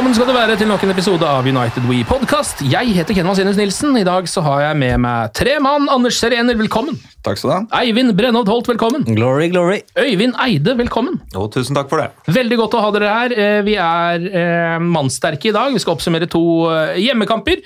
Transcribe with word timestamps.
Velkommen 0.00 0.16
skal 0.16 0.30
du 0.30 0.32
være 0.32 0.54
til 0.56 0.68
nok 0.70 0.84
en 0.86 0.90
episode 0.94 1.26
av 1.28 1.44
United 1.44 1.84
We 1.84 1.98
Podcast. 2.08 2.62
Jeg 2.64 2.94
heter 2.96 3.12
Ken 3.18 3.26
Vasenus 3.28 3.58
Nilsen. 3.58 3.92
I 4.00 4.04
dag 4.08 4.24
så 4.32 4.40
har 4.46 4.62
jeg 4.64 4.78
med 4.80 4.94
meg 5.04 5.34
tre 5.36 5.58
mann. 5.60 5.90
Anders 5.92 6.16
Serener, 6.16 6.56
velkommen. 6.56 6.96
Takk 7.20 7.36
skal 7.36 7.50
du 7.50 7.52
ha. 7.52 7.82
Eivind 7.82 8.14
Brennhovd 8.16 8.48
Holt, 8.48 8.70
velkommen. 8.72 9.04
Glory, 9.04 9.50
glory. 9.52 9.82
Øyvind 10.00 10.38
Eide, 10.40 10.72
velkommen. 10.78 11.18
Jo, 11.34 11.44
tusen 11.52 11.76
takk 11.76 11.92
for 11.92 12.00
det. 12.00 12.08
Veldig 12.32 12.56
godt 12.62 12.78
å 12.78 12.80
ha 12.86 12.88
dere 12.96 13.12
her. 13.12 13.34
Eh, 13.44 13.60
Vi 13.68 13.76
er 13.76 14.24
eh, 14.30 14.78
mannsterke 14.80 15.52
i 15.52 15.54
dag. 15.58 15.76
Vi 15.76 15.84
skal 15.84 15.98
oppsummere 15.98 16.30
to 16.32 16.46
eh, 16.72 16.96
hjemmekamper 17.04 17.60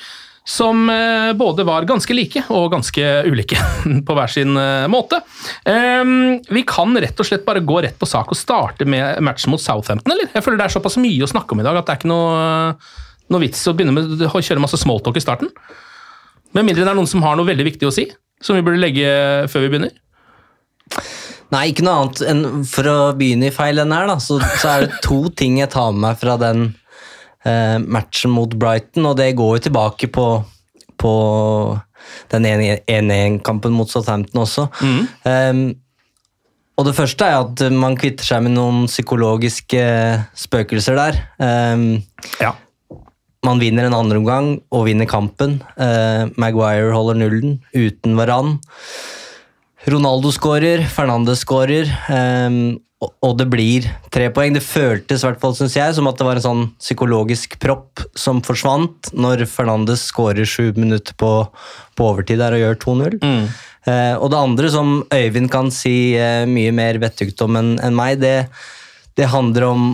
som 0.46 0.82
eh, 0.92 1.30
både 1.40 1.64
var 1.64 1.86
ganske 1.88 2.12
like 2.16 2.42
og 2.52 2.66
ganske 2.74 3.04
ulike 3.30 3.56
på 4.06 4.16
hver 4.18 4.28
sin 4.32 4.52
eh, 4.60 4.84
måte. 4.92 5.22
Eh, 5.64 6.02
Vi 6.52 6.64
kan 6.68 6.92
rett 7.00 7.20
og 7.22 7.28
slett 7.28 7.46
bare 7.46 7.62
gå 7.64 7.78
rett 7.86 7.96
på 8.00 8.08
sak 8.08 8.28
og 8.34 8.36
starte 8.38 8.84
med 8.84 9.22
matchen 9.24 9.54
mot 9.54 9.62
Southampton, 9.62 10.12
eller? 10.12 10.28
Jeg 10.34 10.44
føler 10.44 10.60
det 10.60 10.68
er 10.68 10.76
såpass 10.76 10.98
mye 11.00 11.24
å 11.24 11.30
snakke 11.32 11.56
om 11.56 11.64
i 11.64 11.66
dag 11.66 11.80
at 11.80 11.88
det 11.88 11.96
er 11.96 12.02
ikke 12.02 12.12
noe, 12.12 12.76
noe 13.32 13.44
vits 13.46 13.64
å 13.70 13.74
begynne 13.76 13.96
med 13.96 14.28
å 14.28 14.44
kjøre 14.44 14.60
masse 14.62 14.80
smalltalk 14.84 15.16
i 15.16 15.24
starten. 15.24 15.48
Med 16.54 16.68
mindre 16.68 16.84
det 16.84 16.92
er 16.92 17.00
noen 17.00 17.08
som 17.10 17.24
har 17.24 17.40
noe 17.40 17.48
veldig 17.48 17.64
viktig 17.72 17.88
å 17.88 17.94
si, 17.94 18.04
som 18.44 18.54
vi 18.58 18.62
burde 18.66 18.82
legge 18.84 19.08
før 19.50 19.64
vi 19.64 19.72
begynner. 19.72 19.96
Nei, 21.54 21.68
ikke 21.70 21.84
noe 21.86 22.02
annet 22.04 22.20
enn 22.28 22.44
for 22.68 22.86
å 22.90 22.98
begynne 23.16 23.48
i 23.48 23.54
feil 23.54 23.78
enden 23.80 23.94
her, 23.96 24.08
da, 24.10 24.16
så, 24.22 24.36
så 24.60 24.70
er 24.76 24.84
det 24.86 25.00
to 25.04 25.22
ting 25.38 25.56
jeg 25.60 25.70
tar 25.72 25.92
med 25.94 26.02
meg 26.04 26.20
fra 26.20 26.34
den 26.40 26.64
eh, 26.68 26.83
matchen 27.44 28.30
mot 28.32 28.54
Brighton, 28.56 29.04
og 29.10 29.16
det 29.18 29.34
går 29.36 29.56
jo 29.58 29.62
tilbake 29.66 30.08
på, 30.12 30.26
på 31.00 31.14
den 32.32 32.46
1-1-kampen 32.48 33.72
mot 33.76 33.90
Southampton 33.90 34.42
også. 34.44 34.66
Um, 35.24 35.64
og 36.74 36.88
det 36.88 36.94
første 36.96 37.26
er 37.28 37.44
at 37.44 37.60
man 37.70 37.94
kvitter 38.00 38.26
seg 38.26 38.42
med 38.46 38.56
noen 38.56 38.86
psykologiske 38.90 39.82
spøkelser 40.46 40.96
der. 40.98 41.20
Um, 41.38 42.02
Ja. 42.40 42.54
man 43.44 43.60
vinner 43.60 43.84
en 43.86 43.94
andre 43.94 44.16
omgang 44.18 44.46
og 44.72 44.86
vinner 44.88 45.06
kampen. 45.06 45.58
Uh, 45.76 46.32
Maguire 46.40 46.90
holder 46.96 47.20
nullen 47.20 47.58
uten 47.76 48.16
Varan. 48.16 48.56
Ronaldo 49.84 50.30
skårer, 50.32 50.80
Fernandes 50.88 51.42
skårer, 51.44 51.84
ehm, 52.08 52.78
og- 53.22 53.36
det 53.38 53.46
blir 53.50 53.86
tre 54.10 54.28
poeng. 54.30 54.54
Det 54.54 54.62
føltes 54.62 55.22
i 55.22 55.26
hvert 55.26 55.40
fall, 55.40 55.54
synes 55.54 55.74
jeg, 55.76 55.94
som 55.94 56.06
at 56.08 56.16
det 56.18 56.26
var 56.26 56.36
en 56.40 56.46
sånn 56.46 56.64
psykologisk 56.78 57.58
propp 57.60 58.00
som 58.16 58.40
forsvant 58.42 59.10
når 59.14 59.46
Fernandes 59.50 60.06
skårer 60.10 60.44
sju 60.46 60.72
minutter 60.76 61.14
på, 61.20 61.48
på 61.96 62.08
overtid 62.12 62.38
der 62.38 62.52
og 62.56 62.62
gjør 62.64 62.78
2-0. 62.86 63.18
Eh, 63.86 64.14
og 64.16 64.30
det 64.32 64.38
andre 64.40 64.70
som 64.72 65.02
Øyvind 65.12 65.50
kan 65.52 65.70
si 65.70 66.14
eh, 66.16 66.46
mye 66.48 66.72
mer 66.72 66.96
vettugt 67.02 67.40
om 67.44 67.56
enn 67.60 67.74
en 67.84 67.94
meg, 67.94 68.18
det, 68.22 68.48
det 69.16 69.28
handler 69.28 69.66
om 69.68 69.90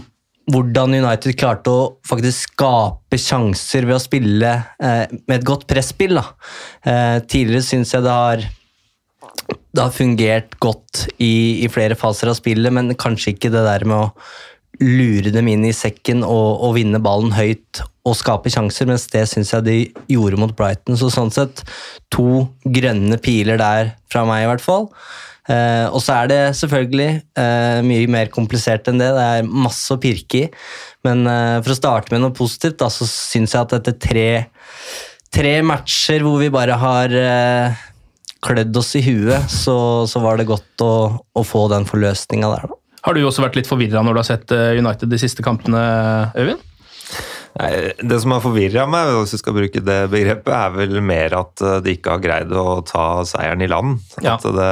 hvordan 0.51 0.95
United 0.99 1.37
klarte 1.39 1.71
å 1.71 1.83
faktisk 2.07 2.49
skape 2.55 3.19
sjanser 3.21 3.85
ved 3.87 3.97
å 3.99 4.03
spille 4.03 4.53
eh, 4.83 5.05
med 5.29 5.37
et 5.41 5.47
godt 5.47 5.67
presspill. 5.71 6.17
Da. 6.19 6.25
Eh, 6.87 7.19
tidligere 7.31 7.63
syns 7.67 7.93
jeg 7.95 8.03
det 8.07 8.15
har 8.15 8.47
det 9.71 9.83
har 9.85 9.95
fungert 9.95 10.57
godt 10.63 11.07
i, 11.23 11.63
i 11.65 11.69
flere 11.71 11.97
faser 11.99 12.31
av 12.33 12.39
spillet, 12.39 12.73
men 12.75 12.97
kanskje 12.99 13.35
ikke 13.35 13.53
det 13.55 13.63
der 13.67 13.87
med 13.87 14.09
å 14.09 14.13
lure 14.81 15.33
dem 15.35 15.49
inn 15.53 15.65
i 15.69 15.75
sekken 15.77 16.23
og, 16.25 16.63
og 16.65 16.77
vinne 16.79 17.01
ballen 17.03 17.35
høyt 17.37 17.83
og 18.09 18.17
skape 18.17 18.51
sjanser, 18.53 18.89
mens 18.89 19.07
det 19.13 19.27
syns 19.29 19.53
jeg 19.53 19.67
de 19.67 19.79
gjorde 20.11 20.39
mot 20.41 20.55
Brighton. 20.57 20.97
Så 20.97 21.11
sånn 21.13 21.33
sett 21.35 21.63
to 22.13 22.47
grønne 22.65 23.19
piler 23.21 23.61
der 23.61 23.93
fra 24.11 24.25
meg, 24.29 24.47
i 24.47 24.49
hvert 24.51 24.65
fall. 24.65 24.89
Eh, 25.51 25.87
og 25.91 26.01
så 26.05 26.21
er 26.21 26.31
det 26.31 26.41
selvfølgelig 26.59 27.11
eh, 27.43 27.81
mye 27.85 28.09
mer 28.13 28.33
komplisert 28.33 28.89
enn 28.91 29.01
det. 29.03 29.11
Det 29.17 29.27
er 29.37 29.53
masse 29.67 29.93
å 29.93 30.01
pirke 30.01 30.45
i. 30.45 30.49
Men 31.07 31.27
eh, 31.29 31.59
for 31.61 31.75
å 31.75 31.79
starte 31.79 32.15
med 32.15 32.25
noe 32.25 32.37
positivt, 32.37 32.79
da, 32.81 32.89
så 32.93 33.09
syns 33.09 33.57
jeg 33.57 33.67
at 33.67 33.77
etter 33.81 33.97
tre, 34.01 34.29
tre 35.33 35.55
matcher 35.67 36.25
hvor 36.25 36.41
vi 36.41 36.53
bare 36.55 36.81
har 36.81 37.17
eh, 37.21 37.87
klødd 38.45 38.77
oss 38.81 38.95
i 38.97 39.05
huet, 39.05 39.51
så, 39.53 39.77
så 40.09 40.23
var 40.25 40.41
det 40.41 40.49
godt 40.49 40.85
å, 40.85 40.93
å 41.21 41.43
få 41.45 41.67
den 41.73 41.87
forløsninga 41.89 42.53
der, 42.55 42.71
da. 42.71 42.79
Har 43.01 43.17
du 43.17 43.23
også 43.25 43.41
vært 43.41 43.57
litt 43.57 43.69
forvirra 43.69 44.03
når 44.05 44.17
du 44.17 44.21
har 44.21 44.29
sett 44.29 44.53
eh, 44.53 44.77
United 44.77 45.09
de 45.09 45.19
siste 45.21 45.45
kampene, 45.45 45.81
Øyvind? 46.37 46.67
Nei, 47.59 47.71
det 47.99 48.19
som 48.23 48.35
har 48.35 48.43
forvirra 48.45 48.85
meg, 48.91 49.15
hvis 49.17 49.35
vi 49.35 49.41
skal 49.41 49.57
bruke 49.57 49.83
det 49.83 50.01
begrepet, 50.13 50.53
er 50.55 50.75
vel 50.77 51.01
mer 51.03 51.35
at 51.41 51.65
eh, 51.65 51.79
de 51.85 51.97
ikke 51.97 52.15
har 52.15 52.23
greid 52.23 52.53
å 52.55 52.81
ta 52.87 53.25
seieren 53.29 53.65
i 53.65 53.71
land. 53.71 53.99
Ja. 54.23 54.37
At 54.37 54.45
det, 54.45 54.71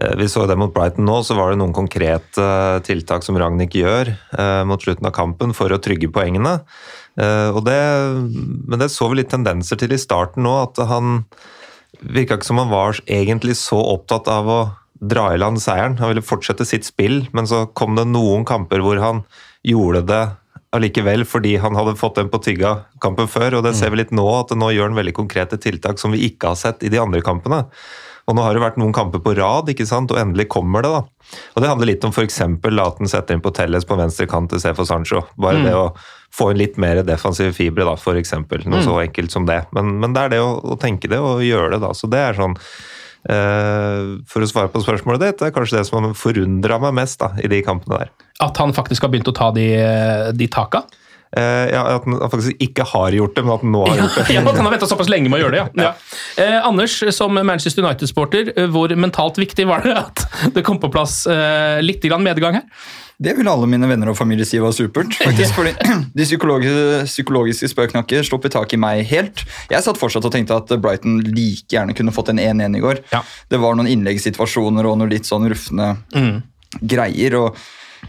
eh, 0.00 0.14
vi 0.20 0.30
så 0.30 0.46
det 0.48 0.56
mot 0.60 0.72
Brighton 0.74 1.06
nå, 1.08 1.18
så 1.26 1.36
var 1.38 1.52
det 1.52 1.60
noen 1.60 1.74
konkrete 1.76 2.46
tiltak 2.86 3.26
som 3.26 3.38
Ragnhild 3.40 3.76
gjør 3.82 4.14
eh, 4.14 4.62
mot 4.68 4.82
slutten 4.82 5.10
av 5.10 5.16
kampen 5.16 5.52
for 5.58 5.74
å 5.74 5.80
trygge 5.82 6.12
poengene. 6.14 6.60
Eh, 7.20 7.50
og 7.52 7.66
det, 7.66 7.80
men 8.22 8.80
det 8.80 8.92
så 8.94 9.10
vi 9.10 9.20
litt 9.20 9.32
tendenser 9.34 9.80
til 9.80 9.92
i 9.92 10.00
starten 10.00 10.46
nå, 10.46 10.54
at 10.64 10.80
han 10.88 11.26
virka 12.00 12.38
ikke 12.38 12.48
som 12.48 12.58
han 12.62 12.70
var 12.72 12.98
egentlig 13.06 13.56
så 13.60 13.76
opptatt 13.76 14.28
av 14.32 14.48
å 14.48 14.60
dra 15.02 15.32
i 15.34 15.40
land 15.40 15.60
seieren. 15.62 15.98
Han 15.98 16.12
ville 16.12 16.22
fortsette 16.24 16.64
sitt 16.68 16.86
spill, 16.86 17.26
men 17.34 17.48
så 17.50 17.66
kom 17.74 17.96
det 17.98 18.06
noen 18.10 18.46
kamper 18.48 18.80
hvor 18.84 19.00
han 19.02 19.24
gjorde 19.66 20.06
det 20.06 20.22
allikevel 20.72 21.26
fordi 21.28 21.56
han 21.60 21.76
hadde 21.76 21.98
fått 22.00 22.16
den 22.16 22.30
på 22.32 22.40
tygga 22.40 22.76
kampen 23.02 23.28
før, 23.28 23.58
og 23.58 23.66
det 23.66 23.74
ser 23.76 23.92
vi 23.92 24.00
litt 24.00 24.14
nå, 24.14 24.24
at 24.38 24.54
nå 24.56 24.70
gjør 24.72 24.88
han 24.88 24.96
veldig 24.96 25.12
konkrete 25.18 25.58
tiltak 25.60 26.00
som 26.00 26.14
vi 26.14 26.22
ikke 26.30 26.54
har 26.54 26.56
sett 26.56 26.86
i 26.86 26.88
de 26.92 27.00
andre 27.02 27.20
kampene. 27.24 27.66
Og 28.30 28.36
nå 28.38 28.44
har 28.46 28.54
det 28.54 28.62
vært 28.62 28.78
noen 28.78 28.94
kamper 28.94 29.20
på 29.20 29.34
rad, 29.36 29.68
ikke 29.68 29.84
sant? 29.88 30.12
og 30.14 30.20
endelig 30.20 30.46
kommer 30.54 30.84
det. 30.84 30.92
da. 30.94 31.02
Og 31.56 31.62
Det 31.62 31.68
handler 31.68 31.90
litt 31.90 32.04
om 32.06 32.12
f.eks. 32.14 32.40
at 32.40 32.98
han 33.02 33.10
setter 33.10 33.34
inn 33.34 33.42
på 33.42 33.52
Telles 33.52 33.84
på 33.84 33.98
venstre 33.98 34.28
kant 34.30 34.48
til 34.50 34.62
Sefo 34.62 34.86
Sancho. 34.86 35.24
Bare 35.36 35.58
Mm. 35.58 35.64
det 35.66 35.74
å 35.74 35.92
få 36.32 36.50
inn 36.52 36.62
litt 36.62 36.78
mer 36.80 37.02
defensive 37.04 37.52
fibre, 37.56 37.84
da, 37.84 37.96
eksempel. 38.16 38.64
Noe 38.64 38.80
Mm. 38.80 38.86
så 38.86 39.00
enkelt 39.02 39.34
som 39.34 39.46
det. 39.46 39.66
Men, 39.72 39.98
men 40.00 40.14
det 40.16 40.22
er 40.22 40.34
det 40.34 40.40
å, 40.40 40.54
å 40.64 40.78
tenke 40.80 41.10
det 41.12 41.20
og 41.20 41.44
gjøre 41.44 41.74
det, 41.74 41.82
da. 41.84 41.92
Så 41.92 42.08
det 42.08 42.18
er 42.18 42.38
sånn 42.38 42.56
eh, 43.28 44.16
For 44.30 44.42
å 44.42 44.48
svare 44.48 44.72
på 44.72 44.82
spørsmålet 44.82 45.20
ditt, 45.26 45.38
det 45.42 45.50
er 45.50 45.54
kanskje 45.54 45.78
det 45.78 45.86
som 45.90 46.00
har 46.00 46.16
forundra 46.16 46.78
meg 46.82 46.96
mest 47.02 47.20
da, 47.20 47.34
i 47.36 47.50
de 47.52 47.60
kampene 47.66 48.00
der. 48.00 48.12
At 48.40 48.56
han 48.58 48.72
faktisk 48.72 49.04
har 49.04 49.12
begynt 49.12 49.28
å 49.28 49.36
ta 49.36 49.50
de, 49.54 49.68
de 50.32 50.48
taka? 50.48 50.82
Eh, 51.36 51.70
ja, 51.72 51.82
At 51.96 52.04
han 52.04 52.18
faktisk 52.30 52.60
ikke 52.60 52.84
har 52.92 53.14
gjort 53.16 53.34
det, 53.38 53.42
men 53.46 53.54
at 53.54 53.62
han 53.64 53.72
nå 53.72 53.84
har 53.88 53.96
gjort 54.02 54.16
det. 54.18 54.24
ja, 54.34 54.40
at 54.50 54.56
han 54.58 54.66
har 54.68 54.74
venta 54.74 54.88
såpass 54.90 55.08
lenge 55.08 55.30
med 55.32 55.40
å 55.40 55.44
gjøre 55.46 55.54
det, 55.54 55.62
ja. 55.80 55.92
ja. 55.92 55.92
Eh, 56.44 56.58
Anders, 56.68 56.98
som 57.16 57.32
Manchester 57.38 57.84
United-sporter, 57.86 58.52
eh, 58.56 58.66
hvor 58.68 58.92
mentalt 59.00 59.40
viktig 59.40 59.64
var 59.70 59.80
det 59.86 59.94
at 59.96 60.26
det 60.52 60.64
kom 60.66 60.76
på 60.82 60.90
plass 60.92 61.22
eh, 61.30 61.80
litt 61.80 62.04
grann 62.04 62.22
medgang 62.26 62.60
her? 62.60 62.66
Det 63.22 63.36
vil 63.38 63.46
alle 63.46 63.68
mine 63.70 63.86
venner 63.86 64.10
og 64.10 64.16
familie 64.18 64.44
si 64.48 64.58
var 64.60 64.72
supert. 64.76 65.14
faktisk, 65.22 65.54
fordi 65.58 65.72
De 66.18 66.24
psykologiske, 66.28 67.02
psykologiske 67.08 67.68
spøknakker 67.72 68.24
sluppet 68.28 68.52
tak 68.56 68.72
i 68.76 68.80
meg 68.82 69.04
helt. 69.08 69.44
Jeg 69.72 69.84
satt 69.86 70.00
fortsatt 70.00 70.26
og 70.28 70.32
tenkte 70.34 70.56
at 70.58 70.72
Brighton 70.82 71.20
like 71.32 71.64
gjerne 71.72 71.94
kunne 71.96 72.12
fått 72.12 72.32
en 72.34 72.40
1-1 72.42 72.76
i 72.76 72.82
går. 72.84 73.00
Ja. 73.14 73.22
Det 73.48 73.60
var 73.62 73.78
noen 73.78 73.88
innleggssituasjoner 73.92 74.84
og 74.90 74.98
noen 75.00 75.12
litt 75.16 75.28
sånn 75.28 75.48
rufne 75.48 75.94
Mm. 76.12 76.42
greier. 76.82 77.34
og 77.40 77.56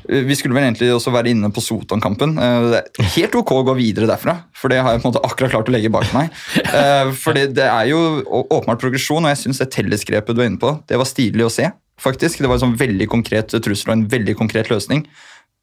vi 0.04 0.36
skulle 0.36 0.56
vel 0.57 0.66
egentlig 0.66 0.90
også 0.94 1.12
være 1.13 1.31
inne 1.31 1.50
på 1.54 1.62
Sotan-kampen. 1.63 2.34
Eh, 2.42 3.04
helt 3.16 3.36
ok 3.40 3.51
å 3.56 3.63
gå 3.68 3.75
videre 3.78 4.07
derfra, 4.10 4.34
for 4.57 4.74
det 4.74 4.81
har 4.84 4.92
jeg 4.95 5.04
på 5.04 5.07
en 5.07 5.13
måte 5.13 5.24
akkurat 5.28 5.54
klart 5.54 5.69
å 5.72 5.75
legge 5.75 5.92
bak 5.94 6.10
meg. 6.16 6.34
Eh, 6.74 7.12
For 7.13 7.38
det 7.38 7.62
er 7.63 7.86
jo 7.92 8.00
åpenbart 8.50 8.81
progresjon, 8.81 9.24
og 9.24 9.30
jeg 9.31 9.44
syns 9.45 9.62
det 9.62 9.69
tellesgrepet 9.75 10.36
du 10.36 10.42
er 10.42 10.50
inne 10.50 10.60
på, 10.62 10.74
det 10.90 10.98
var 11.00 11.06
stilig 11.07 11.45
å 11.45 11.51
se. 11.54 11.69
faktisk. 12.04 12.42
Det 12.42 12.50
var 12.50 12.57
en 12.57 12.66
sånn 12.66 12.78
veldig 12.80 13.07
konkret 13.07 13.54
trussel 13.63 13.92
og 13.92 13.98
en 14.00 14.07
veldig 14.12 14.34
konkret 14.36 14.68
løsning. 14.74 15.06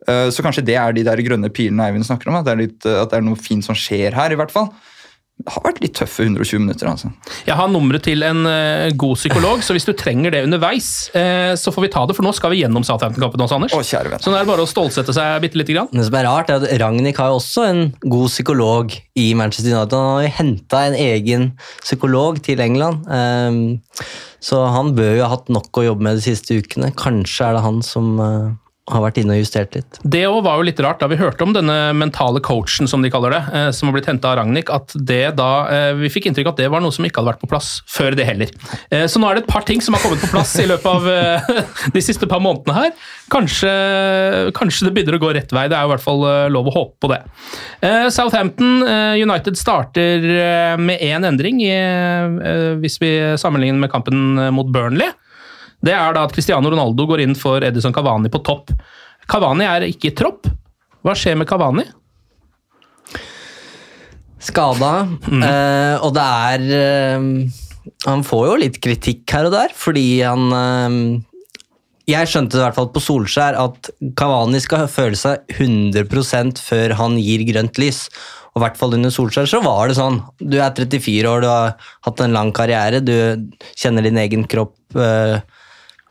Eh, 0.09 0.31
Så 0.33 0.41
kanskje 0.47 0.65
det 0.65 0.77
er 0.81 0.93
de 0.97 1.03
der 1.05 1.21
grønne 1.27 1.51
pilene 1.53 1.89
Eivind 1.91 2.07
snakker 2.07 2.31
om, 2.31 2.39
at 2.39 2.47
det 2.47 2.53
er, 2.55 2.63
litt, 2.63 2.87
eh, 2.87 3.01
at 3.03 3.11
det 3.11 3.19
er 3.19 3.27
noe 3.27 3.37
fint 3.37 3.65
som 3.67 3.75
skjer 3.77 4.15
her, 4.17 4.33
i 4.33 4.39
hvert 4.39 4.55
fall. 4.55 4.71
Det 5.41 5.55
har 5.55 5.65
vært 5.65 5.81
litt 5.83 5.95
tøffe 5.97 6.27
120 6.27 6.63
minutter, 6.63 6.89
altså. 6.91 7.11
Jeg 7.47 7.57
har 7.57 7.71
nummeret 7.73 8.05
til 8.05 8.25
en 8.27 8.45
uh, 8.45 8.91
god 9.01 9.19
psykolog, 9.19 9.65
så 9.65 9.77
hvis 9.77 9.89
du 9.89 9.93
trenger 9.97 10.35
det 10.35 10.45
underveis, 10.47 10.91
uh, 11.15 11.57
så 11.59 11.73
får 11.75 11.87
vi 11.87 11.93
ta 11.97 12.05
det, 12.09 12.17
for 12.19 12.27
nå 12.27 12.35
skal 12.37 12.55
vi 12.55 12.63
gjennom 12.63 12.87
Southampton-kampen 12.87 13.45
også, 13.47 13.61
Anders. 13.61 13.77
Å, 13.77 13.85
kjære 13.87 14.15
venn. 14.15 14.25
Så 14.25 14.33
nå 14.33 14.39
er 14.39 14.45
det 14.45 14.53
bare 14.53 14.67
å 14.67 14.71
stålsette 14.71 15.17
seg 15.17 15.41
bitte 15.45 15.61
lite 15.61 15.77
grann. 15.77 15.93
Det 15.93 16.07
som 16.09 16.19
er 16.21 16.29
rart, 16.29 16.53
er 16.53 16.61
at 16.61 16.81
Ragnhild 16.83 17.21
har 17.21 17.33
jo 17.33 17.41
også 17.41 17.69
en 17.69 17.85
god 18.05 18.33
psykolog 18.33 18.97
i 19.19 19.29
Manchester 19.39 19.73
United. 19.73 19.97
Han 19.97 20.19
har 20.19 20.27
jo 20.27 20.35
henta 20.41 20.83
en 20.89 20.99
egen 21.01 21.53
psykolog 21.83 22.43
til 22.45 22.61
England. 22.65 23.07
um, 23.09 23.81
så 24.41 24.63
han 24.73 24.95
bør 24.97 25.19
jo 25.19 25.25
ha 25.27 25.35
hatt 25.35 25.51
nok 25.53 25.77
å 25.77 25.85
jobbe 25.85 26.07
med 26.07 26.19
de 26.19 26.25
siste 26.25 26.57
ukene. 26.57 26.91
Kanskje 26.97 27.51
er 27.51 27.59
det 27.59 27.65
han 27.67 27.83
som 27.85 28.15
eh, 28.25 28.53
har 28.91 29.03
vært 29.05 29.19
inne 29.23 29.37
og 29.37 29.41
justert 29.43 29.77
litt. 29.79 29.99
Det 30.03 30.23
òg 30.29 30.41
var 30.45 30.59
jo 30.61 30.67
litt 30.69 30.81
rart 30.85 31.01
da 31.03 31.09
vi 31.11 31.19
hørte 31.21 31.45
om 31.47 31.53
denne 31.55 31.77
mentale 31.97 32.41
coachen, 32.45 32.89
som 32.91 33.03
de 33.05 33.11
kaller 33.13 33.35
det, 33.37 33.41
eh, 33.57 33.69
som 33.77 33.89
har 33.89 33.97
blitt 33.97 34.09
henta 34.11 34.33
av 34.33 34.39
Ragnhild, 34.41 34.71
at 34.75 34.95
det 34.95 35.37
da 35.39 35.51
eh, 35.71 35.93
Vi 36.01 36.11
fikk 36.13 36.27
inntrykk 36.31 36.51
av 36.51 36.55
at 36.55 36.63
det 36.63 36.69
var 36.73 36.83
noe 36.85 36.95
som 36.95 37.07
ikke 37.07 37.21
hadde 37.23 37.33
vært 37.33 37.43
på 37.45 37.51
plass 37.51 37.71
før 37.91 38.17
det 38.19 38.27
heller. 38.29 38.51
Eh, 38.91 39.07
Så 39.11 39.23
nå 39.23 39.31
er 39.31 39.39
det 39.39 39.45
et 39.45 39.53
par 39.53 39.67
ting 39.69 39.81
som 39.85 39.95
har 39.97 40.03
kommet 40.05 40.23
på 40.25 40.31
plass 40.35 40.55
i 40.63 40.67
løpet 40.69 40.91
av 40.91 41.09
de 41.97 42.03
siste 42.05 42.29
par 42.31 42.43
månedene 42.43 42.77
her. 42.77 42.93
Kanskje, 43.31 43.71
kanskje 44.57 44.89
det 44.89 44.95
begynner 44.97 45.19
å 45.19 45.23
gå 45.23 45.33
rett 45.37 45.53
vei. 45.55 45.67
Det 45.71 45.79
er 45.79 45.85
jo 45.87 45.91
i 45.91 45.95
hvert 45.95 46.05
fall 46.05 46.25
lov 46.51 46.71
å 46.71 46.75
håpe 46.75 46.97
på 47.03 47.11
det. 47.13 47.21
Southampton 48.11 48.83
United 49.21 49.59
starter 49.59 50.27
med 50.81 51.03
én 51.05 51.27
endring, 51.29 51.61
hvis 52.83 52.99
vi 53.03 53.13
sammenligner 53.41 53.85
med 53.85 53.93
kampen 53.93 54.35
mot 54.55 54.71
Burnley. 54.75 55.13
Det 55.81 55.95
er 55.97 56.17
da 56.17 56.27
at 56.27 56.35
Cristiano 56.35 56.71
Ronaldo 56.73 57.07
går 57.09 57.25
inn 57.25 57.37
for 57.39 57.65
Edison 57.65 57.95
Cavani 57.97 58.31
på 58.33 58.43
topp. 58.45 58.75
Cavani 59.31 59.65
er 59.69 59.89
ikke 59.89 60.11
i 60.11 60.17
tropp. 60.17 60.49
Hva 61.01 61.17
skjer 61.17 61.39
med 61.41 61.49
Cavani? 61.49 61.87
Skada, 64.41 64.93
eh, 65.29 65.97
og 66.01 66.15
det 66.17 66.23
er 66.25 66.63
eh, 66.73 67.25
Han 68.07 68.23
får 68.25 68.47
jo 68.47 68.61
litt 68.63 68.79
kritikk 68.81 69.29
her 69.37 69.51
og 69.51 69.53
der, 69.53 69.75
fordi 69.77 70.23
han 70.25 70.47
eh, 70.57 70.97
Jeg 72.09 72.31
skjønte 72.31 72.57
i 72.57 72.63
hvert 72.63 72.79
fall 72.79 72.89
på 72.95 73.03
Solskjær 73.05 73.59
at 73.61 73.91
Kavani 74.17 74.63
skal 74.65 74.89
føle 74.89 75.19
seg 75.21 75.45
100% 75.59 76.63
før 76.65 76.97
han 76.97 77.19
gir 77.21 77.45
grønt 77.53 77.81
lys. 77.81 78.07
Og 78.51 78.61
i 78.61 78.65
hvert 78.65 78.81
fall 78.81 78.97
under 78.97 79.13
Solskjær 79.15 79.47
så 79.47 79.61
var 79.63 79.89
det 79.89 79.99
sånn. 80.01 80.19
Du 80.41 80.57
er 80.59 80.73
34 80.75 81.29
år, 81.31 81.45
du 81.45 81.51
har 81.51 81.93
hatt 82.09 82.25
en 82.25 82.35
lang 82.35 82.51
karriere, 82.57 83.05
du 83.05 83.47
kjenner 83.79 84.09
din 84.09 84.19
egen 84.25 84.49
kropp 84.51 84.99
eh, 84.99 85.39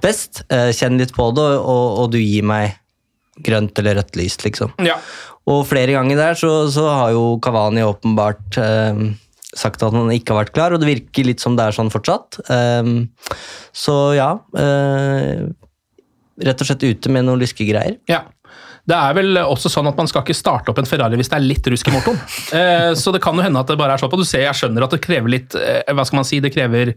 best. 0.04 0.44
Eh, 0.54 0.70
kjenn 0.76 1.00
litt 1.02 1.14
på 1.16 1.30
det, 1.38 1.48
og, 1.60 2.04
og 2.04 2.12
du 2.14 2.20
gir 2.22 2.46
meg 2.48 2.78
grønt 3.46 3.78
eller 3.80 4.00
rødt 4.02 4.18
lys, 4.20 4.38
liksom. 4.44 4.74
Ja. 4.84 4.98
Og 5.50 5.64
flere 5.70 5.96
ganger 5.96 6.20
der 6.20 6.38
så, 6.38 6.52
så 6.74 6.86
har 6.92 7.14
jo 7.16 7.38
Kavani 7.44 7.86
åpenbart 7.88 8.58
eh, 8.62 9.04
sagt 9.58 9.82
at 9.86 9.96
han 9.96 10.12
ikke 10.14 10.36
har 10.36 10.44
vært 10.44 10.56
klar, 10.58 10.76
og 10.76 10.84
det 10.84 10.90
virker 10.92 11.26
litt 11.30 11.42
som 11.42 11.56
det 11.58 11.70
er 11.70 11.78
sånn 11.78 11.92
fortsatt. 11.94 12.42
Eh, 12.52 12.92
så 13.74 13.96
ja 14.18 14.34
eh, 14.58 15.48
Rett 16.40 16.62
og 16.64 16.70
slett 16.70 16.86
ute 16.88 17.12
med 17.12 17.26
noen 17.28 17.42
lyskegreier. 17.42 17.98
ja. 18.12 18.26
Det 18.90 18.98
er 18.98 19.12
vel 19.14 19.38
også 19.38 19.70
sånn 19.70 19.86
at 19.86 19.98
man 20.00 20.08
skal 20.10 20.24
ikke 20.24 20.34
starte 20.34 20.72
opp 20.72 20.80
en 20.82 20.88
Ferrari 20.90 21.18
hvis 21.20 21.28
det 21.30 21.36
er 21.38 21.44
litt 21.46 21.68
rusk 21.70 21.90
i 21.92 21.94
motoren. 21.94 22.22
Eh, 22.58 22.94
så 22.98 23.12
det 23.14 23.20
kan 23.22 23.38
jo 23.38 23.44
hende 23.46 23.62
at 23.62 23.70
det 23.70 23.76
bare 23.78 23.94
er 23.94 24.02
sånn. 24.02 24.10
Du 24.18 24.26
ser, 24.26 24.48
jeg 24.48 24.58
skjønner 24.58 24.88
at 24.88 24.96
det 24.96 25.02
krever 25.04 25.30
litt 25.30 25.54
eh, 25.60 25.84
Hva 25.94 26.06
skal 26.08 26.18
man 26.22 26.26
si? 26.26 26.40
Det 26.42 26.50
krever 26.56 26.96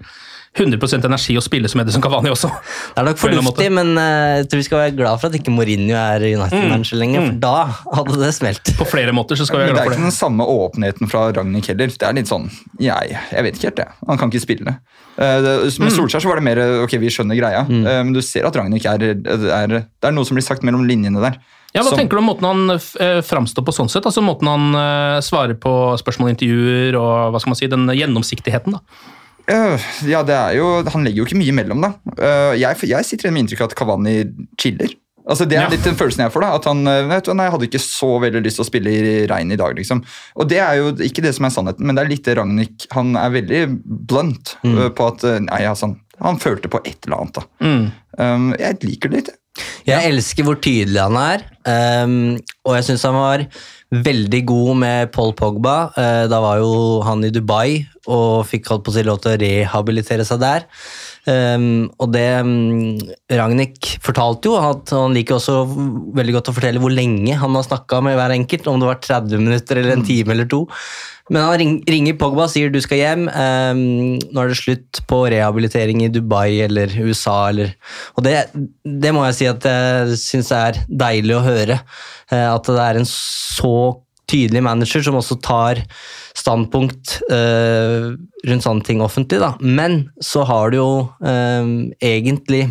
100% 0.53 1.07
energi 1.09 1.33
å 1.39 1.41
spille 1.41 1.69
som 1.73 1.81
Edison 1.81 2.03
Cavani 2.05 2.29
også. 2.29 2.51
Det 2.93 3.01
er 3.01 3.07
nok 3.07 3.17
fornuftig, 3.23 3.69
men 3.73 3.95
eh, 3.97 4.43
jeg 4.43 4.49
tror 4.53 4.61
vi 4.61 4.67
skal 4.67 4.81
være 4.83 4.95
glad 4.99 5.21
for 5.23 5.31
at 5.33 5.39
ikke 5.39 5.53
Mourinho 5.55 5.97
er 5.97 6.27
United-manager 6.29 7.01
lenger, 7.01 7.25
for 7.31 7.39
da 7.41 7.53
hadde 7.97 8.19
det 8.21 8.33
smelt. 8.37 8.73
På 8.77 8.85
flere 8.91 9.15
måter 9.17 9.41
så 9.41 9.47
skal 9.49 9.63
vi 9.63 9.65
være 9.71 9.73
glad 9.79 9.87
for 9.87 9.95
det 9.95 9.97
er 9.97 10.03
ikke 10.03 10.11
den 10.11 10.19
samme 10.19 10.45
åpenheten 10.45 11.09
fra 11.09 11.23
Ragnhild 11.33 11.71
heller. 11.73 11.95
Det 11.97 12.09
er 12.11 12.19
litt 12.21 12.29
sånn 12.29 12.51
jeg, 12.85 13.17
jeg 13.33 13.47
vet 13.49 13.57
ikke 13.57 13.71
helt, 13.71 13.81
jeg. 13.87 13.97
Han 14.11 14.21
kan 14.21 14.29
ikke 14.35 14.45
spille. 14.45 14.77
Eh, 15.17 15.39
det- 15.47 15.79
Med 15.81 15.97
Solskjær 15.97 16.21
så 16.27 16.29
var 16.29 16.37
det 16.43 16.45
mer 16.51 16.61
ok, 16.85 16.99
vi 17.01 17.09
skjønner 17.17 17.41
greia, 17.41 17.65
Eh, 17.65 18.03
men 18.05 18.13
du 18.13 18.21
ser 18.21 18.45
at 18.47 18.55
Ragnhild 18.57 18.85
er, 18.85 19.09
er 19.57 19.67
Det 19.73 20.05
er 20.05 20.13
noe 20.13 20.25
som 20.29 20.37
blir 20.37 20.45
sagt 20.45 20.63
mellom 20.63 20.85
linjene 20.85 21.21
der. 21.25 21.41
Ja, 21.73 21.81
Hva 21.81 21.89
Som- 21.89 21.99
tenker 21.99 22.19
du 22.19 22.19
om 22.21 22.29
måten 22.29 22.45
han 22.45 22.71
eh, 22.77 23.23
framstår 23.25 23.65
på 23.65 23.73
sånn 23.73 23.89
sett? 23.89 24.05
Altså 24.05 24.21
Måten 24.21 24.45
han 24.53 24.75
eh, 24.77 25.21
svarer 25.25 25.57
på 25.57 25.97
spørsmål 25.97 26.29
og 26.29 26.37
intervjuer, 26.37 26.95
og 27.01 27.33
hva 27.33 27.41
skal 27.41 27.51
man 27.55 27.57
si, 27.57 27.67
den 27.73 27.89
gjennomsiktigheten? 27.89 28.73
da? 28.77 28.81
Øh, 29.51 29.81
ja, 30.07 30.23
det 30.23 30.35
er 30.37 30.53
jo 30.57 30.67
Han 30.93 31.03
legger 31.05 31.23
jo 31.23 31.25
ikke 31.27 31.39
mye 31.41 31.51
imellom, 31.51 31.81
da. 31.83 31.93
Uh, 32.15 32.53
jeg, 32.61 32.77
jeg 32.89 33.05
sitter 33.09 33.27
igjen 33.29 33.35
med 33.35 33.43
inntrykk 33.47 33.65
av 33.65 33.71
at 33.73 33.75
Kavani 33.79 34.17
chiller. 34.61 34.93
Altså 35.23 35.47
Det 35.47 35.55
er 35.57 35.63
Ja. 35.63 35.69
litt 35.71 35.85
den 35.87 35.95
følelsen 35.95 36.25
jeg 36.25 36.33
får. 36.35 36.43
da 36.43 36.55
At 36.57 36.65
han 36.67 36.81
øh, 36.87 37.09
vet 37.09 37.25
du, 37.27 37.33
nei, 37.35 37.45
jeg 37.47 37.53
hadde 37.55 37.67
ikke 37.69 37.81
så 37.83 38.09
veldig 38.23 38.41
lyst 38.43 38.59
til 38.59 38.65
å 38.65 38.67
spille 38.67 38.91
i 38.91 39.27
regn 39.31 39.53
i 39.55 39.59
dag. 39.61 39.75
liksom 39.79 40.01
Og 40.35 40.49
det 40.51 40.59
er 40.59 40.75
jo 40.81 40.89
ikke 40.99 41.23
det 41.23 41.35
som 41.37 41.47
er 41.47 41.51
sannheten, 41.55 41.87
men 41.87 41.95
det 41.95 42.03
er 42.05 42.11
litt 42.11 42.25
det 42.27 42.35
Ragnhild 42.39 42.87
Han 42.91 43.15
er 43.17 43.31
veldig 43.31 43.61
blunt 44.11 44.57
øh, 44.67 44.89
på 44.91 45.07
at 45.13 45.23
Nei, 45.47 45.61
altså, 45.71 45.93
han, 46.23 46.39
følte 46.43 46.69
på 46.69 46.81
et 46.85 47.07
eller 47.07 47.21
annet. 47.23 47.35
da 47.39 47.47
Mm. 47.63 47.87
um, 48.19 48.49
Jeg 48.59 48.79
liker 48.83 49.09
det 49.11 49.17
litt. 49.21 49.29
jeg. 49.29 49.39
Jeg 49.87 50.11
elsker 50.13 50.45
hvor 50.45 50.59
tydelig 50.63 51.01
han 51.03 51.17
er, 51.19 51.43
um, 52.05 52.39
og 52.65 52.75
jeg 52.79 52.85
syns 52.91 53.03
han 53.07 53.15
var 53.15 53.47
veldig 53.93 54.43
god 54.49 54.77
med 54.81 55.13
Paul 55.13 55.35
Pogba. 55.37 55.93
Eh, 55.97 56.25
da 56.33 56.41
var 56.41 56.63
jo 56.63 57.03
han 57.05 57.25
i 57.25 57.33
Dubai 57.33 57.85
og 58.09 58.47
fikk 58.49 58.71
holdt 58.73 58.87
på 58.87 58.93
å 58.93 58.97
si 58.97 59.05
lov 59.07 59.21
til 59.23 59.35
å 59.35 59.41
rehabilitere 59.43 60.25
seg 60.27 60.41
der. 60.43 60.65
Ehm, 61.31 61.87
og 62.03 62.11
det 62.17 62.27
um, 62.43 62.99
Ragnhild 63.31 63.93
fortalte 64.03 64.51
jo 64.51 64.57
at 64.59 64.91
han 64.91 65.15
liker 65.15 65.37
også 65.37 65.61
veldig 66.19 66.35
godt 66.35 66.51
å 66.51 66.55
fortelle 66.57 66.83
hvor 66.83 66.91
lenge 66.95 67.37
han 67.39 67.55
har 67.55 67.67
snakka 67.67 68.01
med 68.03 68.19
hver 68.19 68.35
enkelt, 68.35 68.67
om 68.67 68.83
det 68.83 68.91
var 68.91 69.03
30 69.05 69.43
minutter 69.45 69.79
eller 69.79 69.97
en 69.97 70.07
time 70.07 70.35
eller 70.35 70.51
to. 70.51 70.65
Men 71.33 71.47
han 71.47 71.61
ring, 71.61 71.75
ringer 71.87 72.17
Pogba 72.19 72.49
og 72.49 72.53
sier 72.53 72.73
du 72.75 72.81
skal 72.83 72.99
hjem. 72.99 73.29
um, 73.31 73.83
nå 74.19 74.43
er 74.43 74.51
det 74.51 74.59
slutt 74.59 75.03
på 75.09 75.23
rehabilitering 75.33 76.03
i 76.03 76.11
Dubai 76.13 76.59
eller 76.67 76.91
USA. 76.99 77.39
Eller, 77.53 77.77
og 78.17 78.27
det, 78.27 78.37
det 78.83 79.15
må 79.15 79.23
jeg 79.29 79.39
si 79.39 79.51
at 79.51 79.69
jeg 79.71 80.19
syns 80.21 80.51
er 80.59 80.83
deilig 80.91 81.39
å 81.39 81.45
høre. 81.47 81.79
eh, 82.33 82.49
at 82.49 82.67
det 82.67 82.83
er 82.83 82.99
en 82.99 83.09
så 83.09 83.77
tydelig 84.33 84.65
manager 84.65 85.05
som 85.05 85.19
også 85.21 85.37
tar 85.45 85.83
standpunkt 86.37 87.19
eh, 87.31 88.13
rundt 88.49 88.65
sånne 88.65 88.87
ting 88.87 89.03
offentlig. 89.05 89.43
Da. 89.43 89.55
Men 89.61 90.07
så 90.25 90.47
har 90.49 90.73
det 90.73 90.81
jo 90.81 90.93
eh, 91.21 91.69
egentlig 92.01 92.71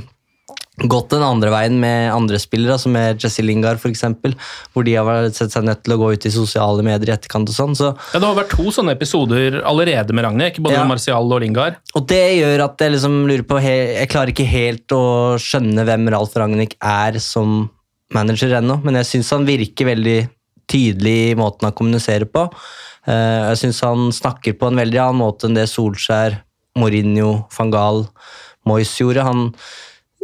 gått 0.90 1.12
den 1.12 1.22
andre 1.22 1.52
veien 1.54 1.76
med 1.82 2.08
andre 2.10 2.40
spillere, 2.42 2.78
som 2.82 2.94
med 2.96 3.20
Jesse 3.22 3.44
Lingard 3.46 3.78
f.eks., 3.78 4.02
hvor 4.74 4.86
de 4.88 4.96
har 4.98 5.28
sett 5.36 5.54
seg 5.54 5.66
nødt 5.68 5.84
til 5.86 5.94
å 5.94 6.00
gå 6.00 6.08
ut 6.16 6.26
i 6.26 6.32
sosiale 6.34 6.82
medier 6.86 7.12
i 7.12 7.14
etterkant 7.14 7.52
og 7.52 7.54
sånn. 7.58 7.76
Så, 7.78 7.92
Ja, 8.14 8.20
Det 8.20 8.26
har 8.30 8.40
vært 8.40 8.56
to 8.56 8.72
sånne 8.74 8.96
episoder 8.96 9.60
allerede 9.68 10.16
med 10.16 10.26
Ragnhild, 10.26 10.58
både 10.64 10.80
Ja. 10.80 10.88
Martial 10.90 11.30
og 11.36 11.42
Lingard. 11.44 11.78
og 11.94 12.08
det 12.08 12.24
gjør 12.40 12.64
at 12.66 12.82
jeg 12.82 12.96
liksom 12.96 13.20
lurer 13.28 13.46
på 13.46 13.62
Jeg 13.62 14.10
klarer 14.10 14.34
ikke 14.34 14.48
helt 14.48 14.88
å 14.98 15.38
skjønne 15.38 15.86
hvem 15.86 16.10
Ralf 16.10 16.34
Ragnhild 16.36 16.74
er 16.82 17.20
som 17.20 17.70
manager 18.12 18.58
ennå, 18.58 18.82
men 18.84 18.96
jeg 18.96 19.06
syns 19.12 19.30
han 19.30 19.46
virker 19.46 19.86
veldig 19.86 20.30
tydelig 20.72 21.18
i 21.32 21.38
måten 21.40 21.68
han 21.68 21.76
kommuniserer 21.78 22.30
på. 22.30 22.48
Eh, 23.08 23.52
Jeg 23.52 23.62
syns 23.64 23.84
han 23.86 24.10
snakker 24.16 24.58
på 24.58 24.70
en 24.70 24.82
veldig 24.82 25.02
annen 25.04 25.22
måte 25.22 25.48
enn 25.48 25.58
det 25.58 25.70
Solskjær, 25.72 26.42
Mourinho, 26.80 27.48
van 27.58 27.72
Gaal, 27.74 28.06
Moyes 28.68 28.94
gjorde. 29.00 29.26
Han 29.28 29.50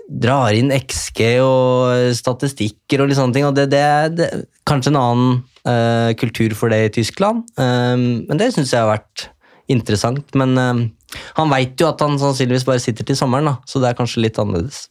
drar 0.08 0.56
inn 0.56 0.72
XG 0.72 1.24
og 1.44 2.14
statistikker 2.16 3.04
og 3.04 3.10
litt 3.10 3.20
sånne 3.20 3.36
ting, 3.36 3.48
og 3.48 3.56
det, 3.58 3.68
det 3.74 3.84
det, 4.16 4.28
er 4.28 4.46
kanskje 4.68 4.94
en 4.94 5.02
annen 5.02 5.34
uh, 5.68 6.14
kultur 6.20 6.56
for 6.56 6.72
det 6.72 6.80
i 6.86 6.94
Tyskland, 7.02 7.44
um, 7.60 8.06
men 8.30 8.40
det 8.40 8.54
syns 8.56 8.72
jeg 8.72 8.86
har 8.86 8.94
vært 8.94 9.28
interessant. 9.68 10.24
Men 10.40 10.56
um, 10.56 10.86
han 11.36 11.52
veit 11.52 11.76
jo 11.80 11.90
at 11.90 12.04
han 12.04 12.16
sannsynligvis 12.22 12.68
bare 12.68 12.84
sitter 12.84 13.08
til 13.08 13.20
sommeren, 13.20 13.52
da, 13.52 13.58
så 13.68 13.84
det 13.84 13.92
er 13.92 14.00
kanskje 14.00 14.24
litt 14.24 14.40
annerledes. 14.40 14.86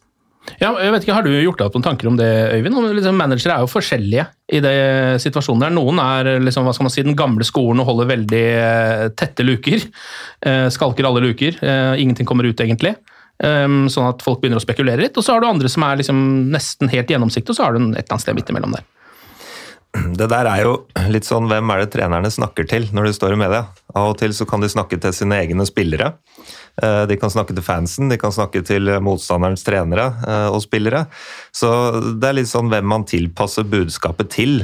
Ja, 0.60 0.70
jeg 0.80 0.92
vet 0.94 1.04
ikke, 1.04 1.16
Har 1.16 1.26
du 1.26 1.32
gjort 1.32 1.58
deg 1.58 1.68
opp 1.68 1.76
noen 1.76 1.86
tanker 1.86 2.08
om 2.10 2.16
det, 2.18 2.28
Øyvind? 2.54 2.78
Liksom, 2.96 3.18
managere 3.18 3.56
er 3.56 3.64
jo 3.64 3.70
forskjellige 3.70 4.26
i 4.56 4.60
det 4.62 4.76
situasjonen 5.24 5.66
der. 5.66 5.74
Noen 5.74 6.00
er 6.02 6.36
liksom, 6.42 6.66
hva 6.66 6.74
skal 6.76 6.86
man 6.86 6.94
si, 6.94 7.04
den 7.06 7.18
gamle 7.18 7.46
skolen 7.46 7.82
og 7.82 7.90
holder 7.90 8.10
veldig 8.12 8.44
eh, 8.54 9.04
tette 9.18 9.46
luker. 9.46 9.84
Eh, 10.46 10.66
skalker 10.72 11.08
alle 11.08 11.24
luker. 11.26 11.58
Eh, 11.60 12.02
ingenting 12.02 12.28
kommer 12.28 12.48
ut, 12.48 12.62
egentlig. 12.62 12.94
Um, 13.36 13.84
sånn 13.92 14.06
at 14.08 14.22
folk 14.24 14.40
begynner 14.40 14.56
å 14.56 14.64
spekulere 14.64 15.02
litt. 15.02 15.16
Og 15.18 15.24
så 15.26 15.34
har 15.34 15.42
du 15.42 15.48
andre 15.50 15.68
som 15.68 15.84
er 15.84 15.98
liksom 16.00 16.20
nesten 16.54 16.88
helt 16.92 17.10
gjennomsiktige, 17.12 17.52
og 17.52 17.58
så 17.58 17.66
har 17.66 17.76
du 17.76 17.82
et 17.82 17.98
eller 17.98 18.14
annet 18.16 18.24
sted 18.24 18.38
midt 18.38 18.52
imellom 18.54 18.76
der. 18.78 18.86
Det 20.18 20.28
der 20.30 20.48
er 20.48 20.62
jo 20.64 20.74
litt 21.12 21.26
sånn 21.26 21.48
hvem 21.50 21.72
er 21.72 21.82
det 21.82 21.90
trenerne 21.94 22.30
snakker 22.32 22.66
til 22.68 22.88
når 22.94 23.08
de 23.08 23.16
står 23.16 23.34
i 23.36 23.40
media? 23.40 23.64
Av 23.96 24.12
og 24.12 24.18
til 24.20 24.34
så 24.36 24.46
kan 24.48 24.62
de 24.62 24.70
snakke 24.70 24.98
til 25.00 25.14
sine 25.16 25.38
egne 25.42 25.66
spillere. 25.68 26.12
Eh, 26.82 27.02
de 27.08 27.16
kan 27.20 27.32
snakke 27.32 27.56
til 27.56 27.64
fansen, 27.64 28.10
de 28.12 28.18
kan 28.20 28.34
snakke 28.34 28.62
til 28.66 28.90
motstanderens 29.04 29.64
trenere 29.66 30.10
eh, 30.26 30.48
og 30.52 30.60
spillere. 30.64 31.06
Så 31.54 31.70
det 32.20 32.30
er 32.30 32.38
litt 32.40 32.52
sånn 32.52 32.70
hvem 32.72 32.88
man 32.92 33.06
tilpasser 33.08 33.68
budskapet 33.68 34.32
til. 34.36 34.60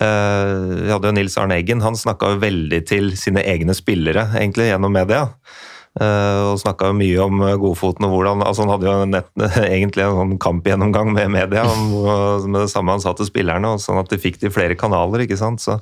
Eh, 0.00 0.54
vi 0.86 0.90
hadde 0.90 1.10
jo 1.10 1.16
Nils 1.18 1.38
Arne 1.40 1.58
Eggen, 1.60 1.84
han 1.84 1.98
snakka 1.98 2.34
jo 2.34 2.42
veldig 2.42 2.80
til 2.88 3.12
sine 3.20 3.44
egne 3.44 3.76
spillere 3.76 4.30
egentlig 4.40 4.70
gjennom 4.70 4.94
media. 4.94 5.28
Uh, 5.94 6.50
og 6.50 6.56
snakka 6.58 6.88
mye 6.98 7.22
om 7.22 7.38
Godfoten 7.62 8.02
og 8.08 8.16
hvordan 8.16 8.40
altså 8.42 8.64
Han 8.64 8.72
hadde 8.72 8.86
jo 8.88 9.02
nett, 9.06 9.28
egentlig 9.62 10.02
en 10.02 10.16
sånn 10.16 10.32
kampgjennomgang 10.42 11.12
med 11.14 11.30
media 11.30 11.62
om, 11.70 11.84
med 12.48 12.64
det 12.64 12.70
samme 12.72 12.96
han 12.96 13.02
sa 13.04 13.12
til 13.14 13.28
spillerne, 13.28 13.76
sånn 13.78 14.00
at 14.00 14.10
de 14.10 14.18
fikk 14.18 14.40
det 14.40 14.50
i 14.50 14.54
flere 14.56 14.74
kanaler. 14.78 15.22
ikke 15.22 15.38
sant? 15.38 15.62
Så, 15.62 15.76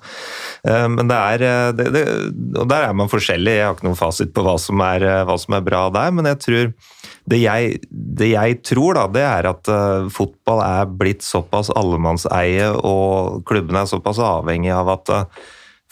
uh, 0.68 0.88
men 0.92 1.08
det 1.08 1.16
er 1.16 1.72
det, 1.78 1.86
det, 1.96 2.02
Og 2.60 2.68
der 2.68 2.90
er 2.90 2.98
man 2.98 3.08
forskjellig. 3.08 3.54
Jeg 3.56 3.64
har 3.64 3.78
ikke 3.78 3.88
noen 3.88 3.96
fasit 4.02 4.34
på 4.36 4.44
hva 4.44 4.58
som 4.60 4.82
er, 4.84 5.06
hva 5.24 5.38
som 5.40 5.56
er 5.56 5.64
bra 5.64 5.86
der, 5.94 6.12
men 6.12 6.28
jeg 6.28 6.40
tror 6.44 6.74
det 7.32 7.38
jeg, 7.38 7.78
det 7.88 8.28
jeg 8.34 8.58
tror, 8.68 8.98
da, 8.98 9.06
det 9.16 9.22
er 9.24 9.48
at 9.48 9.70
uh, 9.72 10.10
fotball 10.12 10.60
er 10.66 10.92
blitt 10.92 11.24
såpass 11.24 11.72
allemannseie, 11.72 12.68
og 12.84 13.46
klubbene 13.48 13.86
er 13.86 13.88
såpass 13.88 14.20
avhengig 14.20 14.74
av 14.76 14.92
at 14.98 15.14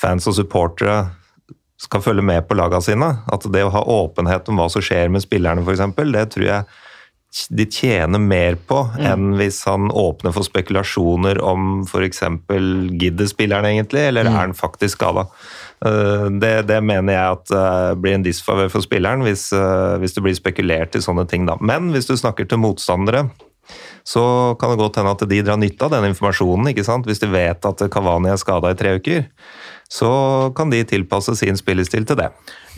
fans 0.00 0.28
og 0.28 0.36
supportere 0.36 0.98
skal 1.80 2.04
følge 2.04 2.24
med 2.26 2.44
på 2.48 2.56
lagene 2.58 2.84
sine. 2.84 3.10
At 3.32 3.46
det 3.52 3.64
å 3.64 3.72
ha 3.72 3.82
åpenhet 4.02 4.48
om 4.52 4.60
hva 4.60 4.68
som 4.72 4.84
skjer 4.84 5.12
med 5.12 5.24
spillerne, 5.24 5.64
f.eks., 5.64 5.84
det 6.12 6.28
tror 6.34 6.48
jeg 6.48 6.86
de 7.54 7.62
tjener 7.70 8.18
mer 8.18 8.56
på 8.66 8.80
mm. 8.90 9.02
enn 9.06 9.26
hvis 9.38 9.60
han 9.68 9.86
åpner 9.94 10.32
for 10.34 10.42
spekulasjoner 10.42 11.38
om 11.46 11.84
f.eks. 11.84 12.24
gidder 12.98 13.28
spilleren 13.30 13.68
egentlig, 13.68 14.02
eller 14.08 14.26
mm. 14.26 14.32
er 14.32 14.40
han 14.40 14.56
faktisk 14.58 14.98
skada. 14.98 15.28
Eh, 15.86 16.26
det, 16.42 16.54
det, 16.66 16.80
mener 16.82 17.14
jeg 17.14 17.36
at 17.36 17.54
uh, 17.54 17.92
blir 17.94 18.18
en 18.18 18.26
disfavør 18.26 18.72
for 18.72 18.82
spilleren 18.82 19.22
hvis, 19.22 19.46
uh, 19.54 19.94
hvis, 20.02 20.16
det 20.16 20.24
blir 20.26 20.34
spekulert 20.36 20.98
i 20.98 21.04
sånne 21.04 21.28
ting. 21.30 21.46
Da. 21.46 21.54
Men 21.62 21.92
hvis 21.94 22.10
du 22.10 22.16
snakker 22.18 22.50
til 22.50 22.60
motstandere, 22.64 23.28
så 24.02 24.24
kan 24.58 24.72
det 24.72 24.80
godt 24.80 24.98
hende 24.98 25.14
at 25.14 25.28
de 25.30 25.42
drar 25.46 25.60
nytte 25.60 25.86
av 25.86 25.94
den 25.94 26.10
informasjonen. 26.10 26.72
ikke 26.72 26.82
sant? 26.82 27.06
Hvis 27.06 27.22
de 27.22 27.30
vet 27.30 27.62
at 27.62 27.86
Kavani 27.94 28.32
er 28.32 28.42
skada 28.42 28.74
i 28.74 28.78
tre 28.78 28.96
uker 28.98 29.28
så 29.90 30.08
kan 30.54 30.70
de 30.70 30.84
tilpasse 30.86 31.34
sin 31.40 31.56
spillestil 31.58 32.04
til 32.06 32.18
det. 32.20 32.28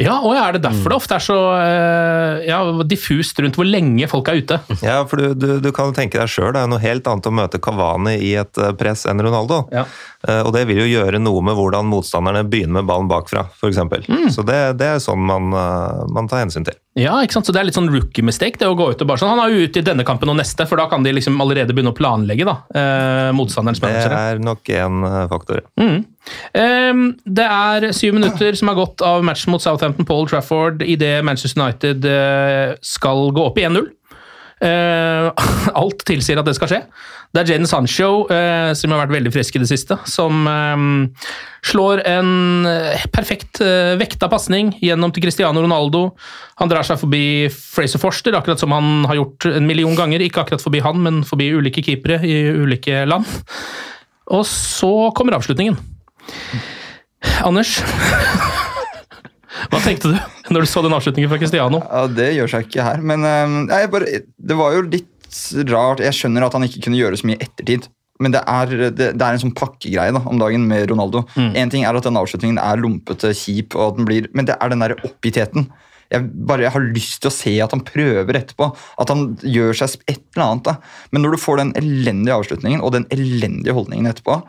Ja, 0.00 0.14
og 0.24 0.32
er 0.32 0.54
det 0.56 0.62
derfor 0.64 0.94
det 0.94 0.96
ofte 0.96 1.16
er 1.18 1.24
så 1.24 1.34
eh, 1.58 2.46
ja, 2.48 2.60
diffust 2.88 3.36
rundt 3.44 3.58
hvor 3.58 3.68
lenge 3.68 4.08
folk 4.08 4.30
er 4.32 4.40
ute? 4.40 4.56
Ja, 4.82 5.02
for 5.08 5.20
du, 5.20 5.34
du, 5.36 5.48
du 5.60 5.68
kan 5.76 5.92
tenke 5.92 6.16
deg 6.16 6.30
sjøl, 6.32 6.54
det 6.56 6.62
er 6.62 6.70
noe 6.72 6.80
helt 6.80 7.06
annet 7.10 7.28
å 7.28 7.34
møte 7.36 7.60
Kavani 7.62 8.16
i 8.16 8.32
et 8.40 8.56
eh, 8.56 8.72
press 8.78 9.04
enn 9.10 9.20
Ronaldo. 9.20 9.66
Ja. 9.74 9.84
Eh, 10.24 10.40
og 10.40 10.54
det 10.56 10.64
vil 10.70 10.80
jo 10.80 10.88
gjøre 10.88 11.20
noe 11.20 11.44
med 11.44 11.58
hvordan 11.58 11.90
motstanderne 11.90 12.46
begynner 12.48 12.80
med 12.80 12.88
ballen 12.88 13.10
bakfra, 13.12 13.44
f.eks. 13.60 13.82
Mm. 14.08 14.30
Så 14.32 14.46
det, 14.48 14.58
det, 14.80 14.88
er 14.94 15.04
sånn 15.04 15.20
man, 15.28 15.52
man, 15.52 16.30
tar 16.32 16.46
hensyn 16.46 16.64
til. 16.64 16.78
Ja, 16.96 17.18
ikke 17.20 17.36
sant? 17.36 17.50
Så 17.50 17.52
det 17.52 17.60
er 17.60 17.68
litt 17.68 17.76
sånn 17.76 17.92
rookie 17.92 18.24
mistake, 18.24 18.56
det 18.60 18.72
å 18.72 18.78
gå 18.78 18.88
ut 18.94 19.04
og 19.04 19.08
bare 19.08 19.20
sånn 19.20 19.34
Han 19.34 19.44
er 19.44 19.52
jo 19.52 19.68
ute 19.68 19.80
i 19.80 19.84
denne 19.84 20.08
kampen 20.08 20.32
og 20.32 20.40
neste, 20.40 20.64
for 20.68 20.80
da 20.80 20.88
kan 20.88 21.04
de 21.04 21.12
liksom 21.12 21.36
allerede 21.44 21.76
begynne 21.76 21.92
å 21.92 22.00
planlegge 22.00 22.48
da, 22.48 22.56
eh, 22.72 23.28
motstanderens 23.36 23.84
managere. 23.84 24.16
Det 24.16 24.32
er 24.32 24.44
nok 24.48 24.74
en 24.80 25.06
faktor. 25.28 25.64
Mm. 25.76 26.00
Um, 26.52 27.14
det 27.26 27.44
er 27.44 27.88
syv 27.96 28.14
minutter 28.18 28.54
som 28.58 28.70
har 28.70 28.78
gått 28.78 29.02
av 29.04 29.24
matchen 29.26 29.52
mot 29.54 29.62
Southampton 29.62 30.06
Paul 30.06 30.28
Trafford 30.30 30.84
idet 30.84 31.22
Manchester 31.26 31.62
United 31.62 32.06
uh, 32.06 32.76
skal 32.84 33.32
gå 33.34 33.48
opp 33.48 33.58
i 33.58 33.66
1-0. 33.66 33.90
Uh, 34.62 34.68
eh, 34.68 35.46
alt 35.82 36.04
tilsier 36.06 36.38
at 36.38 36.46
det 36.46 36.54
skal 36.54 36.70
skje. 36.70 36.80
Det 37.32 37.40
er 37.40 37.54
Jaden 37.54 37.66
Sancho, 37.66 38.28
uh, 38.30 38.70
som 38.78 38.94
har 38.94 39.02
vært 39.02 39.16
veldig 39.16 39.32
frisk 39.34 39.56
i 39.56 39.62
det 39.64 39.70
siste, 39.70 39.96
som 40.06 40.44
um, 40.46 40.92
slår 41.66 42.04
en 42.06 42.68
perfekt 43.14 43.62
vekta 43.98 44.28
pasning 44.30 44.74
gjennom 44.82 45.10
til 45.14 45.24
Cristiano 45.24 45.62
Ronaldo. 45.64 46.04
Han 46.60 46.70
drar 46.70 46.86
seg 46.86 47.00
forbi 47.00 47.48
Fraser 47.50 48.02
Forster, 48.02 48.36
akkurat 48.38 48.62
som 48.62 48.74
han 48.76 49.08
har 49.10 49.18
gjort 49.18 49.48
en 49.50 49.66
million 49.66 49.96
ganger. 49.98 50.22
Ikke 50.22 50.44
akkurat 50.44 50.62
forbi 50.62 50.82
han, 50.84 51.00
men 51.02 51.22
forbi 51.26 51.50
ulike 51.56 51.82
keepere 51.86 52.20
i 52.26 52.36
ulike 52.62 53.02
land. 53.08 53.26
Og 54.30 54.46
så 54.46 54.92
kommer 55.16 55.38
avslutningen. 55.38 55.80
Anders, 57.42 57.78
hva 59.72 59.80
tenkte 59.82 60.12
du 60.12 60.52
når 60.52 60.64
du 60.64 60.68
så 60.68 60.82
den 60.84 60.94
avslutningen 60.94 61.30
fra 61.30 61.38
Cristiano? 61.40 61.80
Ja, 61.86 62.04
Det 62.10 62.28
gjør 62.36 62.50
seg 62.54 62.68
ikke 62.68 62.84
her, 62.86 63.02
men 63.02 63.24
uh, 63.24 63.74
bare, 63.92 64.22
det 64.36 64.58
var 64.58 64.76
jo 64.76 64.86
litt 64.88 65.10
rart. 65.70 66.02
Jeg 66.04 66.16
skjønner 66.18 66.46
at 66.46 66.56
han 66.56 66.66
ikke 66.66 66.82
kunne 66.86 67.00
gjøre 67.00 67.18
så 67.20 67.28
mye 67.30 67.40
ettertid. 67.40 67.88
Men 68.22 68.34
det 68.34 68.42
er, 68.46 68.72
det, 68.92 69.06
det 69.18 69.24
er 69.24 69.34
en 69.34 69.40
sånn 69.42 69.54
pakkegreie 69.56 70.12
da, 70.14 70.20
om 70.28 70.38
dagen 70.38 70.66
med 70.68 70.90
Ronaldo. 70.92 71.24
Mm. 71.34 71.54
En 71.58 71.72
ting 71.72 71.86
er 71.88 71.96
at 71.98 72.06
den 72.06 72.18
avslutningen 72.20 72.60
er 72.62 72.82
lumpete, 72.82 73.32
kjip, 73.34 73.74
og 73.74 73.86
at 73.86 73.98
den 73.98 74.06
blir, 74.06 74.28
men 74.36 74.46
det 74.46 74.58
er 74.58 74.70
den 74.70 74.84
der 74.84 74.94
oppgittheten. 75.00 75.66
Jeg, 76.12 76.28
bare, 76.44 76.66
jeg 76.66 76.74
har 76.74 76.90
lyst 76.92 77.22
til 77.24 77.30
å 77.30 77.34
se 77.34 77.54
at 77.64 77.72
han 77.72 77.82
prøver 77.88 78.36
etterpå. 78.36 78.68
At 79.00 79.10
han 79.10 79.30
gjør 79.40 79.78
seg 79.80 79.96
et 80.04 80.20
eller 80.36 80.44
annet. 80.44 80.68
da. 80.68 81.06
Men 81.10 81.24
når 81.24 81.34
du 81.34 81.42
får 81.42 81.62
den 81.62 81.72
elendige 81.80 82.36
avslutningen 82.36 82.84
og 82.84 82.92
den 82.98 83.08
elendige 83.14 83.74
holdningen 83.76 84.10
etterpå, 84.12 84.42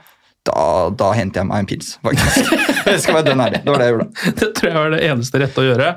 da, 0.47 0.91
da 0.91 1.13
henter 1.15 1.41
jeg 1.41 1.49
meg 1.49 1.63
en 1.63 1.69
pils, 1.69 1.95
faktisk. 2.03 2.51
Jeg 2.93 2.99
skal 2.99 3.17
være 3.19 3.31
dønn 3.31 3.41
ærlig. 3.45 3.63
Det 3.63 3.71
var 3.71 3.79
det 3.79 3.85
jeg 3.87 3.95
gjorde. 3.95 4.07
Det 4.41 4.47
tror 4.57 4.69
jeg 4.69 4.77
var 4.77 4.93
det 4.93 5.01
eneste 5.07 5.39
rette 5.39 5.61
å 5.61 5.65
gjøre. 5.65 5.89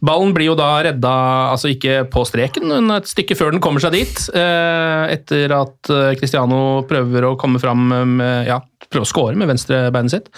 Ballen 0.00 0.30
blir 0.32 0.46
jo 0.48 0.54
da 0.56 0.68
redda, 0.86 1.14
altså 1.52 1.68
ikke 1.74 2.04
på 2.12 2.22
streken, 2.24 2.70
men 2.70 2.94
et 2.94 3.08
stykke 3.10 3.36
før 3.36 3.52
den 3.52 3.60
kommer 3.60 3.82
seg 3.84 3.98
dit. 3.98 4.22
Eh, 4.32 5.02
etter 5.12 5.52
at 5.52 5.90
eh, 5.92 6.12
Cristiano 6.16 6.60
prøver 6.88 7.26
å 7.28 7.34
komme 7.40 7.60
fram 7.60 7.90
med 8.16 8.48
Ja, 8.48 8.60
prøver 8.88 9.04
å 9.04 9.10
score 9.10 9.36
med 9.36 9.50
venstrebeinet 9.50 10.14
sitt. 10.14 10.30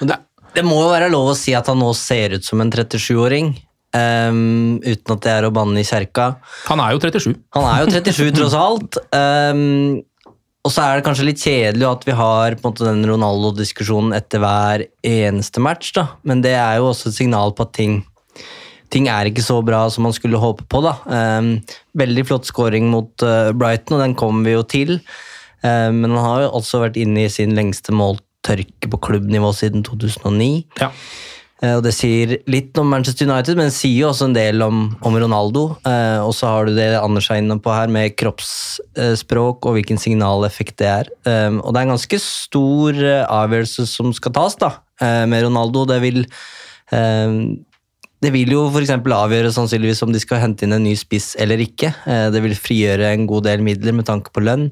Det, 0.00 0.16
det, 0.54 0.64
må 0.64 0.78
jo 0.80 0.94
være 0.94 1.10
lov 1.12 1.34
å 1.34 1.36
si 1.36 1.52
at 1.58 1.68
han 1.68 1.82
nå 1.82 1.90
ser 1.98 2.38
ut 2.38 2.48
som 2.48 2.62
en 2.64 2.72
37-åring. 2.72 3.52
Um, 3.92 3.98
ehm, 4.00 4.78
uten 4.86 5.18
at 5.18 5.26
det 5.26 5.34
er 5.34 5.44
å 5.44 5.52
banne 5.52 5.82
i 5.82 5.84
kjerka. 5.84 6.30
Han 6.70 6.80
er 6.80 6.94
jo 6.94 7.02
37. 7.02 7.34
Han 7.58 7.68
er 7.68 7.82
jo 7.82 7.92
37, 7.98 8.24
tross 8.38 8.56
alt. 8.56 9.02
Um, 9.12 10.00
og 10.62 10.70
så 10.70 10.84
er 10.84 10.98
det 10.98 11.06
kanskje 11.06 11.26
litt 11.26 11.42
kjedelig 11.42 11.86
at 11.88 12.04
vi 12.06 12.14
har 12.14 12.54
måte, 12.62 12.86
den 12.86 13.02
Ronaldo-diskusjonen 13.08 14.14
etter 14.14 14.42
hver 14.42 14.84
eneste 15.02 15.62
match, 15.62 15.90
da. 15.96 16.06
men 16.22 16.44
det 16.44 16.54
er 16.54 16.78
jo 16.78 16.92
også 16.92 17.10
et 17.10 17.18
signal 17.18 17.54
på 17.58 17.66
at 17.66 17.72
ting, 17.74 17.96
ting 18.94 19.08
er 19.10 19.26
ikke 19.26 19.42
så 19.42 19.58
bra 19.66 19.82
som 19.90 20.06
man 20.06 20.14
skulle 20.14 20.38
håpe 20.38 20.68
på. 20.70 20.84
da. 20.86 20.94
Um, 21.10 21.56
veldig 21.98 22.26
flott 22.30 22.46
scoring 22.46 22.86
mot 22.92 23.26
uh, 23.26 23.50
Brighton, 23.50 23.98
og 23.98 24.04
den 24.04 24.14
kommer 24.18 24.46
vi 24.46 24.54
jo 24.54 24.62
til. 24.62 24.94
Um, 25.66 26.04
men 26.04 26.14
han 26.14 26.22
har 26.28 26.44
jo 26.44 26.54
også 26.60 26.84
vært 26.84 27.00
inne 27.02 27.26
i 27.26 27.32
sin 27.32 27.58
lengste 27.58 27.94
måltørke 27.98 28.90
på 28.92 29.02
klubbnivå 29.10 29.50
siden 29.58 29.82
2009. 29.88 30.52
Ja. 30.78 30.92
Eh, 31.62 31.76
og 31.78 31.82
Det 31.86 31.94
sier 31.94 32.36
litt 32.50 32.76
om 32.80 32.90
Manchester 32.90 33.28
United, 33.28 33.58
men 33.58 33.70
det 33.70 33.76
sier 33.76 34.02
jo 34.02 34.10
også 34.10 34.28
en 34.28 34.36
del 34.36 34.62
om, 34.64 34.84
om 35.06 35.18
Ronaldo. 35.18 35.64
Eh, 35.88 36.18
og 36.22 36.34
så 36.36 36.50
har 36.50 36.66
du 36.66 36.74
det 36.76 36.90
Anders 36.98 37.30
er 37.30 37.42
inne 37.42 37.58
på 37.62 37.74
her, 37.74 37.92
med 37.92 38.16
kroppsspråk 38.18 39.68
og 39.68 39.78
hvilken 39.78 40.00
signaleffekt 40.02 40.78
det 40.82 40.90
er. 40.90 41.12
Eh, 41.28 41.58
og 41.58 41.70
det 41.70 41.82
er 41.82 41.86
en 41.86 41.96
ganske 41.96 42.22
stor 42.22 43.02
avgjørelse 43.22 43.86
som 43.90 44.14
skal 44.16 44.34
tas 44.38 44.58
da, 44.60 44.74
med 45.02 45.42
Ronaldo. 45.42 45.82
Det 45.88 45.96
vil, 46.02 46.20
det 48.22 48.30
vil 48.30 48.52
jo 48.54 48.68
f.eks. 48.70 48.92
avgjøre 48.94 49.50
sannsynligvis 49.50 50.04
om 50.06 50.12
de 50.14 50.20
skal 50.22 50.38
hente 50.38 50.62
inn 50.62 50.76
en 50.76 50.84
ny 50.84 50.92
spiss 50.98 51.32
eller 51.42 51.58
ikke. 51.64 51.90
Det 52.06 52.42
vil 52.44 52.54
frigjøre 52.54 53.10
en 53.10 53.26
god 53.26 53.48
del 53.48 53.64
midler 53.66 53.96
med 53.98 54.06
tanke 54.06 54.30
på 54.30 54.44
lønn, 54.46 54.68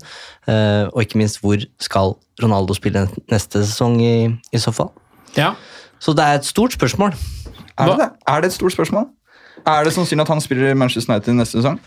og 0.46 1.02
ikke 1.02 1.18
minst 1.18 1.40
hvor 1.42 1.58
skal 1.82 2.14
Ronaldo 2.38 2.78
spille 2.78 3.08
neste 3.32 3.64
sesong 3.64 3.98
i, 4.04 4.14
i 4.54 4.62
så 4.62 4.70
fall. 4.76 4.92
Ja, 5.34 5.56
så 6.00 6.16
det 6.16 6.26
er 6.26 6.40
et 6.40 6.48
stort 6.48 6.74
spørsmål. 6.76 7.14
Er 7.78 7.92
det 7.92 7.98
det? 8.00 8.10
Er 8.28 8.42
det 8.42 8.52
et 8.52 8.58
stort 8.58 8.72
spørsmål? 8.72 9.08
Er 9.68 9.84
det 9.84 9.92
sannsynlig 9.92 10.24
at 10.24 10.34
han 10.34 10.40
spiller 10.40 10.70
i 10.72 10.76
Manchester 10.76 11.12
United 11.12 11.36
neste 11.36 11.60
sesong? 11.60 11.80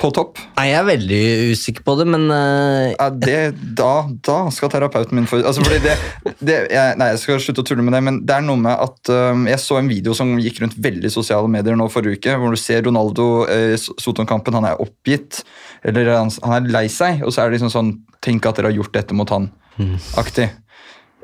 På 0.00 0.08
topp? 0.10 0.40
Nei, 0.56 0.64
Jeg 0.72 0.78
er 0.80 0.86
veldig 0.88 1.18
usikker 1.54 1.84
på 1.86 1.94
det, 2.00 2.06
men 2.10 2.24
uh... 2.26 2.90
ja, 2.90 3.06
det, 3.14 3.36
da, 3.78 3.92
da, 4.26 4.38
skal 4.52 4.72
terapeuten 4.72 5.14
min 5.14 5.28
få 5.30 5.38
altså, 5.38 5.62
det, 5.70 5.94
det, 6.40 6.56
jeg, 6.72 6.96
Nei, 6.98 7.12
jeg 7.12 7.20
skal 7.22 7.38
slutte 7.44 7.62
å 7.62 7.68
tulle 7.68 7.84
med 7.86 7.94
det, 7.94 8.00
men 8.02 8.18
det 8.26 8.34
er 8.34 8.42
noe 8.42 8.58
med 8.58 8.74
at 8.74 9.12
um, 9.14 9.46
Jeg 9.46 9.62
så 9.62 9.78
en 9.78 9.90
video 9.90 10.16
som 10.18 10.34
gikk 10.42 10.58
rundt 10.64 10.74
veldig 10.82 11.12
sosiale 11.14 11.50
medier 11.50 11.78
nå 11.78 11.86
forrige 11.94 12.18
uke, 12.18 12.34
hvor 12.40 12.56
du 12.56 12.60
ser 12.60 12.82
Ronaldo 12.88 13.28
i 13.46 13.76
uh, 13.76 13.86
Soton-kampen. 14.02 14.58
Han 14.58 14.66
er 14.72 14.82
oppgitt, 14.82 15.44
eller 15.86 16.10
han, 16.16 16.34
han, 16.42 16.56
er 16.58 16.74
lei 16.74 16.88
seg, 16.90 17.22
og 17.22 17.30
så 17.30 17.44
er 17.44 17.52
det 17.52 17.60
liksom 17.60 17.72
sånn 17.76 17.94
Tenk 18.24 18.46
at 18.48 18.56
dere 18.56 18.70
har 18.70 18.78
gjort 18.78 18.94
dette 18.96 19.12
mot 19.12 19.28
han. 19.28 19.50
Mm. 19.76 19.98
Aktig. 20.16 20.46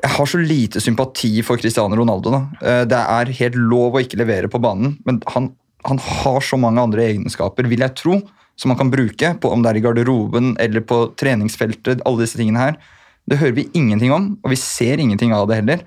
Jeg 0.01 0.13
har 0.15 0.29
så 0.29 0.39
lite 0.41 0.81
sympati 0.81 1.33
for 1.45 1.61
Cristiano 1.61 1.97
Ronaldo. 1.97 2.33
Da. 2.33 2.41
Eh, 2.61 2.83
det 2.89 3.01
er 3.01 3.33
helt 3.41 3.57
lov 3.57 3.97
å 3.97 4.03
ikke 4.03 4.19
levere 4.21 4.49
på 4.51 4.61
banen, 4.61 4.95
men 5.05 5.21
han, 5.33 5.51
han, 5.87 6.01
har 6.01 6.41
så 6.45 6.57
mange 6.61 6.81
andre 6.81 7.05
egenskaper, 7.11 7.69
vil 7.69 7.85
jeg 7.85 7.97
tro, 7.99 8.17
som 8.59 8.73
han 8.73 8.79
kan 8.79 8.91
bruke, 8.93 9.35
på, 9.41 9.51
om 9.51 9.61
det 9.63 9.71
er 9.71 9.79
i 9.79 9.83
garderoben 9.85 10.55
eller 10.61 10.83
på 10.85 11.03
treningsfeltet, 11.17 12.03
alle 12.05 12.25
disse 12.25 12.39
tingene 12.39 12.65
her, 12.65 12.81
det 13.29 13.37
hører 13.41 13.55
vi 13.59 13.69
ingenting 13.77 14.13
om, 14.13 14.31
og 14.41 14.53
vi 14.53 14.57
ser 14.59 15.01
ingenting 15.01 15.33
av 15.37 15.47
det 15.49 15.61
heller. 15.61 15.85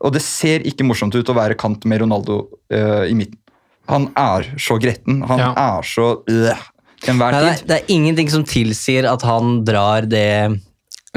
Og 0.00 0.14
det 0.16 0.22
ser 0.24 0.64
ikke 0.66 0.86
morsomt 0.88 1.14
ut 1.14 1.28
å 1.28 1.36
være 1.36 1.58
kant 1.60 1.84
med 1.88 2.00
Ronaldo 2.00 2.42
uh, 2.72 3.04
i 3.04 3.12
midten. 3.16 3.36
Han 3.90 4.08
er 4.16 4.46
så 4.60 4.78
gretten. 4.80 5.20
Han 5.28 5.40
ja. 5.42 5.50
er 5.58 5.86
så 5.86 6.06
øh, 6.30 6.64
til 7.02 7.12
enhver 7.12 7.34
tid. 7.34 7.42
Det 7.42 7.52
er, 7.52 7.62
det 7.66 7.76
er 7.76 7.92
ingenting 7.92 8.30
som 8.32 8.44
tilsier 8.46 9.08
at 9.10 9.24
han 9.26 9.60
drar 9.66 10.06
det 10.08 10.60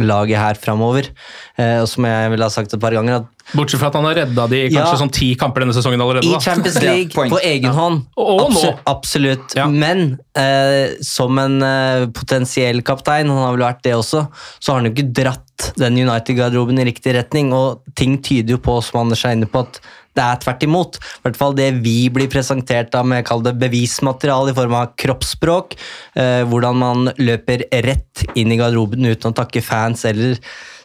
laget 0.01 0.39
her 0.39 0.57
framover. 0.57 1.09
Eh, 1.57 1.81
og 1.81 1.87
som 1.89 2.05
jeg 2.05 2.31
ville 2.33 2.45
ha 2.45 2.49
sagt 2.53 2.73
et 2.73 2.81
par 2.81 2.95
ganger 2.95 3.21
at 3.21 3.42
Bortsett 3.51 3.81
fra 3.81 3.89
at 3.91 3.97
han 3.97 4.05
har 4.07 4.15
redda 4.21 4.45
de 4.49 4.59
kanskje 4.71 4.93
ja, 4.95 4.99
sånn 5.01 5.11
ti 5.13 5.27
kamper 5.39 5.65
denne 5.65 5.75
sesongen 5.75 6.01
allerede. 6.01 6.29
I 6.31 6.39
Champions 6.41 6.79
League, 6.85 7.11
på 7.11 7.39
egen 7.43 7.69
ja. 7.69 7.73
hånd. 7.75 8.05
Og, 8.15 8.45
nå. 8.55 8.69
Absolutt. 8.89 9.55
Ja. 9.59 9.67
Men 9.69 10.15
eh, 10.39 10.95
som 11.05 11.37
en 11.41 11.59
eh, 11.65 12.07
potensiell 12.15 12.79
kaptein, 12.87 13.29
han 13.29 13.43
har 13.43 13.57
vel 13.57 13.65
vært 13.67 13.83
det 13.85 13.97
også, 13.97 14.25
så 14.31 14.71
har 14.71 14.79
han 14.79 14.89
jo 14.89 14.95
ikke 14.95 15.11
dratt 15.21 15.67
den 15.79 15.99
United-garderoben 15.99 16.79
i 16.81 16.87
riktig 16.87 17.17
retning. 17.17 17.51
Og 17.55 17.83
ting 17.99 18.15
tyder 18.23 18.55
jo 18.55 18.63
på, 18.63 18.79
som 18.85 19.03
Anders 19.03 19.25
er 19.27 19.37
inne 19.37 19.49
på, 19.51 19.65
at 19.67 19.83
det 20.13 20.23
er 20.23 20.41
tvert 20.43 20.65
imot. 20.65 20.99
I 20.99 21.25
hvert 21.25 21.39
fall 21.39 21.55
det 21.57 21.69
vi 21.85 21.97
blir 22.13 22.29
presentert 22.31 22.93
av 22.97 23.07
med 23.09 23.25
kall 23.27 23.41
det 23.45 23.55
bevismateriale 23.61 24.53
i 24.53 24.57
form 24.57 24.75
av 24.77 24.93
kroppsspråk. 25.01 25.75
Eh, 26.19 26.43
hvordan 26.49 26.79
man 26.79 27.09
løper 27.19 27.65
rett 27.85 28.25
inn 28.37 28.53
i 28.53 28.59
garderoben 28.59 29.09
uten 29.09 29.31
å 29.31 29.37
takke 29.37 29.63
fans 29.65 30.05
eller 30.09 30.37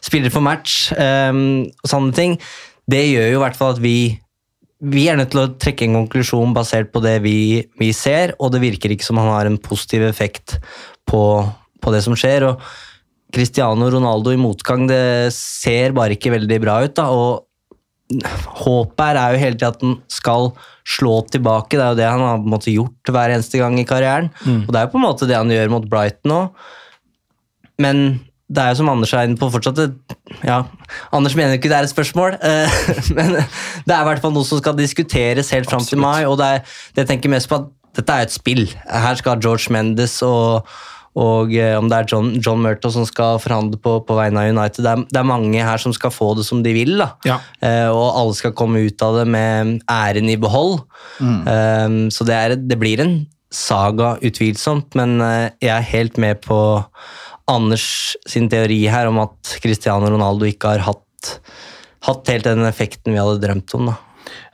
spillere 0.05 0.33
for 0.33 0.45
match. 0.45 0.91
um, 0.95 1.67
og 1.83 1.91
sånne 1.91 2.15
ting. 2.15 2.39
Det 2.89 3.03
gjør 3.05 3.29
jo 3.29 3.39
i 3.39 3.43
hvert 3.43 3.59
fall 3.59 3.75
at 3.77 3.83
vi 3.83 3.99
vi 4.79 5.09
er 5.11 5.17
nødt 5.19 5.33
til 5.33 5.41
å 5.41 5.49
trekke 5.59 5.83
en 5.89 5.97
konklusjon 5.97 6.53
basert 6.55 6.93
på 6.93 7.01
det 7.03 7.17
vi, 7.19 7.65
vi 7.79 7.89
ser, 7.91 8.31
og 8.39 8.53
det 8.53 8.61
virker 8.63 8.93
ikke 8.93 9.03
som 9.03 9.19
han 9.19 9.27
har 9.27 9.49
en 9.49 9.59
positiv 9.59 10.05
effekt 10.07 10.55
på, 11.09 11.23
på 11.83 11.91
det 11.91 11.99
som 12.05 12.15
skjer. 12.15 12.45
og 12.47 12.63
Cristiano 13.35 13.89
Ronaldo 13.91 14.31
i 14.33 14.39
motgang 14.39 14.87
det 14.89 15.33
ser 15.35 15.93
bare 15.97 16.15
ikke 16.15 16.31
veldig 16.33 16.59
bra 16.63 16.79
ut. 16.85 16.95
da, 16.95 17.09
og 17.11 17.45
håpet 18.63 19.03
her 19.03 19.19
er 19.21 19.35
jo 19.35 19.41
hele 19.43 19.57
tida 19.57 19.73
at 19.73 19.83
han 19.83 19.99
skal 20.09 20.49
slå 20.87 21.19
tilbake. 21.29 21.75
Det 21.77 21.83
er 21.83 21.91
jo 21.91 21.99
det 21.99 22.09
han 22.09 22.23
har 22.25 22.39
på 22.39 22.47
en 22.47 22.55
måte 22.55 22.73
gjort 22.73 23.11
hver 23.13 23.35
eneste 23.35 23.61
gang 23.61 23.77
i 23.77 23.85
karrieren. 23.85 24.31
Mm. 24.41 24.63
Og 24.63 24.71
det 24.71 24.79
er 24.79 24.87
jo 24.87 24.93
på 24.95 25.01
en 25.01 25.05
måte 25.05 25.29
det 25.29 25.37
han 25.37 25.53
gjør 25.53 25.75
mot 25.75 25.85
Brighton 25.91 26.35
òg. 26.39 26.65
Men 27.79 28.01
det 28.49 28.61
er 28.63 28.73
jo 28.73 28.79
som 28.79 28.89
Anders 28.89 29.13
er 29.13 29.27
inne 29.27 29.37
på 29.37 29.49
fortsatt 29.53 29.79
ja, 30.41 30.63
Anders 31.13 31.35
mener 31.37 31.57
ikke 31.57 31.69
det 31.69 31.77
er 31.77 31.87
et 31.87 31.93
spørsmål, 31.93 32.37
eh, 32.41 32.79
men 33.17 33.35
det 33.37 33.93
er 33.93 34.01
i 34.01 34.07
hvert 34.09 34.23
fall 34.23 34.33
noe 34.35 34.47
som 34.47 34.61
skal 34.61 34.77
diskuteres 34.77 35.53
helt 35.53 35.69
fram 35.69 35.85
til 35.85 36.01
mai. 36.01 36.25
og 36.25 36.39
det, 36.41 36.47
er, 36.47 36.77
det 36.95 37.05
jeg 37.05 37.13
tenker 37.13 37.35
mest 37.35 37.49
på 37.51 37.61
at 37.61 37.69
dette 37.99 38.15
er 38.15 38.27
et 38.27 38.33
spill. 38.33 38.63
Her 38.85 39.17
skal 39.19 39.41
George 39.43 39.73
Mendes 39.73 40.21
og 40.25 40.69
og 41.19 41.53
eh, 41.57 41.73
om 41.75 41.87
det 41.89 41.97
er 41.97 42.05
John, 42.07 42.29
John 42.37 42.61
Murtough 42.63 42.93
som 42.93 43.05
skal 43.07 43.39
forhandle 43.41 43.79
på, 43.81 43.95
på 44.05 44.15
vegne 44.15 44.43
av 44.43 44.51
United. 44.53 44.85
Det 44.85 44.91
er, 44.91 45.01
det 45.09 45.19
er, 45.19 45.27
mange 45.27 45.65
her 45.65 45.81
som 45.81 45.91
skal 45.95 46.13
få 46.13 46.29
det 46.37 46.45
som 46.47 46.61
de 46.63 46.71
vil. 46.75 47.01
Ja. 47.27 47.39
Eh, 47.65 47.89
og 47.89 48.13
alle 48.13 48.37
skal 48.37 48.53
komme 48.55 48.85
ut 48.85 49.03
av 49.03 49.17
det 49.17 49.25
med 49.33 49.79
æren 49.89 50.29
i 50.29 50.37
behold. 50.39 50.79
Mm. 51.19 52.07
Så 52.13 52.23
det, 52.29 52.35
er, 52.37 52.55
det, 52.55 52.77
blir 52.79 53.01
en 53.03 53.15
saga, 53.51 54.13
utvilsomt, 54.23 54.93
men 54.95 55.17
jeg 55.59 55.73
er 55.73 55.89
helt 55.89 56.21
med 56.21 56.39
på 56.45 56.59
Anders 57.49 58.15
sin 58.29 58.49
teori 58.51 58.83
her 58.91 59.09
om 59.09 59.21
at 59.23 59.55
Cristiano 59.63 60.11
Ronaldo 60.11 60.47
ikke 60.49 60.75
har 60.75 60.85
hatt, 60.85 61.33
hatt 62.05 62.31
helt 62.31 62.47
den 62.47 62.67
effekten 62.67 63.15
vi 63.15 63.21
hadde 63.21 63.41
drømt 63.43 63.75
om. 63.79 63.91
da. 63.91 63.97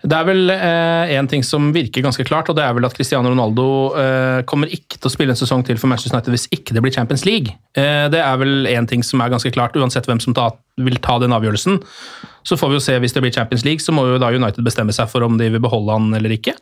Det 0.06 0.14
er 0.14 0.28
vel 0.28 0.52
én 0.54 1.26
eh, 1.26 1.30
ting 1.30 1.44
som 1.44 1.72
virker 1.76 2.04
ganske 2.06 2.24
klart, 2.28 2.50
og 2.52 2.58
det 2.58 2.64
er 2.64 2.76
vel 2.78 2.86
at 2.88 2.94
Cristiano 2.96 3.32
Ronaldo 3.32 3.66
eh, 4.00 4.42
kommer 4.48 4.72
ikke 4.72 5.00
til 5.00 5.10
å 5.10 5.14
spille 5.14 5.34
en 5.34 5.40
sesong 5.40 5.66
til 5.66 5.80
for 5.82 5.92
Manchester 5.92 6.16
United 6.16 6.36
hvis 6.36 6.48
ikke 6.54 6.76
det 6.78 6.84
blir 6.86 6.94
Champions 6.96 7.26
League. 7.28 7.56
Eh, 7.76 8.06
det 8.14 8.22
er 8.22 8.40
vel 8.42 8.70
én 8.72 8.88
ting 8.90 9.04
som 9.04 9.24
er 9.24 9.34
ganske 9.34 9.52
klart, 9.56 9.76
uansett 9.76 10.08
hvem 10.10 10.22
som 10.24 10.36
ta, 10.38 10.52
vil 10.78 11.00
ta 11.04 11.18
den 11.24 11.36
avgjørelsen. 11.36 11.82
Så 12.46 12.60
får 12.62 12.72
vi 12.72 12.78
jo 12.78 12.86
se 12.86 13.00
hvis 13.02 13.18
det 13.18 13.26
blir 13.26 13.34
Champions 13.36 13.66
League, 13.68 13.84
så 13.84 13.96
må 13.96 14.06
jo 14.08 14.22
da 14.22 14.30
United 14.34 14.64
bestemme 14.66 14.94
seg 14.96 15.10
for 15.12 15.26
om 15.26 15.40
de 15.42 15.50
vil 15.52 15.64
beholde 15.64 15.98
han 15.98 16.14
eller 16.20 16.38
ikke. 16.38 16.54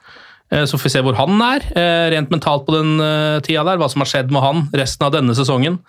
Eh, 0.53 0.63
så 0.69 0.77
får 0.77 0.87
vi 0.87 0.93
se 0.95 1.03
hvor 1.03 1.19
han 1.19 1.35
er, 1.43 1.67
eh, 1.75 2.07
rent 2.15 2.31
mentalt 2.33 2.65
på 2.67 2.77
den 2.77 2.95
eh, 3.01 3.41
tida 3.43 3.65
der, 3.67 3.81
hva 3.81 3.91
som 3.91 4.03
har 4.03 4.11
skjedd 4.11 4.31
med 4.31 4.43
han 4.43 4.65
resten 4.73 5.07
av 5.07 5.13
denne 5.15 5.35
sesongen 5.37 5.79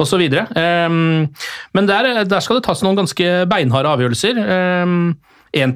osv. 0.00 0.24
Um, 0.56 1.28
men 1.76 1.90
der, 1.90 2.12
der, 2.24 2.44
skal 2.44 2.58
det 2.58 2.66
tas 2.66 2.82
noen 2.84 2.98
ganske 3.02 3.30
beinharde 3.50 3.92
avgjørelser. 3.92 4.40
Um, 4.84 5.12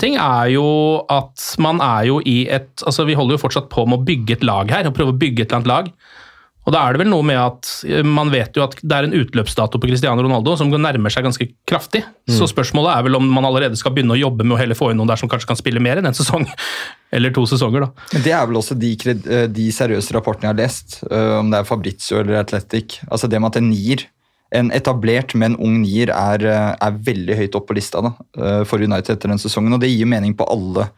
ting 0.01 0.19
er 0.21 0.51
jo 0.55 0.67
at 1.11 1.49
man 1.63 1.83
er 1.83 2.11
jo 2.11 2.21
i 2.23 2.45
et 2.47 2.85
altså 2.87 3.07
Vi 3.09 3.17
holder 3.19 3.35
jo 3.35 3.43
fortsatt 3.43 3.67
på 3.73 3.87
med 3.89 4.01
å 4.01 4.07
bygge 4.07 4.39
et 4.39 4.47
lag 4.47 4.71
her, 4.71 4.89
og 4.89 4.97
prøve 4.97 5.15
å 5.15 5.21
bygge 5.21 5.45
et 5.45 5.49
eller 5.51 5.61
annet 5.63 5.73
lag. 5.75 5.95
Og 6.65 6.73
da 6.73 6.81
er 6.81 6.95
det 6.95 7.03
vel 7.03 7.11
noe 7.13 7.25
med 7.27 7.39
at 7.39 7.71
eh, 7.85 8.05
man 8.07 8.31
vet 8.33 8.57
jo 8.57 8.65
at 8.65 8.77
det 8.81 8.97
er 8.97 9.07
en 9.07 9.17
utløpsdato 9.19 9.81
på 9.81 9.91
Cristiano 9.91 10.25
Ronaldo 10.25 10.55
som 10.57 10.73
nærmer 10.73 11.13
seg 11.13 11.27
ganske 11.27 11.47
kraftig. 11.69 12.05
Mm. 12.25 12.37
Så 12.39 12.49
spørsmålet 12.51 12.95
er 12.95 13.07
vel 13.07 13.19
om 13.19 13.29
man 13.37 13.45
allerede 13.49 13.77
skal 13.81 13.93
begynne 13.95 14.17
å 14.17 14.21
jobbe 14.21 14.47
med 14.47 14.57
å 14.57 14.61
heller 14.63 14.79
få 14.79 14.91
inn 14.91 15.01
noen 15.01 15.13
der 15.13 15.21
som 15.21 15.31
kanskje 15.31 15.51
kan 15.51 15.61
spille 15.61 15.83
mer 15.85 16.01
enn 16.01 16.09
en 16.09 16.17
sesong. 16.17 16.47
Eller 17.15 17.31
to 17.35 17.45
sesonger, 17.47 17.85
da. 17.85 18.09
Men 18.15 18.25
Det 18.25 18.33
er 18.35 18.49
vel 18.49 18.59
også 18.59 18.75
de, 18.81 18.95
eh, 19.13 19.45
de 19.53 19.69
seriøse 19.77 20.17
rapportene 20.17 20.49
jeg 20.49 20.55
har 20.55 20.63
lest, 20.63 20.99
eh, 21.11 21.37
om 21.39 21.53
det 21.53 21.61
er 21.61 21.69
Fabrizio 21.69 22.19
eller 22.23 22.41
Athletic. 22.41 22.99
Altså 23.07 23.31
det 23.31 23.39
med 23.39 23.53
at 23.53 23.61
en 23.61 23.69
nier 23.71 24.09
en 24.55 24.71
etablert, 24.75 25.35
men 25.39 25.57
ung 25.59 25.81
nier 25.83 26.13
er, 26.15 26.47
eh, 26.47 26.71
er 26.87 27.03
veldig 27.09 27.37
høyt 27.41 27.59
opp 27.59 27.69
på 27.69 27.77
lista 27.79 28.03
da, 28.05 28.15
eh, 28.39 28.63
for 28.69 28.83
United 28.83 29.17
etter 29.17 29.33
den 29.33 29.43
sesongen. 29.43 29.75
og 29.75 29.81
Det 29.83 29.91
gir 29.91 30.07
mening 30.07 30.37
på 30.39 30.47
alle 30.51 30.89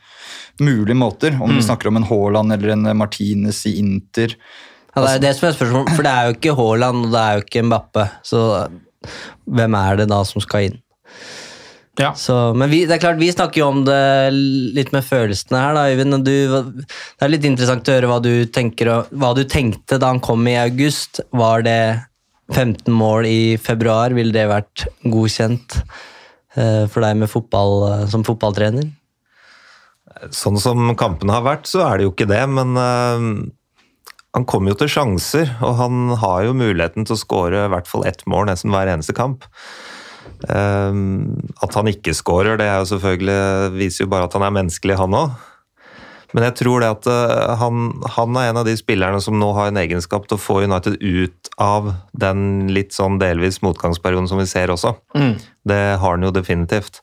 mulige 0.61 0.97
måter. 0.97 1.37
Om 1.41 1.51
mm. 1.51 1.57
vi 1.57 1.67
snakker 1.67 1.89
om 1.89 1.97
en 1.97 2.09
Haaland 2.09 2.53
eller 2.53 2.75
en 2.75 2.97
Martinez 2.97 3.65
i 3.67 3.79
Inter. 3.81 4.37
Ja, 4.95 5.03
det 5.03 5.15
er 5.17 5.25
det 5.27 5.37
som 5.37 5.49
er 5.49 5.57
spørsmålet, 5.57 5.97
for 5.97 6.07
det 6.07 6.13
er 6.13 6.27
jo 6.27 6.37
ikke 6.37 6.57
Haaland 6.57 7.05
og 7.05 7.13
det 7.13 7.23
er 7.23 7.37
jo 7.37 7.45
ikke 7.45 7.65
Mbappe. 7.69 8.11
Så 8.25 8.43
hvem 9.45 9.77
er 9.77 9.97
det 10.01 10.09
da 10.09 10.23
som 10.25 10.45
skal 10.45 10.71
inn? 10.71 10.83
Ja. 11.97 12.11
Så, 12.17 12.35
men 12.53 12.69
vi, 12.69 12.83
det 12.85 12.97
er 12.97 13.01
klart, 13.01 13.21
vi 13.21 13.31
snakker 13.33 13.63
jo 13.63 13.71
om 13.73 13.85
det 13.87 14.01
litt 14.77 14.93
med 14.93 15.05
følelsene 15.05 15.61
her, 15.63 15.77
da, 15.77 15.85
Øyvind. 15.93 16.19
Du, 16.27 16.85
det 16.85 17.25
er 17.25 17.33
litt 17.33 17.47
interessant 17.49 17.89
å 17.89 17.95
høre 17.97 18.11
hva 18.11 18.19
du, 18.25 18.33
tenker, 18.53 18.93
hva 19.17 19.33
du 19.37 19.47
tenkte 19.49 19.97
da 20.01 20.13
han 20.13 20.21
kom 20.25 20.45
i 20.49 20.59
august. 20.61 21.23
Var 21.33 21.65
det 21.65 21.81
15 22.53 22.93
mål 22.95 23.27
i 23.27 23.41
februar, 23.59 24.15
ville 24.15 24.35
det 24.35 24.47
vært 24.51 24.87
godkjent 25.03 25.81
eh, 25.81 26.87
for 26.87 27.03
deg 27.03 27.19
fotball, 27.33 27.75
eh, 27.91 28.05
som 28.13 28.25
fotballtrener? 28.27 28.87
Sånn 30.33 30.59
som 30.63 30.95
kampene 30.99 31.35
har 31.35 31.45
vært, 31.45 31.67
så 31.69 31.83
er 31.89 31.99
det 31.99 32.07
jo 32.07 32.15
ikke 32.15 32.29
det, 32.31 32.41
men 32.49 32.79
uh, 32.79 33.27
han 34.37 34.47
kommer 34.49 34.73
jo 34.73 34.79
til 34.81 34.93
sjanser. 34.95 35.51
Og 35.67 35.75
han 35.81 36.15
har 36.23 36.47
jo 36.47 36.57
muligheten 36.57 37.05
til 37.05 37.17
å 37.17 37.21
skåre 37.21 37.67
i 37.67 37.73
hvert 37.75 37.91
fall 37.91 38.07
ett 38.09 38.25
mål 38.31 38.49
nesten 38.49 38.73
hver 38.73 38.89
eneste 38.95 39.17
kamp. 39.17 39.45
At 40.47 41.77
han 41.79 41.89
ikke 41.89 42.13
skårer, 42.17 42.59
det 42.61 42.67
jo 42.69 43.37
viser 43.77 44.05
jo 44.05 44.11
bare 44.13 44.29
at 44.29 44.37
han 44.37 44.45
er 44.45 44.57
menneskelig, 44.59 44.99
han 45.01 45.17
òg. 45.17 45.37
Men 46.37 46.51
jeg 46.51 46.59
tror 46.59 46.83
det 46.85 46.89
at 46.93 47.07
uh, 47.09 47.55
han, 47.57 47.87
han, 48.13 48.37
er 48.37 48.51
en 48.51 48.61
av 48.61 48.67
de 48.69 48.75
spillerne 48.77 49.23
som 49.25 49.39
nå 49.41 49.49
har 49.57 49.71
en 49.71 49.81
egenskap 49.81 50.27
til 50.29 50.37
å 50.37 50.43
få 50.43 50.59
United 50.69 50.99
ut 51.01 51.51
av 51.57 51.95
den 52.13 52.67
litt 52.77 52.93
sånn 52.93 53.17
delvis 53.23 53.63
motgangsperioden 53.65 54.29
som 54.29 54.43
vi 54.43 54.45
ser 54.51 54.73
også. 54.75 54.93
Mm. 55.17 55.39
Det 55.65 55.81
har 56.03 56.19
han 56.19 56.27
jo 56.27 56.35
definitivt. 56.37 57.01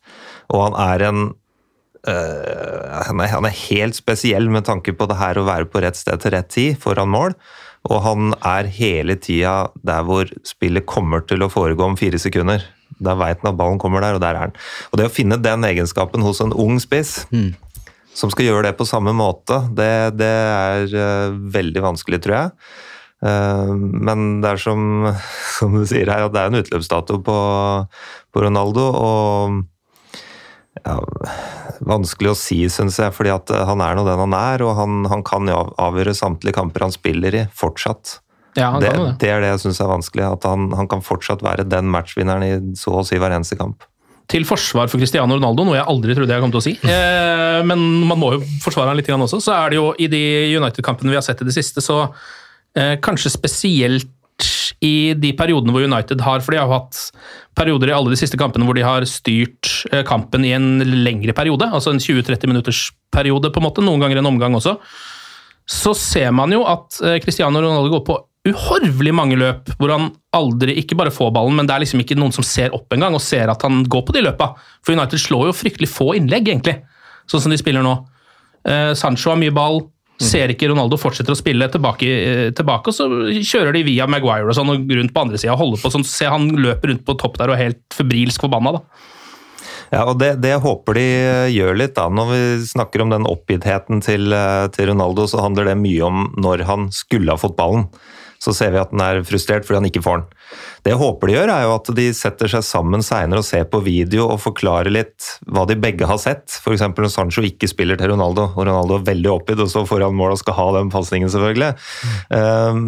Og 0.54 0.68
han 0.68 0.78
er 0.78 1.06
en 1.10 1.24
øh, 1.26 2.86
han, 3.08 3.24
er, 3.26 3.34
han, 3.34 3.50
er, 3.50 3.58
helt 3.72 3.98
spesiell 3.98 4.52
med 4.54 4.68
tanke 4.70 4.94
på 4.94 5.10
det 5.10 5.18
her 5.18 5.42
å 5.42 5.48
være 5.50 5.66
på 5.66 5.82
rett 5.82 5.98
sted 5.98 6.22
til 6.22 6.36
rett 6.38 6.54
tid 6.54 6.78
foran 6.84 7.10
mål. 7.10 7.34
Og 7.90 8.06
han 8.06 8.38
er 8.38 8.70
hele 8.78 9.18
tida 9.18 9.74
der 9.82 10.06
hvor 10.06 10.30
spillet 10.46 10.86
kommer 10.86 11.26
til 11.26 11.42
å 11.42 11.50
foregå 11.52 11.90
om 11.90 11.98
fire 11.98 12.22
sekunder. 12.22 12.70
Da 13.02 13.18
veit 13.18 13.42
han 13.42 13.56
at 13.56 13.58
ballen 13.58 13.82
kommer 13.82 14.06
der, 14.06 14.14
og 14.14 14.22
der 14.22 14.38
er 14.38 14.46
han. 14.46 14.58
Og 14.94 15.02
det 15.02 15.10
å 15.10 15.18
finne 15.18 15.42
den 15.42 15.66
egenskapen 15.66 16.22
hos 16.22 16.46
en 16.46 16.54
ung 16.54 16.78
spiss 16.84 17.24
mm 17.34 17.63
som 18.14 18.32
skal 18.34 18.48
gjøre 18.48 18.68
det 18.68 18.78
på 18.78 18.88
samme 18.88 19.14
måte, 19.18 19.60
det, 19.76 20.16
det 20.20 20.30
er 20.30 20.96
uh, 20.96 21.38
veldig 21.54 21.84
vanskelig, 21.86 22.22
tror 22.24 22.36
jeg. 22.38 22.56
Uh, 23.24 23.74
men 23.78 24.42
det 24.44 24.54
er 24.54 24.62
som, 24.62 24.82
som, 25.58 25.78
du 25.78 25.86
sier 25.90 26.12
her, 26.12 26.28
at 26.28 26.36
det 26.36 26.44
er 26.44 26.52
en 26.52 26.62
utløpsdato 26.62 27.20
på, 27.26 27.38
på 28.34 28.44
Ronaldo. 28.46 28.90
og 28.94 29.62
ja, 30.84 30.98
Vanskelig 31.84 32.34
å 32.34 32.38
si, 32.38 32.60
syns 32.72 33.00
jeg, 33.02 33.14
fordi 33.16 33.34
at 33.34 33.52
han 33.70 33.82
er 33.84 33.98
nå 33.98 34.06
den 34.08 34.22
han 34.28 34.36
er. 34.38 34.66
Og 34.66 34.76
han, 34.78 35.04
han 35.12 35.24
kan 35.26 35.50
jo 35.50 35.66
avgjøre 35.82 36.16
samtlige 36.18 36.58
kamper 36.60 36.88
han 36.88 36.96
spiller 36.96 37.40
i, 37.44 37.48
fortsatt. 37.54 38.20
Ja, 38.54 38.76
det, 38.78 38.92
det. 38.94 39.14
det, 39.22 39.30
er 39.34 39.42
det 39.42 39.56
jeg 39.56 39.64
syns 39.66 39.82
er 39.82 39.90
vanskelig. 39.90 40.28
At 40.38 40.46
han, 40.48 40.70
han, 40.78 40.90
kan 40.92 41.02
fortsatt 41.06 41.42
være 41.46 41.66
den 41.66 41.90
matchvinneren 41.94 42.46
i 42.46 42.78
så 42.78 43.00
å 43.00 43.08
si 43.08 43.18
hver 43.22 43.34
eneste 43.34 43.58
kamp 43.60 43.86
til 44.32 44.46
forsvar 44.48 44.90
for 44.92 45.02
Cristiano 45.02 45.36
Ronaldo, 45.36 45.66
noe 45.68 45.78
jeg 45.78 45.88
aldri 45.90 46.16
trodde 46.16 46.36
jeg 46.36 46.44
kom 46.44 46.54
til 46.54 46.62
å 46.62 46.66
si. 46.66 46.76
Eh, 47.54 47.62
men 47.68 47.80
man 48.08 48.18
må 48.18 48.32
jo 48.34 48.40
forsvare 48.64 48.90
han 48.90 48.98
litt 48.98 49.10
også. 49.12 49.38
Så 49.44 49.54
er 49.54 49.72
det 49.72 49.78
jo 49.78 49.92
i 50.02 50.08
de 50.10 50.22
United-kampene 50.58 51.12
vi 51.12 51.18
har 51.20 51.26
sett 51.26 51.44
i 51.44 51.48
det 51.48 51.54
siste, 51.54 51.84
så 51.86 52.00
eh, 52.74 52.96
kanskje 53.04 53.32
spesielt 53.34 54.10
i 54.84 55.14
de 55.14 55.30
periodene 55.38 55.72
hvor 55.72 55.86
United 55.86 56.24
har 56.26 56.42
For 56.42 56.52
de 56.52 56.58
har 56.58 56.66
jo 56.66 56.74
hatt 56.74 56.98
perioder 57.56 57.92
i 57.92 57.94
alle 57.96 58.12
de 58.12 58.18
siste 58.18 58.40
kampene 58.42 58.66
hvor 58.66 58.76
de 58.76 58.84
har 58.84 59.06
styrt 59.08 59.70
eh, 59.92 60.02
kampen 60.08 60.48
i 60.48 60.56
en 60.58 60.82
lengre 61.06 61.36
periode. 61.38 61.70
Altså 61.70 61.94
en 61.94 62.02
20-30 62.02 62.50
minutters 62.50 62.82
periode, 63.14 63.54
på 63.54 63.62
en 63.62 63.68
måte. 63.70 63.86
Noen 63.86 64.02
ganger 64.02 64.24
en 64.24 64.32
omgang 64.34 64.58
også. 64.58 64.80
Så 65.70 65.94
ser 65.96 66.34
man 66.36 66.52
jo 66.52 66.66
at 66.68 66.98
Cristiano 67.24 67.62
Ronaldo 67.62 67.94
går 67.94 68.06
på 68.08 68.18
uhorvelig 68.44 69.14
mange 69.16 69.38
løp 69.40 69.72
hvor 69.80 69.94
han 69.94 70.10
aldri 70.36 70.76
ikke 70.82 70.98
bare 71.00 71.14
får 71.14 71.32
ballen, 71.36 71.56
men 71.56 71.70
det 71.70 71.76
er 71.76 71.84
liksom 71.86 72.02
ikke 72.04 72.18
noen 72.20 72.34
som 72.36 72.46
ser 72.46 72.76
opp 72.76 72.92
engang 72.96 73.16
og 73.16 73.24
ser 73.24 73.52
at 73.52 73.64
han 73.64 73.86
går 73.88 74.04
på 74.08 74.16
de 74.18 74.26
løpa. 74.26 74.52
For 74.84 74.96
United 74.96 75.22
slår 75.22 75.50
jo 75.50 75.56
fryktelig 75.56 75.92
få 75.92 76.12
innlegg, 76.20 76.50
egentlig, 76.52 76.82
sånn 77.30 77.46
som 77.46 77.54
de 77.54 77.60
spiller 77.62 77.86
nå. 77.86 77.96
Eh, 78.68 78.92
Sancho 79.00 79.32
har 79.32 79.40
mye 79.40 79.54
ball, 79.56 79.86
ser 80.24 80.52
ikke 80.52 80.70
Ronaldo 80.72 81.00
fortsetter 81.00 81.34
å 81.34 81.40
spille 81.40 81.68
tilbake, 81.72 82.08
eh, 82.08 82.52
tilbake 82.56 82.92
og 82.92 82.96
så 82.96 83.08
kjører 83.40 83.74
de 83.76 83.88
via 83.88 84.08
Maguire 84.08 84.52
og 84.52 84.58
sånn 84.58 84.72
og 84.72 84.92
rundt 84.92 85.16
på 85.16 85.24
andre 85.24 85.40
sida 85.40 85.56
og 85.56 85.64
holder 85.64 85.84
på 85.84 85.92
sånn. 85.96 86.08
Se 86.08 86.28
han 86.30 86.52
løper 86.52 86.92
rundt 86.92 87.08
på 87.08 87.18
topp 87.20 87.40
der 87.40 87.52
og 87.52 87.58
er 87.58 87.70
helt 87.70 87.84
febrilsk 87.96 88.44
forbanna, 88.44 88.78
da. 88.78 89.10
Ja, 89.94 90.08
og 90.10 90.18
det, 90.18 90.42
det 90.42 90.56
håper 90.64 90.98
de 90.98 91.06
gjør 91.54 91.78
litt, 91.78 91.94
da, 91.96 92.08
når 92.10 92.32
vi 92.32 92.42
snakker 92.66 93.04
om 93.04 93.12
den 93.14 93.28
oppgittheten 93.30 94.02
til, 94.04 94.34
eh, 94.36 94.68
til 94.74 94.92
Ronaldo, 94.92 95.30
så 95.30 95.44
handler 95.46 95.70
det 95.70 95.80
mye 95.80 96.04
om 96.08 96.28
når 96.36 96.66
han 96.68 96.90
skulle 96.92 97.32
ha 97.32 97.40
fått 97.40 97.56
ballen 97.56 97.88
så 98.44 98.52
ser 98.56 98.74
vi 98.74 98.82
at 98.82 98.92
den 98.92 99.02
er 99.04 99.22
frustrert 99.24 99.64
fordi 99.64 99.80
han 99.80 99.88
ikke 99.88 100.04
får 100.04 100.20
den. 100.20 100.26
Det 100.84 100.92
jeg 100.92 101.00
håper 101.00 101.30
de 101.30 101.36
gjør, 101.38 101.52
er 101.54 101.64
jo 101.64 101.74
at 101.78 101.92
de 101.96 102.06
setter 102.18 102.52
seg 102.52 102.66
sammen 102.68 103.04
seinere 103.06 103.40
og 103.40 103.48
ser 103.48 103.64
på 103.72 103.80
video 103.86 104.26
og 104.34 104.42
forklarer 104.44 104.92
litt 104.92 105.30
hva 105.48 105.64
de 105.70 105.78
begge 105.80 106.08
har 106.10 106.20
sett. 106.20 106.58
F.eks. 106.60 106.84
når 106.92 107.12
Sancho 107.14 107.44
ikke 107.48 107.70
spiller 107.72 108.00
til 108.00 108.12
Ronaldo, 108.12 108.50
og 108.52 108.68
Ronaldo 108.68 108.98
er 109.00 109.08
veldig 109.14 109.32
oppgitt 109.32 109.64
og 109.64 109.72
står 109.72 109.88
foran 109.88 110.18
mål 110.20 110.36
og 110.36 110.42
skal 110.42 110.58
ha 110.60 110.68
den 110.78 110.92
pasningen, 110.94 111.32
selvfølgelig. 111.32 111.72
Mm. 112.34 112.84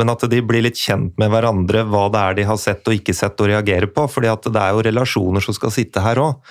Men 0.00 0.10
at 0.10 0.26
de 0.32 0.42
blir 0.46 0.66
litt 0.66 0.80
kjent 0.80 1.14
med 1.22 1.30
hverandre, 1.30 1.84
hva 1.86 2.08
det 2.10 2.24
er 2.24 2.40
de 2.40 2.48
har 2.50 2.58
sett 2.60 2.90
og 2.90 2.98
ikke 2.98 3.14
sett 3.16 3.38
og 3.38 3.52
reagerer 3.52 3.90
på. 3.94 4.08
fordi 4.10 4.32
at 4.32 4.50
det 4.50 4.64
er 4.64 4.74
jo 4.74 4.82
relasjoner 4.90 5.44
som 5.44 5.54
skal 5.54 5.74
sitte 5.74 6.02
her 6.02 6.18
òg. 6.18 6.42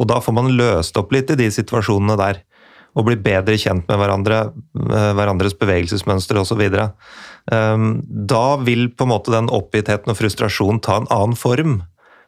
Og 0.00 0.08
da 0.08 0.20
får 0.22 0.36
man 0.36 0.54
løst 0.54 0.96
opp 0.96 1.10
litt 1.12 1.34
i 1.34 1.38
de 1.42 1.50
situasjonene 1.52 2.16
der 2.20 2.44
og 2.98 3.06
bli 3.06 3.16
bedre 3.22 3.54
kjent 3.60 3.86
med 3.86 4.00
hverandre, 4.00 4.38
eh, 4.50 5.10
hverandres 5.14 5.54
bevegelsesmønstre 5.58 6.42
osv. 6.42 6.62
Ehm, 7.54 8.02
da 8.06 8.56
vil 8.62 8.88
på 8.94 9.06
en 9.06 9.12
måte 9.12 9.34
den 9.34 9.50
oppgittheten 9.52 10.12
og 10.12 10.18
frustrasjonen 10.18 10.82
ta 10.84 11.00
en 11.00 11.10
annen 11.10 11.38
form. 11.38 11.80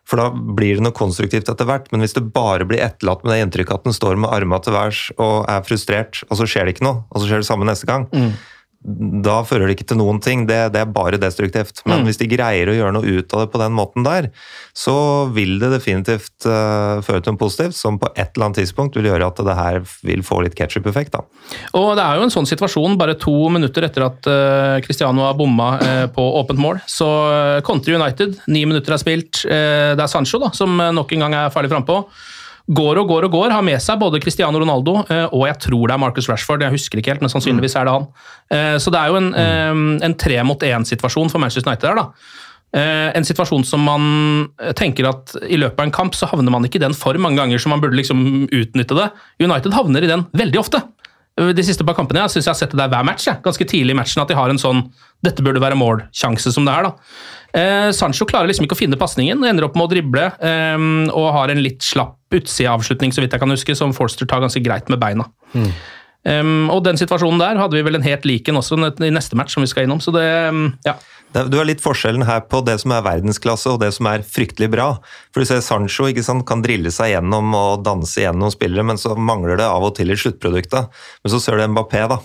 For 0.08 0.18
da 0.18 0.30
blir 0.34 0.78
det 0.78 0.86
noe 0.86 0.96
konstruktivt 0.98 1.50
etter 1.50 1.68
hvert. 1.68 1.86
Men 1.92 2.02
hvis 2.02 2.16
det 2.16 2.24
bare 2.34 2.66
blir 2.66 2.82
etterlatt 2.82 3.22
med 3.22 3.34
det 3.34 3.44
inntrykket 3.44 3.80
at 3.80 3.86
den 3.86 3.94
står 3.94 4.18
med 4.18 4.32
armene 4.34 4.58
til 4.64 4.74
værs 4.74 5.04
og 5.16 5.44
er 5.50 5.62
frustrert, 5.66 6.24
og 6.28 6.40
så 6.40 6.48
skjer 6.48 6.66
det 6.66 6.76
ikke 6.76 6.88
noe, 6.88 7.04
og 7.10 7.22
så 7.22 7.30
skjer 7.30 7.44
det 7.44 7.48
samme 7.48 7.68
neste 7.68 7.88
gang, 7.90 8.08
mm 8.10 8.32
da 8.82 9.36
fører 9.46 9.68
det 9.68 9.76
ikke 9.76 9.86
til 9.92 10.00
noen 10.00 10.18
ting. 10.22 10.44
Det, 10.48 10.58
det 10.74 10.80
er 10.82 10.90
bare 10.90 11.20
destruktivt. 11.20 11.84
Men 11.86 12.02
mm. 12.02 12.08
hvis 12.08 12.18
de 12.18 12.28
greier 12.30 12.70
å 12.70 12.74
gjøre 12.74 12.94
noe 12.96 13.14
ut 13.18 13.34
av 13.34 13.44
det 13.44 13.52
på 13.52 13.60
den 13.62 13.76
måten 13.76 14.06
der, 14.06 14.28
så 14.74 14.96
vil 15.34 15.54
det 15.62 15.70
definitivt 15.76 16.48
uh, 16.48 16.98
føre 17.04 17.22
til 17.22 17.34
noe 17.34 17.42
positivt, 17.44 17.78
som 17.78 18.00
på 18.02 18.10
et 18.16 18.34
eller 18.34 18.48
annet 18.48 18.62
tidspunkt 18.62 18.98
vil 18.98 19.06
gjøre 19.10 19.30
at 19.30 19.44
det 19.46 19.56
her 19.58 19.80
vil 20.08 20.26
få 20.26 20.40
litt 20.42 20.58
ketsjup-effekt. 20.58 21.14
Og 21.78 21.92
det 21.98 22.04
er 22.04 22.18
jo 22.18 22.26
en 22.26 22.34
sånn 22.34 22.48
situasjon, 22.48 22.98
bare 22.98 23.18
to 23.20 23.36
minutter 23.54 23.86
etter 23.86 24.08
at 24.08 24.30
uh, 24.30 24.82
Cristiano 24.84 25.28
har 25.28 25.38
bomma 25.38 25.70
uh, 25.78 26.04
på 26.12 26.26
åpent 26.42 26.62
mål, 26.62 26.82
så 26.90 27.08
kontrer 27.66 28.00
United. 28.00 28.38
Ni 28.50 28.64
minutter 28.66 28.96
er 28.96 29.00
spilt. 29.00 29.44
det 29.46 30.00
er 30.00 30.10
Sancho 30.10 30.40
da, 30.42 30.50
som 30.56 30.74
nok 30.74 31.12
en 31.14 31.24
gang 31.24 31.34
er 31.36 31.52
ferdig 31.54 31.70
frampå 31.70 32.02
går 32.76 33.00
og 33.02 33.10
går 33.10 33.26
og 33.28 33.34
går. 33.34 33.54
Har 33.54 33.64
med 33.66 33.80
seg 33.82 34.00
både 34.00 34.20
Cristiano 34.22 34.60
Ronaldo 34.60 35.00
eh, 35.06 35.26
og 35.30 35.46
jeg 35.48 35.58
tror 35.66 35.88
det 35.88 35.96
er 35.96 36.02
Marcus 36.02 36.28
Rashford. 36.30 36.64
Jeg 36.64 36.74
husker 36.74 37.00
ikke 37.00 37.14
helt, 37.14 37.24
men 37.24 37.32
sannsynligvis 37.32 37.76
er 37.78 37.88
det 37.88 37.96
han. 37.96 38.08
Eh, 38.52 38.76
så 38.82 38.92
det 38.92 39.00
er 39.00 39.12
jo 39.12 39.20
en, 39.20 39.28
mm. 39.32 39.84
en 40.08 40.16
tre 40.18 40.40
mot 40.46 40.66
én-situasjon 40.68 41.32
for 41.32 41.42
Manchester 41.42 41.70
United 41.70 41.88
der, 41.90 42.02
da. 42.02 42.40
En 42.72 43.26
situasjon 43.28 43.66
som 43.68 43.82
man 43.84 44.04
tenker 44.78 45.04
at 45.04 45.34
i 45.44 45.58
løpet 45.60 45.76
av 45.76 45.84
en 45.84 45.92
kamp 45.92 46.14
så 46.16 46.24
havner 46.30 46.54
man 46.54 46.64
ikke 46.64 46.78
i 46.78 46.80
den 46.86 46.94
for 46.96 47.18
mange 47.20 47.36
ganger 47.36 47.60
som 47.60 47.74
man 47.74 47.82
burde 47.82 47.98
liksom 47.98 48.46
utnytte 48.48 48.96
det. 48.96 49.10
United 49.44 49.76
havner 49.76 50.06
i 50.06 50.08
den 50.08 50.24
veldig 50.40 50.60
ofte. 50.62 50.80
De 51.36 51.64
siste 51.64 51.84
par 51.84 51.98
kampene 51.98 52.22
jeg 52.22 52.32
synes 52.32 52.48
jeg 52.48 52.52
har 52.54 52.58
sett 52.62 52.72
det 52.72 52.80
der 52.80 52.88
hver 52.94 53.04
match. 53.04 53.26
Jeg. 53.28 53.42
Ganske 53.44 53.66
tidlig 53.68 53.92
i 53.92 53.98
matchen 54.00 54.24
at 54.24 54.32
de 54.32 54.38
har 54.40 54.48
en 54.48 54.60
sånn 54.60 54.86
'dette 55.20 55.44
burde 55.44 55.60
være 55.60 55.76
mål'-sjanse 55.76 56.52
som 56.52 56.64
det 56.64 56.72
er. 56.72 56.88
da. 56.88 56.92
Eh, 57.52 57.90
Sancho 57.92 58.24
klarer 58.24 58.48
liksom 58.48 58.64
ikke 58.64 58.76
å 58.76 58.80
finne 58.80 58.96
pasningen, 58.96 59.44
ender 59.44 59.66
opp 59.66 59.76
med 59.76 59.84
å 59.84 59.92
drible 59.92 60.24
eh, 60.40 60.84
og 61.12 61.32
har 61.36 61.52
en 61.52 61.60
litt 61.60 61.84
slapp 61.84 62.16
utsideavslutning, 62.36 63.14
så 63.14 63.22
vidt 63.22 63.34
jeg 63.34 63.42
kan 63.42 63.52
huske, 63.52 63.76
som 63.78 63.94
Forster 63.96 64.28
tar 64.28 64.42
ganske 64.44 64.62
greit 64.64 64.90
med 64.92 65.00
beina. 65.02 65.28
Mm. 65.54 65.72
Um, 66.22 66.68
og 66.70 66.84
den 66.86 67.00
situasjonen 67.00 67.40
der 67.42 67.58
hadde 67.58 67.74
vi 67.74 67.82
vel 67.82 67.98
en 67.98 68.04
helt 68.06 68.26
lik 68.28 68.46
en 68.46 68.60
også 68.60 68.76
i 68.78 69.10
neste 69.10 69.34
match 69.34 69.56
som 69.56 69.64
vi 69.64 69.70
skal 69.70 69.88
innom. 69.88 69.98
så 69.98 70.14
det, 70.14 70.28
um, 70.54 70.68
ja. 70.86 70.94
Du 71.32 71.56
har 71.56 71.64
litt 71.64 71.80
forskjellen 71.80 72.26
her 72.28 72.44
på 72.44 72.60
det 72.66 72.76
som 72.82 72.92
er 72.92 73.06
verdensklasse 73.06 73.70
og 73.72 73.80
det 73.80 73.88
som 73.96 74.06
er 74.10 74.22
fryktelig 74.26 74.68
bra. 74.74 74.90
For 75.32 75.42
du 75.42 75.48
ser 75.48 75.62
Sancho 75.64 76.06
ikke 76.10 76.22
sant, 76.22 76.44
kan 76.46 76.62
drille 76.62 76.92
seg 76.92 77.14
gjennom 77.14 77.56
og 77.56 77.86
danse 77.86 78.20
gjennom 78.20 78.52
spillere, 78.52 78.84
men 78.84 79.00
så 79.00 79.16
mangler 79.16 79.56
det 79.58 79.66
av 79.66 79.88
og 79.88 79.96
til 79.96 80.12
i 80.12 80.18
sluttproduktet. 80.20 80.92
Men 81.24 81.32
så 81.32 81.40
ser 81.40 81.56
du 81.56 81.64
Mbappé, 81.72 82.04
da 82.12 82.20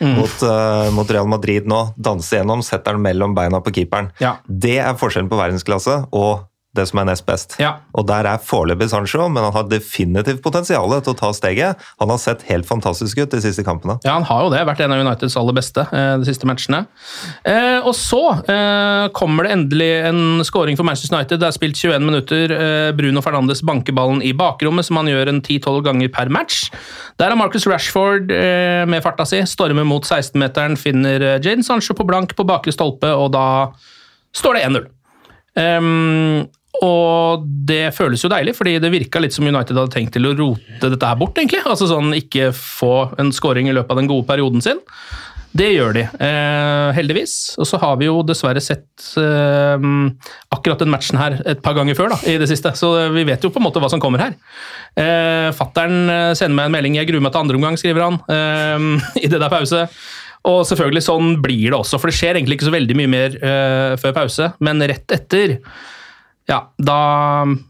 mm. 0.00 0.14
mot, 0.18 0.42
uh, 0.42 0.94
mot, 0.94 1.10
Real 1.10 1.28
Madrid 1.30 1.66
nå. 1.70 1.80
Danse 1.96 2.38
gjennom, 2.38 2.62
setter 2.66 2.96
den 2.96 3.04
mellom 3.04 3.34
beina 3.36 3.60
på 3.64 3.72
keeperen. 3.74 4.10
Ja. 4.22 4.36
Det 4.48 4.78
er 4.82 4.98
forskjellen 4.98 5.30
på 5.30 5.38
verdensklasse 5.40 6.02
og 6.10 6.46
det 6.78 6.86
som 6.90 7.02
er 7.02 7.08
nest 7.10 7.26
best. 7.28 7.56
Ja. 7.60 7.76
Og 7.98 8.06
der 8.08 8.26
er 8.30 8.42
foreløpig 8.42 8.88
Sancho, 8.92 9.26
men 9.28 9.44
han 9.44 9.54
har 9.54 9.68
definitivt 9.70 10.42
potensial 10.44 10.94
til 11.02 11.14
å 11.14 11.18
ta 11.18 11.32
steget. 11.36 11.82
Han 12.02 12.12
har 12.12 12.20
sett 12.22 12.44
helt 12.48 12.68
fantastisk 12.68 13.20
ut 13.20 13.34
de 13.34 13.42
siste 13.44 13.64
kampene. 13.66 13.98
Ja, 14.06 14.16
han 14.16 14.26
har 14.28 14.46
jo 14.46 14.52
det. 14.54 14.64
Vært 14.68 14.82
en 14.84 14.94
av 14.94 15.02
Uniteds 15.04 15.36
aller 15.40 15.56
beste 15.56 15.84
eh, 15.84 16.14
de 16.20 16.28
siste 16.28 16.48
matchene. 16.48 16.84
Eh, 17.48 17.78
og 17.82 17.94
så 17.98 18.22
eh, 18.48 19.08
kommer 19.16 19.46
det 19.46 19.54
endelig 19.56 19.90
en 20.08 20.22
scoring 20.46 20.78
for 20.78 20.88
Manchester 20.88 21.16
United. 21.16 21.42
Det 21.42 21.50
er 21.50 21.56
spilt 21.56 21.80
21 21.80 22.06
minutter. 22.08 22.56
Bruno 22.98 23.22
Fernandes 23.24 23.62
banker 23.66 23.96
ballen 23.96 24.22
i 24.24 24.34
bakrommet, 24.36 24.86
som 24.88 25.00
han 25.00 25.10
gjør 25.10 25.32
en 25.32 25.42
10-12 25.42 25.82
ganger 25.86 26.12
per 26.14 26.32
match. 26.32 26.68
Der 27.20 27.32
er 27.32 27.38
Marcus 27.38 27.66
Rashford 27.68 28.30
med 28.88 29.02
farta 29.04 29.26
si 29.28 29.40
stormer 29.48 29.86
mot 29.88 30.06
16-meteren, 30.06 30.78
finner 30.78 31.24
Jane 31.44 31.64
Sancho 31.66 31.96
på 31.98 32.06
blank 32.08 32.34
på 32.38 32.46
bakre 32.48 32.74
stolpe, 32.74 33.10
og 33.10 33.32
da 33.34 33.46
står 34.36 34.58
det 34.58 34.68
1-0. 34.68 34.88
Um, 35.58 36.46
og 36.84 37.46
det 37.68 37.94
føles 37.96 38.22
jo 38.22 38.30
deilig, 38.30 38.54
fordi 38.58 38.76
det 38.82 38.92
virka 38.92 39.22
litt 39.22 39.34
som 39.34 39.46
United 39.46 39.74
hadde 39.74 39.94
tenkt 39.94 40.14
til 40.14 40.28
å 40.28 40.34
rote 40.38 40.90
dette 40.92 41.08
her 41.10 41.18
bort, 41.18 41.38
egentlig. 41.38 41.64
Altså 41.66 41.88
sånn 41.90 42.12
ikke 42.16 42.52
få 42.54 43.10
en 43.18 43.32
scoring 43.34 43.70
i 43.70 43.74
løpet 43.74 43.94
av 43.94 44.02
den 44.02 44.10
gode 44.10 44.28
perioden 44.28 44.62
sin. 44.64 44.82
Det 45.58 45.70
gjør 45.72 45.94
de, 45.96 46.02
eh, 46.04 46.90
heldigvis. 46.94 47.56
Og 47.58 47.66
så 47.66 47.80
har 47.80 47.96
vi 47.98 48.06
jo 48.06 48.20
dessverre 48.22 48.60
sett 48.62 49.08
eh, 49.18 49.86
akkurat 50.54 50.78
den 50.78 50.92
matchen 50.92 51.18
her 51.18 51.40
et 51.48 51.62
par 51.64 51.74
ganger 51.74 51.96
før 51.98 52.12
da, 52.12 52.20
i 52.28 52.36
det 52.38 52.50
siste, 52.50 52.74
så 52.78 52.92
vi 53.14 53.24
vet 53.26 53.42
jo 53.42 53.50
på 53.50 53.58
en 53.58 53.66
måte 53.66 53.82
hva 53.82 53.90
som 53.90 54.02
kommer 54.02 54.22
her. 54.22 54.38
Eh, 54.94 55.48
Fattern 55.56 55.98
eh, 56.12 56.34
sender 56.38 56.54
meg 56.60 56.68
en 56.68 56.76
melding 56.76 57.00
'jeg 57.00 57.10
gruer 57.10 57.24
meg 57.24 57.32
til 57.32 57.42
andre 57.42 57.58
omgang', 57.58 57.80
skriver 57.80 58.06
han. 58.06 58.20
Eh, 58.28 59.04
I 59.24 59.28
det 59.32 59.40
der 59.40 59.50
pause. 59.50 59.88
Og 60.48 60.62
selvfølgelig 60.68 61.02
sånn 61.02 61.42
blir 61.42 61.72
det 61.72 61.78
også, 61.78 61.98
for 61.98 62.08
det 62.08 62.16
skjer 62.16 62.36
egentlig 62.36 62.58
ikke 62.58 62.70
så 62.70 62.76
veldig 62.76 62.96
mye 62.96 63.10
mer 63.10 63.38
eh, 63.42 63.96
før 63.98 64.14
pause. 64.14 64.52
Men 64.60 64.80
rett 64.80 65.10
etter 65.10 65.58
ja, 66.48 66.62
da 66.80 67.00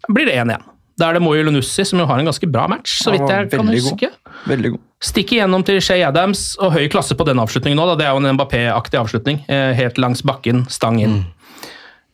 blir 0.09 0.29
det 0.29 0.37
1-1. 0.39 0.67
Da 0.99 1.09
er 1.09 1.19
det 1.19 1.23
Moyo 1.23 1.45
Lunussi 1.47 1.85
som 1.87 2.01
jo 2.03 2.07
har 2.11 2.19
en 2.19 2.27
ganske 2.27 2.47
bra 2.51 2.67
match, 2.71 2.97
så 3.05 3.15
vidt 3.15 3.31
jeg 3.31 3.51
kan 3.53 3.71
huske. 3.71 4.11
God. 4.11 4.37
Veldig 4.51 4.75
god. 4.75 4.85
Stikker 5.09 5.39
igjennom 5.39 5.63
til 5.67 5.79
Shay 5.85 6.03
Adams, 6.03 6.57
og 6.59 6.73
høy 6.75 6.89
klasse 6.91 7.15
på 7.15 7.27
den 7.27 7.39
avslutningen 7.39 7.79
nå. 7.79 7.87
Da. 7.93 7.99
Det 8.01 8.07
er 8.09 8.17
jo 8.17 8.23
en 8.23 8.35
Mbappé-aktig 8.35 8.99
avslutning. 8.99 9.45
Eh, 9.47 9.71
helt 9.79 10.01
langs 10.03 10.25
bakken, 10.27 10.65
stang 10.73 10.99
inn. 11.03 11.21
Mm. 11.21 11.35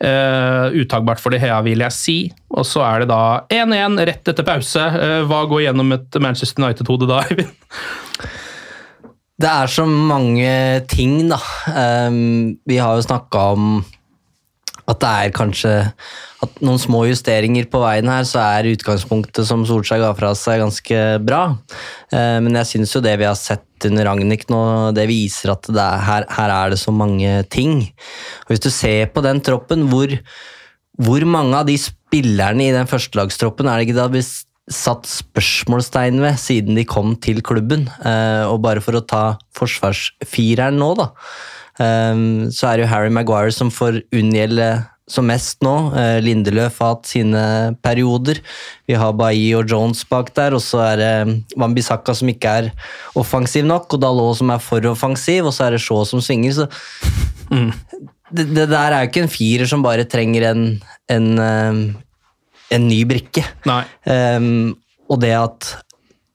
Uh, 0.05 0.75
uttagbart 0.83 1.21
for 1.23 1.33
De 1.33 1.39
Hea, 1.41 1.57
vil 1.65 1.81
jeg 1.81 1.97
si. 1.97 2.17
Og 2.53 2.67
så 2.69 2.83
er 2.85 3.05
det 3.05 3.13
da 3.13 3.47
1-1 3.55 4.01
rett 4.11 4.33
etter 4.35 4.45
pause. 4.45 4.83
Uh, 4.93 5.23
hva 5.31 5.45
går 5.49 5.69
gjennom 5.69 5.95
et 5.97 6.19
Manchester 6.21 6.61
United-hode 6.61 7.09
da, 7.09 7.23
Eivind? 7.25 7.55
Det 9.41 9.51
er 9.51 9.71
så 9.71 9.87
mange 9.89 10.51
ting, 10.91 11.31
da. 11.31 11.41
Um, 11.73 12.59
vi 12.69 12.77
har 12.83 12.99
jo 12.99 13.07
snakka 13.07 13.47
om 13.55 13.79
at 14.91 15.01
det 15.01 15.11
er 15.11 15.35
kanskje 15.35 15.73
at 16.45 16.59
noen 16.65 16.81
små 16.81 17.05
justeringer 17.09 17.67
på 17.73 17.81
veien 17.81 18.09
her, 18.11 18.25
så 18.29 18.43
er 18.43 18.69
utgangspunktet 18.75 19.47
som 19.49 19.65
Solskjær 19.69 20.03
ga 20.03 20.11
fra 20.17 20.33
seg, 20.37 20.61
ganske 20.61 21.03
bra. 21.25 21.43
Eh, 22.13 22.39
men 22.45 22.59
jeg 22.61 22.71
syns 22.75 22.95
jo 22.97 23.03
det 23.05 23.17
vi 23.21 23.29
har 23.29 23.39
sett 23.39 23.89
under 23.89 24.09
Ragnhild 24.11 24.51
nå, 24.53 24.63
det 24.97 25.07
viser 25.11 25.55
at 25.55 25.69
det 25.69 25.81
er, 25.81 26.03
her, 26.05 26.27
her, 26.37 26.53
er 26.53 26.75
det 26.75 26.81
så 26.83 26.93
mange 26.95 27.39
ting. 27.53 27.81
Og 28.45 28.55
Hvis 28.55 28.65
du 28.67 28.71
ser 28.73 29.09
på 29.13 29.25
den 29.25 29.41
troppen, 29.45 29.87
hvor, 29.93 30.13
hvor 31.01 31.29
mange 31.29 31.63
av 31.63 31.69
de 31.69 31.79
spillerne 31.81 32.69
i 32.69 32.75
den 32.77 32.91
førstelagstroppen 32.91 33.69
er 33.69 33.81
det 33.81 33.89
ikke 33.89 34.03
da 34.03 34.11
blitt 34.13 34.35
satt 34.73 35.05
spørsmålstegn 35.09 36.23
ved 36.25 36.39
siden 36.41 36.79
de 36.79 36.87
kom 36.89 37.17
til 37.21 37.43
klubben? 37.45 37.89
Eh, 38.05 38.45
og 38.49 38.63
bare 38.65 38.85
for 38.85 39.01
å 39.01 39.05
ta 39.05 39.25
forsvarsfireren 39.57 40.81
nå, 40.81 40.93
da 41.01 41.13
Um, 41.81 42.51
så 42.55 42.69
er 42.69 42.77
det 42.77 42.85
jo 42.85 42.91
Harry 42.93 43.11
Maguire 43.11 43.55
som 43.55 43.71
får 43.75 44.05
unngjelde 44.15 44.69
som 45.11 45.27
mest 45.29 45.61
nå. 45.65 45.73
Uh, 45.93 46.19
Lindeløf 46.25 46.79
har 46.81 46.95
hatt 46.95 47.11
sine 47.11 47.43
perioder. 47.85 48.41
Vi 48.89 48.97
har 48.99 49.17
Bailly 49.19 49.51
og 49.59 49.69
Jones 49.71 50.05
bak 50.09 50.33
der, 50.37 50.57
og 50.57 50.63
så 50.65 50.81
er 50.87 51.03
det 51.03 51.11
Wambisaka 51.61 52.15
som 52.17 52.31
ikke 52.33 52.55
er 52.61 52.71
offensiv 53.19 53.67
nok, 53.69 53.91
og 53.97 54.05
Dalot 54.05 54.41
som 54.41 54.55
er 54.55 54.63
for 54.63 54.87
offensiv, 54.93 55.49
og 55.49 55.57
så 55.57 55.69
er 55.69 55.77
det 55.77 55.83
Shaw 55.85 56.05
som 56.09 56.23
svinger. 56.25 56.55
så 56.57 56.69
mm. 57.51 57.71
det, 58.31 58.49
det, 58.55 58.69
der 58.71 58.79
er 58.95 59.03
jo 59.03 59.11
ikke 59.11 59.27
en 59.27 59.35
firer 59.35 59.71
som 59.71 59.85
bare 59.85 60.07
trenger 60.09 60.51
en, 60.53 60.65
en, 61.11 61.29
um, 61.39 61.83
en 62.71 62.89
ny 62.89 63.03
brikke. 63.09 63.45
Um, 63.67 64.77
og 65.11 65.21
det 65.21 65.35
at 65.37 65.75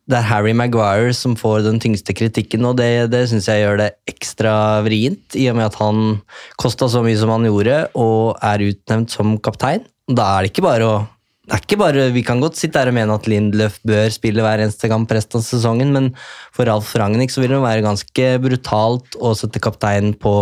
det 0.09 0.17
er 0.17 0.25
Harry 0.25 0.55
Maguire 0.57 1.13
som 1.13 1.35
får 1.37 1.61
den 1.67 1.77
tyngste 1.81 2.15
kritikken, 2.17 2.65
og 2.65 2.79
det, 2.79 3.11
det 3.13 3.27
syns 3.29 3.49
jeg 3.49 3.61
gjør 3.61 3.77
det 3.83 3.91
ekstra 4.09 4.53
vrient, 4.85 5.37
i 5.37 5.45
og 5.51 5.59
med 5.59 5.69
at 5.69 5.77
han 5.77 6.17
kosta 6.61 6.89
så 6.89 7.03
mye 7.05 7.19
som 7.19 7.29
han 7.35 7.45
gjorde, 7.45 7.83
og 7.99 8.39
er 8.41 8.65
utnevnt 8.71 9.13
som 9.13 9.37
kaptein. 9.45 9.85
Da 10.09 10.25
er 10.33 10.45
det 10.45 10.53
ikke 10.53 10.65
bare 10.65 10.89
å 10.89 10.99
det 11.49 11.55
er 11.55 11.63
ikke 11.63 11.77
bare, 11.81 12.03
Vi 12.13 12.21
kan 12.21 12.41
godt 12.43 12.59
sitte 12.59 12.77
her 12.77 12.91
og 12.91 12.93
mene 12.93 13.15
at 13.17 13.25
Lindløf 13.25 13.79
bør 13.81 14.11
spille 14.13 14.43
hver 14.45 14.61
eneste 14.61 14.85
kamp 14.91 15.09
resten 15.09 15.39
av 15.39 15.45
sesongen, 15.47 15.89
men 15.95 16.11
for 16.53 16.69
Ralf 16.69 16.91
Ragnhild 16.93 17.33
så 17.33 17.41
vil 17.41 17.55
det 17.55 17.61
være 17.63 17.81
ganske 17.81 18.27
brutalt 18.43 19.17
å 19.17 19.31
sette 19.33 19.61
kapteinen 19.63 20.13
på, 20.13 20.33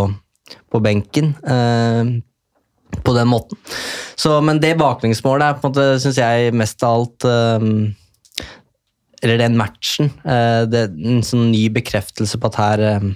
på 0.68 0.82
benken. 0.84 1.32
Eh, 1.48 2.12
på 3.08 3.16
den 3.16 3.32
måten. 3.32 3.56
Så, 4.20 4.36
men 4.44 4.60
det 4.60 4.74
baklengsmålet 4.80 5.48
er 5.48 5.56
på 5.56 5.70
en 5.70 5.72
måte, 5.72 5.88
syns 6.04 6.20
jeg, 6.20 6.52
mest 6.60 6.84
av 6.84 7.00
alt 7.00 7.28
eh, 7.30 7.72
Eller 9.24 9.40
den 9.42 9.58
matchen. 9.58 10.12
Eh, 10.26 10.66
det 10.70 10.84
er 10.84 10.92
En 11.14 11.24
sånn 11.26 11.50
ny 11.52 11.68
bekreftelse 11.74 12.40
på 12.42 12.52
at 12.52 12.60
her 12.62 12.86
eh, 12.92 13.08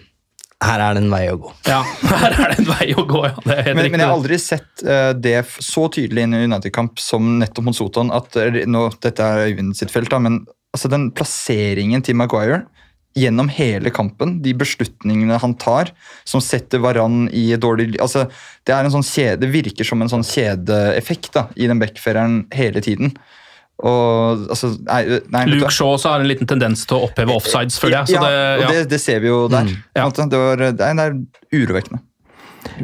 her 0.62 0.78
er 0.78 0.94
det 0.94 1.02
en 1.02 1.10
vei 1.10 1.24
å 1.32 1.38
gå. 1.42 1.52
Ja, 1.66 1.80
her 2.22 2.36
er 2.36 2.52
det 2.52 2.60
en 2.62 2.68
vei 2.70 2.92
å 2.94 3.06
gå, 3.10 3.24
ja. 3.26 3.34
Det 3.42 3.56
er 3.58 3.72
Men, 3.74 3.88
men 3.90 4.04
jeg 4.04 4.06
har 4.06 4.14
aldri 4.14 4.38
sett 4.42 4.84
eh, 4.86 5.12
det 5.18 5.40
så 5.58 5.88
tydelig 5.94 6.28
inn 6.28 6.38
i 6.38 6.44
United-kamp 6.46 7.02
som 7.02 7.40
nettopp 7.42 7.70
mot 7.70 7.78
Soton. 7.78 8.14
at 8.14 8.38
nå, 8.70 8.84
Dette 9.02 9.26
er 9.26 9.50
Øyvind 9.50 9.74
sitt 9.78 9.94
felt, 9.94 10.12
da, 10.14 10.22
men 10.22 10.44
altså, 10.76 10.92
den 10.94 11.10
plasseringen 11.18 12.06
til 12.06 12.20
Maguire 12.20 12.62
gjennom 13.18 13.50
hele 13.52 13.92
kampen, 13.92 14.38
de 14.44 14.54
beslutningene 14.56 15.40
han 15.42 15.56
tar, 15.60 15.92
som 16.24 16.44
setter 16.44 16.80
Varan 16.84 17.26
i 17.36 17.50
dårlig 17.60 17.98
altså, 18.00 18.28
Det 18.64 18.76
er 18.76 18.88
en 18.88 18.94
sånn 18.94 19.06
kjede, 19.06 19.42
det 19.44 19.52
virker 19.52 19.88
som 19.88 20.02
en 20.04 20.12
sånn 20.12 20.24
kjedeeffekt 20.24 21.34
da, 21.36 21.48
i 21.60 21.68
den 21.68 21.82
backfireren 21.82 22.46
hele 22.56 22.84
tiden. 22.84 23.16
Og 23.88 24.46
altså 24.54 24.74
nei, 24.86 25.02
nei? 25.34 25.46
Luke 25.50 25.74
Shaw 25.74 25.96
også 25.96 26.14
har 26.14 26.24
en 26.24 26.30
liten 26.30 26.50
tendens 26.50 26.86
til 26.90 27.00
å 27.00 27.10
oppheve 27.10 27.34
offsides, 27.34 27.80
føler 27.82 28.02
jeg. 28.02 28.14
Så 28.14 28.20
ja, 28.20 28.24
det, 28.28 28.46
og 28.62 28.76
det, 28.76 28.86
det 28.94 29.02
ser 29.02 29.24
vi 29.24 29.32
jo 29.32 29.44
der. 29.52 29.68
Mm. 29.68 29.84
ja. 29.98 30.08
Det, 30.22 30.42
var, 30.46 30.66
det, 30.70 30.88
er, 30.88 31.04
er 31.08 31.62
urovekkende. 31.62 32.04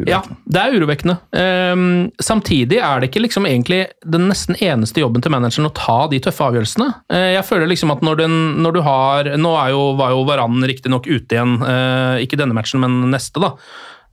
Ja, 0.07 0.19
det 0.45 0.61
er 0.61 0.75
urovekkende. 0.77 1.15
Um, 1.31 2.09
samtidig 2.21 2.79
er 2.83 3.01
det 3.01 3.09
ikke 3.09 3.23
liksom 3.23 3.47
egentlig 3.49 3.83
den 4.05 4.27
nesten 4.29 4.57
eneste 4.63 5.01
jobben 5.01 5.23
til 5.23 5.33
manageren 5.33 5.69
å 5.69 5.73
ta 5.75 5.99
de 6.11 6.19
tøffe 6.23 6.45
avgjørelsene. 6.49 6.89
Uh, 7.13 7.29
jeg 7.35 7.45
føler 7.47 7.69
liksom 7.71 7.93
at 7.93 8.03
når, 8.05 8.21
den, 8.23 8.37
når 8.65 8.77
du 8.77 8.81
har 8.85 9.31
Nå 9.37 9.53
jo, 9.71 9.83
var 9.99 10.13
jo 10.13 10.25
Varan 10.27 10.65
riktignok 10.69 11.07
ute 11.09 11.37
igjen, 11.37 11.57
uh, 11.63 12.17
ikke 12.23 12.39
denne 12.39 12.57
matchen, 12.57 12.81
men 12.83 13.07
neste, 13.13 13.41
da. 13.43 13.53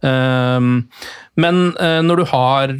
Um, 0.04 0.86
men 1.40 1.66
uh, 1.80 2.00
når 2.04 2.20
du 2.20 2.24
har 2.28 2.74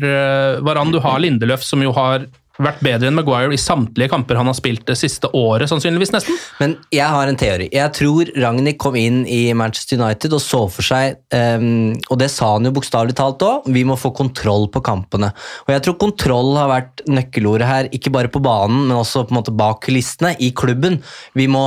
Varan, 0.64 0.92
du 0.92 1.00
har 1.04 1.22
Lindeløf, 1.22 1.64
som 1.64 1.82
jo 1.84 1.92
har 1.96 2.28
vært 2.62 2.82
bedre 2.84 3.08
enn 3.10 3.16
Maguire 3.16 3.54
i 3.54 3.60
samtlige 3.60 4.12
kamper 4.12 4.38
han 4.38 4.48
har 4.48 4.56
spilt 4.56 4.84
det 4.86 4.96
siste 4.98 5.30
året, 5.34 5.68
sannsynligvis 5.70 6.12
nesten. 6.14 6.36
Men 6.60 6.76
jeg 6.94 7.06
har 7.10 7.30
en 7.30 7.38
teori. 7.38 7.68
Jeg 7.74 7.94
tror 7.98 8.30
Ragnhild 8.38 8.78
kom 8.82 8.98
inn 8.98 9.22
i 9.26 9.48
Manchester 9.56 9.98
United 9.98 10.36
og 10.36 10.42
så 10.42 10.62
for 10.70 10.86
seg, 10.86 11.18
um, 11.34 11.94
og 12.08 12.20
det 12.20 12.30
sa 12.32 12.52
han 12.54 12.68
jo 12.68 12.74
bokstavelig 12.76 13.16
talt 13.18 13.42
òg, 13.44 13.70
vi 13.74 13.84
må 13.86 13.98
få 13.98 14.12
kontroll 14.14 14.68
på 14.72 14.84
kampene. 14.86 15.32
Og 15.66 15.74
jeg 15.74 15.86
tror 15.86 15.98
kontroll 16.00 16.54
har 16.60 16.70
vært 16.70 17.04
nøkkelordet 17.10 17.70
her, 17.70 17.90
ikke 17.96 18.14
bare 18.14 18.30
på 18.32 18.42
banen, 18.44 18.86
men 18.86 19.00
også 19.00 19.26
på 19.26 19.34
en 19.34 19.40
måte 19.40 19.54
bak 19.54 19.82
kulissene, 19.84 20.34
i 20.38 20.52
klubben. 20.56 21.00
Vi 21.34 21.48
må 21.50 21.66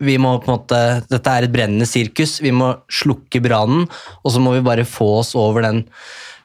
vi 0.00 0.14
må 0.16 0.38
på 0.40 0.48
en 0.48 0.54
måte, 0.54 0.78
Dette 1.10 1.32
er 1.32 1.44
et 1.44 1.52
brennende 1.52 1.84
sirkus. 1.88 2.38
Vi 2.40 2.52
må 2.54 2.70
slukke 2.88 3.42
brannen, 3.44 3.84
og 4.22 4.32
så 4.32 4.40
må 4.40 4.54
vi 4.54 4.64
bare 4.64 4.86
få 4.88 5.18
oss 5.18 5.34
over 5.36 5.66
den 5.66 5.82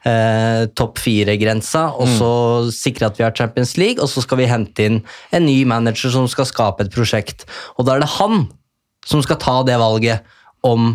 eh, 0.08 0.64
topp 0.78 1.00
fire-grensa, 1.02 1.86
og 1.96 2.10
så 2.18 2.32
sikre 2.74 3.08
at 3.10 3.18
vi 3.18 3.26
har 3.26 3.34
Champions 3.36 3.76
League, 3.80 4.02
og 4.02 4.10
så 4.10 4.24
skal 4.24 4.42
vi 4.42 4.50
hente 4.50 4.88
inn 4.88 5.00
en 5.32 5.46
ny 5.46 5.62
manager 5.68 6.12
som 6.14 6.28
skal 6.30 6.48
skape 6.48 6.86
et 6.86 6.94
prosjekt. 6.94 7.46
Og 7.78 7.86
da 7.86 7.96
er 7.96 8.04
det 8.04 8.14
han 8.18 8.46
som 9.08 9.22
skal 9.24 9.40
ta 9.42 9.60
det 9.66 9.80
valget 9.82 10.22
om 10.66 10.94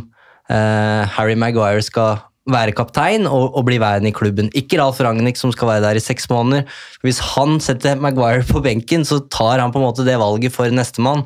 eh, 0.49 1.03
Harry 1.17 1.35
Maguire 1.39 1.83
skal 1.83 2.23
være 2.47 2.71
kaptein 2.75 3.27
og, 3.27 3.49
og 3.59 3.65
bli 3.67 3.79
værende 3.81 4.11
i 4.11 4.15
klubben. 4.15 4.47
Ikke 4.55 4.79
Ralf 4.79 5.01
Ragnhild 5.03 5.39
som 5.39 5.51
skal 5.51 5.67
være 5.73 5.83
der 5.83 5.99
i 5.99 6.03
seks 6.03 6.29
måneder. 6.31 6.63
Hvis 7.03 7.19
han 7.33 7.59
setter 7.63 7.99
Maguire 7.99 8.45
på 8.47 8.61
benken, 8.63 9.03
så 9.07 9.19
tar 9.31 9.59
han 9.59 9.73
på 9.73 9.81
en 9.81 9.87
måte 9.89 10.07
det 10.07 10.15
valget 10.21 10.55
for 10.55 10.71
nestemann. 10.71 11.25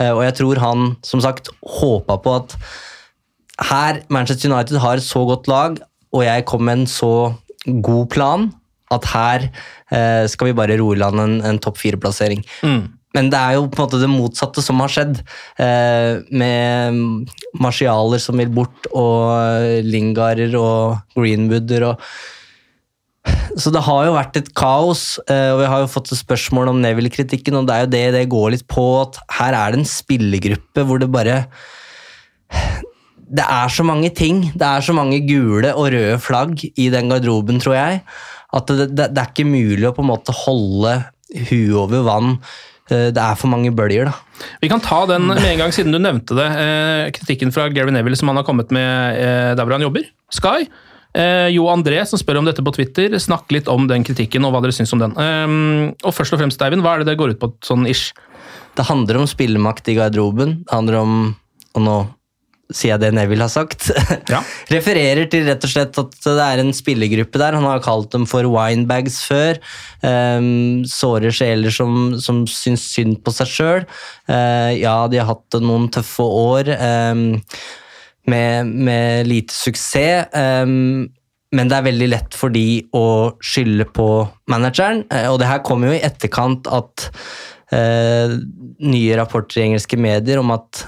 Eh, 0.00 0.12
og 0.12 0.24
jeg 0.24 0.38
tror 0.40 0.62
han 0.62 0.94
som 1.04 1.20
sagt 1.24 1.52
håpa 1.60 2.16
på 2.24 2.36
at 2.40 2.56
her 3.68 4.00
Manchester 4.08 4.48
United 4.48 4.80
har 4.80 4.96
et 4.96 5.06
så 5.06 5.26
godt 5.28 5.50
lag, 5.50 5.76
og 6.12 6.24
jeg 6.26 6.46
kom 6.48 6.66
med 6.68 6.82
en 6.82 6.90
så 6.90 7.12
god 7.64 8.08
plan, 8.12 8.50
at 8.92 9.06
her 9.12 9.46
eh, 9.46 10.24
skal 10.28 10.50
vi 10.50 10.56
bare 10.56 10.76
roe 10.80 10.96
i 10.96 11.00
land 11.00 11.22
en, 11.22 11.38
en 11.48 11.60
topp 11.62 11.80
fire-plassering. 11.80 12.42
Men 13.12 13.28
det 13.32 13.38
er 13.38 13.56
jo 13.58 13.66
på 13.68 13.76
en 13.76 13.84
måte 13.84 14.00
det 14.00 14.08
motsatte 14.08 14.64
som 14.64 14.80
har 14.80 14.92
skjedd, 14.92 15.18
eh, 15.60 16.20
med 16.32 17.26
marsialer 17.60 18.20
som 18.22 18.40
vil 18.40 18.52
bort, 18.52 18.88
og 18.92 19.82
Lingarer 19.84 20.54
og 20.60 21.16
Greenwooder 21.16 21.90
og 21.90 22.06
så 23.54 23.70
det 23.70 23.84
har 23.86 24.06
jo 24.08 24.14
vært 24.16 24.38
et 24.40 24.48
kaos, 24.56 25.02
eh, 25.30 25.52
og 25.52 25.60
vi 25.60 25.68
har 25.70 25.82
jo 25.84 25.90
fått 25.92 26.10
et 26.10 26.18
spørsmål 26.18 26.72
om 26.72 26.80
Neville-kritikken, 26.82 27.54
og 27.58 27.68
det 27.68 27.74
er 27.74 27.84
jo 27.84 27.90
det 27.92 28.06
det 28.16 28.30
går 28.32 28.48
litt 28.54 28.64
på, 28.70 28.86
at 29.04 29.20
her 29.38 29.54
er 29.58 29.74
det 29.74 29.82
en 29.82 29.88
spillergruppe 29.88 30.86
hvor 30.88 31.02
det 31.02 31.10
bare 31.12 31.36
Det 33.28 33.44
er 33.44 33.68
så 33.72 33.84
mange 33.86 34.10
ting, 34.14 34.42
det 34.54 34.66
er 34.66 34.84
så 34.84 34.94
mange 34.96 35.20
gule 35.28 35.70
og 35.74 35.90
røde 35.94 36.18
flagg 36.20 36.60
i 36.74 36.88
den 36.92 37.08
garderoben, 37.12 37.60
tror 37.62 37.76
jeg, 37.78 38.02
at 38.52 38.68
det, 38.68 38.90
det, 38.92 39.08
det 39.14 39.22
er 39.22 39.30
ikke 39.32 39.48
mulig 39.48 39.88
å 39.88 39.94
på 39.96 40.04
en 40.04 40.10
måte 40.10 40.34
holde 40.44 40.98
huet 41.48 41.78
over 41.80 42.04
vann. 42.04 42.34
Eh, 42.90 43.08
Det 43.14 43.22
er 43.22 43.38
for 43.40 43.48
mange 43.48 43.72
bølger, 43.72 44.10
da. 44.10 44.46
Vi 44.60 44.68
kan 44.68 44.82
ta 44.84 45.04
den 45.08 45.28
med 45.30 45.40
en 45.46 45.62
gang, 45.62 45.72
siden 45.72 45.94
du 45.94 46.00
nevnte 46.02 46.36
det. 46.36 46.48
Eh, 46.60 47.10
kritikken 47.16 47.52
fra 47.54 47.68
Gary 47.72 47.94
Neville 47.94 48.18
som 48.18 48.28
han 48.28 48.40
har 48.40 48.44
kommet 48.48 48.72
med 48.74 49.20
eh, 49.20 49.52
der 49.56 49.64
hvor 49.64 49.78
han 49.78 49.86
jobber. 49.86 50.08
Sky. 50.32 50.66
Eh, 51.14 51.48
jo 51.52 51.66
André, 51.68 52.00
som 52.08 52.20
spør 52.20 52.40
om 52.40 52.46
dette 52.48 52.64
på 52.64 52.72
Twitter, 52.72 53.12
snakk 53.20 53.52
litt 53.52 53.68
om 53.68 53.84
den 53.88 54.04
kritikken 54.04 54.44
og 54.48 54.54
hva 54.54 54.62
dere 54.64 54.72
syns 54.76 54.92
om 54.96 55.02
den. 55.02 55.12
Um, 55.16 55.90
og 56.02 56.14
først 56.16 56.32
og 56.32 56.40
fremst, 56.40 56.62
Eivind, 56.64 56.84
hva 56.84 56.94
er 56.96 57.02
det 57.02 57.12
det 57.12 57.18
går 57.20 57.34
ut 57.34 57.40
på 57.42 57.50
sånn 57.64 57.84
ish? 57.90 58.14
Det 58.76 58.86
handler 58.88 59.20
om 59.20 59.28
spillemakt 59.28 59.88
i 59.92 59.96
garderoben. 59.98 60.62
Det 60.64 60.72
handler 60.72 61.00
om 61.02 61.14
Og 61.72 61.80
nå 61.80 61.96
sier 62.72 62.94
jeg 62.94 63.02
det 63.02 63.10
Neville 63.16 63.44
har 63.44 63.52
sagt. 63.52 63.90
Refererer 64.74 65.26
til 65.32 65.46
rett 65.48 65.66
og 65.66 65.72
slett 65.72 65.98
at 66.00 66.14
det 66.24 66.46
er 66.46 66.62
en 66.62 66.72
spillergruppe 66.76 67.40
der. 67.42 67.58
Han 67.58 67.66
har 67.68 67.82
kalt 67.84 68.12
dem 68.14 68.26
for 68.30 68.46
winebags 68.52 69.20
før. 69.28 69.60
Um, 70.04 70.84
såre 70.88 71.32
sjeler 71.34 71.74
som, 71.74 72.14
som 72.22 72.44
syns 72.50 72.86
synd 72.94 73.20
på 73.24 73.34
seg 73.34 73.50
sjøl. 73.52 73.88
ja, 74.28 74.96
de 75.10 75.20
har 75.20 75.28
hatt 75.34 75.58
noen 75.60 75.90
tøffe 75.92 76.24
år 76.24 76.72
um, 77.12 77.26
med, 78.30 78.70
med 78.72 79.28
lite 79.28 79.56
suksess. 79.56 80.30
Um, 80.32 81.10
men 81.52 81.68
det 81.68 81.78
er 81.78 81.88
veldig 81.88 82.08
lett 82.08 82.36
for 82.36 82.52
de 82.52 82.82
å 82.96 83.06
skylde 83.44 83.86
på 83.92 84.08
manageren. 84.50 85.04
Eh, 85.12 85.28
Og 85.30 85.38
det 85.42 85.50
her 85.50 85.64
kommer 85.66 85.90
jo 85.90 85.98
i 85.98 86.04
etterkant 86.04 86.68
at 86.72 87.08
uh, 87.74 88.32
nye 88.80 89.18
rapporter 89.20 89.60
i 89.60 89.66
engelske 89.68 90.00
medier 90.00 90.40
om 90.40 90.52
at 90.56 90.86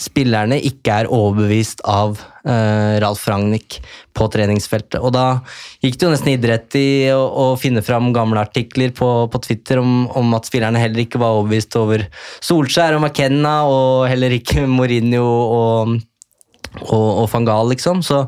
spillerne 0.00 0.56
ikke 0.66 0.94
er 1.02 1.08
overbevist 1.12 1.84
av 1.86 2.16
uh, 2.18 2.94
Ralf 3.02 3.22
Ragnhild 3.30 3.76
på 4.16 4.26
treningsfeltet. 4.32 4.98
Og 4.98 5.12
da 5.14 5.26
gikk 5.84 5.98
det 5.98 6.06
jo 6.06 6.10
nesten 6.10 6.32
idrett 6.32 6.76
i 6.78 6.86
å, 7.14 7.20
å 7.22 7.44
finne 7.60 7.82
fram 7.86 8.10
gamle 8.14 8.42
artikler 8.42 8.90
på, 8.96 9.10
på 9.30 9.40
Twitter 9.44 9.78
om, 9.82 10.08
om 10.10 10.34
at 10.34 10.50
spillerne 10.50 10.82
heller 10.82 11.04
ikke 11.04 11.20
var 11.22 11.38
overbevist 11.38 11.78
over 11.78 12.06
Solskjær 12.42 12.98
og 12.98 13.04
McKenna, 13.04 13.54
og 13.70 14.08
heller 14.10 14.34
ikke 14.34 14.66
Mourinho 14.76 15.24
og, 15.24 15.94
og, 16.82 17.06
og 17.22 17.28
van 17.30 17.46
Gaal, 17.46 17.70
liksom. 17.74 18.02
Så 18.06 18.24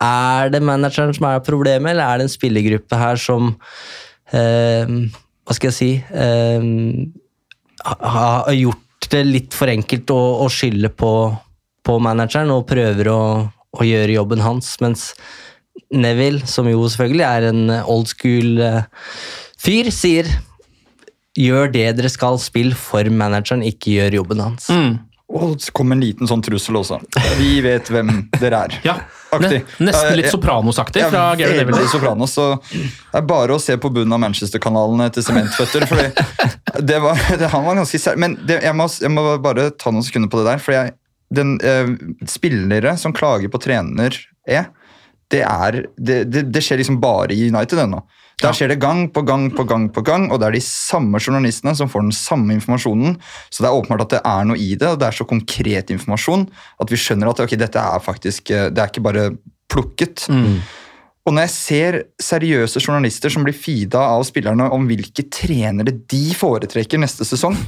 er 0.00 0.52
det 0.54 0.62
manageren 0.64 1.14
som 1.16 1.26
er 1.28 1.42
problemet, 1.44 1.90
eller 1.90 2.06
er 2.06 2.20
det 2.20 2.28
en 2.28 2.36
spillergruppe 2.36 3.00
her 3.00 3.18
som 3.20 3.50
uh, 3.50 4.94
Hva 5.42 5.58
skal 5.58 5.72
jeg 5.72 5.76
si 5.80 5.90
uh, 6.14 6.62
har 7.82 8.54
gjort 8.54 8.86
det 9.12 9.22
litt 9.26 9.56
for 9.56 9.70
enkelt 9.72 10.10
å, 10.14 10.20
å 10.44 10.48
skylde 10.52 10.92
på, 10.92 11.12
på 11.86 11.96
manageren 12.02 12.52
og 12.54 12.66
prøver 12.70 13.10
å, 13.12 13.22
å 13.50 13.86
gjøre 13.86 14.18
jobben 14.18 14.44
hans, 14.44 14.74
mens 14.84 15.10
Neville, 15.90 16.44
som 16.46 16.68
jo 16.70 16.84
selvfølgelig 16.86 17.24
er 17.26 17.46
en 17.48 17.62
old 17.80 18.10
school 18.10 18.60
eh, 18.62 18.84
fyr, 19.58 19.88
sier 19.94 20.28
gjør 21.38 21.70
det 21.72 21.86
dere 21.98 22.10
skal, 22.12 22.38
spill 22.42 22.74
for 22.78 23.06
manageren, 23.10 23.64
ikke 23.66 23.94
gjør 23.96 24.20
jobben 24.20 24.42
hans. 24.44 24.68
Og 25.30 25.56
så 25.62 25.72
kom 25.74 25.94
en 25.94 26.02
liten 26.02 26.28
sånn 26.30 26.42
trussel 26.42 26.80
også. 26.80 26.98
Vi 27.38 27.60
vet 27.64 27.90
hvem 27.90 28.10
dere 28.40 28.64
er. 28.66 28.78
Ja, 28.86 28.96
Aktig. 29.30 29.60
nesten 29.78 30.16
litt 30.18 30.26
ja. 30.26 30.32
Sopranos-aktig 30.34 31.04
fra 31.10 31.24
Gary 31.38 31.60
veldig 31.64 31.88
Sopranos, 31.92 32.34
så 32.34 32.46
det 32.72 33.20
er 33.20 33.26
bare 33.28 33.54
å 33.54 33.62
se 33.62 33.76
på 33.80 33.90
bunnen 33.94 34.14
av 34.16 34.22
Manchester-kanalene 34.24 35.06
til 35.14 35.26
sementføtter. 35.26 35.86
fordi 35.90 36.08
det 36.90 36.98
var, 37.02 37.20
det, 37.38 37.50
Han 37.52 37.66
var 37.68 37.78
ganske 37.78 38.00
sær... 38.02 38.18
Men 38.20 38.38
det, 38.46 38.60
jeg, 38.64 38.74
må, 38.76 38.88
jeg 39.00 39.12
må 39.14 39.26
bare 39.42 39.70
ta 39.78 39.94
noen 39.94 40.06
sekunder 40.06 40.32
på 40.32 40.42
det 40.42 40.48
der. 40.50 40.64
for 40.64 40.76
jeg, 40.76 40.96
den 41.30 41.56
eh, 41.62 41.94
Spillere 42.28 42.96
som 42.98 43.14
klager 43.14 43.52
på 43.52 43.62
trener, 43.62 44.16
er 44.48 44.70
det, 45.30 45.44
er, 45.46 45.84
det, 45.94 46.24
det, 46.26 46.48
det 46.50 46.62
skjer 46.64 46.80
liksom 46.82 46.98
bare 47.02 47.34
i 47.36 47.46
United 47.46 47.78
ennå. 47.84 48.02
Der 48.40 48.56
skjer 48.56 48.72
det 48.72 48.80
gang 48.80 49.04
på 49.12 49.22
gang 49.28 49.48
på 49.52 49.66
gang, 49.68 49.88
på 49.92 50.02
gang, 50.06 50.28
og 50.32 50.40
det 50.40 50.48
er 50.48 50.56
de 50.56 50.62
samme 50.64 51.20
journalistene 51.20 51.74
som 51.76 51.90
får 51.92 52.06
den 52.06 52.16
samme 52.16 52.56
informasjonen. 52.56 53.18
Så 53.52 53.62
det 53.62 53.68
er 53.68 53.76
åpenbart 53.76 54.06
at 54.06 54.14
det 54.16 54.22
er 54.32 54.48
noe 54.48 54.60
i 54.60 54.72
det, 54.74 54.88
og 54.88 55.00
det 55.00 55.10
er 55.10 55.18
så 55.18 55.28
konkret 55.28 55.92
informasjon 55.92 56.46
at 56.80 56.92
vi 56.92 57.00
skjønner 57.00 57.32
at 57.32 57.44
okay, 57.44 57.60
dette 57.60 57.80
er 57.80 58.04
faktisk 58.04 58.50
eh, 58.54 58.70
Det 58.72 58.80
er 58.80 58.92
ikke 58.92 59.04
bare 59.04 59.26
plukket. 59.70 60.24
Og 61.28 61.34
når 61.36 61.44
jeg 61.46 61.52
ser 61.52 61.96
seriøse 62.22 62.80
journalister 62.80 63.32
som 63.32 63.44
blir 63.44 63.54
feeda 63.54 64.00
av 64.16 64.24
spillerne 64.26 64.70
om 64.72 64.86
hvilke 64.88 65.26
trenere 65.28 65.92
de 65.92 66.22
foretrekker 66.34 66.98
neste 66.98 67.28
sesong 67.28 67.58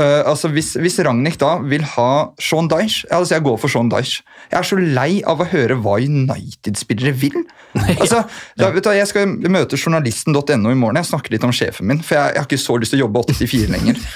øh, 0.00 0.22
altså 0.30 0.48
hvis, 0.54 0.72
hvis 0.80 0.98
Ragnhild 1.04 1.38
da 1.40 1.56
vil 1.62 1.84
ha 1.94 2.10
Sean 2.40 2.68
Dyche 2.70 3.08
altså 3.10 3.34
Jeg 3.34 3.44
går 3.46 3.58
for 3.60 3.72
Sean 3.72 3.90
Dyche. 3.92 4.22
Jeg 4.50 4.58
er 4.58 4.68
så 4.68 4.78
lei 4.78 5.22
av 5.26 5.42
å 5.42 5.48
høre 5.48 5.78
hva 5.82 5.98
United-spillere 6.02 7.14
vil. 7.24 7.42
Altså, 8.00 8.22
da, 8.58 8.70
vet 8.72 8.86
du, 8.86 8.90
jeg 8.96 9.06
skal 9.10 9.28
møte 9.28 9.76
journalisten.no 9.76 10.72
i 10.72 10.78
morgen. 10.78 10.96
Jeg 10.96 11.10
snakker 11.10 11.34
litt 11.34 11.44
om 11.44 11.52
sjefen 11.52 11.86
min, 11.90 12.00
for 12.02 12.16
jeg, 12.16 12.32
jeg 12.34 12.40
har 12.40 12.48
ikke 12.48 12.60
så 12.62 12.78
lyst 12.80 12.94
til 12.94 13.02
å 13.02 13.06
jobbe 13.06 13.22
8-4 13.28 13.70
lenger. 13.74 14.00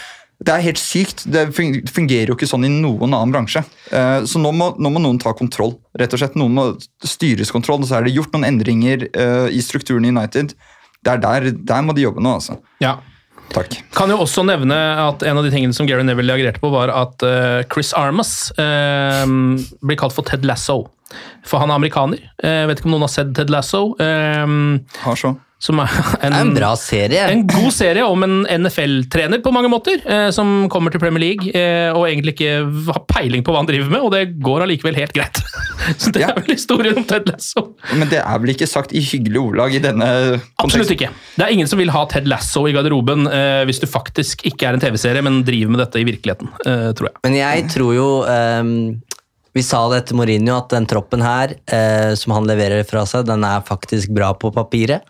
Det 0.43 0.51
er 0.51 0.65
helt 0.65 0.81
sykt. 0.81 1.23
Det 1.31 1.45
fungerer 1.55 2.33
jo 2.33 2.35
ikke 2.35 2.49
sånn 2.51 2.67
i 2.67 2.73
noen 2.73 3.13
annen 3.15 3.31
bransje. 3.35 3.63
Uh, 3.93 4.25
Så 4.27 4.41
nå 4.43 4.51
må, 4.57 4.73
nå 4.75 4.91
må 4.91 5.03
noen 5.03 5.21
ta 5.23 5.31
kontroll. 5.39 5.77
rett 5.99 6.17
og 6.17 6.23
slett. 6.23 6.35
Noen 6.41 6.57
må 6.57 6.65
styres 7.07 7.53
kontroll. 7.55 7.85
og 7.85 7.91
Så 7.91 8.01
er 8.01 8.09
det 8.09 8.17
gjort 8.17 8.35
noen 8.35 8.49
endringer 8.49 9.07
uh, 9.15 9.47
i 9.53 9.63
strukturen 9.63 10.09
i 10.09 10.11
United. 10.11 10.57
Det 11.03 11.13
er 11.15 11.23
der, 11.23 11.51
der 11.55 11.87
må 11.87 11.95
de 11.95 12.09
jobbe 12.09 12.23
nå, 12.25 12.35
altså. 12.41 12.59
Ja. 12.83 12.97
Takk. 13.53 13.77
Kan 13.97 14.13
jo 14.13 14.19
også 14.25 14.45
nevne 14.49 14.77
at 15.03 15.23
en 15.29 15.39
av 15.39 15.45
de 15.45 15.53
tingene 15.53 15.77
som 15.77 15.89
Gary 15.89 16.05
Neville 16.07 16.33
reagerte 16.33 16.63
på, 16.63 16.73
var 16.73 16.93
at 16.95 17.25
uh, 17.27 17.61
Chris 17.73 17.93
Armas 17.99 18.51
uh, 18.57 19.25
blir 19.85 20.01
kalt 20.01 20.17
for 20.17 20.27
Ted 20.29 20.47
Lasso. 20.49 20.87
For 21.45 21.61
han 21.61 21.69
er 21.69 21.77
amerikaner. 21.77 22.23
Jeg 22.41 22.69
vet 22.71 22.79
ikke 22.81 22.89
om 22.89 22.95
noen 22.95 23.05
har 23.05 23.13
sett 23.13 23.35
Ted 23.37 23.53
Lasso. 23.53 23.91
Har 24.01 25.19
så. 25.21 25.35
Som 25.63 25.79
er 25.79 25.93
en, 26.27 26.35
en 26.35 26.49
bra 26.57 26.73
serie. 26.79 27.23
En 27.31 27.45
god 27.47 27.71
serie 27.75 28.03
om 28.03 28.25
en 28.27 28.41
NFL-trener 28.51 29.39
på 29.45 29.53
mange 29.55 29.71
måter, 29.71 30.01
eh, 30.03 30.29
som 30.35 30.67
kommer 30.73 30.91
til 30.91 30.99
Premier 31.03 31.23
League 31.23 31.53
eh, 31.55 31.93
og 31.95 32.09
egentlig 32.09 32.35
ikke 32.35 32.57
har 32.89 33.03
peiling 33.13 33.45
på 33.47 33.55
hva 33.55 33.61
han 33.63 33.69
driver 33.71 33.93
med, 33.93 34.03
og 34.03 34.11
det 34.17 34.25
går 34.43 34.65
allikevel 34.67 34.99
helt 34.99 35.15
greit. 35.15 35.39
Så 36.03 36.11
det 36.15 36.25
Ja. 36.25 36.33
er 36.35 36.41
vel 36.43 36.55
historien 36.57 36.99
om 36.99 37.07
Ted 37.07 37.31
Lasso. 37.31 37.65
Men 37.95 38.11
det 38.11 38.21
er 38.23 38.43
vel 38.43 38.53
ikke 38.57 38.69
sagt 38.71 38.93
i 38.95 39.03
hyggelige 39.03 39.43
ordlag 39.43 39.75
i 39.79 39.83
denne 39.83 40.09
konteksten? 40.11 40.67
Absolutt 40.67 40.93
ikke. 40.97 41.09
Det 41.39 41.47
er 41.47 41.55
ingen 41.55 41.71
som 41.71 41.81
vil 41.81 41.91
ha 41.95 42.05
Ted 42.11 42.27
Lasso 42.31 42.67
i 42.71 42.75
garderoben 42.75 43.27
eh, 43.31 43.63
hvis 43.71 43.81
du 43.83 43.89
faktisk 43.91 44.45
ikke 44.51 44.69
er 44.73 44.79
en 44.79 44.83
TV-serie, 44.83 45.23
men 45.27 45.41
driver 45.47 45.75
med 45.77 45.85
dette 45.87 46.03
i 46.03 46.07
virkeligheten, 46.11 46.51
eh, 46.67 46.91
tror 46.99 47.11
jeg. 47.13 47.17
Men 47.27 47.39
jeg 47.39 47.67
tror 47.75 47.95
jo 47.97 48.09
ehm, 48.31 48.77
Vi 49.53 49.65
sa 49.65 49.83
det 49.91 50.03
etter 50.03 50.17
Mourinho, 50.17 50.57
at 50.57 50.73
den 50.73 50.89
troppen 50.89 51.25
her, 51.25 51.57
eh, 51.67 52.13
som 52.19 52.37
han 52.37 52.49
leverer 52.49 52.87
fra 52.89 53.05
seg, 53.09 53.27
den 53.29 53.45
er 53.45 53.65
faktisk 53.67 54.13
bra 54.17 54.33
på 54.33 54.53
papiret. 54.55 55.05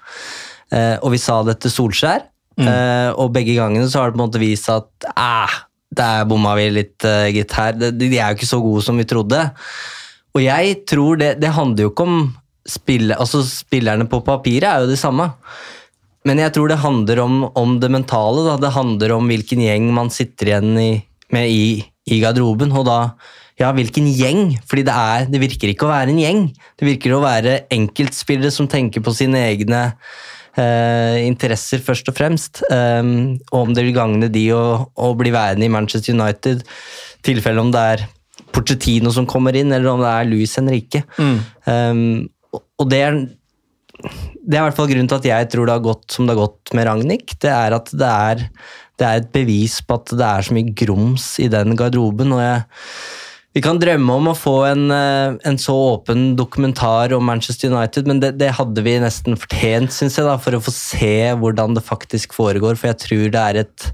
Eh, 0.72 0.96
og 0.98 1.12
vi 1.14 1.20
sa 1.22 1.42
det 1.46 1.58
etter 1.58 1.72
Solskjær, 1.72 2.24
eh, 2.58 3.10
og 3.12 3.32
begge 3.34 3.54
gangene 3.58 3.86
så 3.90 4.02
har 4.02 4.10
det 4.10 4.16
på 4.16 4.22
en 4.22 4.26
måte 4.26 4.42
vist 4.42 4.70
at 4.72 5.12
eh, 5.12 5.60
der 5.92 6.24
bomma 6.28 6.54
vi 6.56 6.70
litt, 6.72 6.96
uh, 7.04 7.28
gitt 7.32 7.52
her. 7.56 7.76
De, 7.76 7.90
de 7.92 8.16
er 8.16 8.32
jo 8.32 8.38
ikke 8.38 8.48
så 8.48 8.60
gode 8.64 8.84
som 8.86 8.96
vi 8.96 9.04
trodde. 9.08 9.42
Og 10.32 10.40
jeg 10.40 10.78
tror 10.88 11.20
det, 11.20 11.34
det 11.42 11.52
handler 11.52 11.86
jo 11.86 11.92
ikke 11.92 12.06
om 12.08 12.22
spille, 12.68 13.16
altså 13.18 13.42
Spillerne 13.44 14.06
på 14.08 14.22
papiret 14.24 14.68
er 14.70 14.84
jo 14.84 14.92
de 14.92 14.96
samme. 14.96 15.28
Men 16.28 16.38
jeg 16.38 16.54
tror 16.54 16.70
det 16.70 16.80
handler 16.80 17.20
om, 17.24 17.38
om 17.58 17.76
det 17.82 17.90
mentale. 17.92 18.46
Da. 18.46 18.56
Det 18.62 18.74
handler 18.76 19.16
om 19.16 19.28
hvilken 19.28 19.64
gjeng 19.64 19.90
man 19.94 20.12
sitter 20.14 20.52
igjen 20.52 20.72
i, 20.78 20.90
med 21.34 21.50
i, 21.50 21.64
i 22.08 22.20
garderoben. 22.22 22.72
Og 22.78 22.86
da, 22.86 22.98
ja, 23.60 23.70
hvilken 23.76 24.06
gjeng? 24.16 24.56
Fordi 24.68 24.84
det, 24.88 24.94
er, 24.94 25.26
det 25.30 25.40
virker 25.42 25.72
ikke 25.72 25.86
å 25.88 25.92
være 25.92 26.12
en 26.14 26.20
gjeng. 26.22 26.42
Det 26.80 26.86
virker 26.88 27.14
å 27.16 27.22
være 27.24 27.56
enkeltspillere 27.74 28.50
som 28.54 28.68
tenker 28.70 29.04
på 29.04 29.12
sine 29.14 29.42
egne 29.50 29.82
eh, 30.56 31.18
interesser, 31.26 31.82
først 31.84 32.08
og 32.12 32.16
fremst. 32.18 32.62
Um, 32.72 33.38
og 33.52 33.58
om 33.68 33.74
det 33.76 33.84
vil 33.86 33.96
gagne 33.96 34.30
de 34.32 34.46
å, 34.56 34.62
å 34.96 35.12
bli 35.18 35.32
værende 35.34 35.68
i 35.68 35.72
Manchester 35.72 36.16
United. 36.16 36.64
tilfelle 37.22 37.60
om 37.62 37.70
det 37.74 37.84
er 37.92 38.06
Porcetino 38.52 39.12
som 39.14 39.24
kommer 39.30 39.54
inn, 39.56 39.70
eller 39.72 39.92
om 39.94 40.02
det 40.02 40.10
er 40.10 40.26
Luis 40.28 40.56
Henrique. 40.58 41.04
Um, 41.66 42.28
og- 42.52 42.64
og 42.82 42.90
det 42.90 43.00
er 43.06 43.20
det 44.42 44.56
er 44.56 44.64
i 44.64 44.66
hvert 44.66 44.74
fall 44.74 44.88
grunnen 44.90 45.06
til 45.06 45.20
at 45.20 45.26
jeg 45.28 45.48
tror 45.52 45.68
det 45.68 45.74
har 45.76 45.84
gått 45.84 46.10
som 46.10 46.26
det 46.26 46.34
har 46.34 46.48
gått 46.48 46.72
med 46.74 46.88
Ragnhild. 46.88 47.36
Det 47.38 47.52
er 47.54 47.76
at 47.76 47.92
det 47.94 48.08
er, 48.10 48.40
det 48.98 49.06
er 49.06 49.20
et 49.20 49.28
bevis 49.32 49.76
på 49.86 49.94
at 50.00 50.10
det 50.18 50.26
er 50.26 50.42
så 50.42 50.56
mye 50.56 50.72
grums 50.74 51.26
i 51.38 51.46
den 51.52 51.76
garderoben. 51.78 52.32
og 52.34 52.40
jeg, 52.42 52.64
Vi 53.52 53.60
kan 53.60 53.76
drømme 53.76 54.14
om 54.16 54.30
å 54.30 54.36
få 54.36 54.54
en, 54.64 54.86
eh, 54.90 55.34
en 55.44 55.58
så 55.60 55.74
åpen 55.76 56.36
dokumentar 56.38 57.12
om 57.12 57.26
Manchester 57.28 57.68
United, 57.68 58.06
men 58.08 58.20
det, 58.22 58.38
det 58.40 58.54
hadde 58.56 58.80
vi 58.84 58.94
nesten 59.02 59.36
fortjent, 59.36 59.92
syns 59.92 60.16
jeg, 60.16 60.24
da, 60.24 60.38
for 60.40 60.56
å 60.56 60.62
få 60.64 60.72
se 60.72 61.16
hvordan 61.36 61.76
det 61.76 61.84
faktisk 61.84 62.32
foregår. 62.32 62.80
For 62.80 62.88
jeg 62.88 63.00
tror 63.04 63.26
det 63.34 63.42
er, 63.42 63.60
et, 63.66 63.88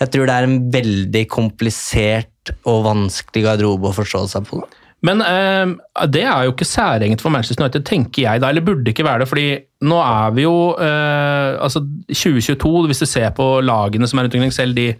jeg 0.00 0.14
tror 0.14 0.30
det 0.30 0.36
er 0.36 0.48
en 0.48 0.60
veldig 0.72 1.26
komplisert 1.28 2.54
og 2.64 2.86
vanskelig 2.88 3.44
garderobe 3.44 3.92
å 3.92 3.98
forstå 4.00 4.24
seg 4.32 4.48
på. 4.48 4.62
Da. 4.64 4.82
Men 5.04 5.20
eh, 5.26 5.74
det 6.14 6.22
er 6.24 6.46
jo 6.46 6.54
ikke 6.54 6.68
særegent 6.72 7.20
for 7.20 7.34
Manchester 7.34 7.66
United, 7.66 7.84
tenker 7.84 8.24
jeg 8.24 8.40
da, 8.40 8.48
eller 8.48 8.64
burde 8.64 8.94
ikke 8.94 9.04
være 9.04 9.24
det. 9.24 9.28
fordi 9.28 9.48
nå 9.84 9.98
er 10.00 10.36
vi 10.38 10.46
jo 10.46 10.56
eh, 10.78 11.58
altså 11.60 11.82
2022, 12.08 12.86
hvis 12.88 13.02
du 13.02 13.10
ser 13.10 13.34
på 13.36 13.58
lagene 13.60 14.08
som 14.08 14.20
er 14.20 14.28
rundt 14.28 14.38
omkring, 14.38 14.54
selv 14.54 14.78
de 14.78 14.94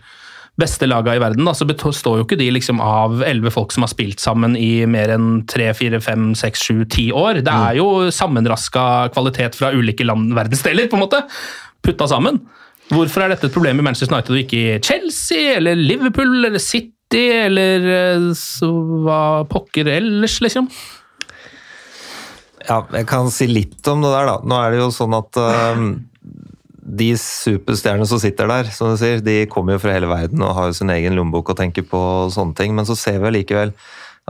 beste 0.61 0.87
lagene 0.89 1.17
i 1.17 1.23
verden, 1.23 1.47
da, 1.49 1.55
så 1.57 1.65
består 1.69 2.19
jo 2.21 2.27
ikke 2.27 2.37
de 2.37 2.51
liksom 2.53 2.81
av 2.85 3.23
elleve 3.25 3.53
folk 3.55 3.73
som 3.73 3.87
har 3.87 3.93
spilt 3.93 4.21
sammen 4.21 4.57
i 4.59 4.85
mer 4.91 5.15
enn 5.15 5.45
tre, 5.49 5.71
fire, 5.77 6.01
fem, 6.05 6.33
seks, 6.39 6.67
sju, 6.69 6.83
ti 6.93 7.07
år. 7.17 7.41
Det 7.47 7.53
er 7.53 7.79
jo 7.81 8.11
sammenraska 8.13 8.85
kvalitet 9.15 9.57
fra 9.57 9.73
ulike 9.73 10.05
land, 10.05 10.35
verdensdeler, 10.37 10.91
på 10.93 10.99
en 10.99 11.05
måte, 11.07 11.23
putta 11.83 12.09
sammen. 12.11 12.43
Hvorfor 12.93 13.25
er 13.25 13.33
dette 13.33 13.49
et 13.49 13.55
problem 13.55 13.81
i 13.81 13.87
Manchester 13.87 14.13
United 14.13 14.35
og 14.35 14.43
ikke 14.43 14.61
i 14.61 14.81
Chelsea 14.85 15.57
eller 15.57 15.79
Liverpool 15.79 16.43
eller 16.43 16.61
City 16.61 17.23
eller 17.47 17.87
eh, 17.97 18.27
så 18.37 18.69
hva 19.07 19.23
pokker 19.49 19.89
ellers, 19.89 20.37
liksom? 20.45 20.69
Ja, 22.69 22.83
jeg 22.93 23.09
kan 23.11 23.33
si 23.33 23.49
litt 23.49 23.89
om 23.91 24.05
det 24.05 24.13
der, 24.13 24.29
da. 24.29 24.37
Nå 24.45 24.59
er 24.61 24.75
det 24.75 24.83
jo 24.83 24.93
sånn 24.95 25.17
at 25.17 25.41
eh, 25.41 25.87
de 26.83 27.13
superstjernene 27.19 28.09
som 28.11 28.21
sitter 28.23 28.51
der, 28.51 28.71
som 28.75 28.91
du 28.93 28.99
sier, 29.01 29.23
de 29.23 29.45
kommer 29.51 29.77
jo 29.77 29.83
fra 29.85 29.95
hele 29.95 30.11
verden 30.11 30.43
og 30.43 30.57
har 30.57 30.71
jo 30.71 30.79
sin 30.81 30.91
egen 30.91 31.15
lommebok 31.19 31.53
og 31.53 31.59
tenker 31.59 31.87
på 31.87 32.01
sånne 32.35 32.59
ting, 32.59 32.75
men 32.75 32.89
så 32.89 32.97
ser 32.99 33.21
vi 33.23 33.31
allikevel 33.31 33.71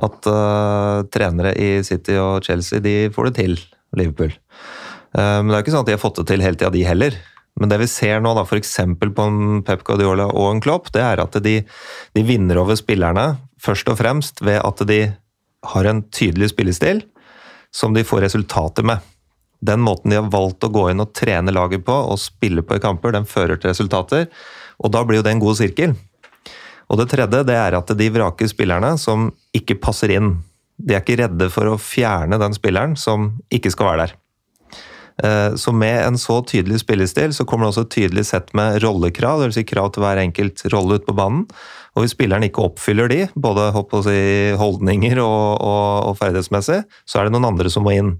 at 0.03 0.29
uh, 0.29 1.05
trenere 1.13 1.53
i 1.57 1.75
City 1.85 2.17
og 2.21 2.45
Chelsea, 2.45 2.81
de 2.85 3.13
får 3.13 3.31
det 3.31 3.39
til. 3.41 3.57
Liverpool. 3.93 4.33
Uh, 5.13 5.43
men 5.43 5.51
det 5.51 5.57
er 5.57 5.61
jo 5.61 5.65
ikke 5.67 5.75
sånn 5.75 5.85
at 5.85 5.91
de 5.91 5.97
har 5.97 6.01
fått 6.01 6.23
det 6.23 6.29
til 6.31 6.45
hele 6.45 6.57
tida, 6.59 6.73
de 6.73 6.85
heller. 6.87 7.17
Men 7.61 7.69
det 7.69 7.79
vi 7.83 7.89
ser 7.91 8.23
nå, 8.25 8.33
da, 8.37 8.47
f.eks. 8.49 8.79
på 8.97 9.27
en 9.27 9.61
Pep 9.67 9.83
Guardiola 9.85 10.31
og 10.31 10.47
en 10.49 10.63
Klopp, 10.65 10.89
det 10.95 11.03
er 11.05 11.21
at 11.21 11.37
de, 11.45 11.59
de 12.17 12.25
vinner 12.25 12.61
over 12.63 12.79
spillerne 12.81 13.35
først 13.63 13.91
og 13.93 13.99
fremst 14.01 14.41
ved 14.45 14.63
at 14.65 14.81
de 14.89 15.03
har 15.73 15.87
en 15.87 16.01
tydelig 16.11 16.51
spillestil 16.55 17.05
som 17.73 17.93
de 17.95 18.05
får 18.05 18.25
resultater 18.25 18.87
med. 18.89 19.05
Den 19.63 19.83
måten 19.85 20.11
de 20.11 20.19
har 20.19 20.31
valgt 20.33 20.65
å 20.67 20.73
gå 20.75 20.89
inn 20.91 21.03
og 21.03 21.13
trene 21.15 21.55
laget 21.55 21.85
på 21.87 21.95
og 21.95 22.19
spille 22.21 22.65
på 22.67 22.77
i 22.77 22.83
kamper, 22.83 23.15
den 23.15 23.29
fører 23.29 23.61
til 23.61 23.71
resultater. 23.71 24.27
Og 24.83 24.91
da 24.91 25.05
blir 25.07 25.21
jo 25.21 25.27
det 25.27 25.37
en 25.37 25.43
god 25.43 25.61
sirkel. 25.61 25.95
Og 26.91 26.99
det 26.99 27.09
tredje 27.13 27.45
det 27.49 27.55
er 27.57 27.77
at 27.79 27.93
de 27.97 28.09
vraker 28.13 28.51
spillerne 28.51 28.97
som 29.01 29.31
ikke 29.57 29.79
passer 29.81 30.13
inn. 30.17 30.35
De 30.83 30.97
er 30.97 31.05
ikke 31.05 31.21
redde 31.23 31.49
for 31.53 31.71
å 31.71 31.79
fjerne 31.81 32.41
den 32.43 32.57
spilleren 32.57 32.99
som 32.99 33.31
ikke 33.55 33.71
skal 33.73 33.93
være 33.93 34.07
der. 34.07 34.17
Eh, 35.23 35.55
Så 35.57 35.73
med 35.73 36.01
en 36.07 36.19
så 36.19 36.41
tydelig 36.43 36.83
spillestil, 36.83 37.33
så 37.33 37.45
kommer 37.45 37.67
det 37.67 37.75
også 37.75 37.87
et 37.87 37.95
tydelig 37.97 38.27
sett 38.27 38.53
med 38.55 38.83
rollekrav, 38.83 39.45
dvs. 39.45 39.55
Si 39.61 39.65
krav 39.69 39.93
til 39.93 40.03
hver 40.03 40.21
enkelt 40.21 40.65
rolle 40.73 40.99
ute 40.99 41.07
på 41.07 41.17
banen. 41.17 41.47
Og 41.93 42.05
hvis 42.05 42.15
spilleren 42.17 42.47
ikke 42.47 42.65
oppfyller 42.65 43.11
de, 43.13 43.27
både 43.37 43.69
si, 44.07 44.19
holdninger 44.57 45.21
og, 45.21 45.61
og, 45.61 45.85
og 46.09 46.19
ferdighetsmessig, 46.21 46.83
så 47.05 47.21
er 47.21 47.29
det 47.29 47.35
noen 47.35 47.51
andre 47.53 47.73
som 47.73 47.85
må 47.85 47.95
inn. 47.97 48.15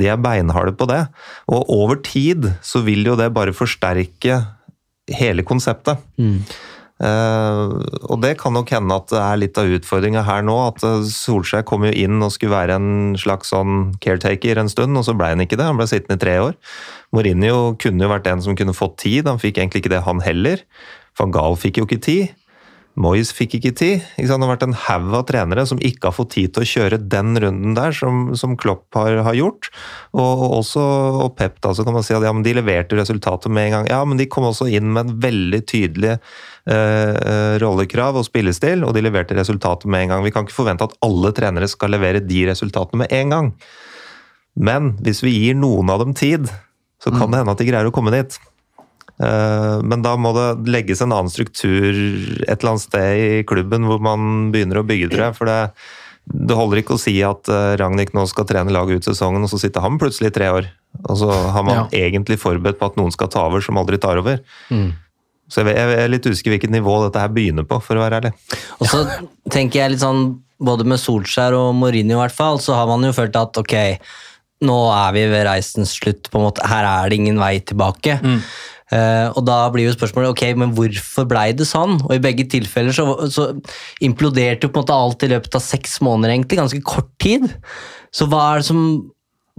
De 0.00 0.08
er 0.08 0.20
beinharde 0.20 0.72
på 0.76 0.88
det. 0.88 1.04
Og 1.52 1.68
over 1.72 2.00
tid 2.00 2.54
så 2.64 2.80
vil 2.86 3.04
jo 3.04 3.18
det 3.20 3.32
bare 3.36 3.52
forsterke 3.56 4.40
hele 5.12 5.44
konseptet. 5.44 6.00
Eh, 7.02 7.70
og 8.06 8.20
det 8.22 8.36
kan 8.38 8.54
nok 8.54 8.70
hende 8.70 8.94
at 8.94 9.08
det 9.10 9.18
er 9.18 9.40
litt 9.40 9.58
av 9.58 9.70
utfordringa 9.76 10.22
her 10.26 10.44
nå. 10.46 10.54
At 10.70 10.84
eh, 10.86 11.04
Solskjær 11.10 11.66
kom 11.68 11.86
jo 11.88 11.92
inn 11.92 12.22
og 12.22 12.32
skulle 12.34 12.54
være 12.54 12.78
en 12.78 12.90
slags 13.18 13.52
sånn 13.52 13.92
caretaker 14.02 14.60
en 14.62 14.70
stund, 14.72 14.96
og 14.98 15.06
så 15.08 15.16
ble 15.18 15.32
han 15.34 15.44
ikke 15.44 15.58
det. 15.58 15.68
Han 15.68 15.80
ble 15.80 15.88
sittende 15.90 16.20
i 16.20 16.22
tre 16.22 16.38
år. 16.46 16.56
Mourinho 17.12 17.74
kunne 17.82 18.06
jo 18.06 18.12
vært 18.12 18.30
en 18.30 18.44
som 18.44 18.56
kunne 18.58 18.76
fått 18.76 19.00
tid, 19.04 19.28
han 19.28 19.42
fikk 19.42 19.58
egentlig 19.58 19.82
ikke 19.82 19.96
det, 19.96 20.04
han 20.06 20.22
heller. 20.24 20.62
Van 21.18 21.34
Gaal 21.34 21.58
fikk 21.60 21.82
jo 21.82 21.88
ikke 21.88 22.00
tid. 22.06 22.30
Moyes 23.00 23.30
fikk 23.32 23.54
ikke 23.56 23.70
tid. 23.72 24.02
Ikke? 24.20 24.26
Det 24.28 24.36
har 24.36 24.50
vært 24.50 24.64
en 24.66 24.76
haug 24.76 25.14
av 25.16 25.22
trenere 25.30 25.64
som 25.68 25.78
ikke 25.80 26.10
har 26.10 26.16
fått 26.16 26.34
tid 26.34 26.52
til 26.52 26.64
å 26.64 26.68
kjøre 26.68 26.98
den 27.00 27.32
runden 27.40 27.76
der, 27.76 27.94
som, 27.96 28.34
som 28.36 28.56
Klopp 28.60 28.92
har, 28.98 29.16
har 29.24 29.36
gjort. 29.38 29.70
Og, 30.12 30.20
og 30.20 30.56
også 30.58 30.82
og 31.22 31.32
Pep, 31.38 31.56
da, 31.64 31.72
så 31.72 31.86
kan 31.86 31.96
man 31.96 32.04
si 32.04 32.12
at 32.16 32.26
ja, 32.26 32.34
men 32.36 32.44
de 32.44 32.52
leverte 32.58 32.98
resultatet 32.98 33.52
med 33.52 33.70
en 33.70 33.76
gang. 33.78 33.88
Ja, 33.94 34.02
men 34.04 34.20
de 34.20 34.28
kom 34.28 34.44
også 34.50 34.68
inn 34.68 34.92
med 34.92 35.06
en 35.06 35.16
veldig 35.24 35.62
tydelig 35.72 36.12
eh, 36.12 37.54
rollekrav 37.64 38.20
og 38.20 38.28
spillestil, 38.28 38.84
og 38.84 38.92
de 38.96 39.06
leverte 39.06 39.38
resultatet 39.40 39.88
med 39.88 40.04
en 40.04 40.14
gang. 40.14 40.26
Vi 40.28 40.34
kan 40.36 40.44
ikke 40.44 40.60
forvente 40.60 40.90
at 40.90 40.98
alle 41.06 41.32
trenere 41.36 41.70
skal 41.72 41.96
levere 41.96 42.20
de 42.20 42.44
resultatene 42.52 43.06
med 43.06 43.16
en 43.22 43.36
gang. 43.36 43.52
Men 44.52 44.94
hvis 45.00 45.24
vi 45.24 45.32
gir 45.32 45.56
noen 45.56 45.88
av 45.88 46.04
dem 46.04 46.12
tid, 46.12 46.50
så 47.02 47.10
kan 47.10 47.32
det 47.32 47.40
hende 47.40 47.56
at 47.56 47.58
de 47.62 47.66
greier 47.66 47.88
å 47.88 47.94
komme 47.94 48.12
dit. 48.12 48.36
Eh, 49.20 49.78
Men 49.84 50.02
da 50.04 50.14
må 50.16 50.32
det 50.36 50.70
legges 50.72 51.02
en 51.04 51.12
annen 51.12 51.30
struktur 51.32 51.90
et 52.46 52.56
eller 52.56 52.72
annet 52.74 52.86
sted 52.86 53.24
i 53.40 53.42
klubben 53.48 53.84
hvor 53.88 54.00
man 54.02 54.50
begynner 54.54 54.80
å 54.80 54.86
bygge, 54.86 55.10
tror 55.12 55.26
jeg. 55.28 55.36
For 55.38 55.50
det, 55.50 55.58
det 56.48 56.56
holder 56.58 56.80
ikke 56.82 56.96
å 56.96 57.02
si 57.02 57.16
at 57.26 57.48
eh, 57.52 57.74
Ragnhild 57.80 58.14
nå 58.16 58.24
skal 58.30 58.46
trene 58.48 58.72
laget 58.74 59.02
ut 59.02 59.10
sesongen, 59.12 59.42
og 59.44 59.50
så 59.52 59.60
sitter 59.62 59.84
han 59.84 59.98
plutselig 60.00 60.32
i 60.32 60.36
tre 60.38 60.50
år. 60.54 60.70
Og 61.08 61.16
så 61.22 61.28
har 61.32 61.64
man 61.64 61.86
egentlig 61.96 62.36
forberedt 62.40 62.78
på 62.80 62.90
at 62.90 62.96
noen 63.00 63.12
skal 63.14 63.30
ta 63.32 63.46
over 63.48 63.60
som 63.64 63.78
aldri 63.80 63.98
tar 63.98 64.20
over. 64.20 64.42
Så 65.52 65.60
jeg, 65.64 65.74
jeg 65.76 65.96
er 66.00 66.08
litt 66.12 66.24
usikker 66.28 66.52
hvilket 66.54 66.72
nivå 66.72 66.92
dette 67.04 67.20
her 67.20 67.32
begynner 67.32 67.64
på, 67.68 67.76
for 67.84 67.98
å 67.98 68.04
være 68.04 68.20
ærlig. 68.22 68.32
Og 68.80 68.86
så 68.88 69.00
tenker 69.52 69.82
jeg 69.82 69.94
litt 69.94 70.02
sånn, 70.04 70.38
både 70.62 70.84
med 70.88 71.00
Solskjær 71.02 71.56
og 71.58 71.72
Mourinho 71.76 72.16
i 72.16 72.20
hvert 72.22 72.36
fall, 72.36 72.60
så 72.62 72.76
har 72.78 72.86
man 72.88 73.02
jo 73.04 73.10
følt 73.16 73.36
at 73.36 73.58
ok, 73.60 73.74
nå 74.62 74.76
er 74.94 75.16
vi 75.16 75.24
ved 75.32 75.44
reisens 75.48 75.96
slutt, 75.98 76.28
på 76.30 76.38
en 76.38 76.46
måte. 76.46 76.64
her 76.70 76.86
er 76.86 77.10
det 77.10 77.18
ingen 77.18 77.40
vei 77.42 77.56
tilbake. 77.66 78.20
Eh, 78.92 79.28
og 79.32 79.46
da 79.48 79.58
blir 79.72 79.88
jo 79.88 79.94
spørsmålet 79.96 80.34
ok, 80.34 80.44
men 80.60 80.74
hvorfor 80.76 81.26
blei 81.30 81.48
det 81.56 81.68
sånn? 81.68 81.96
Og 82.04 82.12
i 82.16 82.22
begge 82.22 82.46
tilfeller 82.52 82.94
så, 82.96 83.06
så 83.32 83.48
imploderte 84.04 84.68
jo 84.68 84.72
på 84.72 84.80
en 84.80 84.84
måte 84.84 85.00
alt 85.06 85.24
i 85.24 85.32
løpet 85.32 85.56
av 85.58 85.64
seks 85.64 86.00
måneder, 86.04 86.34
egentlig, 86.34 86.60
ganske 86.60 86.84
kort 86.84 87.10
tid. 87.22 87.48
Så 88.12 88.28
hva 88.28 88.50
er 88.50 88.62
det 88.62 88.68
som 88.68 88.84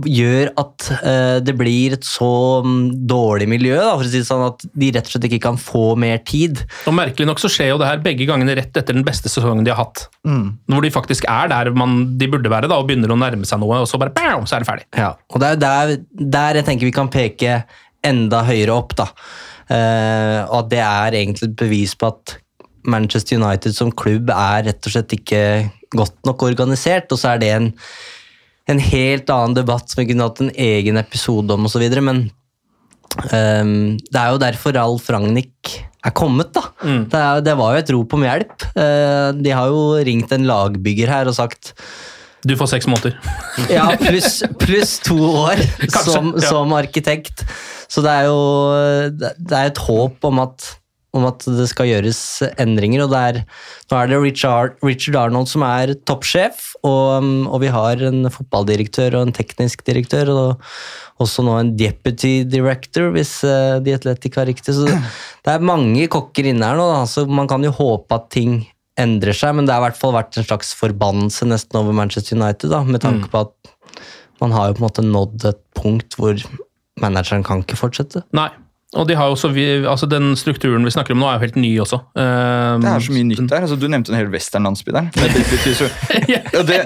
gjør 0.10 0.50
at 0.58 0.88
uh, 1.04 1.38
det 1.46 1.54
blir 1.58 1.94
et 1.94 2.06
så 2.08 2.62
um, 2.66 2.88
dårlig 3.06 3.46
miljø, 3.52 3.76
da, 3.78 3.92
for 3.94 4.08
å 4.08 4.10
si 4.10 4.22
det 4.24 4.26
sånn, 4.26 4.46
at 4.48 4.66
de 4.66 4.90
rett 4.96 5.06
og 5.06 5.14
slett 5.14 5.28
ikke 5.30 5.42
kan 5.44 5.60
få 5.62 5.84
mer 6.02 6.18
tid? 6.26 6.64
Og 6.90 6.96
Merkelig 6.98 7.28
nok 7.30 7.42
så 7.42 7.52
skjer 7.52 7.70
jo 7.74 7.80
det 7.82 7.90
her 7.92 8.02
begge 8.06 8.26
gangene 8.30 8.56
rett 8.58 8.74
etter 8.74 8.98
den 8.98 9.06
beste 9.06 9.30
sesongen 9.30 9.66
de 9.66 9.74
har 9.74 9.84
hatt. 9.84 10.08
Mm. 10.26 10.48
Hvor 10.74 10.86
de 10.86 10.94
faktisk 10.94 11.30
er 11.30 11.52
der 11.54 11.70
man, 11.78 12.18
de 12.18 12.30
burde 12.32 12.52
være 12.54 12.72
da, 12.72 12.82
og 12.82 12.90
begynner 12.90 13.14
å 13.14 13.20
nærme 13.22 13.46
seg 13.50 13.62
noe, 13.62 13.84
og 13.84 13.90
så 13.90 14.02
bare 14.02 14.16
bam, 14.18 14.48
så 14.50 14.58
er 14.58 14.66
det 14.66 14.72
ferdig. 14.72 14.90
Ja, 14.98 15.14
og 15.30 15.44
det 15.44 15.52
er 15.52 15.58
jo 15.58 15.64
der, 15.68 15.96
der 16.40 16.62
jeg 16.62 16.70
tenker 16.72 16.90
vi 16.90 16.98
kan 16.98 17.14
peke 17.14 17.62
enda 18.06 18.44
høyere 18.48 18.76
opp, 18.76 18.96
da. 19.00 19.10
Uh, 19.72 20.44
og 20.50 20.58
at 20.64 20.72
det 20.74 20.82
er 20.84 21.18
egentlig 21.22 21.50
et 21.50 21.60
bevis 21.60 21.94
på 21.98 22.10
at 22.12 22.38
Manchester 22.84 23.40
United 23.40 23.76
som 23.76 23.94
klubb 23.96 24.32
er 24.34 24.68
rett 24.68 24.90
og 24.90 24.96
slett 24.96 25.16
ikke 25.16 25.44
godt 25.96 26.18
nok 26.28 26.44
organisert, 26.50 27.12
og 27.14 27.22
så 27.22 27.34
er 27.34 27.44
det 27.44 27.52
en, 27.56 27.70
en 28.72 28.82
helt 28.82 29.30
annen 29.32 29.56
debatt 29.58 29.92
som 29.92 30.02
vi 30.02 30.10
kunne 30.12 30.28
hatt 30.28 30.42
en 30.44 30.52
egen 30.52 31.00
episode 31.00 31.56
om 31.56 31.70
osv., 31.70 31.86
men 32.04 32.26
um, 33.32 33.96
det 33.98 34.20
er 34.20 34.34
jo 34.34 34.42
derfor 34.44 34.76
Ralf 34.76 35.10
Ragnhild 35.14 35.78
er 36.04 36.16
kommet, 36.18 36.52
da. 36.56 36.66
Det, 36.84 37.20
er, 37.20 37.44
det 37.46 37.56
var 37.56 37.76
jo 37.76 37.84
et 37.84 37.94
rop 37.96 38.18
om 38.18 38.26
hjelp. 38.28 38.66
Uh, 38.76 39.30
de 39.40 39.54
har 39.56 39.72
jo 39.72 39.84
ringt 40.04 40.34
en 40.36 40.50
lagbygger 40.50 41.14
her 41.14 41.32
og 41.32 41.38
sagt 41.38 41.72
Du 42.44 42.56
får 42.60 42.74
seks 42.74 42.88
måneder. 42.92 43.18
ja, 43.72 43.88
pluss 44.00 44.42
plus 44.60 44.98
to 45.06 45.18
år 45.18 45.60
Kanskje, 45.80 46.06
som, 46.12 46.32
ja. 46.36 46.48
som 46.50 46.78
arkitekt. 46.78 47.46
Så 47.92 48.04
det 48.04 48.14
er 48.14 48.30
jo 48.30 48.40
det 49.38 49.54
er 49.54 49.70
et 49.70 49.84
håp 49.86 50.26
om 50.28 50.42
at, 50.44 50.66
om 51.14 51.28
at 51.30 51.46
det 51.46 51.68
skal 51.72 51.92
gjøres 51.92 52.20
endringer. 52.60 53.06
og 53.06 53.16
er, 53.20 53.44
Nå 53.92 54.00
er 54.00 54.12
det 54.12 54.20
Richard, 54.24 54.76
Richard 54.84 55.20
Arnold 55.22 55.52
som 55.52 55.66
er 55.68 55.94
toppsjef, 56.10 56.74
og, 56.84 57.30
og 57.48 57.64
vi 57.64 57.72
har 57.72 58.04
en 58.10 58.28
fotballdirektør 58.34 59.20
og 59.20 59.28
en 59.28 59.36
teknisk 59.36 59.86
direktør. 59.88 60.34
og 60.34 60.68
også 61.22 61.44
nå 61.46 61.56
en 61.60 61.72
deputy 61.78 62.42
director, 62.50 63.12
hvis 63.14 63.38
uh, 63.46 63.80
The 63.84 63.98
Athletic 64.00 64.38
har 64.40 64.50
riktig. 64.50 64.74
Så 64.76 64.88
det, 64.88 64.98
det 65.46 65.54
er 65.54 65.66
mange 65.66 66.08
kokker 66.12 66.50
inne 66.50 66.72
her 66.72 66.80
nå, 66.80 66.88
da, 66.90 67.04
så 67.10 67.26
man 67.30 67.50
kan 67.50 67.64
jo 67.66 67.74
håpe 67.76 68.18
at 68.18 68.32
ting 68.34 68.64
endrer 69.00 69.36
seg, 69.38 69.56
men 69.58 69.68
det 69.68 69.74
har 69.74 69.82
i 69.82 69.88
hvert 69.88 70.00
fall 70.00 70.14
vært 70.16 70.38
en 70.38 70.46
slags 70.46 70.74
forbannelse 70.78 71.48
nesten 71.50 71.80
over 71.80 71.96
Manchester 71.98 72.38
United, 72.38 72.70
da, 72.74 72.84
med 72.86 73.02
tanke 73.04 73.32
på 73.32 73.46
at 73.48 73.74
man 74.42 74.54
har 74.54 74.70
jo 74.70 74.78
på 74.78 74.84
en 74.84 74.88
måte 74.88 75.06
nådd 75.06 75.48
et 75.50 75.62
punkt 75.78 76.18
hvor 76.20 76.38
manageren 77.02 77.46
kan 77.46 77.64
ikke 77.64 77.80
fortsette. 77.80 78.26
Nei. 78.36 78.52
Og 78.94 79.08
de 79.10 79.16
har 79.18 79.26
jo 79.26 79.34
også, 79.34 79.50
vi, 79.56 79.64
altså 79.90 80.06
den 80.06 80.36
strukturen 80.38 80.86
vi 80.86 80.92
snakker 80.94 81.16
om 81.16 81.24
nå, 81.24 81.26
er 81.26 81.40
jo 81.40 81.46
helt 81.48 81.56
ny 81.58 81.72
også. 81.82 81.98
Um, 82.14 82.84
Det 82.84 82.92
er 82.92 83.02
så 83.02 83.16
mye 83.16 83.26
nytt 83.26 83.48
der. 83.50 83.64
Altså, 83.66 83.78
du 83.82 83.88
nevnte 83.90 84.14
en 84.14 84.20
hel 84.20 84.30
westernlandsby 84.30 84.94
der. 84.94 85.08
Ja, 86.30 86.62
det, 86.62 86.78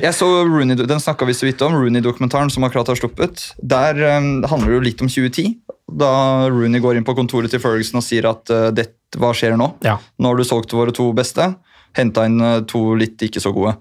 jeg 0.00 0.14
så 0.16 0.30
Rooney, 0.48 0.78
Den 0.80 1.02
snakka 1.02 1.28
vi 1.28 1.36
så 1.36 1.44
vidt 1.44 1.60
om, 1.66 1.76
Rooney-dokumentaren 1.76 2.48
som 2.52 2.64
akkurat 2.64 2.88
har 2.88 2.96
sluppet. 2.96 3.50
Der 3.60 4.00
um, 4.16 4.30
handler 4.48 4.72
det 4.72 4.78
jo 4.78 4.86
litt 4.88 5.04
om 5.04 5.12
2010. 5.12 5.52
Da 5.98 6.12
Rooney 6.50 6.82
går 6.82 6.98
inn 6.98 7.06
på 7.06 7.14
kontoret 7.18 7.52
til 7.52 7.62
Ferguson 7.62 8.00
og 8.00 8.06
sier 8.06 8.28
at 8.30 8.52
uh, 8.52 8.68
det, 8.74 8.88
hva 9.18 9.32
skjer 9.36 9.56
nå? 9.60 9.72
Ja. 9.84 9.98
Nå 10.18 10.32
har 10.32 10.38
du 10.38 10.46
solgt 10.46 10.72
våre 10.76 10.94
to 10.94 11.10
beste. 11.16 11.52
Henta 11.98 12.24
inn 12.28 12.40
uh, 12.42 12.62
to 12.68 12.92
litt 12.98 13.20
ikke 13.24 13.42
så 13.42 13.52
gode. 13.54 13.76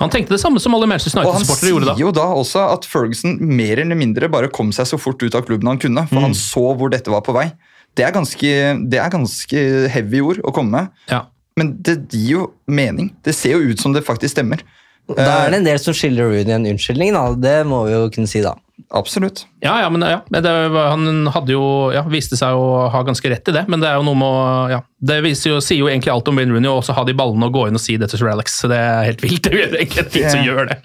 Han 0.00 0.12
tenkte 0.12 0.32
det 0.32 0.40
samme 0.40 0.60
som 0.62 0.72
alle 0.76 0.86
Manchester 0.88 1.20
Og 1.20 1.34
han 1.34 1.42
United-sportere 1.42 1.66
sier 1.66 1.74
gjorde 1.74 1.90
da. 1.90 1.96
jo 2.00 2.12
da 2.16 2.28
også 2.40 2.62
at 2.72 2.86
Ferguson 2.88 3.34
mer 3.44 3.82
eller 3.82 3.98
mindre 3.98 4.30
bare 4.32 4.48
kom 4.48 4.70
seg 4.72 4.88
så 4.88 4.96
fort 5.00 5.20
ut 5.20 5.36
av 5.36 5.44
klubben 5.44 5.68
han 5.68 5.80
kunne. 5.82 6.06
For 6.08 6.24
han 6.24 6.36
så 6.36 6.70
hvor 6.78 6.92
dette 6.92 7.12
var 7.12 7.24
på 7.26 7.34
vei. 7.36 7.50
Det 7.98 8.06
er 8.06 8.14
ganske, 8.14 8.54
det 8.88 9.00
er 9.02 9.12
ganske 9.12 9.64
heavy 9.92 10.22
ord 10.24 10.40
å 10.46 10.54
komme 10.56 10.72
med. 10.78 11.04
Ja. 11.10 11.24
Men 11.58 11.74
det 11.84 11.98
gir 12.14 12.30
jo 12.38 12.46
mening. 12.70 13.10
Det 13.26 13.34
ser 13.36 13.58
jo 13.58 13.74
ut 13.74 13.82
som 13.82 13.92
det 13.92 14.06
faktisk 14.06 14.38
stemmer. 14.38 14.62
Da 15.10 15.26
er 15.42 15.52
det 15.52 15.60
en 15.60 15.66
del 15.66 15.80
som 15.82 15.96
skiller 15.96 16.30
Rooney 16.30 16.54
en 16.54 16.68
unnskyldning, 16.70 17.12
da. 17.16 17.24
Det 17.34 17.56
må 17.68 17.82
vi 17.88 17.96
jo 17.96 18.04
kunne 18.14 18.30
si, 18.30 18.40
da. 18.44 18.54
Absolutt. 18.88 19.44
Ja, 19.60 19.74
ja, 19.82 19.90
men 19.92 20.00
ja, 20.00 20.22
men 20.32 20.42
det, 20.42 20.50
han 20.72 21.26
hadde 21.34 21.52
jo, 21.52 21.64
ja, 21.92 22.00
viste 22.08 22.38
seg 22.38 22.56
å 22.56 22.86
ha 22.92 23.02
ganske 23.04 23.28
rett 23.28 23.50
i 23.52 23.54
det, 23.54 23.66
men 23.68 23.82
det 23.82 23.90
er 23.90 23.98
jo 23.98 24.06
noe 24.06 24.16
med 24.16 24.24
å 24.28 24.44
ja, 24.72 24.78
Det 25.00 25.18
jo, 25.20 25.58
sier 25.64 25.82
jo 25.82 25.88
egentlig 25.90 26.12
alt 26.12 26.28
om 26.32 26.40
Wayne 26.40 26.54
Rooney, 26.54 26.70
og 26.70 26.80
også 26.80 26.96
ha 26.96 27.04
de 27.08 27.14
ballene 27.16 27.48
og 27.48 27.54
gå 27.56 27.66
inn 27.68 27.76
og 27.76 27.82
si 27.82 27.98
det 28.00 28.08
til 28.12 28.22
Sir 28.22 28.32
Alex. 28.32 28.56
Så 28.62 28.70
det 28.72 28.80
er 28.80 29.06
helt 29.10 29.24
vilt. 29.24 29.44
Det 29.50 29.62
er 29.64 29.76
egentlig 29.80 30.24
en 30.24 30.32
som 30.32 30.44
gjør 30.44 30.68
det. 30.70 30.76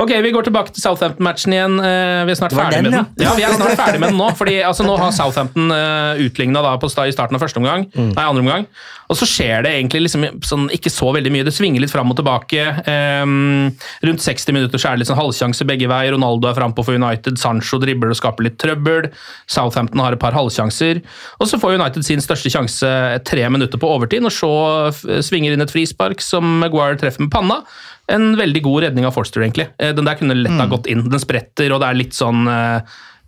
Ok, 0.00 0.12
vi 0.24 0.32
går 0.32 0.46
tilbake 0.48 0.72
til 0.72 0.84
Southampton-matchen 0.84 1.52
igjen. 1.56 1.76
Eh, 1.84 2.22
Vi 2.28 2.32
er 2.32 2.38
snart 2.40 2.56
ferdig 2.56 2.80
med 2.86 2.96
den. 2.96 3.10
Ja, 3.20 3.34
vi 3.36 3.44
er 3.44 3.56
snart 3.56 3.76
ferdig 3.80 4.00
med 4.00 4.12
den 4.12 4.20
nå, 4.20 4.30
fordi 4.38 4.56
altså, 4.64 4.86
nå 4.88 4.96
har 5.00 5.12
Southampton 5.14 5.72
uh, 5.72 6.16
utligna 6.20 6.64
i 6.72 7.12
starten 7.12 7.36
av 7.36 7.44
første 7.44 7.60
omgang, 7.60 7.86
nei, 7.92 8.24
andre 8.24 8.42
omgang. 8.44 8.66
Og 9.12 9.18
så 9.20 9.28
skjer 9.28 9.66
det 9.66 9.74
egentlig 9.76 10.06
liksom 10.06 10.24
sånn, 10.46 10.68
ikke 10.72 10.90
så 10.92 11.10
veldig 11.12 11.32
mye. 11.34 11.44
Det 11.44 11.52
svinger 11.52 11.84
litt 11.84 11.92
fram 11.92 12.08
og 12.12 12.16
tilbake. 12.16 12.64
Um, 12.88 13.68
rundt 14.00 14.24
60 14.24 14.56
minutter 14.56 14.80
så 14.80 14.88
er 14.88 14.96
det 14.96 15.02
litt 15.02 15.10
sånn 15.10 15.20
halvsjanse 15.20 15.66
begge 15.68 15.90
veier. 15.90 16.14
Ronaldo 16.16 16.48
er 16.48 16.56
frampå 16.56 16.84
for 16.86 16.96
United, 16.96 17.21
Sancho 17.40 17.78
dribler 17.82 18.10
og 18.12 18.18
skaper 18.18 18.46
litt 18.46 18.58
trøbbel. 18.62 19.10
Southampton 19.50 20.00
har 20.00 20.12
et 20.16 20.22
par 20.22 20.34
halvsjanser. 20.36 21.02
Og 21.40 21.48
så 21.48 21.60
får 21.62 21.78
United 21.78 22.04
sin 22.06 22.20
største 22.24 22.50
sjanse 22.52 22.90
tre 23.28 23.48
minutter 23.52 23.78
på 23.78 23.90
overtid, 23.90 24.22
når 24.22 24.34
Shaw 24.36 25.20
svinger 25.22 25.54
inn 25.54 25.64
et 25.64 25.72
frispark 25.72 26.20
som 26.24 26.60
Maguire 26.62 26.98
treffer 27.00 27.24
med 27.26 27.32
panna. 27.34 27.62
En 28.10 28.32
veldig 28.36 28.62
god 28.64 28.82
redning 28.88 29.06
av 29.06 29.14
Forster, 29.14 29.44
egentlig. 29.44 29.68
Eh, 29.78 29.94
Den 29.94 30.04
der 30.08 30.18
kunne 30.18 30.34
lett 30.34 30.58
ha 30.58 30.66
gått 30.66 30.86
inn. 30.90 31.08
Den 31.08 31.22
spretter, 31.22 31.72
og 31.72 31.80
det 31.80 31.88
er 31.88 32.00
litt 32.00 32.16
sånn 32.18 32.46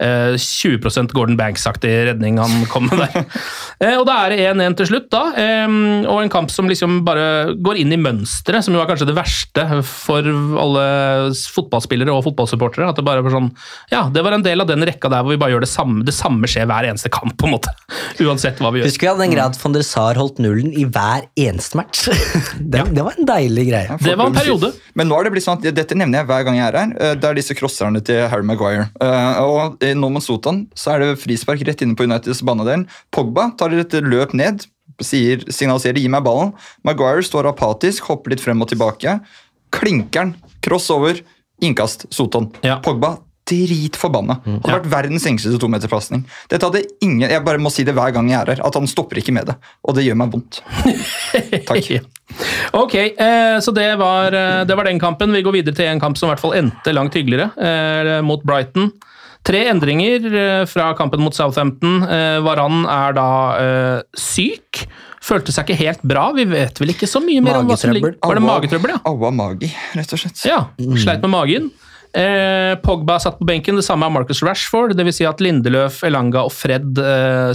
eh, 0.00 0.34
eh, 0.34 0.36
20% 0.40 1.12
Gordon 1.14 1.36
Banks-aktig 1.38 1.90
redning 2.10 2.38
han 2.42 2.64
kom 2.72 2.88
med 2.90 3.04
der. 3.04 3.24
Eh, 3.82 3.96
og 3.98 4.04
da 4.06 4.14
er 4.22 4.30
det 4.30 4.44
1-1 4.54 4.76
til 4.78 4.86
slutt, 4.86 5.06
da. 5.10 5.20
Og 6.06 6.20
en 6.22 6.30
kamp 6.30 6.50
som 6.54 6.68
liksom 6.70 7.00
bare 7.04 7.56
går 7.58 7.80
inn 7.82 7.90
i 7.92 7.98
mønsteret, 7.98 8.62
som 8.64 8.72
jo 8.76 8.78
er 8.80 8.86
kanskje 8.86 9.08
det 9.08 9.16
verste 9.16 9.64
for 9.84 10.24
alle 10.62 10.84
fotballspillere 11.34 12.14
og 12.14 12.22
fotballsupportere. 12.28 12.86
At 12.92 13.00
det 13.00 13.04
bare 13.06 13.24
var 13.26 13.34
sånn 13.34 13.48
Ja, 13.90 14.04
det 14.14 14.22
var 14.24 14.36
en 14.36 14.44
del 14.46 14.62
av 14.62 14.68
den 14.70 14.86
rekka 14.86 15.10
der 15.12 15.24
hvor 15.26 15.34
vi 15.34 15.40
bare 15.42 15.56
gjør 15.56 15.64
det 15.66 15.70
samme. 15.72 16.04
Det 16.06 16.14
samme 16.16 16.48
skjer 16.50 16.68
hver 16.70 16.86
eneste 16.88 17.10
kamp, 17.12 17.34
på 17.40 17.48
en 17.48 17.54
måte. 17.56 17.72
Uansett 18.24 18.62
hva 18.62 18.70
vi 18.74 18.80
gjør. 18.80 18.88
Husker 18.92 19.08
vi 19.08 19.10
hadde 19.12 19.26
en 19.26 19.34
grad 19.34 19.58
von 19.60 19.74
der 19.76 19.84
Sar 19.90 20.20
holdt 20.22 20.38
nullen 20.44 20.70
i 20.70 20.86
hver 20.86 21.26
eneste 21.34 21.80
match. 21.82 22.06
det, 22.60 22.86
det 22.94 23.04
var 23.04 23.18
en 23.18 23.28
deilig 23.28 23.66
greie. 23.72 23.98
Det 24.06 24.14
var 24.20 24.30
en 24.30 24.38
periode. 24.38 24.70
Men 24.94 25.10
nå 25.10 25.18
er 25.18 25.28
det 25.28 25.34
blitt 25.34 25.48
sånn 25.48 25.58
at 25.60 25.68
dette 25.82 25.98
nevner 25.98 26.22
jeg 26.22 26.30
hver 26.30 26.46
gang 26.46 26.60
jeg 26.60 26.66
er 26.70 26.80
her. 26.84 26.94
eh, 27.10 27.14
Det 27.20 27.30
er 27.32 27.40
disse 27.42 27.58
crosserne 27.58 28.00
til 28.06 28.22
Harry 28.30 28.46
Maguire. 28.46 28.86
Eh, 29.02 29.42
Og 29.44 29.82
mot 30.00 30.22
Sotan 30.22 30.66
så 30.74 30.94
er 30.94 30.98
det 31.04 31.18
frispark 31.22 31.62
rett 31.66 31.82
inne 31.82 31.94
på 31.96 32.04
Uniteds 32.04 32.42
banedel. 32.42 32.86
Pogba 33.12 33.50
tar 33.58 33.70
et 33.72 33.92
løp 34.02 34.34
ned, 34.34 34.66
sier, 35.00 35.38
signaliserer 35.48 35.98
'gi 35.98 36.08
meg 36.08 36.24
ballen'. 36.24 36.52
Maguire 36.84 37.22
står 37.22 37.46
apatisk, 37.52 38.02
hopper 38.10 38.30
litt 38.30 38.40
frem 38.40 38.60
og 38.62 38.68
tilbake. 38.68 39.20
Klinkeren, 39.74 40.34
crossover, 40.62 41.20
innkast, 41.62 42.06
Sotan. 42.10 42.50
Ja. 42.62 42.80
Pogba 42.80 43.18
dritforbanna. 43.46 44.38
Hadde 44.44 44.68
Ja. 44.70 44.78
vært 44.78 44.86
verdens 44.88 45.26
engsteste 45.26 45.58
tometerpasning. 45.60 46.24
Dette 46.48 46.64
hadde 46.64 46.84
ingen, 47.02 47.28
Jeg 47.28 47.44
bare 47.44 47.58
må 47.58 47.70
si 47.70 47.84
det 47.84 47.94
hver 47.94 48.10
gang 48.12 48.28
jeg 48.30 48.40
er 48.40 48.54
her, 48.54 48.64
at 48.66 48.74
han 48.74 48.86
stopper 48.86 49.16
ikke 49.16 49.32
med 49.34 49.46
det. 49.46 49.56
Og 49.86 49.94
det 49.94 50.04
gjør 50.06 50.16
meg 50.16 50.30
vondt. 50.32 50.62
Takk. 51.66 52.06
Ok, 52.72 52.94
eh, 52.94 53.58
så 53.60 53.74
det 53.74 53.98
var, 53.98 54.32
eh, 54.32 54.64
det 54.64 54.74
var 54.76 54.84
den 54.84 54.98
kampen. 54.98 55.30
Vi 55.32 55.42
går 55.42 55.52
videre 55.52 55.74
til 55.74 55.86
en 55.86 56.00
kamp 56.00 56.16
som 56.16 56.28
i 56.28 56.32
hvert 56.32 56.40
fall 56.40 56.54
endte 56.54 56.94
langt 56.94 57.12
hyggeligere, 57.12 57.50
eh, 57.58 58.22
mot 58.22 58.42
Brighton. 58.42 58.92
Tre 59.44 59.66
endringer 59.68 60.24
eh, 60.24 60.62
fra 60.68 60.92
kampen 60.96 61.20
mot 61.20 61.34
Southampton. 61.36 62.00
Eh, 62.08 62.38
Varan 62.44 62.86
er 62.88 63.16
da 63.16 63.28
eh, 63.60 63.98
syk. 64.16 64.84
Følte 65.24 65.52
seg 65.52 65.68
ikke 65.68 65.82
helt 65.82 66.04
bra. 66.04 66.30
Vi 66.36 66.46
vet 66.48 66.80
vel 66.80 66.94
ikke 66.94 67.08
så 67.08 67.20
mye 67.24 67.42
mer 67.44 67.60
om 67.60 67.68
hva 67.68 67.76
som 67.80 67.92
ligger 67.92 68.16
Var 68.20 68.38
det 68.40 68.44
magetrøbbel, 68.44 68.94
ja? 68.96 69.00
Aua 69.08 69.32
magi, 69.32 69.68
rett 69.96 70.16
og 70.16 70.20
slett. 70.20 70.40
Ja, 70.48 70.66
sleit 71.00 71.24
med 71.24 71.32
magen. 71.32 71.72
Pogba 72.84 73.16
satt 73.18 73.40
på 73.40 73.46
benken, 73.48 73.80
det 73.80 73.86
samme 73.86 74.06
er 74.06 74.12
Marcus 74.14 74.42
Rashford. 74.44 74.92
Dvs. 74.96 75.16
Si 75.18 75.26
at 75.26 75.40
Lindeløf, 75.42 76.02
Elanga 76.06 76.44
og 76.46 76.52
Fred 76.54 77.00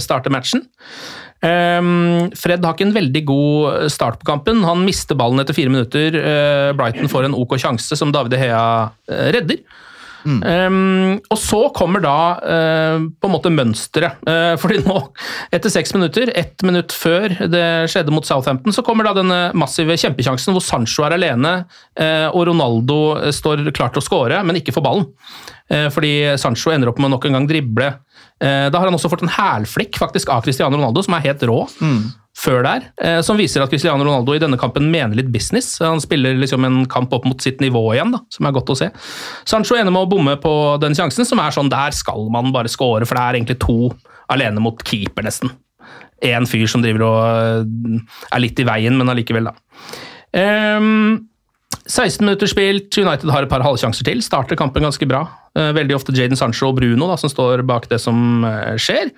starter 0.02 0.34
matchen. 0.34 0.66
Fred 1.40 2.66
har 2.66 2.74
ikke 2.74 2.88
en 2.88 2.96
veldig 2.98 3.22
god 3.30 3.86
start 3.94 4.18
på 4.20 4.28
kampen. 4.32 4.64
Han 4.66 4.82
mister 4.84 5.18
ballen 5.18 5.40
etter 5.40 5.56
fire 5.56 5.72
minutter. 5.72 6.18
Brighton 6.76 7.10
får 7.10 7.30
en 7.30 7.38
ok 7.38 7.54
sjanse 7.62 7.98
som 7.98 8.10
David 8.14 8.36
Hea 8.42 8.64
eh, 9.14 9.30
redder. 10.24 10.66
Um, 10.66 11.20
og 11.30 11.38
så 11.40 11.60
kommer 11.76 12.02
da 12.04 12.16
uh, 12.40 13.06
på 13.10 13.28
en 13.28 13.34
måte 13.34 13.52
mønsteret. 13.52 14.20
Uh, 14.26 14.54
fordi 14.60 14.80
nå, 14.84 14.96
etter 15.54 15.72
seks 15.72 15.94
minutter, 15.96 16.32
ett 16.38 16.64
minutt 16.66 16.94
før 16.96 17.34
det 17.50 17.64
skjedde 17.92 18.14
mot 18.14 18.26
Southampton, 18.26 18.74
så 18.74 18.84
kommer 18.86 19.08
da 19.08 19.14
denne 19.20 19.40
massive 19.58 19.96
kjempekjansen 20.00 20.56
hvor 20.56 20.64
Sancho 20.64 21.06
er 21.06 21.16
alene 21.16 21.54
uh, 21.64 22.28
og 22.30 22.46
Ronaldo 22.50 23.00
står 23.34 23.66
klar 23.76 23.94
til 23.94 24.02
å 24.02 24.06
score, 24.06 24.42
men 24.46 24.60
ikke 24.60 24.74
får 24.76 24.86
ballen. 24.86 25.08
fordi 25.94 26.34
Sancho 26.40 26.72
ender 26.74 26.90
opp 26.90 26.98
med 26.98 27.12
nok 27.12 27.28
en 27.28 27.36
gang 27.36 27.44
drible. 27.46 27.92
da 28.40 28.74
har 28.74 28.88
han 28.88 28.96
også 28.96 29.10
fått 29.12 29.22
en 29.22 29.30
hælflikk 29.30 30.00
faktisk 30.00 30.32
av 30.34 30.42
Cristiano 30.42 30.74
Ronaldo, 30.74 31.04
som 31.06 31.14
er 31.14 31.28
helt 31.28 31.44
rå. 31.46 31.60
Mm 31.78 32.08
før 32.38 32.62
der, 32.64 32.84
eh, 33.02 33.20
som 33.26 33.38
viser 33.38 33.62
at 33.62 33.72
Cristiano 33.72 34.04
Ronaldo 34.06 34.34
i 34.34 34.40
denne 34.42 34.58
kampen 34.60 34.88
mener 34.92 35.18
litt 35.18 35.30
business. 35.32 35.78
Han 35.82 36.00
spiller 36.02 36.38
liksom 36.38 36.64
en 36.64 36.84
kamp 36.90 37.12
opp 37.12 37.26
mot 37.28 37.42
sitt 37.42 37.60
nivå 37.60 37.82
igjen, 37.94 38.14
da, 38.14 38.22
som 38.32 38.46
er 38.46 38.54
godt 38.56 38.70
å 38.72 38.78
se. 38.78 38.90
Sancho 39.48 39.76
ender 39.76 39.92
med 39.94 40.06
å 40.06 40.10
bomme 40.10 40.36
på 40.40 40.52
den 40.82 40.96
sjansen, 40.96 41.26
som 41.26 41.42
er 41.42 41.54
sånn 41.54 41.72
der 41.72 41.96
skal 41.96 42.30
man 42.32 42.52
bare 42.54 42.70
score, 42.70 43.04
for 43.08 43.18
det 43.18 43.24
er 43.24 43.40
egentlig 43.40 43.58
to 43.62 43.90
alene 44.30 44.62
mot 44.62 44.78
keeper, 44.86 45.26
nesten. 45.26 45.52
Én 46.24 46.46
fyr 46.48 46.68
som 46.70 46.84
driver 46.84 47.06
og 47.08 47.18
eh, 47.24 48.22
er 48.30 48.44
litt 48.44 48.62
i 48.62 48.68
veien, 48.68 48.96
men 48.96 49.10
allikevel, 49.10 49.50
da. 49.50 49.56
Um, 50.30 51.26
16 51.90 52.22
minutter 52.22 52.46
spilt, 52.46 52.94
United 52.94 53.30
har 53.34 53.42
et 53.42 53.50
par 53.50 53.64
halvsjanser 53.66 54.06
til. 54.06 54.22
Starter 54.22 54.58
kampen 54.58 54.86
ganske 54.86 55.08
bra. 55.10 55.24
Uh, 55.58 55.72
veldig 55.74 55.96
ofte 55.96 56.14
Jaden 56.14 56.38
Sancho 56.38 56.70
og 56.70 56.78
Bruno 56.78 57.10
da, 57.10 57.18
som 57.18 57.32
står 57.32 57.64
bak 57.66 57.90
det 57.90 57.98
som 57.98 58.44
skjer. 58.78 59.10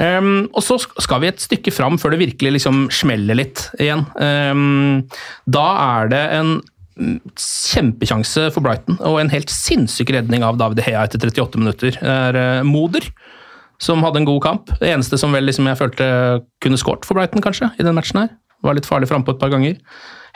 Um, 0.00 0.48
og 0.56 0.64
så 0.64 0.78
skal 0.80 1.20
vi 1.20 1.28
et 1.28 1.42
stykke 1.42 1.72
fram 1.74 1.98
før 2.00 2.14
det 2.14 2.22
virkelig 2.22 2.54
liksom 2.56 2.86
smeller 2.94 3.36
litt 3.36 3.66
igjen. 3.76 4.06
Um, 4.16 5.02
da 5.44 5.66
er 6.00 6.12
det 6.12 6.22
en 6.38 6.54
kjempekjanse 7.40 8.48
for 8.52 8.64
Brighton 8.64 8.98
og 9.06 9.20
en 9.20 9.30
helt 9.32 9.52
sinnssyk 9.52 10.10
redning 10.12 10.44
av 10.44 10.58
David 10.60 10.82
Hea 10.84 11.04
etter 11.04 11.22
38 11.28 11.60
minutter. 11.60 11.96
Det 12.00 12.16
er 12.16 12.40
uh, 12.40 12.66
Moder 12.66 13.06
som 13.80 14.04
hadde 14.04 14.20
en 14.20 14.28
god 14.28 14.40
kamp. 14.44 14.72
Det 14.80 14.92
eneste 14.92 15.18
som 15.20 15.32
vel 15.34 15.46
liksom 15.48 15.68
jeg 15.70 15.80
følte 15.80 16.06
kunne 16.60 16.80
skåret 16.80 17.06
for 17.08 17.16
Brighton, 17.16 17.42
kanskje, 17.44 17.70
i 17.80 17.86
den 17.86 17.96
matchen 17.96 18.22
her. 18.22 18.34
Var 18.64 18.76
litt 18.76 18.88
farlig 18.88 19.08
frampå 19.08 19.34
et 19.34 19.40
par 19.40 19.52
ganger. 19.52 19.78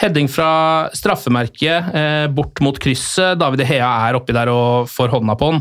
Heading 0.00 0.30
fra 0.32 0.88
straffemerket 0.96 1.90
eh, 1.94 2.26
bort 2.32 2.62
mot 2.64 2.78
krysset. 2.80 3.36
David 3.38 3.66
Hea 3.68 3.90
er 4.08 4.16
oppi 4.16 4.34
der 4.34 4.50
og 4.50 4.88
får 4.90 5.12
hånda 5.12 5.36
på 5.38 5.50
den. 5.52 5.60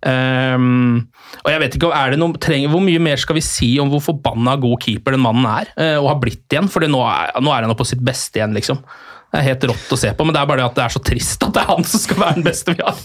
Um, 0.00 1.10
og 1.44 1.50
jeg 1.52 1.60
vet 1.60 1.74
ikke, 1.76 1.90
er 1.92 2.14
det 2.14 2.18
noe, 2.22 2.38
trenger, 2.40 2.70
Hvor 2.72 2.80
mye 2.80 3.02
mer 3.04 3.20
skal 3.20 3.36
vi 3.36 3.42
si 3.44 3.74
om 3.82 3.90
hvor 3.92 4.00
forbanna 4.00 4.54
god 4.60 4.80
keeper 4.80 5.12
den 5.12 5.24
mannen 5.24 5.44
er, 5.50 5.72
og 6.00 6.08
har 6.08 6.18
blitt 6.22 6.46
igjen? 6.48 6.70
For 6.72 6.84
nå, 6.84 7.02
nå, 7.44 7.52
er 7.52 7.68
han 7.68 7.76
på 7.76 7.88
sitt 7.88 8.02
beste 8.04 8.40
igjen, 8.40 8.56
liksom. 8.56 8.80
Det 9.30 9.38
er 9.38 9.46
helt 9.52 9.68
rått 9.70 9.92
å 9.94 10.00
se 10.00 10.10
på, 10.16 10.26
men 10.26 10.34
det 10.34 10.40
er 10.40 10.48
bare 10.50 10.62
det 10.62 10.70
at 10.70 10.80
det 10.80 10.86
er 10.86 10.96
så 10.96 11.04
trist 11.06 11.44
at 11.46 11.54
det 11.54 11.62
er 11.62 11.70
han 11.70 11.86
som 11.86 12.02
skal 12.02 12.18
være 12.18 12.40
den 12.40 12.48
beste 12.48 12.74
vi 12.74 12.82
har. 12.82 13.04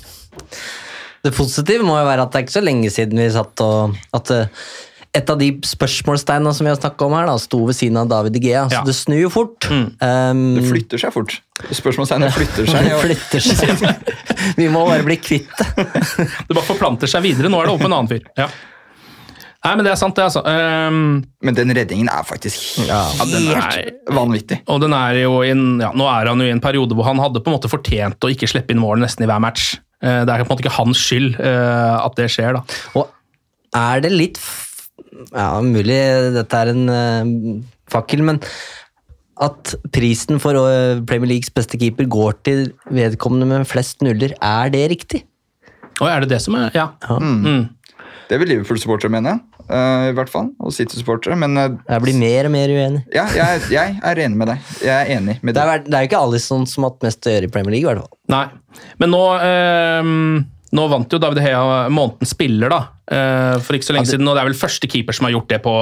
Det 1.26 1.34
positive 1.34 1.86
må 1.86 1.98
jo 1.98 2.06
være 2.06 2.26
at 2.26 2.34
det 2.34 2.39
er 2.39 2.46
ikke 2.46 2.60
så 2.60 2.64
lenge 2.66 2.89
siden 2.93 3.22
vi 3.22 3.32
satt 3.34 3.62
og 3.66 3.96
at 4.14 4.32
uh, 4.34 4.66
et 5.16 5.32
av 5.32 5.39
de 5.39 5.47
spørsmålstegnene 5.66 6.53
som 6.55 6.68
vi 6.68 6.72
har 6.74 6.78
snakka 6.80 7.07
om 7.07 7.16
her, 7.16 7.30
da, 7.30 7.38
sto 7.41 7.61
ved 7.68 7.78
siden 7.78 7.99
av 8.01 8.11
David 8.11 8.38
Gea, 8.43 8.66
Så 8.70 8.80
ja. 8.80 8.84
det 8.88 8.95
snur 8.97 9.22
jo 9.22 9.32
fort. 9.34 9.68
Mm. 9.72 9.88
Um, 10.01 10.45
det 10.59 10.68
flytter 10.68 11.01
seg 11.01 11.16
fort. 11.16 11.38
Spørsmålstegnet 11.72 12.36
flytter 12.36 12.70
seg. 12.70 12.88
det 12.91 13.01
flytter 13.01 13.45
seg. 13.45 13.84
vi 14.59 14.70
må 14.72 14.86
bare 14.89 15.05
bli 15.07 15.20
kvitt 15.22 15.51
det. 15.55 15.88
det 16.47 16.53
bare 16.53 16.68
forplanter 16.68 17.11
seg 17.11 17.26
videre. 17.26 17.51
Nå 17.51 17.61
er 17.61 17.70
det 17.70 17.78
opp 17.78 17.86
en 17.88 17.95
annen 17.95 18.11
fyr. 18.11 18.26
Ja. 18.39 18.49
Nei, 19.66 19.72
men 19.74 19.88
det 19.88 19.95
er 19.95 19.97
sant, 19.97 20.13
det, 20.13 20.28
altså. 20.28 20.43
Um, 20.45 21.24
men 21.41 21.57
den 21.57 21.74
redningen 21.74 22.09
er 22.11 22.28
faktisk 22.28 22.84
ja, 22.86 22.99
helt 23.18 23.49
er, 23.57 23.95
vanvittig. 24.13 24.59
Og 24.70 24.78
den 24.84 24.93
er 24.93 25.24
jo 25.24 25.39
in, 25.41 25.80
ja, 25.82 25.89
Nå 25.97 26.05
er 26.11 26.30
han 26.30 26.43
jo 26.43 26.45
i 26.45 26.53
en 26.53 26.61
periode 26.61 26.93
hvor 26.93 27.07
han 27.07 27.22
hadde 27.24 27.41
på 27.41 27.49
en 27.49 27.57
måte 27.57 27.72
fortjent 27.72 28.22
å 28.22 28.30
ikke 28.30 28.51
slippe 28.51 28.76
inn 28.76 28.84
mål 28.84 29.01
nesten 29.01 29.26
i 29.26 29.32
hver 29.32 29.41
match. 29.41 29.74
Uh, 30.03 30.22
det 30.22 30.30
er 30.30 30.43
på 30.43 30.51
en 30.51 30.53
måte 30.53 30.68
ikke 30.68 30.78
hans 30.78 31.01
skyld 31.01 31.39
uh, 31.39 31.97
at 32.03 32.20
det 32.20 32.30
skjer, 32.36 32.59
da. 32.59 32.80
Og 32.99 33.09
er 33.76 34.05
det 34.05 34.13
litt 34.13 34.39
ja, 35.32 35.49
mulig 35.63 35.99
dette 36.36 36.63
er 36.63 36.74
en 36.74 36.89
uh, 36.89 37.61
fakkel, 37.91 38.24
men 38.26 38.41
at 39.43 39.76
prisen 39.95 40.39
for 40.39 40.55
uh, 40.55 41.01
Premier 41.07 41.34
Leagues 41.36 41.51
beste 41.53 41.80
keeper 41.80 42.07
går 42.07 42.38
til 42.47 42.68
vedkommende 42.88 43.47
med 43.49 43.68
flest 43.68 44.05
nuller, 44.05 44.36
er 44.41 44.72
det 44.74 44.86
riktig? 44.93 45.26
Og 46.01 46.09
er 46.11 46.24
det 46.24 46.34
det 46.36 46.41
som 46.43 46.55
er 46.59 46.72
Ja. 46.76 46.89
ja. 47.03 47.18
Mm. 47.20 47.41
Mm. 47.43 47.66
Det 48.26 48.39
vil 48.41 48.49
Liverpool-supportere 48.49 49.11
mene, 49.13 49.36
uh, 49.70 50.07
i 50.09 50.13
hvert 50.18 50.32
fall. 50.32 50.47
Og 50.59 50.74
City-supportere. 50.74 51.38
Men 51.38 51.57
uh, 51.57 51.78
Jeg 51.86 52.01
blir 52.01 52.18
mer 52.18 52.49
og 52.49 52.53
mer 52.55 52.74
uenig. 52.74 53.03
Ja, 53.13 53.28
jeg, 53.36 53.61
jeg, 53.72 53.99
er 54.01 54.22
enig 54.26 54.39
med 54.39 54.49
deg. 54.49 54.72
Jeg 54.82 54.95
er 54.95 55.20
enig 55.20 55.38
med 55.45 55.59
er, 55.61 55.84
det 55.86 55.93
er 55.93 56.05
jo 56.05 56.09
ikke 56.09 56.24
Alison 56.26 56.66
som 56.70 56.88
har 56.88 56.95
hatt 56.95 57.05
mest 57.05 57.28
å 57.28 57.36
gjøre 57.36 57.49
i 57.49 57.53
Premier 57.53 57.78
League, 57.78 57.86
i 57.86 57.91
hvert 57.91 58.01
fall. 58.01 58.18
Nei, 58.34 58.82
men 59.03 59.13
nå 59.13 59.22
uh, 59.38 60.09
nå 60.74 60.88
vant 60.91 61.11
jo 61.13 61.22
David 61.22 61.43
Hea 61.45 61.88
måneden 61.93 62.30
spiller 62.30 62.72
da, 62.74 62.82
eh, 63.11 63.55
for 63.61 63.78
ikke 63.78 63.89
så 63.89 63.95
lenge 63.97 64.09
siden, 64.09 64.28
og 64.28 64.38
det 64.38 64.43
er 64.43 64.49
vel 64.49 64.59
første 64.59 64.89
keeper 64.89 65.16
som 65.16 65.30
har 65.30 65.36
gjort 65.38 65.51
det 65.51 65.61
på 65.66 65.74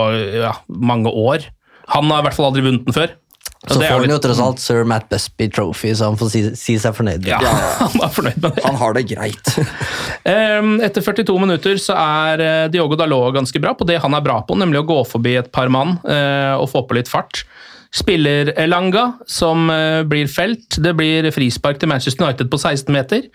ja, 0.43 0.55
mange 0.67 1.11
år. 1.11 1.47
Han 1.93 2.11
har 2.11 2.23
i 2.23 2.27
hvert 2.27 2.37
fall 2.37 2.49
aldri 2.51 2.65
vunnet 2.65 2.87
den 2.87 2.95
før. 2.95 3.15
Så, 3.63 3.77
så 3.77 3.79
får 3.79 4.01
han 4.03 4.11
jo 4.11 4.17
tross 4.19 4.39
alt 4.43 4.59
Sir 4.59 4.83
Matt 4.87 5.05
Busby 5.11 5.47
Trophy, 5.51 5.93
så 5.95 6.09
han 6.09 6.17
får 6.19 6.31
si, 6.33 6.41
si 6.59 6.75
seg 6.83 6.95
fornøyd. 6.97 7.23
Ja, 7.29 7.39
han 7.79 7.95
er 7.95 8.11
fornøyd 8.11 8.41
med 8.43 8.57
det. 8.57 8.63
Han 8.65 8.79
har 8.79 8.95
det 8.97 9.05
greit. 9.07 9.53
Etter 10.87 11.05
42 11.05 11.37
minutter 11.39 11.79
så 11.79 11.95
er 11.95 12.43
eh, 12.43 12.65
Diogo 12.73 12.99
Dalot 12.99 13.31
ganske 13.35 13.63
bra 13.63 13.71
på 13.79 13.87
det 13.87 14.01
han 14.03 14.15
er 14.17 14.25
bra 14.25 14.41
på, 14.43 14.57
nemlig 14.59 14.83
å 14.83 14.87
gå 14.89 14.99
forbi 15.07 15.37
et 15.39 15.51
par 15.55 15.71
mann 15.71 15.95
eh, 16.03 16.55
og 16.57 16.67
få 16.73 16.83
på 16.89 16.99
litt 16.99 17.11
fart 17.11 17.45
spiller 17.93 18.53
Elanga, 18.59 19.11
som 19.27 19.69
uh, 19.69 20.01
blir 20.03 20.27
felt. 20.27 20.77
Det 20.81 20.93
blir 20.97 21.29
frispark 21.33 21.77
til 21.79 21.91
Manchester 21.91 22.25
United 22.25 22.49
på 22.49 22.57
16 22.57 22.89
meter. 22.93 23.27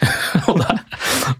og, 0.48 0.60
der, 0.62 0.80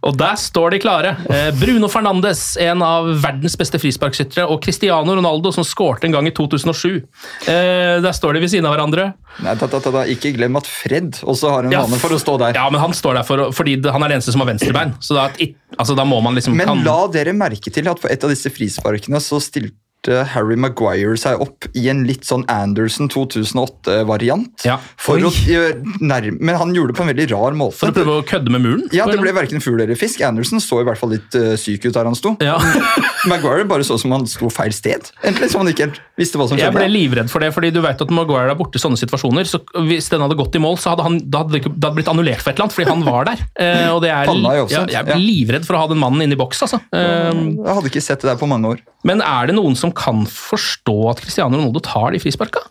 og, 0.03 0.17
der, 0.21 0.35
står 0.41 0.75
de 0.75 0.81
klare. 0.83 1.15
Uh, 1.31 1.49
Bruno 1.57 1.89
Fernandes, 1.93 2.43
en 2.61 2.85
av 2.85 3.09
verdens 3.23 3.57
beste 3.57 3.81
frisparkskyttere, 3.81 4.45
og 4.45 4.61
Cristiano 4.65 5.17
Ronaldo, 5.17 5.55
som 5.57 5.65
skårte 5.65 6.09
en 6.09 6.19
gang 6.19 6.29
i 6.29 6.35
2007. 6.37 7.01
Uh, 7.47 7.53
eh, 7.53 7.97
der 8.05 8.13
står 8.17 8.37
de 8.37 8.45
ved 8.45 8.53
siden 8.53 8.69
av 8.69 8.77
hverandre. 8.77 9.09
Nei, 9.45 9.57
ta, 9.57 9.69
ta, 9.73 9.81
ta, 9.81 10.05
Ikke 10.13 10.35
glem 10.37 10.61
at 10.61 10.69
Fred 10.69 11.23
også 11.25 11.55
har 11.55 11.67
en 11.67 11.73
ja, 11.73 11.83
vane 11.87 12.01
for 12.01 12.13
å 12.13 12.21
stå 12.21 12.37
der. 12.45 12.61
Ja, 12.61 12.69
men 12.73 12.83
han 12.83 12.93
står 12.97 13.21
der 13.21 13.27
for, 13.29 13.47
fordi 13.57 13.79
han 13.85 14.05
er 14.05 14.13
den 14.13 14.19
eneste 14.19 14.37
som 14.37 14.45
har 14.45 14.51
venstrebein. 14.53 14.93
Så 15.01 15.17
da, 15.17 15.31
altså, 15.79 15.97
da 15.97 16.05
må 16.09 16.21
man 16.25 16.37
liksom 16.37 16.57
Men 16.57 16.85
la 16.85 17.01
dere 17.13 17.33
merke 17.37 17.73
til 17.73 17.89
at 17.89 18.01
på 18.01 18.13
et 18.13 18.25
av 18.25 18.33
disse 18.33 18.53
frisparkene 18.53 19.21
så 19.25 19.41
stilte 19.41 19.81
Harry 20.07 20.57
Maguire 20.61 21.17
seg 21.19 21.41
opp 21.43 21.67
i 21.75 21.87
en 21.91 22.05
litt 22.07 22.27
sånn 22.29 22.45
Anderson 22.53 23.09
2008-variant. 23.11 24.67
Ja. 24.67 24.79
Men 25.09 26.59
han 26.61 26.75
gjorde 26.77 26.93
det 26.93 26.99
på 26.99 27.05
en 27.05 27.11
veldig 27.11 27.29
rar 27.33 27.57
måte. 27.59 27.79
For 27.81 27.91
å 27.91 27.97
prøve 27.97 28.19
å 28.21 28.27
kødde 28.27 28.53
med 28.55 28.65
muren? 28.65 28.85
Ja, 28.95 29.09
det 29.11 29.19
ble 29.23 29.35
verken 29.37 29.63
fugl 29.65 29.83
eller 29.83 29.99
fisk. 29.99 30.23
Anderson 30.27 30.63
så 30.63 30.81
i 30.83 30.87
hvert 30.87 31.01
fall 31.01 31.15
litt 31.17 31.37
uh, 31.39 31.55
syk 31.61 31.89
ut 31.89 31.95
der 31.97 32.09
han 32.09 32.19
sto. 32.19 32.37
Ja. 32.45 32.59
Maguire 33.31 33.67
bare 33.69 33.87
så 33.87 33.99
som 34.01 34.15
han 34.15 34.27
sto 34.31 34.51
feil 34.53 34.75
sted. 34.77 35.11
Egentlig, 35.23 35.51
så 35.53 35.63
han 35.63 35.71
ikke 35.73 35.91
visste 36.19 36.41
hva 36.41 36.49
som 36.49 36.59
skjedde. 36.59 36.71
Jeg 36.71 36.77
ble 36.79 36.89
livredd 36.93 37.33
for 37.33 37.43
det, 37.43 37.51
fordi 37.57 37.73
du 37.75 37.83
vet 37.85 38.01
at 38.03 38.15
Maguire 38.15 38.55
er 38.55 38.59
borte 38.59 38.79
i 38.79 38.83
sånne 38.83 38.99
situasjoner. 39.01 39.49
så 39.51 39.63
Hvis 39.89 40.11
den 40.13 40.23
hadde 40.25 40.39
gått 40.39 40.57
i 40.57 40.63
mål, 40.63 40.79
så 40.83 40.95
hadde 40.95 41.07
han, 41.07 41.19
da 41.25 41.43
hadde 41.45 41.59
det, 41.59 41.65
hadde 41.73 41.95
blitt 41.99 42.13
annullert 42.13 42.45
for 42.45 42.53
et 42.53 42.61
eller 42.61 42.69
annet, 42.69 42.77
fordi 42.77 42.93
han 42.93 43.07
var 43.07 43.31
der. 43.31 43.43
Uh, 43.59 43.89
og 43.97 44.03
det 44.05 44.13
er, 44.15 44.35
ja, 44.73 44.85
jeg 44.99 45.09
ble 45.11 45.21
livredd 45.23 45.67
for 45.67 45.79
å 45.79 45.85
ha 45.85 45.91
den 45.91 46.01
mannen 46.03 46.27
inne 46.27 46.39
i 46.39 46.41
boks. 46.41 46.63
Altså. 46.69 46.81
Uh, 46.95 47.33
jeg 47.35 47.73
hadde 47.81 47.93
ikke 47.93 48.05
sett 48.05 48.23
det 48.23 48.33
der 48.33 48.41
på 48.41 48.51
mange 48.51 48.77
år. 48.77 48.85
Men 49.07 49.23
er 49.23 49.51
det 49.51 49.55
noen 49.55 49.77
som 49.79 49.93
kan 49.97 50.25
forstå 50.31 50.97
at 51.11 51.23
Cristiano 51.25 51.59
Ronaldo 51.59 51.83
tar 51.85 52.13
de 52.15 52.21
frisparka? 52.23 52.63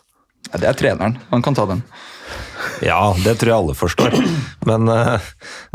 Ja, 0.52 0.60
det 0.62 0.68
er 0.70 0.78
treneren. 0.78 1.18
Han 1.32 1.42
kan 1.42 1.56
ta 1.58 1.66
den. 1.68 1.82
Ja, 2.84 3.14
det 3.24 3.36
tror 3.40 3.50
jeg 3.50 3.56
alle 3.56 3.76
forstår. 3.76 4.16
Men 4.66 4.88
uh, 4.90 5.18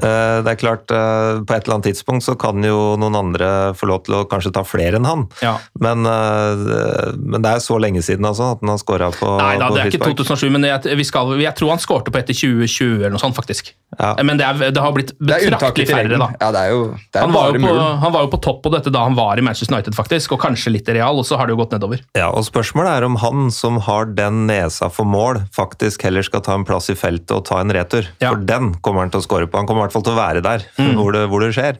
det 0.02 0.54
er 0.54 0.60
klart, 0.60 0.92
uh, 0.92 1.42
på 1.46 1.56
et 1.56 1.66
eller 1.66 1.78
annet 1.78 1.90
tidspunkt 1.92 2.26
så 2.26 2.36
kan 2.40 2.64
jo 2.66 2.96
noen 3.00 3.18
andre 3.18 3.50
få 3.78 3.90
lov 3.90 4.04
til 4.08 4.18
å 4.20 4.24
kanskje 4.30 4.54
ta 4.56 4.64
flere 4.68 5.00
enn 5.00 5.08
han. 5.08 5.28
Ja. 5.44 5.56
Men, 5.82 6.06
uh, 6.08 7.14
men, 7.18 7.40
det 7.42 7.56
er 7.56 7.64
så 7.64 7.80
lenge 7.82 8.04
siden 8.06 8.28
altså, 8.28 8.54
at 8.56 8.64
han 8.64 8.74
har 8.74 8.82
skåra 8.82 9.12
på 9.16 9.36
Nei 9.42 9.56
da, 9.62 9.70
det 9.74 9.86
er 9.86 9.94
ikke 9.94 10.12
2007, 10.12 10.48
men 10.54 10.68
jeg, 10.68 11.08
skal, 11.08 11.36
jeg 11.42 11.54
tror 11.58 11.76
han 11.76 11.82
skårte 11.84 12.14
på 12.14 12.22
etter 12.22 12.38
2020 12.38 12.98
eller 13.00 13.16
noe 13.16 13.24
sånt, 13.24 13.38
faktisk. 13.38 13.74
Ja. 14.00 14.14
Men 14.24 14.40
det, 14.40 14.48
er, 14.48 14.72
det, 14.72 14.82
har 14.82 14.94
blitt 14.96 15.14
betraktelig 15.20 15.90
færre, 15.90 16.16
da. 16.16 16.30
Ja, 16.40 16.52
det 16.56 16.62
er 16.64 16.76
jo, 16.76 16.84
det 17.12 17.20
er 17.20 17.26
han, 17.26 17.34
var 17.36 17.58
på, 17.58 17.74
han, 17.76 18.14
var 18.16 18.26
jo 18.26 18.32
på, 18.32 18.40
topp 18.46 18.62
på 18.66 18.72
dette 18.74 18.94
da 18.94 19.04
han 19.04 19.18
var 19.18 19.40
i 19.40 19.44
Manchester 19.46 19.76
United, 19.76 19.96
faktisk, 19.98 20.36
og 20.38 20.42
kanskje 20.44 20.74
litt 20.76 20.90
i 20.92 20.96
Real, 20.96 21.20
og 21.20 21.28
så 21.28 21.40
har 21.40 21.50
det 21.50 21.56
jo 21.56 21.62
gått 21.64 21.76
nedover. 21.76 22.04
Ja, 22.18 22.30
og 22.32 22.48
Spørsmålet 22.48 23.00
er 23.00 23.08
om 23.08 23.20
han 23.22 23.52
som 23.54 23.82
har 23.88 24.08
den 24.16 24.46
nesa 24.48 24.90
for 24.92 25.08
mål, 25.08 25.44
faktisk 25.56 26.08
heller 26.08 26.26
skal 26.26 26.44
ta 26.46 26.56
en 26.56 26.66
plass 26.68 26.71
i 26.72 26.98
feltet 26.98 27.34
og 27.36 27.44
ta 27.50 27.60
en 27.62 27.74
retur. 27.74 28.08
Ja. 28.22 28.32
For 28.32 28.42
den 28.48 28.74
kommer 28.84 29.06
han 29.06 29.14
til 29.14 29.22
å 29.22 29.26
score 29.26 29.50
på. 29.50 29.60
Han 29.60 29.70
kommer 29.70 29.84
i 29.84 29.88
hvert 29.88 29.98
fall 29.98 30.08
til 30.08 30.16
å 30.16 30.20
være 30.20 30.44
der 30.46 30.66
mm. 30.78 30.96
hvor, 31.00 31.12
det, 31.16 31.26
hvor, 31.32 31.46
det, 31.46 31.54
skjer. 31.58 31.80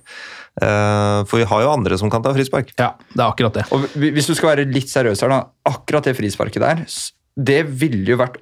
Uh, 0.62 1.24
for 1.30 1.40
vi 1.40 1.48
har 1.48 1.66
jo 1.66 1.74
andre 1.74 1.98
som 2.02 2.12
kan 2.12 2.24
ta 2.26 2.34
frispark. 2.36 2.74
Ja, 2.80 2.94
det 3.14 3.20
er 3.20 3.28
akkurat 3.28 3.60
det. 3.62 3.68
Og 3.72 3.88
Hvis 3.96 4.30
du 4.30 4.36
skal 4.36 4.56
være 4.56 4.70
litt 4.70 4.92
seriøs 4.92 5.24
her, 5.24 5.34
da. 5.34 5.44
Akkurat 5.72 6.08
det 6.08 6.18
frisparket 6.20 6.64
der, 6.64 6.86
det 7.40 7.62
ville 7.80 8.04
jo 8.12 8.20
vært 8.20 8.42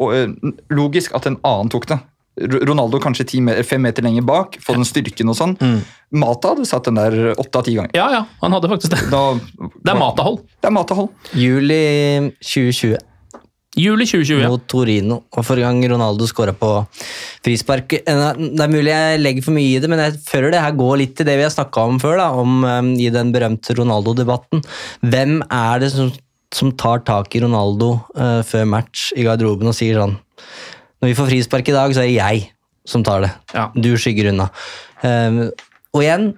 logisk 0.73 1.13
at 1.17 1.29
en 1.29 1.37
annen 1.45 1.69
tok 1.71 1.91
det. 1.91 1.99
Ronaldo 2.39 2.99
kanskje 3.03 3.41
meter, 3.43 3.63
fem 3.67 3.81
meter 3.83 4.05
lenger 4.05 4.23
bak, 4.27 4.57
få 4.63 4.77
den 4.77 4.87
styrken 4.87 5.31
og 5.31 5.37
sånn. 5.37 5.55
Mm. 5.59 5.79
Mata 6.21 6.53
hadde 6.53 6.67
satt 6.69 6.87
den 6.87 6.99
der 6.99 7.33
åtte 7.33 7.59
av 7.59 7.67
ti 7.67 7.75
ganger. 7.75 7.91
Ja, 7.97 8.07
ja, 8.13 8.21
han 8.41 8.55
hadde 8.55 8.71
faktisk 8.71 8.95
det. 8.95 9.01
Da, 9.11 9.23
det 9.83 9.93
er 9.93 9.99
Mata-hold. 9.99 10.41
Det 10.55 10.69
er 10.69 10.75
Mata-hold. 10.75 11.11
Juli 11.37 11.83
2020. 12.39 12.97
Juli 13.79 14.05
2020. 14.07 14.47
Mot 14.49 14.65
Torino. 14.69 15.19
Og 15.35 15.45
forrige 15.47 15.67
gang 15.67 15.81
Ronaldo 15.93 16.27
skåra 16.29 16.53
på 16.57 16.71
frispark 17.45 17.95
eh, 17.99 18.23
Det 18.37 18.63
er 18.65 18.73
mulig 18.73 18.91
jeg 18.91 19.21
legger 19.21 19.45
for 19.45 19.55
mye 19.55 19.75
i 19.75 19.81
det, 19.81 19.89
men 19.91 20.01
jeg 20.03 20.17
føler 20.25 20.53
det 20.53 20.63
her 20.63 20.77
går 20.79 20.95
litt 21.03 21.15
til 21.17 21.29
det 21.29 21.37
vi 21.39 21.45
har 21.45 21.53
snakka 21.53 21.85
om 21.91 21.99
før, 22.01 22.17
da, 22.19 22.29
om, 22.35 22.63
um, 22.65 22.91
i 22.99 23.09
den 23.13 23.31
berømte 23.35 23.75
Ronaldo-debatten. 23.77 24.63
Hvem 25.05 25.39
er 25.45 25.83
det 25.83 25.91
som, 25.95 26.11
som, 26.55 26.73
tar 26.79 27.03
tak 27.07 27.35
i 27.35 27.43
Ronaldo 27.43 27.93
uh, 28.17 28.41
før 28.47 28.67
match 28.69 29.09
i 29.15 29.25
garderoben 29.27 29.71
og 29.71 29.77
sier 29.77 30.01
sånn 30.01 30.17
Når 30.99 31.11
vi 31.11 31.17
får 31.17 31.31
frispark 31.31 31.71
i 31.71 31.77
dag, 31.77 31.95
så 31.95 32.03
er 32.03 32.09
det 32.09 32.17
jeg 32.17 32.49
som 32.89 33.03
tar 33.05 33.23
det. 33.25 33.33
Ja. 33.53 33.69
Du 33.75 33.93
skygger 34.01 34.31
unna. 34.31 34.49
Um, 35.03 35.43
og 35.93 36.03
igjen, 36.03 36.31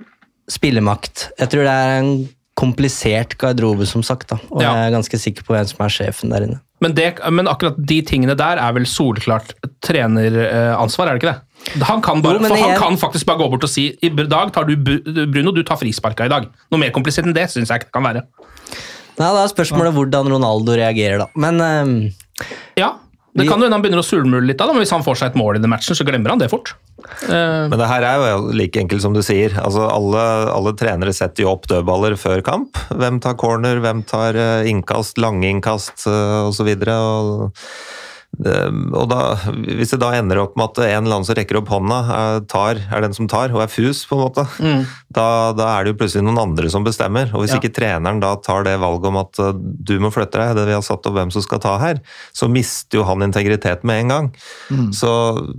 spillemakt. 0.52 1.30
Jeg 1.40 1.52
tror 1.54 1.68
det 1.68 1.76
er 1.86 1.94
en 2.02 2.12
komplisert 2.60 3.38
garderobe, 3.40 3.88
som 3.88 4.04
sagt. 4.04 4.30
da, 4.30 4.38
Og 4.52 4.62
Ja. 4.62 4.74
jeg 4.76 4.92
er 4.92 4.98
ganske 4.98 5.18
sikker 5.18 5.44
på 5.48 5.56
hvem 5.56 5.68
som 5.68 5.86
er 5.86 5.90
sjefen 5.90 6.30
der 6.30 6.44
inne. 6.46 6.60
Men, 6.82 6.96
det, 6.98 7.12
men 7.30 7.50
akkurat 7.50 7.78
de 7.78 8.00
tingene 8.06 8.34
der 8.38 8.58
er 8.58 8.74
vel 8.74 8.88
solklart 8.90 9.54
treneransvar, 9.86 11.12
er 11.12 11.18
det 11.18 11.22
ikke 11.22 11.34
det? 11.34 11.84
Han 11.86 12.02
kan, 12.02 12.24
bare, 12.26 12.40
Jo, 12.42 12.50
for 12.50 12.58
han 12.58 12.80
kan 12.80 12.98
faktisk 12.98 13.28
bare 13.30 13.44
gå 13.44 13.50
bort 13.54 13.68
og 13.68 13.70
si 13.70 13.92
i 14.02 14.10
dag 14.18 14.50
tar 14.54 14.66
du 14.66 14.74
Bruno, 14.82 15.54
du 15.54 15.62
tar 15.62 15.78
frisparka 15.78 16.26
i 16.26 16.32
dag. 16.34 16.48
Noe 16.74 16.82
mer 16.82 16.94
komplisert 16.96 17.30
enn 17.30 17.38
det 17.38 17.46
syns 17.54 17.70
jeg 17.70 17.84
ikke 17.84 17.92
det 17.92 17.98
kan 18.00 18.08
være. 18.08 18.26
Nei, 19.20 19.30
Da 19.30 19.44
er 19.44 19.52
spørsmålet 19.52 19.94
hvordan 19.94 20.32
Ronaldo 20.34 20.74
reagerer, 20.80 21.22
da. 21.22 21.30
Men 21.38 21.62
um... 21.62 21.96
Ja, 22.80 22.96
Det 23.34 23.46
kan 23.48 23.60
jo 23.62 23.64
hende 23.68 23.78
han 23.78 23.84
begynner 23.84 24.02
å 24.02 24.06
sulmule 24.06 24.44
litt, 24.44 24.58
da, 24.60 24.66
men 24.68 24.82
hvis 24.84 24.92
han 24.92 25.04
får 25.06 25.16
seg 25.22 25.30
et 25.32 25.38
mål 25.40 25.56
i 25.56 25.62
den 25.64 25.72
matchen, 25.72 25.96
så 25.96 26.04
glemmer 26.08 26.34
han 26.34 26.42
det 26.42 26.50
fort. 26.52 26.74
Eh, 27.30 27.70
Men 27.72 27.78
det 27.80 27.88
her 27.88 28.04
er 28.04 28.18
jo 28.36 28.52
like 28.52 28.76
enkelt 28.82 29.02
som 29.06 29.14
du 29.16 29.22
sier. 29.24 29.56
Altså 29.62 29.86
alle, 29.88 30.26
alle 30.52 30.74
trenere 30.76 31.14
setter 31.16 31.46
jo 31.46 31.54
opp 31.54 31.66
dødballer 31.72 32.18
før 32.20 32.44
kamp. 32.44 32.76
Hvem 32.92 33.22
tar 33.24 33.38
corner, 33.40 33.80
hvem 33.80 34.04
tar 34.10 34.36
eh, 34.36 34.68
innkast, 34.70 35.18
lange 35.18 35.48
innkast 35.48 36.04
osv. 36.12 36.68
Og, 36.76 36.84
det- 36.84 37.64
og 38.42 39.10
da, 39.12 39.20
hvis 39.76 39.92
det 39.92 40.00
da 40.02 40.14
ender 40.18 40.40
opp 40.42 40.56
med 40.58 40.72
at 40.72 40.80
en 40.86 41.04
eller 41.04 41.18
annen 41.20 41.28
som 41.28 41.36
rekker 41.38 41.60
opp 41.60 41.68
hånda, 41.70 41.98
er, 42.16 42.40
tar, 42.50 42.80
er 42.90 43.04
den 43.04 43.14
som 43.14 43.28
tar, 43.30 43.52
og 43.54 43.62
er 43.62 43.70
fus, 43.70 44.06
på 44.08 44.18
en 44.18 44.24
måte, 44.24 44.46
da, 45.14 45.26
da 45.54 45.68
er 45.76 45.84
det 45.84 45.94
jo 45.94 45.98
plutselig 46.00 46.24
noen 46.26 46.40
andre 46.42 46.72
som 46.72 46.86
bestemmer. 46.88 47.30
Og 47.36 47.44
hvis 47.44 47.54
Ja. 47.54 47.60
ikke 47.60 47.74
treneren 47.76 48.22
da 48.24 48.32
tar 48.42 48.64
det 48.66 48.78
valget 48.82 49.10
om 49.12 49.20
at 49.22 49.42
uh, 49.44 49.52
du 49.54 49.94
må 50.02 50.10
flytte 50.16 50.40
deg, 50.40 50.56
det 50.58 50.66
vi 50.72 50.78
har 50.78 50.82
satt 50.86 51.06
opp 51.06 51.18
hvem 51.20 51.30
som 51.36 51.44
skal 51.46 51.62
ta 51.62 51.76
her, 51.84 52.02
så 52.34 52.50
mister 52.50 53.02
jo 53.02 53.06
han 53.12 53.22
integritet 53.28 53.84
med 53.84 54.06
en 54.06 54.16
gang. 54.16 54.32
Så 54.96 55.12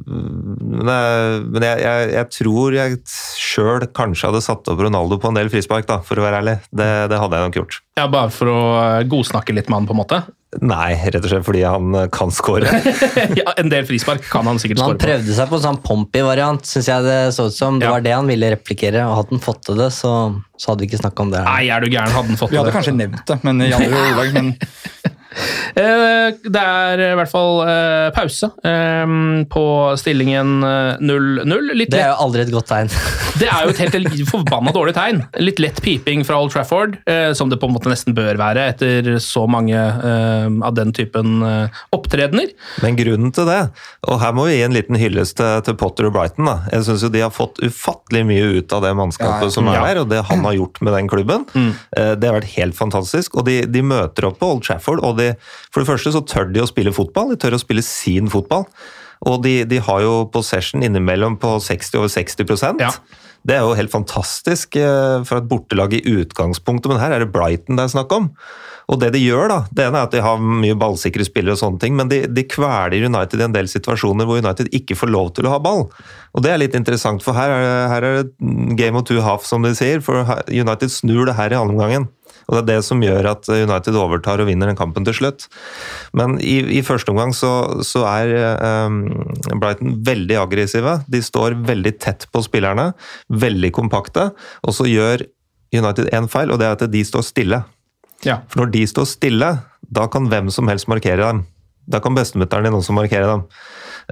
Men, 0.08 1.62
jeg, 1.62 1.78
jeg, 1.84 2.10
jeg, 2.16 2.26
tror 2.38 2.74
jeg 2.76 2.98
sjøl 3.38 3.86
kanskje 3.94 4.30
hadde 4.30 4.42
satt 4.44 4.68
opp 4.72 4.80
Ronaldo 4.80 5.18
på 5.20 5.30
en 5.30 5.38
del 5.38 5.50
frispark, 5.52 5.86
da, 5.86 6.00
for 6.04 6.18
å 6.18 6.24
være 6.26 6.40
ærlig. 6.42 6.58
Det, 6.72 6.90
det 7.12 7.18
hadde 7.20 7.38
jeg 7.38 7.50
nok 7.50 7.58
gjort. 7.62 7.80
ja, 8.00 8.06
Bare 8.12 8.32
for 8.34 8.50
å 8.50 8.60
eh, 8.80 9.02
godsnakke 9.08 9.54
litt 9.54 9.68
med 9.70 9.82
han, 9.82 9.90
på 9.90 9.94
en 9.96 10.02
måte. 10.02 10.22
Nei, 10.61 10.92
rett 11.09 11.24
og 11.24 11.30
slett 11.32 11.46
fordi 11.46 11.62
han 11.64 11.94
uh, 11.96 12.03
kan 12.12 12.28
score. 12.30 12.68
ja, 13.40 13.55
En 13.57 13.70
del 13.72 13.86
frispark 13.88 14.26
kan 14.28 14.44
han 14.44 14.59
sikkert 14.61 14.82
han 14.82 14.90
skåre 14.92 14.98
på. 15.00 15.07
prøvde 15.07 15.36
seg 15.38 15.48
på 15.48 15.57
en 15.57 15.62
sånn 15.64 15.78
Pompey-variant, 15.86 16.66
syns 16.68 16.90
jeg 16.92 17.07
det 17.07 17.16
så 17.32 17.46
ut 17.48 17.57
som. 17.57 17.78
Det 17.80 17.88
Ja. 17.88 17.94
var 17.96 18.05
det 18.05 18.12
han 18.12 18.28
ville 18.28 18.50
replikere, 18.53 19.07
og 19.09 19.16
hadde 19.22 19.32
han 19.38 19.40
fått 19.46 19.62
til 19.70 19.80
det, 19.80 19.88
så, 19.96 20.12
så 20.61 20.72
hadde 20.74 20.84
vi 20.84 20.90
ikke 20.90 21.00
snakka 21.00 21.24
om 21.24 21.32
det. 21.32 21.40
Nei, 21.48 21.62
er 21.72 21.80
du 21.80 21.88
gæren, 21.88 22.12
hadde 22.12 22.34
han 22.34 22.36
fått 22.42 22.53
det? 22.53 22.59
Vi 22.59 22.61
hadde 22.61 22.68
det. 22.68 22.76
kanskje 22.76 22.96
nevnt 23.00 23.24
det, 23.32 23.38
men 23.48 23.64
i 23.64 23.70
andre 23.72 24.05
ordlag. 24.11 24.34
Men 24.36 24.53
Eh, 24.53 24.91
Det 25.74 26.62
er 26.62 27.00
i 27.04 27.10
hvert 27.18 27.30
fall 27.30 27.62
eh, 27.66 28.08
pause 28.14 28.48
eh, 28.66 29.14
på 29.52 29.64
stillingen 30.00 30.62
eh, 30.66 31.00
0-0. 31.00 31.72
Det 31.88 32.00
er 32.00 32.10
jo 32.12 32.18
aldri 32.26 32.44
et 32.44 32.52
godt 32.52 32.68
tegn. 32.72 32.90
Det 33.40 33.48
er 33.48 33.64
jo 33.64 33.72
et 33.72 33.80
helt 33.80 34.28
forbanna 34.28 34.72
dårlig 34.74 34.92
tegn. 34.96 35.22
Litt 35.40 35.60
lett 35.62 35.80
piping 35.82 36.22
fra 36.28 36.36
Old 36.42 36.52
Trafford, 36.52 36.98
eh, 37.08 37.32
som 37.36 37.50
det 37.50 37.58
på 37.62 37.68
en 37.70 37.74
måte 37.74 37.90
nesten 37.90 38.14
bør 38.16 38.36
være 38.40 38.66
etter 38.74 39.08
så 39.22 39.46
mange 39.50 39.78
eh, 39.78 40.48
av 40.66 40.76
den 40.76 40.92
typen 40.96 41.40
eh, 41.46 41.80
opptredener. 41.96 42.52
Men 42.84 42.98
grunnen 42.98 43.32
til 43.34 43.48
det, 43.48 43.60
og 44.08 44.20
her 44.22 44.36
må 44.36 44.46
vi 44.50 44.58
gi 44.58 44.66
en 44.66 44.76
liten 44.76 44.98
hyllest 45.00 45.40
til, 45.40 45.78
Potter 45.80 46.10
og 46.10 46.14
Brighton. 46.14 46.46
da. 46.46 46.58
Jeg 46.74 46.86
syns 46.86 47.06
de 47.14 47.24
har 47.24 47.32
fått 47.32 47.62
ufattelig 47.64 48.24
mye 48.28 48.50
ut 48.58 48.74
av 48.76 48.84
det 48.84 48.92
mannskapet 48.98 49.46
Ja, 49.46 49.48
ja. 49.48 49.54
som 49.54 49.70
er 49.72 49.80
her, 49.80 49.94
der, 49.94 50.02
og 50.04 50.10
det 50.12 50.20
han 50.28 50.44
har 50.44 50.58
gjort 50.58 50.82
med 50.84 50.94
den 50.98 51.08
klubben. 51.10 51.46
Mm. 51.56 51.72
Det 52.20 52.28
har 52.28 52.36
vært 52.36 52.52
helt 52.58 52.76
fantastisk. 52.76 53.38
Og 53.40 53.46
de, 53.48 53.62
de 53.72 53.82
møter 53.86 54.28
opp 54.28 54.38
på 54.42 54.50
Old 54.52 54.62
Trafford, 54.66 55.00
og 55.02 55.16
de, 55.18 55.32
for 55.72 55.82
det 55.82 55.88
første 55.88 56.12
så 56.14 56.20
tør 56.28 56.52
de 56.52 56.62
å 56.62 56.68
spille 56.68 56.92
fotball. 56.94 57.32
De 57.32 57.40
tør 57.40 57.56
å 57.56 57.62
spille 57.62 57.84
sin 57.86 58.28
fotball. 58.32 58.66
Og 59.28 59.42
de, 59.44 59.62
de 59.68 59.78
har 59.82 60.02
jo 60.02 60.24
possession 60.34 60.82
innimellom 60.82 61.38
på 61.40 61.54
60 61.62 62.00
over 62.00 62.10
60 62.10 62.82
Ja. 62.82 62.90
Det 63.42 63.56
er 63.56 63.64
jo 63.64 63.74
helt 63.74 63.90
fantastisk 63.90 64.76
eh, 64.78 65.22
for 65.26 65.40
et 65.40 65.48
bortelag 65.50 65.94
i 65.96 66.02
utgangspunktet, 66.06 66.90
men 66.90 67.00
her 67.02 67.14
er 67.14 67.24
det 67.24 67.32
Brighton 67.34 67.78
det 67.78 67.88
er 67.88 67.94
snakk 67.96 68.12
om. 68.14 68.28
Og 68.90 69.00
det 69.02 69.12
de 69.14 69.22
gjør, 69.22 69.48
da, 69.50 69.58
det 69.74 69.86
ene 69.86 69.98
er 69.98 70.06
at 70.06 70.14
de 70.14 70.22
har 70.22 70.42
mye 70.42 70.76
ballsikre 70.78 71.26
spillere, 71.26 71.56
og 71.56 71.60
sånne 71.62 71.82
ting, 71.82 71.96
men 71.98 72.10
de, 72.10 72.20
de 72.30 72.44
kveler 72.46 73.06
United 73.06 73.42
i 73.42 73.46
en 73.46 73.54
del 73.54 73.70
situasjoner 73.70 74.28
hvor 74.28 74.42
United 74.42 74.70
ikke 74.74 74.98
får 74.98 75.10
lov 75.10 75.32
til 75.34 75.48
å 75.48 75.54
ha 75.56 75.60
ball. 75.62 75.88
Og 76.36 76.44
det 76.44 76.52
er 76.52 76.62
litt 76.62 76.78
interessant, 76.78 77.22
for 77.24 77.38
her 77.38 77.50
er 77.50 77.62
det, 77.66 77.76
her 77.92 78.06
er 78.08 78.18
det 78.20 78.76
game 78.78 78.98
of 78.98 79.06
two 79.08 79.22
half, 79.22 79.46
som 79.48 79.66
de 79.66 79.74
sier. 79.78 80.02
For 80.04 80.22
United 80.50 80.94
snur 80.94 81.26
det 81.30 81.38
her 81.38 81.54
i 81.54 81.58
andre 81.58 81.74
omgangen. 81.78 82.10
Og 82.49 82.57
det 82.57 82.62
er 82.62 82.68
det 82.70 82.86
som 82.86 83.03
gjør 83.05 83.28
at 83.32 83.51
United 83.53 83.99
overtar 83.99 84.43
og 84.43 84.49
vinner 84.51 84.70
den 84.70 84.78
kampen 84.78 85.07
til 85.07 85.16
slutt. 85.18 85.47
Men 86.16 86.38
i, 86.40 86.59
i 86.78 86.82
første 86.86 87.12
omgang 87.12 87.34
så, 87.36 87.53
så 87.86 88.05
er 88.09 88.34
um, 88.86 89.05
Brighton 89.53 89.99
veldig 90.07 90.40
aggressive. 90.43 90.99
De 91.11 91.22
står 91.22 91.59
veldig 91.68 91.95
tett 92.03 92.26
på 92.32 92.45
spillerne, 92.45 92.90
veldig 93.28 93.72
kompakte. 93.76 94.30
Og 94.66 94.76
så 94.76 94.88
gjør 94.90 95.26
United 95.72 96.11
én 96.12 96.28
feil, 96.28 96.53
og 96.53 96.61
det 96.61 96.68
er 96.68 96.76
at 96.76 96.90
de 96.93 97.05
står 97.07 97.24
stille. 97.24 97.62
Ja. 98.26 98.43
For 98.51 98.62
når 98.62 98.74
de 98.74 98.84
står 98.90 99.09
stille, 99.11 99.55
da 99.82 100.07
kan 100.11 100.28
hvem 100.30 100.51
som 100.55 100.68
helst 100.70 100.90
markere 100.90 101.24
dem. 101.24 101.47
Da 101.90 101.99
kan 102.03 102.14
bestemutteren 102.14 102.68
din 102.68 102.76
også 102.78 102.95
markere 102.95 103.30
dem. 103.30 103.47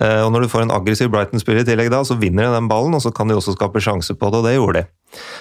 Eh, 0.01 0.23
Og 0.25 0.33
når 0.33 0.47
du 0.47 0.49
får 0.53 0.67
en 0.67 0.75
aggressiv 0.75 1.11
Brighton-spiller 1.13 1.65
i 1.65 1.69
tillegg 1.69 1.91
da, 1.93 2.03
så 2.07 2.17
vinner 2.21 2.47
de 2.49 2.55
den 2.59 2.69
ballen, 2.71 2.95
og 2.95 3.03
så 3.03 3.11
kan 3.15 3.29
de 3.31 3.35
også 3.39 3.57
skape 3.57 3.83
sjanse 3.83 4.15
på 4.15 4.31
det, 4.31 4.39
og 4.41 4.47
det 4.47 4.55
gjorde 4.57 4.83
de. 4.83 4.87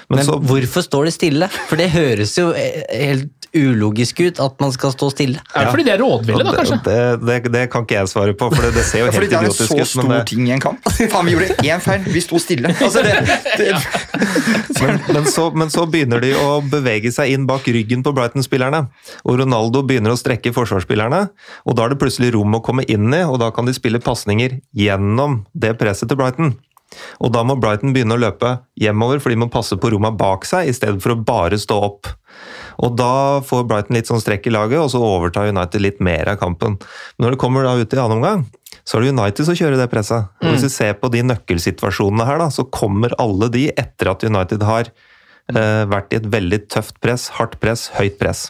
Men, 0.10 0.18
Men 0.18 0.26
så, 0.26 0.39
hvorfor 0.41 0.82
står 0.82 1.06
de 1.06 1.12
stille? 1.14 1.50
For 1.70 1.78
det 1.78 1.91
høres 1.93 2.34
jo 2.39 2.50
eh, 2.58 2.82
helt 2.89 3.39
ulogisk 3.56 4.20
ut 4.22 4.39
at 4.43 4.60
man 4.62 4.72
skal 4.74 4.93
stå 4.93 5.10
stille. 5.14 5.41
Er 5.56 5.66
det 5.66 5.74
fordi 5.74 5.86
de 5.88 5.93
er 5.93 6.02
rådville, 6.04 6.45
da, 6.45 6.54
kanskje? 6.58 6.78
det, 6.86 6.97
det, 7.24 7.38
det, 7.45 7.54
det 7.56 7.64
kan 7.74 7.86
ikke 7.86 7.97
jeg 7.97 8.12
svare 8.12 8.36
på, 8.38 8.50
for 8.54 8.68
det, 8.68 8.72
det 8.78 8.86
ser 8.88 9.04
jo 9.04 9.08
helt 9.10 9.18
fordi 9.18 9.30
helt 9.30 9.34
det 9.34 9.39
er 9.39 9.50
en 9.50 9.58
så 9.58 9.88
stor 9.93 10.12
det, 10.14 10.20
ting 10.30 10.45
i 10.47 10.54
en 10.56 10.64
kamp. 10.64 10.91
Faen, 11.14 11.30
vi 11.30 11.36
gjorde 11.36 11.58
én 11.66 11.84
feil, 11.84 12.06
vi 12.06 12.24
sto 12.26 12.41
stille. 12.41 12.74
Altså, 12.89 13.04
det, 13.06 13.16
det, 13.60 13.74
men, 14.82 15.02
men, 15.14 15.26
så, 15.30 15.50
men 15.54 15.70
så 15.70 15.84
begynner 15.89 16.24
de 16.24 16.32
å 16.38 16.60
bevege 16.66 17.12
seg 17.14 17.36
inn 17.36 17.45
bak 17.50 17.68
ryggen 17.70 18.02
på 18.06 18.14
Brighton-spillerne. 18.16 18.86
Og 19.26 19.41
Ronaldo 19.43 19.84
begynner 19.86 20.16
å 20.16 20.20
strekke 20.20 20.54
forsvarsspillerne, 20.56 21.26
og 21.66 21.78
da 21.78 21.86
er 21.86 21.93
det 21.93 22.00
plutselig 22.02 22.34
rom 22.38 22.58
å 22.58 22.64
komme 22.66 22.86
inn 22.89 23.12
i, 23.14 23.22
og 23.28 23.38
da 23.43 23.52
kan 23.54 23.70
de 23.70 23.76
spille 23.78 24.02
pasninger 24.02 24.58
gjennom 24.78 25.43
det 25.54 25.76
presset 25.82 26.10
til 26.10 26.20
Brighton. 26.20 26.56
Og 27.22 27.34
da 27.34 27.43
må 27.45 27.58
Brighton 27.60 27.93
begynne 27.93 28.18
å 28.18 28.22
løpe 28.22 28.56
hjemover, 28.80 29.22
for 29.22 29.34
de 29.34 29.39
må 29.43 29.50
passe 29.54 29.78
på 29.78 29.91
romma 29.93 30.12
bak 30.16 30.47
seg, 30.50 30.70
i 30.70 30.76
stedet 30.76 31.02
for 31.04 31.14
å 31.14 31.22
bare 31.22 31.60
stå 31.62 31.78
opp. 31.89 32.10
Og 32.80 32.96
da 33.00 33.40
får 33.44 33.66
Brighton 33.68 33.98
litt 33.98 34.10
sånn 34.10 34.22
strekk 34.24 34.48
i 34.48 34.54
laget, 34.56 34.80
og 34.80 34.92
så 34.94 35.02
overtar 35.04 35.52
United 35.52 35.84
litt 35.84 36.00
mer 36.04 36.32
av 36.32 36.40
kampen. 36.42 36.78
Men 37.18 37.26
når 37.26 37.36
det 37.36 37.42
kommer 37.42 37.68
da 37.68 37.76
ut 37.76 37.94
i 37.94 38.00
annen 38.00 38.20
omgang, 38.20 38.46
så 38.88 38.98
er 38.98 39.06
det 39.06 39.14
United 39.14 39.48
som 39.50 39.58
kjører 39.58 39.80
det 39.82 39.90
presset. 39.92 40.30
Og 40.42 40.54
hvis 40.54 40.66
vi 40.66 40.72
ser 40.74 40.96
på 41.02 41.12
de 41.14 41.26
nøkkelsituasjonene 41.28 42.28
her, 42.30 42.40
da, 42.42 42.48
så 42.54 42.66
kommer 42.72 43.16
alle 43.22 43.52
de 43.54 43.68
etter 43.74 44.12
at 44.12 44.24
United 44.26 44.64
har 44.66 44.90
eh, 44.90 45.84
vært 45.92 46.16
i 46.16 46.22
et 46.22 46.32
veldig 46.32 46.64
tøft 46.72 46.98
press, 47.04 47.28
hardt 47.38 47.60
press, 47.62 47.90
høyt 48.00 48.18
press. 48.22 48.48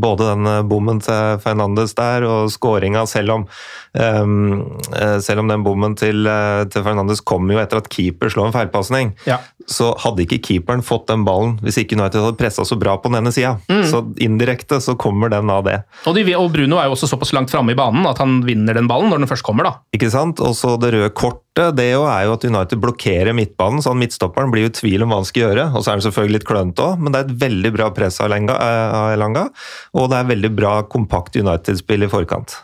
Både 0.00 0.30
den 0.32 0.46
eh, 0.46 0.62
bommen 0.66 1.00
til 1.04 1.38
Fernandes 1.42 1.94
der 1.98 2.26
og 2.28 2.50
skåringa, 2.52 3.04
selv 3.10 3.36
om 3.36 3.46
eh, 3.94 5.18
selv 5.22 5.42
om 5.42 5.50
den 5.50 5.64
bommen 5.66 5.96
til, 5.98 6.26
eh, 6.26 6.64
til 6.70 6.84
Fernandes 6.86 7.22
kom 7.26 7.50
jo 7.50 7.60
etter 7.62 7.80
at 7.80 7.90
keeper 7.92 8.32
slår 8.32 8.50
en 8.50 8.56
feilpasning. 8.56 9.14
Ja. 9.28 9.40
Så 9.70 9.92
hadde 10.02 10.24
ikke 10.24 10.40
keeperen 10.42 10.82
fått 10.82 11.08
den 11.10 11.24
ballen 11.26 11.56
hvis 11.64 11.78
ikke 11.82 11.98
United 11.98 12.24
hadde 12.24 12.40
pressa 12.40 12.64
så 12.66 12.78
bra 12.80 12.96
på 12.98 13.10
den 13.10 13.20
ene 13.20 13.34
sida. 13.34 13.56
Så 13.86 14.02
indirekte 14.22 14.80
så 14.82 14.96
kommer 14.98 15.30
den 15.30 15.50
av 15.52 15.64
det. 15.68 15.80
Og, 16.06 16.16
de, 16.16 16.24
og 16.38 16.50
Bruno 16.54 16.80
er 16.80 16.88
jo 16.88 16.96
også 16.96 17.10
såpass 17.12 17.34
langt 17.36 17.52
framme 17.52 17.74
i 17.74 17.78
banen 17.78 18.08
at 18.10 18.18
han 18.22 18.40
vinner 18.46 18.76
den 18.76 18.90
ballen 18.90 19.12
når 19.12 19.22
den 19.22 19.30
først 19.30 19.46
kommer. 19.46 19.68
da. 19.68 19.76
Ikke 19.94 20.10
sant? 20.12 20.42
Og 20.42 20.56
så 20.58 20.74
det 20.80 20.94
røde 20.96 21.12
kortet, 21.60 21.76
det 21.76 21.90
jo 21.92 22.04
er 22.08 22.26
jo 22.26 22.34
at 22.36 22.44
United 22.46 22.80
blokkerer 22.80 23.36
midtbanen, 23.36 23.82
så 23.82 23.92
han 23.92 24.00
midtstopperen 24.00 24.52
blir 24.52 24.66
jo 24.66 24.70
i 24.70 24.76
tvil 24.76 25.04
om 25.04 25.12
hva 25.12 25.20
han 25.20 25.28
skal 25.28 25.44
gjøre. 25.46 25.66
Og 25.74 25.82
så 25.82 25.90
er 25.90 25.98
han 25.98 26.04
selvfølgelig 26.06 26.38
litt 26.38 26.46
klønete 26.48 26.86
òg, 26.86 27.00
men 27.00 27.12
det 27.12 27.20
er 27.20 27.28
et 27.28 27.40
veldig 27.42 27.72
bra 27.76 27.90
press 27.96 28.20
av 28.22 28.32
eh, 28.34 29.14
Elanga, 29.14 29.48
og 29.94 30.08
det 30.10 30.20
er 30.20 30.30
veldig 30.30 30.52
bra 30.56 30.74
kompakt 30.90 31.36
United-spill 31.36 32.06
i 32.06 32.10
forkant. 32.10 32.56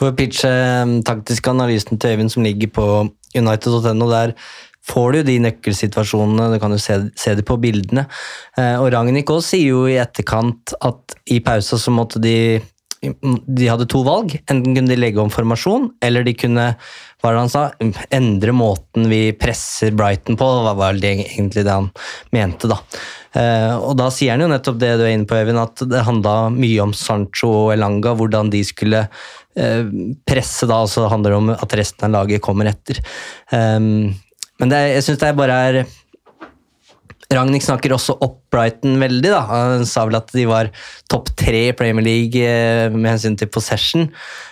For 0.00 0.10
å 0.10 0.16
pitche 0.16 0.50
taktisk 0.50 1.18
taktiske 1.20 1.52
analysen 1.52 1.98
til 2.00 2.14
Øyvind 2.14 2.32
som 2.32 2.44
ligger 2.46 2.70
på 2.74 2.86
United.no, 3.36 4.10
der 4.10 4.34
får 4.90 5.12
du 5.12 5.18
jo 5.20 5.26
de 5.28 5.36
nøkkelsituasjonene, 5.44 6.48
du 6.54 6.58
kan 6.62 6.72
jo 6.72 6.80
se, 6.80 6.96
se 7.18 7.34
det 7.36 7.44
på 7.46 7.58
bildene. 7.60 8.06
Eh, 8.58 8.76
Og 8.80 8.90
Ragnhild 8.94 9.30
Aas 9.30 9.50
sier 9.52 9.74
jo 9.74 9.84
i 9.90 9.98
etterkant 10.00 10.74
at 10.80 11.18
i 11.30 11.42
pausa 11.44 11.78
så 11.78 11.92
måtte 11.94 12.22
de 12.22 12.58
de 13.00 13.68
hadde 13.68 13.86
to 13.88 14.02
valg. 14.04 14.34
Enten 14.50 14.74
kunne 14.74 14.90
de 14.90 14.98
legge 14.98 15.22
om 15.22 15.32
formasjon, 15.32 15.88
eller 16.04 16.26
de 16.26 16.34
kunne 16.36 16.66
hva 17.20 17.30
er 17.30 17.36
det 17.36 17.40
han 17.42 17.52
sa, 17.52 17.62
endre 18.16 18.52
måten 18.56 19.08
vi 19.10 19.34
presser 19.36 19.92
Brighton 19.96 20.38
på. 20.40 20.46
Det 20.64 20.76
var 20.78 21.00
det 21.00 21.12
egentlig 21.18 21.64
det 21.66 21.74
han 21.74 21.90
mente, 22.32 22.70
da. 22.70 22.78
Eh, 23.36 23.74
og 23.76 23.92
da 24.00 24.08
sier 24.12 24.34
han 24.34 24.44
jo 24.44 24.50
nettopp 24.50 24.80
det 24.80 24.94
du 24.98 25.04
er 25.04 25.12
inne 25.14 25.28
på, 25.28 25.36
Øyvind, 25.36 25.60
at 25.60 25.84
det 25.90 26.06
handla 26.06 26.34
mye 26.54 26.80
om 26.82 26.94
Sancho 26.96 27.52
og 27.66 27.74
Elanga, 27.76 28.14
hvordan 28.18 28.52
de 28.52 28.62
skulle 28.66 29.04
eh, 29.04 29.92
presse 30.28 30.68
da, 30.68 30.80
og 30.84 30.92
så 30.92 31.08
handler 31.12 31.34
det 31.34 31.40
om 31.42 31.52
at 31.56 31.78
resten 31.80 32.08
av 32.08 32.16
laget 32.16 32.44
kommer 32.44 32.72
etter. 32.72 33.00
Um, 33.52 34.10
men 34.60 34.72
det, 34.72 34.80
jeg 34.96 35.06
syns 35.06 35.20
det 35.22 35.36
bare 35.38 35.60
er 35.68 35.82
Ragnhild 37.30 37.62
snakker 37.62 37.94
også 37.94 38.16
opp 38.24 38.40
Brighton 38.50 38.98
veldig. 38.98 39.30
da. 39.30 39.40
Han 39.46 39.86
sa 39.86 40.04
vel 40.08 40.18
at 40.18 40.32
de 40.34 40.46
var 40.50 40.72
topp 41.10 41.30
tre 41.38 41.68
i 41.70 41.76
Premier 41.78 42.06
League 42.06 42.42
eh, 42.42 42.90
med 42.90 43.12
hensyn 43.14 43.38
til 43.38 43.50
possession. 43.52 44.08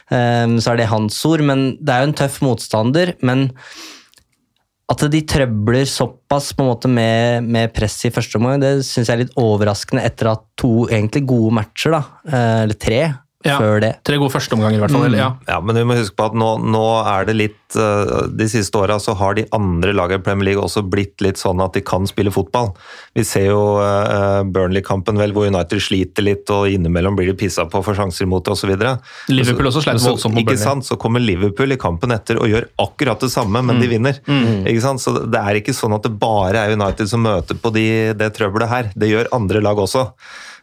Um, 0.09 0.57
så 0.63 0.73
er 0.73 0.81
det 0.81 0.91
hans 0.93 1.19
ord, 1.27 1.43
men 1.45 1.73
det 1.83 1.95
er 1.95 2.05
jo 2.05 2.11
en 2.13 2.19
tøff 2.23 2.39
motstander. 2.47 3.17
Men 3.27 3.49
at 4.89 5.03
de 5.13 5.21
trøbler 5.29 5.89
såpass 5.91 6.55
på 6.57 6.65
en 6.65 6.71
måte 6.71 6.89
med, 6.89 7.45
med 7.45 7.75
press 7.77 7.99
i 8.09 8.13
første 8.15 8.39
omgang, 8.39 8.63
det 8.63 8.87
syns 8.87 9.11
jeg 9.11 9.17
er 9.17 9.25
litt 9.27 9.41
overraskende 9.41 10.05
etter 10.07 10.31
at 10.33 10.47
to 10.59 10.87
egentlig 10.87 11.27
gode 11.29 11.53
matcher, 11.59 11.99
da, 11.99 12.03
eh, 12.31 12.61
eller 12.65 12.79
tre, 12.81 13.03
Ja. 13.47 13.55
før 13.61 13.79
det. 13.81 13.93
Tre 14.03 14.17
gode 14.19 14.33
førsteomganger, 14.35 14.75
i 14.75 14.81
hvert 14.83 14.91
fall. 14.91 15.05
eller, 15.07 15.19
Ja. 15.19 15.29
Ja, 15.47 15.61
men 15.61 15.77
vi 15.77 15.85
må 15.87 15.95
huske 15.95 16.17
på 16.19 16.25
at 16.27 16.35
nå, 16.35 16.59
nå 16.59 17.07
er 17.07 17.25
det 17.29 17.37
litt 17.37 17.77
eh, 17.77 18.27
De 18.35 18.49
siste 18.51 18.75
åra 18.75 18.97
så 18.99 19.15
har 19.15 19.35
de 19.39 19.45
andre 19.55 19.93
lagene 19.95 20.19
i 20.19 20.25
Premier 20.27 20.45
League 20.49 20.63
også 20.65 20.83
blitt 20.83 21.21
litt 21.23 21.37
sånn 21.39 21.63
at 21.63 21.73
de 21.75 21.81
kan 21.81 22.05
spille 22.11 22.33
fotball. 22.35 22.73
Vi 23.15 23.23
ser 23.23 23.47
jo 23.53 23.61
eh, 23.79 24.43
Burnley-kampen 24.43 25.17
vel, 25.23 25.31
hvor 25.37 25.47
United 25.47 25.79
sliter 25.85 26.27
litt, 26.27 26.51
og 26.51 26.67
innimellom 26.67 27.15
blir 27.15 27.31
de 27.31 27.37
pissa 27.39 27.65
på 27.71 27.83
for 27.85 27.95
sjanser 27.95 28.27
imot 28.27 28.43
det 28.49 28.57
osv. 28.57 28.75
Liverpool 29.31 29.71
også 29.71 29.85
sleit 29.87 30.03
voldsomt 30.03 30.35
mot 30.35 30.43
Ikke 30.43 30.57
Burnley. 30.57 30.65
sant? 30.65 30.85
Så 30.91 30.99
kommer 30.99 31.21
Liverpool 31.23 31.71
i 31.73 31.79
kampen 31.79 32.11
etter 32.11 32.41
og 32.43 32.49
gjør 32.51 32.67
akkurat 32.81 33.21
det 33.21 33.31
samme, 33.31 33.63
men 33.63 33.77
Mm. 33.77 33.81
de 33.81 33.87
vinner. 33.95 34.19
Ikke 34.67 34.83
sant? 34.83 34.99
Så 35.01 35.15
det 35.31 35.39
er 35.39 35.55
ikke 35.63 35.77
sånn 35.79 35.95
at 35.95 36.03
det 36.03 36.19
bare 36.19 36.57
er 36.67 36.75
United 36.75 37.07
som 37.09 37.23
møter 37.23 37.55
på 37.55 37.73
de, 37.73 38.13
det 38.19 38.35
trøbbelet 38.35 38.69
her. 38.69 38.91
Det 38.99 39.09
gjør 39.13 39.29
andre 39.33 39.61
lag 39.63 39.77
også. 39.77 40.09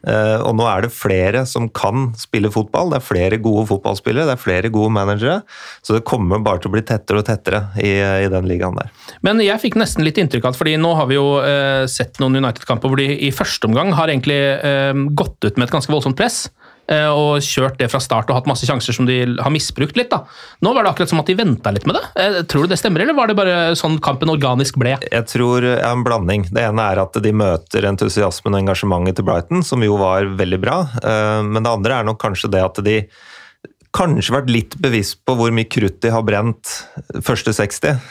Eh, 0.06 0.40
og 0.46 0.54
nå 0.60 0.66
er 0.70 0.86
det 0.86 0.94
flere 0.94 1.44
som 1.50 1.68
kan 1.74 2.12
spille 2.20 2.52
fotball. 2.54 2.92
Det 2.94 3.00
er 3.00 3.08
flere 3.08 3.40
gode 3.42 3.66
fotballspillere, 3.72 4.28
det 4.30 4.36
er 4.36 4.44
flere 4.44 4.72
gode 4.74 4.94
managere. 4.94 5.40
Så 5.86 5.98
det 5.98 6.06
kommer 6.08 6.44
bare 6.46 6.62
til 6.62 6.72
å 6.72 6.76
bli 6.76 6.84
tettere 6.86 7.22
og 7.22 7.28
tettere 7.30 7.64
i, 7.82 7.96
i 8.26 8.30
den 8.32 8.50
ligaen 8.50 8.78
der. 8.78 8.92
Men 9.26 9.42
jeg 9.44 9.62
fikk 9.64 9.80
nesten 9.82 10.06
litt 10.06 10.20
inntrykk 10.22 10.46
av 10.46 10.54
at 10.54 10.62
fordi 10.62 10.78
nå 10.82 10.94
har 11.00 11.10
vi 11.10 11.18
jo 11.18 11.40
eh, 11.42 11.86
sett 11.92 12.22
noen 12.22 12.38
United-kamper 12.42 12.92
hvor 12.92 13.02
de 13.02 13.10
i 13.28 13.34
første 13.36 13.70
omgang 13.70 13.94
har 13.98 14.12
egentlig 14.12 14.40
eh, 14.56 14.94
gått 15.18 15.40
ut 15.44 15.58
med 15.58 15.68
et 15.68 15.76
ganske 15.76 15.94
voldsomt 15.94 16.20
press. 16.20 16.46
Eh, 16.92 17.08
Og 17.10 17.42
kjørt 17.46 17.78
det 17.80 17.90
fra 17.92 18.00
start 18.04 18.30
og 18.30 18.38
hatt 18.40 18.50
masse 18.50 18.66
sjanser 18.68 18.94
som 18.96 19.06
de 19.08 19.20
har 19.40 19.52
misbrukt 19.54 19.98
litt. 19.98 20.10
da. 20.12 20.24
Nå 20.62 20.74
var 20.76 20.84
det 20.86 20.92
akkurat 20.94 21.10
som 21.14 21.20
at 21.22 21.28
de 21.32 21.36
venta 21.40 21.72
litt 21.76 21.86
med 21.90 21.96
det. 22.00 22.04
Eh, 22.22 22.42
Tror 22.50 22.66
du 22.66 22.74
det 22.74 22.80
stemmer, 22.82 23.02
eller 23.06 23.18
var 23.18 23.28
det 23.32 23.38
bare 23.40 23.76
sånn 23.80 24.00
kampen 24.04 24.30
organisk 24.34 24.78
ble? 24.82 24.98
Jeg 25.12 25.26
tror 25.32 25.64
ja, 25.66 25.92
en 25.92 26.04
blanding. 26.06 26.48
Det 26.52 26.64
ene 26.70 26.90
er 26.92 27.02
at 27.06 27.18
de 27.22 27.32
møter 27.36 27.88
entusiasmen 27.90 28.54
og 28.58 28.64
engasjementet 28.66 29.16
til 29.20 29.26
Brighton, 29.28 29.64
som 29.66 29.84
jo 29.86 29.98
var 30.02 30.26
veldig 30.38 30.62
bra. 30.62 30.82
Eh, 31.04 31.42
Men 31.46 31.64
det 31.64 31.72
andre 31.72 32.00
er 32.00 32.04
nok 32.08 32.22
kanskje 32.22 32.52
det 32.52 32.64
at 32.64 32.84
de 32.86 33.00
kanskje 33.96 34.34
vært 34.36 34.50
litt 34.52 34.74
bevisst 34.84 35.22
på 35.26 35.36
hvor 35.40 35.54
mye 35.56 35.68
krutt 35.72 36.02
de 36.04 36.10
har 36.12 36.24
brent 36.28 36.72
første 37.24 37.54
60, 37.56 38.02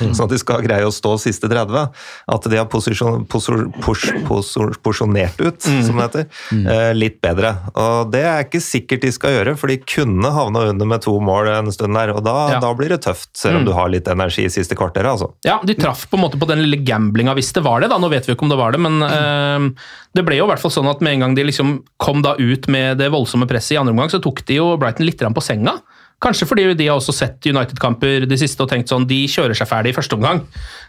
sånn 0.00 0.24
at 0.24 0.32
de 0.32 0.38
skal 0.40 0.62
greie 0.64 0.86
å 0.88 0.92
stå 0.94 1.14
siste 1.20 1.50
30. 1.52 1.90
At 2.32 2.48
de 2.48 2.56
har 2.60 2.68
posisjon, 2.72 3.26
posor, 3.30 3.66
pos, 3.84 4.06
posor, 4.28 4.72
porsjonert 4.84 5.40
ut, 5.44 5.60
som 5.84 5.98
det 6.00 6.06
heter, 6.06 6.26
eh, 6.64 6.92
litt 6.96 7.20
bedre. 7.24 7.52
Og 7.76 8.10
det 8.14 8.22
er 8.24 8.44
ikke 8.46 8.62
sikkert 8.64 9.04
de 9.04 9.12
skal 9.12 9.36
gjøre, 9.36 9.56
for 9.60 9.68
de 9.72 9.76
kunne 9.84 10.32
havna 10.32 10.64
under 10.72 10.88
med 10.94 11.04
to 11.04 11.18
mål 11.20 11.50
en 11.58 11.70
stund 11.74 11.94
der, 11.94 12.14
og 12.16 12.24
da, 12.24 12.36
Ja. 12.54 12.60
da 12.64 12.72
blir 12.74 12.88
det 12.94 13.02
tøft, 13.04 13.30
selv 13.36 13.58
om 13.60 13.64
du 13.68 13.72
har 13.76 13.88
litt 13.92 14.08
energi 14.08 14.44
i 14.46 14.52
siste 14.52 14.74
kvarteret, 14.74 15.10
altså. 15.12 15.32
Ja, 15.44 15.58
De 15.64 15.74
traff 15.74 16.06
på 16.10 16.16
en 16.16 16.24
måte 16.24 16.38
på 16.40 16.46
den 16.48 16.60
lille 16.64 16.80
gamblinga, 16.84 17.34
hvis 17.36 17.52
det 17.52 17.62
var 17.64 17.80
det. 17.80 17.90
da, 17.90 17.98
Nå 17.98 18.08
vet 18.10 18.26
vi 18.26 18.32
ikke 18.34 18.42
om 18.48 18.48
det 18.52 18.58
var 18.58 18.72
det, 18.72 18.80
men 18.80 19.02
eh, 19.02 19.68
det 20.14 20.24
ble 20.24 20.36
jo 20.38 20.46
i 20.46 20.48
hvert 20.52 20.60
fall 20.62 20.70
sånn 20.70 20.88
at 20.90 21.00
med 21.04 21.14
en 21.14 21.20
gang 21.24 21.34
de 21.34 21.44
liksom 21.44 21.82
kom 21.98 22.22
da 22.22 22.34
ut 22.38 22.68
med 22.68 22.98
det 22.98 23.10
voldsomme 23.10 23.46
presset 23.50 23.74
i 23.74 23.78
andre 23.80 23.92
omgang, 23.94 24.08
så 24.12 24.20
tok 24.22 24.44
de 24.46 24.54
jo 24.60 24.76
Brighton 24.78 25.06
litt 25.06 25.18
grann 25.34 25.36
på 25.36 25.44
senga. 25.44 25.78
Kanskje 26.22 26.46
fordi 26.46 26.74
de 26.78 26.86
har 26.88 26.96
også 26.96 27.12
sett 27.12 27.44
United-kamper 27.44 28.24
de 28.24 28.36
siste 28.38 28.62
og 28.62 28.70
tenkt 28.70 28.88
sånn 28.88 29.06
de 29.06 29.26
kjører 29.28 29.54
seg 29.54 29.68
ferdig 29.68 29.92
i 29.92 29.96
første 29.96 30.14
omgang. 30.16 30.40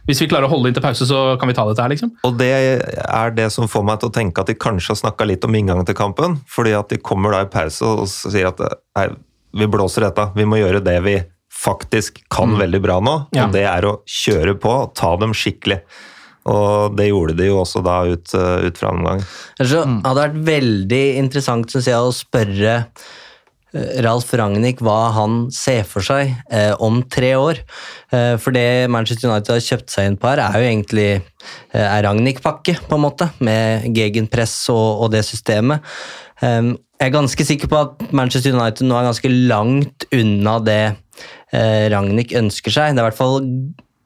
Hvis 0.06 0.22
vi 0.22 0.30
klarer 0.30 0.48
å 0.48 0.52
holde 0.54 0.70
inn 0.70 0.76
til 0.78 0.84
pause, 0.86 1.06
så 1.06 1.36
kan 1.42 1.50
vi 1.50 1.56
ta 1.58 1.66
dette 1.68 1.82
her, 1.82 1.92
liksom. 1.92 2.14
Og 2.24 2.38
det 2.38 2.52
er 2.54 3.36
det 3.36 3.50
som 3.52 3.68
får 3.68 3.84
meg 3.84 4.00
til 4.00 4.10
å 4.12 4.16
tenke 4.16 4.42
at 4.42 4.48
de 4.48 4.56
kanskje 4.56 4.94
har 4.94 5.02
snakka 5.02 5.26
litt 5.26 5.44
om 5.44 5.56
inngangen 5.56 5.86
til 5.86 5.98
kampen. 5.98 6.40
Fordi 6.48 6.76
at 6.78 6.94
de 6.94 7.02
kommer 7.02 7.34
da 7.34 7.44
i 7.44 7.52
pause 7.52 7.84
og 7.84 8.08
sier 8.08 8.52
at 8.54 8.62
nei, 8.96 9.10
vi 9.56 9.68
blåser 9.68 10.06
dette. 10.06 10.30
Vi 10.38 10.48
må 10.48 10.62
gjøre 10.62 10.84
det 10.86 11.00
vi 11.04 11.18
faktisk 11.56 12.22
kan 12.32 12.56
veldig 12.60 12.82
bra 12.84 13.00
nå. 13.04 13.18
Ja. 13.36 13.48
Og 13.48 13.56
det 13.56 13.66
er 13.68 13.88
å 13.88 13.98
kjøre 14.06 14.56
på, 14.62 14.72
og 14.86 14.96
ta 14.96 15.16
dem 15.20 15.36
skikkelig. 15.36 15.82
Og 16.46 16.96
det 16.96 17.10
gjorde 17.10 17.34
de 17.40 17.50
jo 17.50 17.60
også 17.64 17.82
da 17.82 18.04
ut, 18.06 18.30
ut 18.30 18.78
fra 18.78 18.94
omgang. 18.94 19.24
Det 19.58 19.68
hadde 19.74 20.20
vært 20.22 20.42
veldig 20.48 21.06
interessant 21.18 21.72
syns 21.74 21.90
jeg, 21.90 21.98
å 21.98 22.14
spørre 22.14 22.84
Ralf 24.06 24.32
Ragnhild 24.38 24.82
hva 24.86 25.12
han 25.16 25.46
ser 25.54 25.84
for 25.88 26.06
seg 26.06 26.32
eh, 26.54 26.74
om 26.84 27.02
tre 27.12 27.34
år. 27.38 27.60
Eh, 28.14 28.36
for 28.42 28.56
det 28.56 28.88
Manchester 28.92 29.30
United 29.30 29.56
har 29.58 29.66
kjøpt 29.66 29.92
seg 29.92 30.10
inn 30.10 30.20
på 30.20 30.32
her, 30.32 30.44
er 30.46 30.60
jo 30.60 30.70
egentlig 30.70 31.10
eh, 31.16 31.98
Ragnhild-pakke, 32.06 32.78
på 32.88 32.98
en 32.98 33.06
måte, 33.06 33.30
med 33.44 33.90
gegenpress 33.96 34.58
og, 34.74 35.06
og 35.06 35.14
det 35.16 35.26
systemet. 35.28 35.84
Eh, 36.42 36.74
jeg 36.96 37.10
er 37.10 37.18
ganske 37.18 37.48
sikker 37.52 37.72
på 37.72 37.82
at 37.82 38.06
Manchester 38.16 38.56
United 38.56 38.88
nå 38.88 38.96
er 38.98 39.10
ganske 39.10 39.34
langt 39.52 40.08
unna 40.16 40.60
det 40.64 40.84
eh, 41.52 41.86
Ragnhild 41.92 42.38
ønsker 42.46 42.74
seg. 42.74 42.96
Det 42.96 43.02
er 43.02 43.06
i 43.06 43.10
hvert 43.10 43.20
fall 43.20 43.42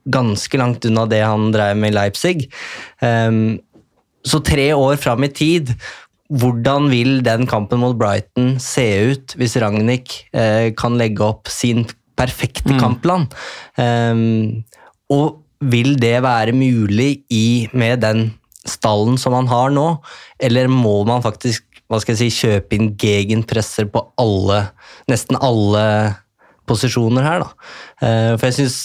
ganske 0.09 0.57
langt 0.57 0.85
unna 0.89 1.05
det 1.09 1.21
han 1.21 1.51
drev 1.53 1.77
med 1.77 1.93
i 1.93 1.97
Leipzig. 1.99 2.47
Um, 3.03 3.59
så 4.25 4.41
tre 4.43 4.71
år 4.75 4.97
fram 4.99 5.23
i 5.23 5.31
tid, 5.31 5.71
hvordan 6.29 6.89
vil 6.91 7.19
den 7.25 7.47
kampen 7.49 7.81
mot 7.81 7.97
Brighton 7.97 8.57
se 8.61 8.85
ut 9.11 9.33
hvis 9.39 9.57
Ragnhild 9.61 10.13
eh, 10.37 10.69
kan 10.77 10.97
legge 10.99 11.25
opp 11.25 11.49
sin 11.49 11.87
perfekte 12.19 12.75
kampplan? 12.77 13.25
Um, 13.79 14.65
og 15.09 15.39
vil 15.59 15.95
det 15.99 16.19
være 16.23 16.53
mulig 16.55 17.23
i, 17.33 17.67
med 17.73 18.03
den 18.05 18.29
stallen 18.67 19.17
som 19.17 19.33
han 19.33 19.49
har 19.49 19.73
nå, 19.73 19.87
eller 20.43 20.69
må 20.71 21.01
man 21.07 21.23
faktisk 21.25 21.65
hva 21.89 21.97
skal 21.97 22.13
jeg 22.13 22.29
si, 22.29 22.45
kjøpe 22.45 22.77
inn 22.77 22.91
gegenpresser 23.01 23.87
på 23.89 24.03
alle, 24.21 24.59
nesten 25.09 25.39
alle 25.41 25.85
posisjoner 26.69 27.25
her, 27.25 27.41
da? 27.41 27.71
Eh, 28.05 28.33
for 28.35 28.45
jeg 28.45 28.57
syns 28.59 28.77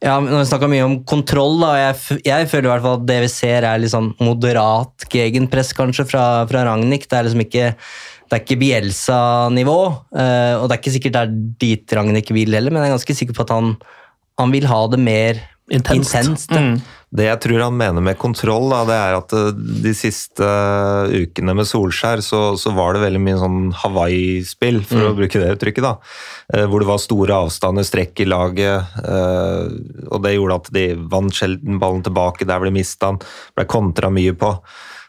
ja, 0.00 0.14
men 0.20 0.32
vi 0.32 0.44
snakka 0.48 0.68
mye 0.72 0.84
om 0.86 0.94
kontroll, 1.08 1.58
da, 1.60 1.74
jeg, 1.76 2.20
jeg 2.24 2.48
føler 2.48 2.68
i 2.68 2.72
hvert 2.72 2.84
fall 2.86 2.96
at 3.02 3.08
det 3.10 3.18
vi 3.26 3.32
ser 3.32 3.66
er 3.68 3.82
litt 3.82 3.92
sånn 3.92 4.14
moderat 4.22 5.04
gegenpress 5.12 5.74
kanskje 5.76 6.06
fra, 6.08 6.24
fra 6.48 6.64
Ragnhild. 6.68 7.04
Det 7.04 7.18
er 7.18 7.28
liksom 7.28 7.44
ikke 7.44 7.66
det 8.30 8.36
er 8.36 8.44
ikke 8.44 8.60
Bielsa-nivå, 8.60 9.78
eh, 10.14 10.54
og 10.54 10.68
det 10.68 10.76
er 10.76 10.78
ikke 10.78 10.92
sikkert 10.94 11.16
det 11.16 11.22
er 11.24 11.32
dit 11.64 11.94
Ragnhild 11.98 12.30
vil 12.36 12.54
heller, 12.54 12.72
men 12.72 12.84
jeg 12.84 12.92
er 12.92 12.94
ganske 12.94 13.16
sikker 13.18 13.36
på 13.36 13.42
at 13.42 13.52
han, 13.56 13.72
han 14.38 14.54
vil 14.54 14.68
ha 14.70 14.84
det 14.92 15.00
mer 15.02 15.40
Intenst. 15.70 16.14
intenst. 16.14 16.50
Mm. 16.54 16.78
Det 17.10 17.24
jeg 17.26 17.40
tror 17.42 17.62
han 17.64 17.74
mener 17.74 18.04
med 18.06 18.18
kontroll, 18.22 18.68
da, 18.70 18.84
det 18.86 18.96
er 18.96 19.16
at 19.16 19.32
eh, 19.34 19.48
de 19.82 19.92
siste 19.98 20.46
eh, 20.46 21.14
ukene 21.24 21.56
med 21.58 21.66
Solskjær, 21.66 22.22
så, 22.22 22.42
så 22.60 22.70
var 22.76 22.94
det 22.94 23.02
veldig 23.02 23.22
mye 23.24 23.40
sånn 23.40 23.58
Hawaii-spill, 23.80 24.78
for 24.86 25.08
å 25.08 25.16
bruke 25.18 25.42
det 25.42 25.56
uttrykket. 25.56 25.82
da, 25.88 25.96
eh, 26.54 26.68
Hvor 26.70 26.84
det 26.84 26.90
var 26.92 27.02
store 27.02 27.40
avstander, 27.48 27.86
strekk 27.88 28.22
i 28.22 28.28
laget, 28.30 28.94
eh, 29.02 29.74
og 30.06 30.22
det 30.22 30.36
gjorde 30.36 30.60
at 30.62 30.70
de 30.78 30.86
vant 31.10 31.34
sjelden 31.34 31.82
ballen 31.82 32.06
tilbake 32.06 32.46
der 32.46 32.62
ble 32.62 32.70
mista 32.78 33.10
den, 33.10 33.20
ble 33.58 33.66
kontra 33.74 34.12
mye 34.14 34.36
på. 34.38 34.54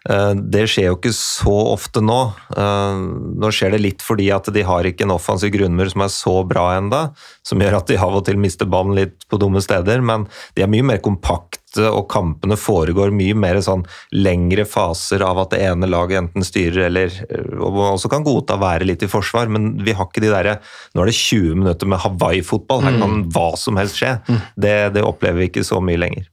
Eh, 0.09 0.33
Det 0.33 0.65
skjer 0.73 0.89
jo 0.89 0.97
ikke 0.97 1.13
så 1.13 1.53
ofte 1.75 2.01
nå. 2.01 2.19
Nå 2.57 3.49
skjer 3.53 3.75
det 3.75 3.83
litt 3.85 4.01
fordi 4.01 4.31
at 4.33 4.49
de 4.49 4.63
har 4.65 4.89
ikke 4.89 5.05
en 5.05 5.13
offensiv 5.13 5.53
grunnmur 5.53 5.91
som 5.93 6.01
er 6.01 6.09
så 6.09 6.33
bra 6.49 6.71
enda, 6.79 7.11
som 7.45 7.61
gjør 7.61 7.77
at 7.77 7.91
de 7.93 8.01
av 8.01 8.17
og 8.17 8.25
til 8.25 8.41
mister 8.41 8.65
ballen 8.65 8.97
litt 8.97 9.27
på 9.29 9.37
dumme 9.37 9.61
steder, 9.61 10.01
men 10.01 10.25
de 10.57 10.65
er 10.65 10.71
mye 10.73 10.87
mer 10.89 10.97
kompakte, 11.05 11.60
og 11.79 12.07
kampene 12.11 12.57
foregår 12.59 13.13
mye 13.15 13.35
mer 13.37 13.59
sånn 13.63 13.85
lengre 14.11 14.65
faser 14.67 15.23
av 15.25 15.39
at 15.43 15.53
det 15.53 15.61
ene 15.69 15.89
laget 15.89 16.19
enten 16.21 16.45
styrer 16.45 16.89
eller 16.89 17.15
og 17.31 17.77
man 17.77 17.95
også 17.95 18.11
kan 18.11 18.25
godta 18.25 18.57
være 18.61 18.87
litt 18.89 19.05
i 19.05 19.09
forsvar, 19.11 19.51
men 19.51 19.73
vi 19.85 19.95
har 19.95 20.09
ikke 20.09 20.23
de 20.23 20.33
derre 20.33 20.57
Nå 20.95 21.03
er 21.03 21.11
det 21.11 21.17
20 21.17 21.61
minutter 21.61 21.89
med 21.89 22.01
Hawaii-fotball, 22.03 22.83
her 22.85 22.99
kan 22.99 23.21
hva 23.31 23.47
som 23.59 23.77
helst 23.79 24.01
skje. 24.01 24.17
Det, 24.59 24.75
det 24.95 25.03
opplever 25.05 25.39
vi 25.39 25.49
ikke 25.51 25.63
så 25.67 25.79
mye 25.83 25.99
lenger. 26.01 26.27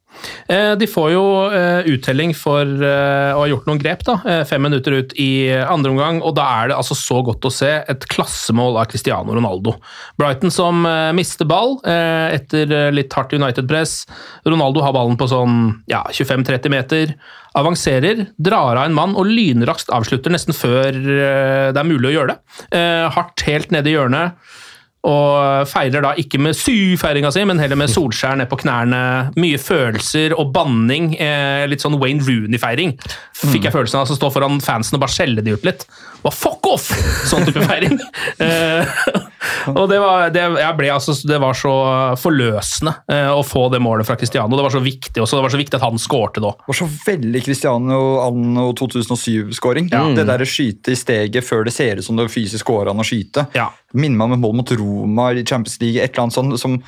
Eh, 0.48 0.72
De 0.80 0.86
får 0.90 1.10
jo 1.12 1.24
eh, 1.52 1.88
uttelling 1.92 2.34
for 2.36 2.62
eh, 2.64 3.32
å 3.34 3.42
ha 3.42 3.48
gjort 3.50 3.68
noen 3.68 3.80
grep, 3.80 4.04
da. 4.06 4.16
Fem 4.48 4.62
minutter 4.64 4.96
ut 4.98 5.14
i 5.20 5.48
andre 5.58 5.92
omgang, 5.92 6.20
og 6.24 6.34
da 6.38 6.46
er 6.60 6.70
det 6.70 6.78
altså 6.78 6.96
så 6.98 7.20
godt 7.26 7.46
å 7.46 7.52
se 7.52 7.70
et 7.88 8.06
klassemål 8.10 8.78
av 8.80 8.88
Cristiano 8.90 9.34
Ronaldo. 9.36 9.76
Brighton 10.20 10.52
som 10.54 10.84
mister 11.16 11.48
ball 11.48 11.78
etter 11.84 12.70
litt 12.94 13.14
hardt 13.16 13.34
United-press. 13.36 14.00
Ronaldo 14.48 14.82
har 14.84 14.94
ballen 14.96 15.18
på 15.20 15.28
sånn 15.30 15.58
ja, 15.90 16.02
25-30 16.12 16.72
meter. 16.72 17.14
Avanserer, 17.58 18.26
drar 18.36 18.78
av 18.78 18.86
en 18.86 18.96
mann 18.96 19.16
og 19.18 19.28
lynraskt 19.28 19.92
avslutter 19.94 20.34
nesten 20.34 20.56
før 20.56 20.94
det 20.94 21.80
er 21.80 21.88
mulig 21.88 22.12
å 22.12 22.16
gjøre 22.16 22.34
det. 22.34 22.82
Hardt 23.16 23.46
helt 23.48 23.74
nede 23.74 23.92
i 23.92 23.96
hjørnet. 23.96 24.38
Og 25.06 25.68
feirer 25.70 26.02
da 26.02 26.10
ikke 26.18 26.40
med 26.42 26.56
syfeiringa 26.58 27.30
si, 27.34 27.44
men 27.46 27.60
heller 27.62 27.78
med 27.78 27.92
Solskjær 27.92 28.34
ned 28.40 28.50
på 28.50 28.58
knærne. 28.64 29.00
Mye 29.38 29.60
følelser 29.62 30.34
og 30.34 30.50
banning. 30.56 31.12
Eh, 31.14 31.64
litt 31.70 31.84
sånn 31.84 32.00
Wayne 32.02 32.24
Rooney-feiring. 32.26 32.96
Fikk 33.38 33.68
jeg 33.68 33.76
følelsen 33.76 34.00
av 34.00 34.10
å 34.10 34.18
stå 34.18 34.32
foran 34.34 34.58
fansen 34.64 34.98
og 34.98 35.04
bare 35.06 35.14
skjelle 35.14 35.44
de 35.46 35.54
ut 35.54 35.68
litt. 35.68 35.86
Bare 36.24 36.34
fuck 36.34 36.66
off! 36.66 36.90
Sånn 37.30 37.46
type 37.46 37.62
feiring. 37.68 38.00
Og 39.74 39.84
det 39.90 39.98
var, 40.02 40.28
det, 40.34 40.42
jeg 40.60 40.76
ble, 40.78 40.90
altså, 40.94 41.14
det 41.28 41.38
var 41.42 41.56
så 41.58 41.72
forløsende 42.20 42.94
eh, 43.12 43.28
å 43.32 43.42
få 43.46 43.66
det 43.72 43.80
målet 43.84 44.08
fra 44.08 44.16
Cristiano. 44.20 44.56
Det 44.56 44.64
var 44.66 44.74
så 44.74 44.82
viktig 44.84 45.22
også, 45.22 45.38
det 45.38 45.44
var 45.46 45.54
så 45.54 45.60
viktig 45.60 45.78
at 45.78 45.84
han 45.86 46.00
skårte 46.00 46.42
da. 46.44 46.52
Det 46.58 46.70
var 46.72 46.78
så 46.80 46.88
veldig 47.06 47.42
Cristiano 47.46 48.00
anno 48.24 48.68
2007-skåring. 48.78 49.90
Det 50.16 50.26
der 50.28 50.44
skyte 50.48 50.94
i 50.94 50.98
steget 50.98 51.46
før 51.46 51.64
det 51.68 51.74
ser 51.76 52.00
ut 52.00 52.04
som 52.06 52.18
det 52.18 52.28
fysisk 52.32 52.66
går 52.72 52.90
an 52.92 53.00
å 53.02 53.06
skyte. 53.06 53.46
Minner 53.94 54.18
meg 54.20 54.26
om 54.28 54.36
et 54.38 54.42
mål 54.46 54.58
mot 54.60 54.74
Roma 54.78 55.30
i 55.32 55.44
Champions 55.44 55.78
League. 55.80 56.00
et 56.02 56.12
eller 56.12 56.26
annet 56.28 56.36
sånt 56.38 56.60
som 56.60 56.78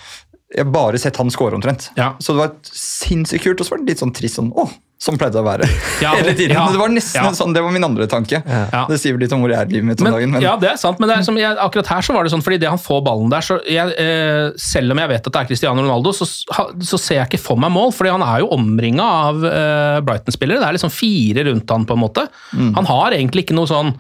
Jeg 0.51 0.65
har 0.65 0.73
bare 0.75 0.99
sett 0.99 1.17
han 1.21 1.31
skåre 1.31 1.55
omtrent. 1.55 1.91
Så 2.19 2.35
det 2.35 2.41
var 2.43 2.55
sinnssykt 2.67 3.45
kult, 3.45 3.61
og 3.63 3.67
så 3.69 3.77
var 3.77 3.85
det 3.85 3.93
litt 3.93 4.01
sånn 4.03 4.13
trist 4.17 4.35
sånn 4.41 4.49
åh, 4.59 4.73
som 5.01 5.17
pleide 5.17 5.41
å 5.41 5.45
være. 5.47 5.65
Ja, 6.03 6.13
Hele 6.19 6.35
tiden. 6.37 6.53
ja, 6.53 6.67
Men 6.67 6.77
det 6.77 6.81
var 6.83 6.93
nesten 6.93 7.25
ja. 7.25 7.33
sånn, 7.37 7.55
det 7.57 7.63
var 7.65 7.73
min 7.73 7.87
andre 7.87 8.05
tanke. 8.11 8.43
Det 8.45 8.99
sier 9.01 9.17
vel 9.17 9.25
litt 9.25 9.33
om 9.33 9.41
hvor 9.41 9.53
jeg 9.53 9.57
er 9.57 9.71
i 9.71 9.79
livet 9.79 9.89
mitt 9.89 10.03
om 10.03 10.09
Men, 10.11 10.17
dagen. 10.19 10.35
Men 10.35 10.45
Ja, 10.45 10.55
det 10.61 10.75
er 10.75 10.81
sant, 10.81 11.01
men 11.01 11.09
det 11.09 11.17
er 11.17 11.27
som 11.27 11.39
jeg, 11.41 11.57
akkurat 11.65 11.89
her 11.95 12.05
så 12.05 12.17
var 12.17 12.29
det 12.29 12.35
sånn, 12.35 12.45
fordi 12.45 12.61
det 12.61 12.69
han 12.69 12.81
får 12.81 13.01
ballen 13.09 13.33
der, 13.33 13.47
så 13.47 13.59
jeg, 13.65 13.97
eh, 13.97 14.51
selv 14.61 14.93
om 14.93 15.01
jeg 15.01 15.13
vet 15.15 15.25
at 15.25 15.33
det 15.33 15.43
er 15.43 15.51
Cristiano 15.51 15.87
Ronaldo, 15.87 16.13
så, 16.17 16.29
så 16.29 17.01
ser 17.01 17.23
jeg 17.23 17.31
ikke 17.31 17.45
for 17.49 17.61
meg 17.61 17.73
mål, 17.73 17.95
fordi 17.97 18.13
han 18.13 18.27
er 18.29 18.45
jo 18.45 18.53
omringa 18.57 19.11
av 19.31 19.45
eh, 19.49 20.01
Brighton-spillere. 20.05 20.61
Det 20.61 20.69
er 20.69 20.77
liksom 20.77 20.93
fire 20.93 21.49
rundt 21.49 21.77
han 21.77 21.89
på 21.89 21.97
en 21.97 22.05
måte. 22.05 22.29
Mm. 22.53 22.75
Han 22.77 22.91
har 22.93 23.17
egentlig 23.17 23.49
ikke 23.49 23.57
noe 23.57 23.71
sånn 23.71 23.97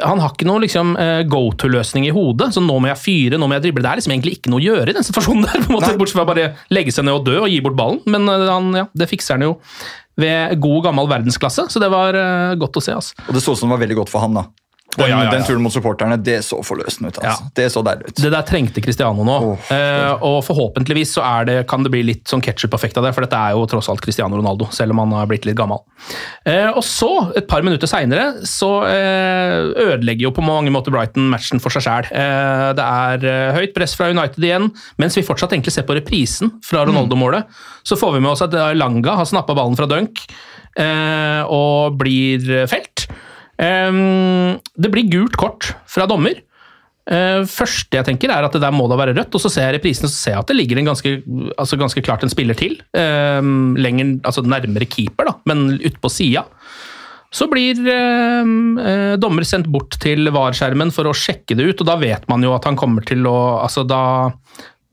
han 0.00 0.20
har 0.22 0.32
ikke 0.32 0.46
noe 0.48 0.62
liksom, 0.62 0.94
eh, 0.96 1.22
go 1.28 1.50
to-løsning 1.58 2.06
i 2.06 2.12
hodet. 2.14 2.52
så 2.54 2.62
Nå 2.62 2.76
må 2.80 2.88
jeg 2.88 3.00
fyre, 3.00 3.40
nå 3.40 3.48
må 3.50 3.56
jeg 3.58 3.66
drible. 3.66 3.82
Det 3.84 3.90
er 3.90 4.00
liksom 4.00 4.14
egentlig 4.14 4.36
ikke 4.38 4.52
noe 4.52 4.62
å 4.62 4.64
gjøre 4.64 4.92
i 4.92 4.96
den 4.96 5.06
situasjonen 5.06 5.44
der. 5.44 5.64
på 5.64 5.68
en 5.68 5.76
måte, 5.76 5.98
Bortsett 5.98 6.18
fra 6.20 6.26
bare 6.28 6.46
legge 6.72 6.94
seg 6.94 7.04
ned 7.04 7.18
og 7.18 7.26
dø 7.26 7.36
og 7.42 7.50
gi 7.50 7.60
bort 7.64 7.76
ballen. 7.76 8.00
Men 8.06 8.28
eh, 8.30 8.46
han, 8.48 8.70
ja, 8.78 8.86
det 8.94 9.10
fikser 9.10 9.36
han 9.36 9.48
jo 9.48 9.52
ved 10.20 10.60
god, 10.62 10.82
gammel 10.88 11.08
verdensklasse, 11.10 11.66
så 11.70 11.82
det 11.82 11.90
var 11.92 12.18
eh, 12.18 12.54
godt 12.60 12.78
å 12.78 12.84
se. 12.84 12.94
altså. 12.94 13.16
Og 13.26 13.34
det 13.36 13.42
så 13.44 13.54
ut 13.54 13.60
som 13.60 13.70
det 13.70 13.76
var 13.76 13.84
veldig 13.86 13.98
godt 14.02 14.12
for 14.12 14.24
han, 14.24 14.38
da. 14.38 14.46
Den, 14.94 15.04
oh, 15.04 15.10
ja, 15.10 15.18
ja, 15.18 15.24
ja. 15.26 15.30
den 15.34 15.46
turen 15.46 15.62
mot 15.64 15.74
supporterne, 15.74 16.16
det 16.22 16.38
så 16.46 16.60
forløsende 16.62 17.10
ut. 17.10 17.18
altså. 17.18 17.48
Det 17.56 17.66
så 17.72 17.82
deilig 17.86 18.10
ut. 18.10 18.20
Det 18.22 18.30
der 18.30 18.46
trengte 18.46 18.82
Cristiano 18.84 19.26
nå, 19.26 19.38
eh, 19.74 20.22
og 20.22 20.38
forhåpentligvis 20.46 21.16
så 21.16 21.24
det, 21.48 21.56
kan 21.70 21.82
det 21.82 21.90
bli 21.94 22.04
litt 22.06 22.30
sånn 22.30 22.42
ketsjup-effekt 22.44 22.98
av 23.00 23.08
det, 23.08 23.14
for 23.16 23.26
dette 23.26 23.38
er 23.38 23.56
jo 23.56 23.64
tross 23.70 23.90
alt 23.90 24.02
Cristiano 24.04 24.38
Ronaldo, 24.38 24.68
selv 24.74 24.94
om 24.94 25.02
han 25.02 25.16
har 25.18 25.28
blitt 25.30 25.48
litt 25.48 25.58
gammel. 25.58 25.82
Eh, 26.46 26.70
og 26.70 26.82
så, 26.86 27.10
et 27.38 27.48
par 27.50 27.64
minutter 27.66 27.90
seinere, 27.90 28.44
så 28.48 28.70
eh, 28.88 29.72
ødelegger 29.88 30.28
jo 30.28 30.34
på 30.36 30.44
mange 30.46 30.72
måter 30.74 30.94
Brighton 30.94 31.28
matchen 31.32 31.62
for 31.62 31.74
seg 31.74 31.86
sjæl. 31.86 32.10
Eh, 32.14 32.70
det 32.78 32.86
er 32.86 33.28
eh, 33.30 33.58
høyt 33.58 33.74
press 33.76 33.96
fra 33.98 34.10
United 34.12 34.42
igjen, 34.44 34.70
mens 35.00 35.18
vi 35.18 35.26
fortsatt 35.26 35.54
egentlig 35.56 35.74
ser 35.74 35.88
på 35.88 35.96
reprisen 35.98 36.54
fra 36.64 36.84
Ronaldo-målet. 36.86 37.50
Så 37.84 37.98
får 38.00 38.16
vi 38.16 38.24
med 38.24 38.34
oss 38.34 38.44
at 38.44 38.54
Langa 38.78 39.18
har 39.18 39.28
snappa 39.28 39.56
ballen 39.56 39.76
fra 39.78 39.88
Dunk 39.90 40.22
eh, 40.80 41.42
og 41.50 41.98
blir 42.00 42.66
felt. 42.70 43.08
Ehm, 43.62 44.58
det 44.74 44.90
blir 44.90 45.10
gult 45.12 45.38
kort 45.38 45.74
fra 45.90 46.08
dommer. 46.10 46.40
Uh, 47.04 47.44
første 47.44 47.98
jeg 47.98 48.06
tenker 48.06 48.30
er 48.32 48.46
at 48.46 48.54
det 48.56 48.62
der 48.62 48.72
må 48.72 48.86
da 48.88 48.96
være 48.96 49.12
rødt, 49.12 49.34
og 49.36 49.42
så 49.42 49.50
ser 49.52 49.66
jeg 49.68 49.76
reprisen 49.76 50.06
og 50.06 50.12
så 50.12 50.16
ser 50.16 50.32
jeg 50.32 50.40
at 50.40 50.48
det 50.48 50.56
ligger 50.56 50.78
en 50.80 50.86
ganske, 50.88 51.10
altså 51.60 51.76
ganske 51.76 52.00
klart 52.00 52.24
en 52.24 52.32
spiller 52.32 52.56
til. 52.56 52.78
ehm, 52.96 53.76
lenger, 53.76 54.14
altså 54.24 54.40
nærmere 54.40 54.88
keeper, 54.88 55.28
da, 55.28 55.34
men 55.44 55.76
utpå 55.84 56.08
sida. 56.08 56.46
Så 57.34 57.48
blir 57.50 57.80
eh, 57.90 59.16
dommer 59.18 59.44
sendt 59.44 59.66
bort 59.66 59.98
til 60.00 60.30
VAR-skjermen 60.30 60.92
for 60.94 61.10
å 61.10 61.16
sjekke 61.18 61.56
det 61.58 61.66
ut, 61.66 61.80
og 61.82 61.88
da 61.88 61.96
vet 61.98 62.28
man 62.30 62.46
jo 62.46 62.54
at 62.54 62.64
han 62.68 62.78
kommer 62.78 63.04
til 63.04 63.26
å 63.26 63.36
altså 63.58 63.82
da, 63.82 64.30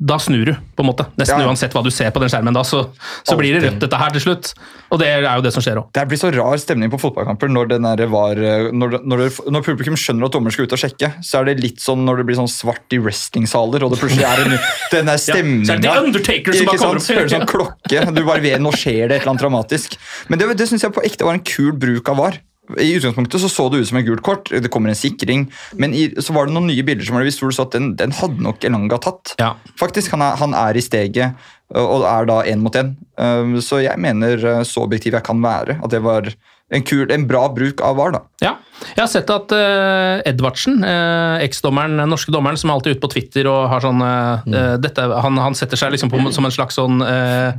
da 0.02 0.18
snur 0.18 0.46
du, 0.50 0.54
på 0.76 0.82
en 0.82 0.88
måte. 0.90 1.06
Nesten 1.20 1.40
Ja. 1.40 1.46
uansett 1.46 1.76
hva 1.78 1.84
du 1.86 1.92
ser 1.94 2.10
på 2.10 2.20
den 2.20 2.30
skjermen 2.30 2.56
da, 2.56 2.64
så, 2.66 2.88
så 3.22 3.36
blir 3.38 3.54
det 3.54 3.68
rødt 3.68 3.84
dette 3.84 3.98
her 4.02 4.10
til 4.16 4.24
slutt. 4.24 4.54
Og 4.90 4.98
det 5.00 5.08
er 5.08 5.28
jo 5.28 5.44
det 5.46 5.54
som 5.54 5.62
skjer 5.62 5.78
òg. 5.78 5.92
Det 5.94 6.08
blir 6.10 6.18
så 6.18 6.32
rar 6.34 6.58
stemning 6.58 6.90
på 6.90 7.00
fotballkamper 7.00 7.52
når, 7.54 7.76
var, 8.10 8.42
når, 8.74 8.98
når, 9.06 9.24
når 9.54 9.66
publikum 9.68 9.96
skjønner 9.96 10.26
at 10.26 10.34
dommer 10.34 10.52
skal 10.52 10.66
ut 10.66 10.74
og 10.74 10.82
sjekke. 10.82 11.12
Så 11.22 11.40
er 11.40 11.52
det 11.52 11.62
litt 11.62 11.80
sånn 11.80 12.02
når 12.08 12.24
det 12.24 12.28
blir 12.32 12.40
sånn 12.42 12.50
svart 12.50 12.98
i 12.98 13.00
wrestlingsaler, 13.00 13.86
og 13.86 13.94
det 13.94 14.02
plutselig 14.02 14.26
er 14.26 14.42
en, 14.48 14.58
den 14.96 15.12
der 15.14 15.22
så 15.22 15.36
er 15.36 15.38
stemninga 15.38 15.78
det 15.78 15.86
The 15.86 16.06
Undertaker 16.10 16.58
som 16.58 16.72
bare 16.72 16.82
kommer 16.82 17.02
opp. 17.02 17.10
Hører 17.12 17.34
sånn 17.38 17.50
klokke, 17.54 18.06
du 18.12 18.24
bare 18.26 18.42
vet 18.42 18.64
nå 18.64 18.74
skjer 18.74 19.06
det 19.06 19.20
et 19.20 19.22
eller 19.22 19.36
annet 19.36 19.46
dramatisk. 19.46 20.00
Men 20.34 20.42
det, 20.42 20.50
det 20.58 20.72
syns 20.72 20.88
jeg 20.88 20.98
på 20.98 21.06
ekte 21.06 21.30
var 21.30 21.38
en 21.38 21.46
kul 21.46 21.76
bruk 21.78 22.10
av 22.10 22.18
VAR. 22.18 22.42
I 22.80 22.94
utgangspunktet 22.98 23.42
så, 23.44 23.50
så 23.52 23.68
det 23.72 23.82
ut 23.82 23.90
som 23.90 24.00
en 24.00 24.06
gult 24.08 24.24
kort, 24.26 24.52
det 24.52 24.72
kommer 24.72 24.92
en 24.92 25.00
sikring, 25.00 25.48
men 25.80 25.96
i, 25.98 26.08
så 26.22 26.36
var 26.36 26.48
det 26.48 26.56
noen 26.56 26.70
nye 26.72 26.86
bilder 26.88 27.08
som 27.08 27.18
var 27.18 27.28
vist 27.28 27.42
hvor 27.42 27.52
du 27.52 27.58
så 27.58 27.68
at 27.68 27.76
den, 27.76 27.94
den 28.00 28.16
hadde 28.16 28.44
nok 28.44 28.64
Elanga 28.68 29.00
tatt. 29.02 29.36
Faktisk, 29.80 30.14
han 30.16 30.24
er, 30.26 30.38
han 30.42 30.56
er 30.58 30.78
i 30.78 30.86
steget 30.86 31.50
og 31.72 32.04
er 32.04 32.28
da 32.28 32.42
én 32.52 32.64
mot 32.64 32.76
én. 32.76 32.94
Um, 33.16 33.56
Så 33.64 33.82
jeg 33.84 34.00
mener 34.02 34.42
uh, 34.44 34.64
så 34.68 34.84
objektiv 34.84 35.16
jeg 35.16 35.24
kan 35.24 35.40
være, 35.44 35.80
at 35.80 35.92
det 35.94 36.02
var 36.04 36.28
en, 36.72 36.84
kul, 36.88 37.06
en 37.12 37.26
bra 37.28 37.46
bruk 37.52 37.82
av 37.84 37.98
VAR. 38.00 38.14
da. 38.16 38.22
Ja. 38.42 38.54
Jeg 38.96 39.02
har 39.04 39.10
sett 39.12 39.30
at 39.30 39.52
uh, 39.54 40.22
Edvardsen, 40.26 40.80
uh, 40.82 41.38
eksdommeren, 41.44 42.00
den 42.02 42.10
norske 42.10 42.32
dommeren, 42.34 42.58
som 42.58 42.72
er 42.72 42.80
alltid 42.80 42.96
ute 42.96 43.04
på 43.04 43.12
Twitter 43.14 43.50
og 43.52 43.68
har 43.70 43.84
sånn 43.84 44.02
uh, 44.02 44.42
uh, 44.48 44.74
dette, 44.82 45.04
han, 45.22 45.38
han 45.38 45.58
setter 45.58 45.78
seg 45.78 45.94
liksom 45.94 46.10
på 46.10 46.24
som 46.34 46.48
en 46.48 46.56
slags 46.56 46.80
sånn 46.80 47.04
uh, 47.04 47.52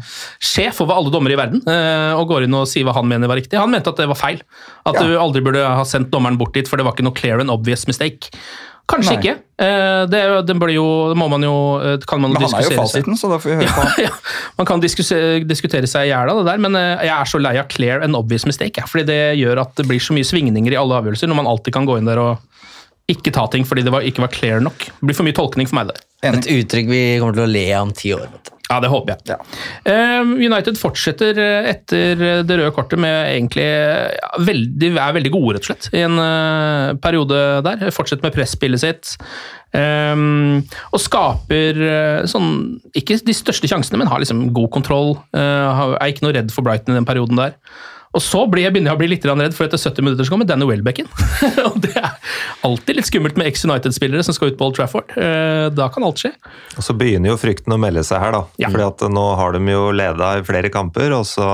sjef 0.42 0.80
over 0.82 0.98
alle 0.98 1.12
dommere 1.14 1.36
i 1.36 1.38
verden 1.38 1.62
uh, 1.68 2.18
og 2.18 2.26
går 2.32 2.48
inn 2.48 2.58
og 2.58 2.66
sier 2.72 2.88
hva 2.88 2.96
han 2.98 3.06
mener 3.06 3.30
var 3.30 3.38
riktig. 3.38 3.60
Han 3.60 3.70
mente 3.70 3.92
at 3.92 4.02
det 4.02 4.08
var 4.10 4.18
feil. 4.18 4.42
At 4.82 4.98
Ja. 4.98 5.06
du 5.06 5.14
aldri 5.20 5.44
burde 5.46 5.62
ha 5.62 5.84
sendt 5.86 6.10
dommeren 6.10 6.40
bort 6.40 6.56
dit, 6.58 6.66
for 6.66 6.80
det 6.80 6.88
var 6.88 6.96
ikke 6.96 7.06
noe 7.06 7.14
clear 7.20 7.38
and 7.44 7.54
obvious 7.54 7.86
mistake. 7.86 8.32
Kanskje 8.90 9.14
Nei. 9.14 9.20
ikke. 9.22 9.34
Uh, 9.62 10.02
det, 10.10 10.20
den 10.48 10.58
blir 10.58 10.74
jo, 10.74 10.86
det 11.12 11.16
må 11.20 11.28
man 11.30 11.44
jo, 11.46 11.54
uh, 11.78 11.94
kan 12.08 12.20
man 12.20 12.34
Men 12.34 12.42
han 12.42 12.56
er 12.58 12.66
jo 12.66 12.72
fasiten, 12.74 13.16
så 13.18 13.30
da 13.30 13.38
får 13.40 13.52
vi 13.52 13.58
høre 13.60 13.74
på 13.76 13.84
Ja, 14.02 14.08
ja, 14.08 14.38
man 14.58 14.68
kan 14.68 14.82
diskutere, 14.82 15.38
diskutere 15.46 15.88
seg 15.90 16.08
i 16.08 16.10
hjel 16.10 16.32
av 16.32 16.40
det 16.40 16.46
der, 16.50 16.62
men 16.62 16.76
eh, 16.78 17.04
jeg 17.06 17.12
er 17.14 17.30
så 17.30 17.40
lei 17.40 17.54
av 17.60 17.68
clear 17.72 18.02
and 18.04 18.18
obvious 18.18 18.46
mistake. 18.48 18.82
Ja, 18.82 18.88
fordi 18.90 19.06
det 19.12 19.20
gjør 19.38 19.62
at 19.62 19.76
det 19.78 19.86
blir 19.88 20.02
så 20.02 20.16
mye 20.16 20.26
svingninger 20.26 20.74
i 20.74 20.80
alle 20.80 20.98
avgjørelser, 20.98 21.30
når 21.30 21.40
man 21.44 21.52
alltid 21.52 21.76
kan 21.78 21.86
gå 21.88 22.00
inn 22.00 22.10
der 22.10 22.20
og 22.22 23.12
ikke 23.12 23.32
ta 23.34 23.46
ting 23.50 23.66
fordi 23.68 23.84
det 23.86 23.92
var, 23.94 24.04
ikke 24.06 24.24
var 24.24 24.32
clear 24.34 24.62
nok. 24.64 24.88
Det 24.88 25.08
blir 25.08 25.18
for 25.18 25.26
mye 25.26 25.36
tolkning 25.36 25.70
for 25.70 25.78
meg 25.80 25.92
der. 25.92 26.02
Et 26.32 26.50
uttrykk 26.58 26.90
vi 26.90 27.02
kommer 27.22 27.38
til 27.38 27.46
å 27.46 27.50
le 27.50 27.64
av 27.74 27.86
om 27.88 27.94
ti 27.96 28.12
år. 28.14 28.26
vet 28.26 28.50
du. 28.50 28.61
Ja, 28.72 28.80
det 28.80 28.88
håper 28.88 29.12
jeg. 29.12 29.36
Ja. 29.36 30.22
United 30.24 30.78
fortsetter 30.80 31.36
eh, 31.36 31.70
etter 31.74 32.16
det 32.46 32.56
røde 32.56 32.72
kortet 32.72 33.00
med 33.02 33.34
egentlig 33.34 33.66
ja, 33.66 34.30
veldig, 34.40 34.92
er 34.96 35.16
veldig 35.18 35.32
gode, 35.34 35.56
rett 35.56 35.66
og 35.66 35.72
slett, 35.72 35.90
i 35.92 36.04
en 36.06 36.16
uh, 36.16 36.94
periode 37.02 37.42
der. 37.66 37.84
Fortsetter 37.92 38.24
med 38.24 38.36
presspillet 38.36 38.82
sitt. 38.82 39.12
Um, 39.72 40.60
og 40.92 41.00
skaper 41.00 41.78
uh, 41.80 42.26
sånn 42.28 42.50
Ikke 42.98 43.16
de 43.24 43.32
største 43.32 43.70
sjansene, 43.70 43.96
men 44.02 44.10
har 44.10 44.20
liksom 44.20 44.50
god 44.56 44.68
kontroll. 44.74 45.14
Uh, 45.36 45.96
er 45.96 46.12
ikke 46.12 46.26
noe 46.26 46.36
redd 46.36 46.52
for 46.52 46.64
Brighton 46.64 46.94
i 46.94 47.00
den 47.00 47.08
perioden 47.08 47.40
der. 47.40 47.56
Og 48.12 48.20
så 48.20 48.42
blir 48.50 48.66
jeg, 48.66 48.74
begynner 48.74 48.92
jeg 48.92 48.98
å 48.98 49.00
bli 49.00 49.10
litt 49.14 49.24
redd, 49.24 49.54
for 49.56 49.64
etter 49.66 49.80
70 49.80 50.04
minutter 50.04 50.28
så 50.28 50.34
kommer 50.34 50.48
Danny 50.48 50.66
Welbeck 50.68 51.00
inn. 51.00 51.08
og 51.68 51.78
det 51.84 51.94
er 51.96 52.10
alltid 52.66 52.98
litt 52.98 53.08
skummelt 53.08 53.38
med 53.40 53.48
ex-United-spillere 53.48 54.24
som 54.26 54.36
skal 54.36 54.52
ut 54.52 54.58
på 54.60 54.68
Old 54.68 54.76
Trafford. 54.76 55.14
Eh, 55.16 55.68
da 55.72 55.88
kan 55.92 56.04
alt 56.04 56.20
skje. 56.20 56.34
Og 56.76 56.84
så 56.84 56.96
begynner 56.96 57.32
jo 57.32 57.38
frykten 57.40 57.72
å 57.72 57.80
melde 57.80 58.04
seg 58.04 58.20
her, 58.20 58.36
da. 58.36 58.68
Fordi 58.68 58.84
at 58.90 59.06
nå 59.16 59.24
har 59.40 59.56
de 59.56 59.64
jo 59.72 59.88
leda 59.96 60.34
i 60.36 60.44
flere 60.44 60.72
kamper, 60.72 61.16
og 61.16 61.24
så 61.28 61.48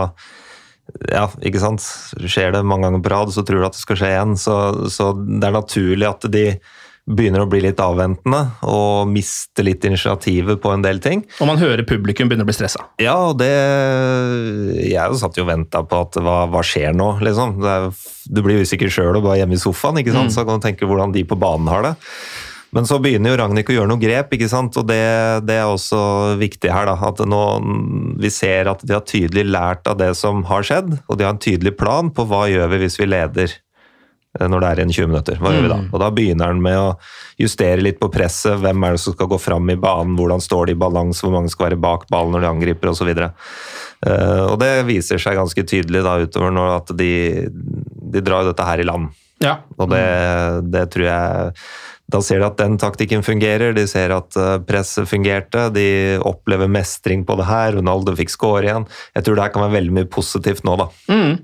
ja, 1.13 1.27
ikke 1.45 1.61
sant. 1.63 1.85
Skjer 2.25 2.57
det 2.57 2.65
mange 2.67 2.89
ganger 2.89 3.05
på 3.05 3.13
rad, 3.13 3.33
så 3.35 3.45
tror 3.47 3.63
du 3.63 3.69
at 3.69 3.77
det 3.77 3.85
skal 3.85 4.01
skje 4.01 4.13
igjen. 4.15 4.35
Så, 4.41 4.57
så 4.93 5.13
det 5.15 5.45
er 5.45 5.55
naturlig 5.55 6.09
at 6.09 6.27
de 6.33 6.47
begynner 7.09 7.45
å 7.45 7.49
bli 7.49 7.63
litt 7.65 7.81
avventende 7.81 8.41
og 8.69 9.09
miste 9.11 9.65
litt 9.65 9.85
initiativet 9.89 10.61
på 10.61 10.73
en 10.75 10.85
del 10.85 11.01
ting. 11.05 11.23
Og 11.41 11.49
man 11.49 11.61
hører 11.61 11.87
publikum 11.89 12.29
begynner 12.29 12.45
å 12.45 12.51
bli 12.51 12.57
stressa. 12.57 12.85
Ja, 13.01 13.17
og 13.31 13.39
det 13.41 13.53
Jeg 14.89 15.21
satt 15.21 15.39
jo 15.39 15.47
og 15.47 15.53
venta 15.53 15.83
på 15.87 16.03
at 16.05 16.19
hva, 16.21 16.43
hva 16.53 16.65
skjer 16.67 16.93
nå, 16.97 17.15
liksom. 17.25 17.57
Det 17.63 17.77
er, 17.77 17.89
du 18.29 18.43
blir 18.45 18.61
usikker 18.65 18.93
sjøl 18.93 19.17
og 19.17 19.25
bare 19.25 19.41
hjemme 19.41 19.57
i 19.57 19.63
sofaen, 19.63 20.03
ikke 20.03 20.13
sant? 20.15 20.33
Mm. 20.33 20.37
så 20.37 20.45
kan 20.45 20.61
du 20.61 20.69
tenke 20.69 20.89
hvordan 20.89 21.15
de 21.15 21.25
på 21.29 21.39
banen 21.39 21.71
har 21.73 21.87
det. 21.87 21.95
Men 22.77 22.85
så 22.85 22.99
begynner 23.01 23.33
jo 23.33 23.39
Ragnhild 23.41 23.71
å 23.73 23.77
gjøre 23.79 23.89
noen 23.89 24.03
grep, 24.03 24.35
ikke 24.37 24.51
sant? 24.51 24.77
og 24.77 24.85
det, 24.91 25.01
det 25.49 25.57
er 25.57 25.71
også 25.71 26.01
viktig 26.41 26.69
her. 26.73 26.91
da, 26.91 26.99
at 27.09 27.23
nå, 27.25 27.41
Vi 28.21 28.31
ser 28.35 28.69
at 28.69 28.85
de 28.85 28.93
har 28.93 29.07
tydelig 29.09 29.47
lært 29.49 29.89
av 29.89 29.97
det 30.01 30.11
som 30.19 30.45
har 30.51 30.67
skjedd, 30.67 30.99
og 31.07 31.17
de 31.17 31.25
har 31.25 31.33
en 31.33 31.41
tydelig 31.41 31.79
plan 31.81 32.13
på 32.13 32.29
hva 32.29 32.45
gjør 32.53 32.69
vi 32.75 32.83
hvis 32.85 33.01
vi 33.01 33.09
leder 33.09 33.57
når 34.47 34.62
det 34.62 34.68
er 34.68 34.82
igjen 34.82 34.95
20 34.95 35.11
minutter. 35.12 35.41
Hva 35.43 35.53
gjør 35.55 35.64
vi 35.66 35.72
da? 35.72 35.80
Mm. 35.82 35.91
Og 35.91 36.03
da 36.03 36.11
begynner 36.14 36.53
han 36.53 36.62
med 36.62 36.78
å 36.78 36.89
justere 37.41 37.82
litt 37.82 37.99
på 38.01 38.11
presset. 38.14 38.61
Hvem 38.62 38.86
er 38.86 38.95
det 38.95 39.03
som 39.03 39.16
skal 39.16 39.30
gå 39.32 39.41
fram 39.43 39.70
i 39.72 39.78
banen? 39.80 40.16
Hvordan 40.18 40.43
står 40.45 40.70
de 40.70 40.76
i 40.76 40.80
balanse? 40.80 41.24
Hvor 41.24 41.34
mange 41.34 41.53
skal 41.53 41.70
være 41.70 41.82
bak 41.82 42.09
ballen 42.12 42.36
når 42.36 42.47
de 42.47 42.51
angriper? 42.53 42.93
osv. 42.93 43.11
så 43.11 43.30
og 43.99 44.61
det 44.62 44.72
viser 44.86 45.18
seg 45.18 45.34
ganske 45.34 45.64
tydelig 45.66 46.05
da 46.07 46.12
utover 46.22 46.53
nå 46.55 46.66
at 46.76 46.93
de, 46.95 47.11
de 47.51 48.22
drar 48.22 48.47
dette 48.47 48.66
her 48.66 48.78
i 48.78 48.86
land. 48.86 49.11
Ja. 49.43 49.59
Og 49.78 49.91
det, 49.91 50.05
det 50.70 50.84
tror 50.95 51.09
jeg 51.09 51.53
Da 52.09 52.23
ser 52.25 52.41
de 52.41 52.47
at 52.47 52.57
den 52.57 52.79
taktikken 52.81 53.21
fungerer, 53.25 53.75
de 53.77 53.85
ser 53.89 54.15
at 54.17 54.37
eh, 54.41 54.55
presset 54.65 55.09
fungerte, 55.11 55.67
de 55.75 56.17
opplever 56.25 56.71
mestring 56.73 57.27
på 57.29 57.37
det 57.37 57.49
her. 57.51 57.77
Ronaldo 57.77 58.15
fikk 58.17 58.33
score 58.33 58.65
igjen. 58.65 58.87
Jeg 59.17 59.27
tror 59.27 59.37
det 59.37 59.45
her 59.45 59.53
kan 59.53 59.67
være 59.67 59.77
veldig 59.77 59.97
mye 59.99 60.09
positivt 60.09 60.65
nå, 60.65 60.79
da. 60.81 60.89
Mm. 61.13 61.35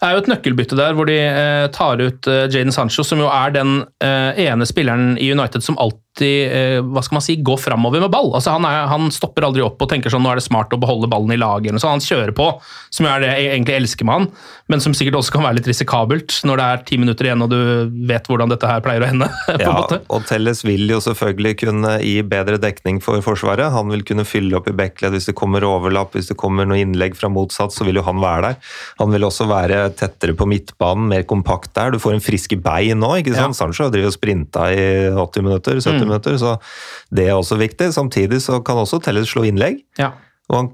Det 0.00 0.08
er 0.08 0.16
jo 0.16 0.24
et 0.24 0.32
nøkkelbytte 0.32 0.80
der 0.80 0.98
hvor 0.98 1.06
de 1.10 1.20
eh, 1.22 1.68
tar 1.74 2.02
ut 2.02 2.30
eh, 2.30 2.48
Jaden 2.50 2.74
Sancho, 2.74 3.06
som 3.06 3.22
jo 3.22 3.30
er 3.30 3.54
den 3.54 3.78
ene 3.98 4.66
spilleren 4.66 5.16
i 5.20 5.28
United 5.32 5.62
som 5.64 5.76
alltid 5.80 6.07
eh, 6.24 6.78
hva 6.82 7.02
skal 7.04 7.18
man 7.18 7.24
si, 7.24 7.36
gå 7.44 7.56
framover 7.60 8.02
med 8.02 8.12
ball. 8.12 8.32
Altså 8.36 8.54
han, 8.56 8.66
er, 8.66 8.86
han, 8.90 9.08
stopper 9.14 9.46
aldri 9.46 9.62
opp 9.64 9.80
og 9.82 9.90
tenker 9.90 10.12
sånn 10.12 10.24
nå 10.24 10.32
er 10.32 10.40
det 10.40 10.46
smart 10.46 10.72
å 10.74 10.80
beholde 10.80 11.10
ballen 11.10 11.32
i 11.34 11.38
laget. 11.38 11.70
eller 11.70 11.82
sånn. 11.82 11.98
Han 11.98 12.04
kjører 12.04 12.34
på, 12.36 12.48
som 12.94 13.06
det 13.08 13.28
jeg 13.30 13.50
egentlig 13.52 13.76
elsker 13.78 14.08
med 14.08 14.18
han, 14.18 14.28
men 14.72 14.82
som 14.84 14.94
sikkert 14.96 15.20
også 15.20 15.36
kan 15.36 15.46
være 15.46 15.60
litt 15.60 15.70
risikabelt 15.70 16.40
når 16.48 16.60
det 16.60 16.66
er 16.66 16.82
ti 16.90 16.98
minutter 17.00 17.28
igjen 17.28 17.44
og 17.44 17.52
du 17.52 17.58
vet 18.08 18.28
hvordan 18.28 18.52
dette 18.52 18.70
her 18.70 18.82
pleier 18.84 19.04
å 19.04 19.10
hende. 19.10 19.30
på 19.48 19.58
Ja, 19.62 19.76
og 20.14 20.26
Telles 20.28 20.64
vil 20.66 20.88
jo 20.90 21.00
selvfølgelig 21.04 21.54
kunne 21.64 21.94
gi 22.02 22.16
bedre 22.26 22.60
dekning 22.62 23.00
for 23.04 23.22
Forsvaret. 23.24 23.70
Han 23.74 23.92
vil 23.94 24.04
kunne 24.08 24.26
fylle 24.28 24.58
opp 24.58 24.68
i 24.70 24.76
backledd 24.76 25.16
hvis 25.16 25.30
det 25.30 25.36
kommer 25.38 25.66
overlapp, 25.66 26.16
hvis 26.16 26.32
det 26.32 26.38
kommer 26.40 26.68
noe 26.68 26.80
innlegg 26.82 27.16
fra 27.18 27.30
motsatt, 27.32 27.74
så 27.74 27.86
vil 27.86 28.00
jo 28.00 28.06
han 28.06 28.22
være 28.22 28.50
der. 28.50 28.74
Han 29.02 29.14
vil 29.14 29.26
også 29.28 29.48
være 29.50 29.84
tettere 29.98 30.36
på 30.38 30.48
midtbanen, 30.50 31.08
mer 31.12 31.24
kompakt 31.28 31.74
der. 31.78 31.94
Du 31.94 32.02
får 32.02 32.18
en 32.18 32.24
frisk 32.24 32.56
bein 32.64 33.00
nå, 33.00 33.14
ikke 33.20 33.36
sant? 33.36 33.56
Sancho 33.58 33.88
driver 33.92 34.10
og 34.10 34.16
sprinta 34.16 34.68
i 34.72 34.84
80 35.14 35.46
minutter, 35.46 35.78
70 35.78 36.07
Mm. 36.07 36.07
Minutter, 36.08 36.38
så 36.40 36.56
det 37.14 37.28
er 37.28 37.36
også 37.36 37.60
viktig. 37.60 37.92
Samtidig 37.94 38.42
så 38.44 38.62
kan 38.64 38.80
også 38.80 39.02
Telles 39.04 39.30
slå 39.30 39.46
innlegg. 39.48 39.84
Ja. 40.00 40.14
Og 40.48 40.56
han, 40.56 40.68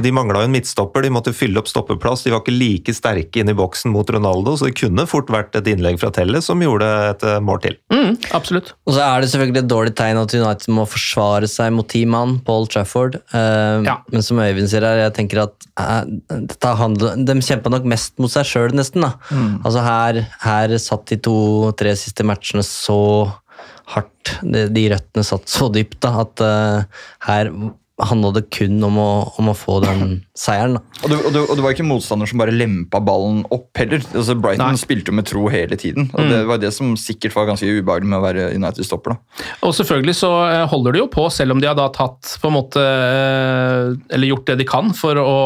de 0.00 0.10
mangla 0.16 0.40
jo 0.40 0.48
en 0.48 0.54
midtstopper, 0.54 1.04
de 1.04 1.12
måtte 1.12 1.34
fylle 1.36 1.60
opp 1.60 1.68
stoppeplass. 1.68 2.22
De 2.24 2.32
var 2.32 2.40
ikke 2.40 2.54
like 2.54 2.94
sterke 2.96 3.42
inn 3.42 3.52
i 3.52 3.56
boksen 3.56 3.92
mot 3.92 4.08
Ronaldo, 4.08 4.54
så 4.56 4.70
det 4.70 4.78
kunne 4.80 5.04
fort 5.08 5.28
vært 5.32 5.58
et 5.58 5.68
innlegg 5.68 5.98
fra 6.00 6.08
Telles 6.16 6.48
som 6.48 6.62
gjorde 6.64 6.88
et 7.10 7.26
eh, 7.28 7.36
mål 7.44 7.60
til. 7.66 7.76
Mm, 7.92 8.16
absolutt. 8.36 8.72
Og 8.88 8.96
så 8.96 9.04
er 9.04 9.20
det 9.20 9.28
selvfølgelig 9.34 9.62
et 9.62 9.72
dårlig 9.74 9.92
tegn 9.98 10.22
at 10.22 10.36
United 10.38 10.72
må 10.72 10.86
forsvare 10.88 11.50
seg 11.52 11.74
mot 11.76 11.88
ti 11.92 12.06
mann 12.08 12.38
på 12.46 12.56
Old 12.62 12.72
Trafford. 12.72 13.20
ja. 13.34 13.98
Men 14.10 14.24
som 14.24 14.40
Øyvind 14.40 14.72
sier 14.72 14.88
her, 14.88 15.02
jeg 15.04 15.16
tenker 15.18 15.42
at 15.44 15.68
uh, 15.76 16.08
dette 16.30 16.72
handler, 16.80 17.20
de 17.20 17.36
kjempa 17.44 17.72
nok 17.72 17.92
mest 17.92 18.16
mot 18.22 18.32
seg 18.32 18.48
sjøl, 18.48 18.72
nesten. 18.76 19.04
da. 19.04 19.12
Mm. 19.28 19.60
Altså 19.68 19.84
her, 19.84 20.22
her 20.46 20.76
satt 20.80 21.12
de 21.12 21.20
to-tre 21.28 21.92
siste 21.98 22.24
matchene 22.24 22.64
så 22.64 23.00
hardt. 23.94 24.34
De, 24.42 24.66
de 24.72 24.86
røttene 24.92 25.26
satt 25.26 25.50
så 25.50 25.70
dypt 25.72 26.00
da, 26.04 26.14
at 26.24 26.44
uh, 26.44 27.04
her 27.28 27.52
handla 28.06 28.32
det 28.36 28.46
kun 28.54 28.80
om 28.86 28.98
å, 29.00 29.10
om 29.40 29.50
å 29.52 29.56
få 29.56 29.78
den 29.84 30.20
seieren. 30.38 30.78
da. 30.78 30.82
Og 31.02 31.12
det, 31.12 31.18
og, 31.18 31.30
det, 31.34 31.42
og 31.42 31.58
det 31.58 31.64
var 31.64 31.74
ikke 31.74 31.86
motstander 31.88 32.30
som 32.30 32.40
bare 32.40 32.54
lempa 32.54 33.00
ballen 33.04 33.42
opp 33.52 33.80
heller. 33.80 34.02
Altså 34.14 34.36
Brighton 34.38 34.80
spilte 34.80 35.12
jo 35.12 35.18
med 35.18 35.28
tro 35.28 35.46
hele 35.52 35.78
tiden. 35.80 36.10
og 36.14 36.20
Mm. 36.20 36.28
Det 36.30 36.40
var 36.46 36.58
det 36.60 36.70
som 36.76 36.92
sikkert 37.00 37.34
var 37.34 37.48
ganske 37.48 37.66
ubehagelig 37.66 38.10
med 38.10 38.18
å 38.18 38.22
være 38.22 38.48
United-stopper. 38.54 39.16
Og 39.66 39.72
selvfølgelig 39.74 40.14
så 40.18 40.30
eh, 40.50 40.66
holder 40.68 40.94
de 40.94 41.00
jo 41.00 41.06
på, 41.10 41.24
selv 41.32 41.54
om 41.54 41.62
de 41.62 41.68
har 41.70 41.78
da 41.78 41.88
tatt 41.94 42.36
på 42.42 42.50
en 42.50 42.54
måte 42.54 42.82
eh, 42.82 43.94
Eller 44.12 44.30
gjort 44.30 44.46
det 44.50 44.58
de 44.60 44.66
kan 44.68 44.92
for 44.96 45.18
å 45.18 45.38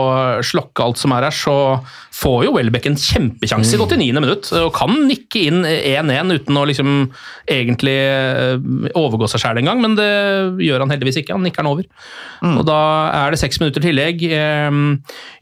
slokke 0.44 0.84
alt 0.84 1.00
som 1.00 1.14
er 1.14 1.28
her, 1.28 1.36
så 1.36 1.56
får 2.14 2.44
jo 2.46 2.52
Welbeck 2.54 2.86
en 2.88 2.98
kjempekjanse 3.00 3.74
i 3.74 3.80
89. 3.80 4.20
minutt 4.22 4.50
og 4.60 4.70
kan 4.76 4.92
nikke 5.08 5.44
inn 5.48 5.64
1-1 5.66 6.30
uten 6.36 6.58
å 6.60 6.64
liksom 6.68 6.92
egentlig 7.50 7.94
eh, 8.06 8.54
overgå 8.94 9.28
seg 9.30 9.42
sjæl 9.42 9.60
engang, 9.60 9.82
men 9.82 9.96
det 9.98 10.08
gjør 10.64 10.84
han 10.84 10.94
heldigvis 10.94 11.18
ikke. 11.20 11.34
Han 11.34 11.44
nikker 11.46 11.64
den 11.64 11.72
over. 11.72 11.88
Og 12.44 12.62
da 12.68 12.78
er 13.24 13.34
det 13.34 13.40
seks 13.42 13.58
minutter 13.62 13.82
tillegg. 13.84 14.22
Eh, 14.28 14.78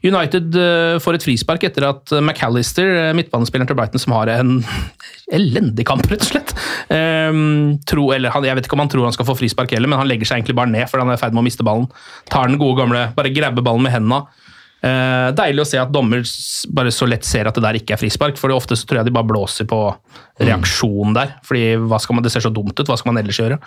United 0.07 0.59
eh, 0.59 0.97
får 1.03 1.19
et 1.19 1.27
frispark 1.27 1.67
etter 1.69 1.87
at 1.91 2.15
McAllister, 2.19 2.89
eh, 3.07 3.13
midtbanespilleren 3.17 3.69
til 3.69 3.77
Brighton, 3.79 4.01
som 4.01 4.17
har 4.17 4.33
en 4.33 4.55
elendig 5.37 5.85
kamp, 5.89 6.05
rett 6.09 6.25
og 6.25 6.31
slett. 6.33 6.55
Ehm, 6.93 7.79
tro, 7.89 8.09
eller 8.15 8.33
han, 8.33 8.45
jeg 8.47 8.57
vet 8.57 8.67
ikke 8.67 8.77
om 8.77 8.83
han 8.83 8.91
tror 8.91 9.07
han 9.07 9.15
skal 9.15 9.29
få 9.29 9.37
frispark 9.39 9.75
heller, 9.75 9.91
men 9.91 10.01
han 10.01 10.09
legger 10.09 10.29
seg 10.29 10.41
egentlig 10.41 10.57
bare 10.57 10.73
ned 10.73 10.89
fordi 10.89 11.05
han 11.05 11.13
er 11.13 11.19
i 11.19 11.21
ferd 11.21 11.35
med 11.35 11.45
å 11.45 11.47
miste 11.47 11.65
ballen. 11.65 11.89
Tar 12.31 12.49
den 12.49 12.61
gode 12.61 12.81
gamle, 12.81 13.07
bare 13.17 13.33
grabber 13.33 13.65
ballen 13.65 13.85
med 13.85 13.95
hendene. 13.95 14.23
Eh, 14.83 15.29
deilig 15.37 15.63
å 15.63 15.67
se 15.67 15.79
at 15.79 15.91
dommer 15.95 16.25
bare 16.75 16.91
så 16.91 17.07
lett 17.07 17.23
ser 17.23 17.47
at 17.47 17.55
det 17.55 17.63
der 17.63 17.77
ikke 17.79 17.95
er 17.95 18.01
frispark, 18.01 18.39
for 18.39 18.51
ofte 18.51 18.75
så 18.75 18.87
tror 18.87 18.99
jeg 18.99 19.07
de 19.07 19.15
bare 19.15 19.29
blåser 19.29 19.67
på 19.69 19.79
reaksjonen 20.43 21.13
der. 21.15 21.35
fordi 21.45 21.77
hva 21.87 21.99
skal 22.01 22.17
man, 22.17 22.23
Det 22.25 22.31
ser 22.33 22.43
så 22.43 22.51
dumt 22.51 22.75
ut, 22.75 22.87
hva 22.89 22.97
skal 22.97 23.13
man 23.13 23.21
ellers 23.21 23.39
gjøre? 23.39 23.59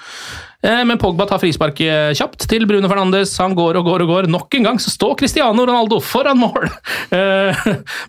Eh, 0.67 0.83
men 0.85 0.99
Pogba 1.01 1.25
tar 1.29 1.41
frispark 1.41 1.81
kjapt 2.17 2.45
til 2.51 2.67
Bruno 2.69 2.89
Fernandes. 2.91 3.33
Han 3.41 3.55
går 3.57 3.79
og 3.81 3.89
går 3.89 4.05
og 4.05 4.13
går. 4.13 4.29
Nok 4.29 4.59
en 4.59 4.69
gang 4.69 4.81
så 4.83 4.93
står 4.93 5.17
Cristiano 5.17 5.65
Ronaldo 5.65 6.01
foran 6.05 6.41
mål! 6.43 6.69
Eh, 7.07 7.55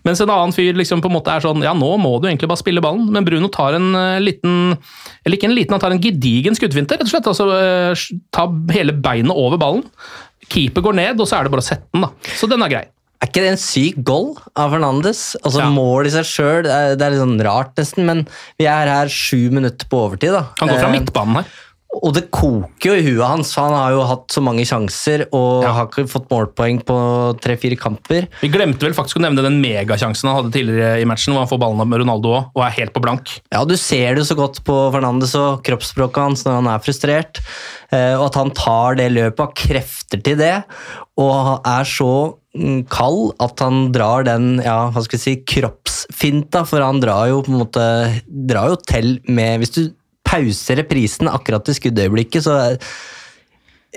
mens 0.02 0.18
en 0.20 0.30
annen 0.32 0.52
fyr 0.52 0.74
liksom 0.74 0.98
på 1.00 1.06
en 1.06 1.14
måte 1.14 1.30
er 1.30 1.44
sånn 1.44 1.62
Ja, 1.62 1.70
nå 1.76 1.92
må 2.02 2.16
du 2.18 2.26
egentlig 2.26 2.48
bare 2.50 2.58
spille 2.58 2.82
ballen, 2.82 3.04
men 3.14 3.22
Bruno 3.24 3.46
tar 3.54 3.76
en 3.76 3.92
eh, 3.94 4.18
liten 4.18 4.74
Eller 5.22 5.38
ikke 5.38 5.46
en 5.46 5.54
liten, 5.54 5.76
han 5.76 5.82
tar 5.84 5.94
en 5.94 6.02
gedigen 6.02 6.56
skuddfinte, 6.58 6.98
rett 6.98 7.06
og 7.06 7.12
slett. 7.12 7.30
Altså 7.30 7.46
eh, 7.54 8.06
ta 8.34 8.48
hele 8.74 8.96
beinet 8.98 9.30
over 9.30 9.60
ballen. 9.60 9.86
Keeper 10.50 10.82
går 10.84 10.98
ned, 10.98 11.20
og 11.22 11.30
så 11.30 11.38
er 11.38 11.46
det 11.46 11.54
bare 11.54 11.62
å 11.62 11.68
sette 11.68 11.86
den, 11.94 12.08
da. 12.08 12.34
Så 12.34 12.50
den 12.50 12.64
er 12.64 12.74
grei. 12.74 12.86
Er 13.18 13.26
ikke 13.32 13.42
det 13.42 13.50
en 13.50 13.58
syk 13.58 13.96
goal 14.06 14.36
av 14.54 14.70
Fernandes? 14.76 15.34
Altså 15.42 15.58
Ja. 15.64 15.70
Mål 15.74 16.06
i 16.06 16.10
seg 16.14 16.24
sjøl, 16.24 16.62
det 16.68 17.02
er 17.02 17.10
litt 17.10 17.18
sånn 17.24 17.40
rart 17.42 17.74
nesten, 17.76 18.06
men 18.06 18.26
vi 18.58 18.66
er 18.70 18.86
her 18.86 19.08
sju 19.10 19.50
minutter 19.50 19.86
på 19.90 20.04
overtid. 20.06 20.30
da. 20.32 20.44
Han 20.60 20.68
går 20.68 20.78
fra 20.78 20.88
Eh, 20.92 21.00
midtbanen 21.00 21.34
her. 21.42 21.44
Og 22.04 22.12
det 22.12 22.30
koker 22.30 22.90
jo 22.90 22.94
i 22.94 23.02
huet 23.02 23.26
hans, 23.26 23.54
han 23.56 23.72
har 23.72 23.90
jo 23.90 24.02
hatt 24.04 24.28
så 24.28 24.42
mange 24.44 24.60
sjanser 24.68 25.26
og 25.32 25.64
har 25.64 25.86
ikke 25.88 26.04
fått 26.06 26.28
målpoeng 26.28 26.82
på 26.84 26.98
tre-fire 27.40 27.78
kamper. 27.80 28.28
Vi 28.42 28.50
glemte 28.52 28.84
vel 28.84 28.92
faktisk 28.92 29.16
å 29.16 29.22
nevne 29.24 29.42
den 29.42 29.56
megasjansen 29.62 30.28
han 30.28 30.36
hadde 30.44 30.52
tidligere 30.52 31.00
i 31.00 31.06
matchen, 31.08 31.32
hvor 31.32 31.40
han 31.46 31.48
får 31.48 31.58
ballen 31.58 31.88
med 31.88 31.98
Ronaldo 32.04 32.28
også, 32.36 32.50
og 32.54 32.62
er 32.66 32.76
helt 32.76 32.92
på 32.92 33.00
blank. 33.02 33.40
Ja, 33.50 33.64
Du 33.64 33.74
ser 33.76 34.14
det 34.14 34.22
jo 34.22 34.34
så 34.34 34.36
godt 34.36 34.62
på 34.68 34.76
Fernandes 34.92 35.34
og 35.34 35.64
kroppsspråket 35.64 36.22
hans 36.22 36.44
når 36.44 36.60
han 36.60 36.66
er 36.68 36.78
frustrert. 36.84 37.40
eh, 37.90 38.14
Og 38.20 38.26
at 38.26 38.34
han 38.34 38.50
tar 38.50 38.94
det 38.94 39.10
løpet, 39.10 39.38
har 39.38 39.52
krefter 39.56 40.22
til 40.22 40.36
det, 40.36 40.64
og 41.16 41.62
er 41.66 41.84
så 41.88 42.36
kald 42.90 43.34
at 43.44 43.60
han 43.64 43.90
drar 43.94 44.26
den 44.28 44.58
ja, 44.64 44.88
hva 44.94 45.02
skal 45.04 45.18
vi 45.18 45.22
si, 45.24 45.36
kroppsfinta, 45.48 46.64
for 46.68 46.84
han 46.84 47.00
drar 47.04 47.28
jo 47.32 47.42
på 47.46 47.52
en 47.54 47.60
måte 47.62 47.84
drar 48.28 48.72
jo 48.74 48.80
til 48.88 49.16
med 49.28 49.62
Hvis 49.62 49.74
du 49.76 49.82
pauser 50.28 50.82
reprisen 50.82 51.30
akkurat 51.30 51.68
i 51.72 51.76
skuddøyeblikket, 51.78 52.44
så 52.44 52.58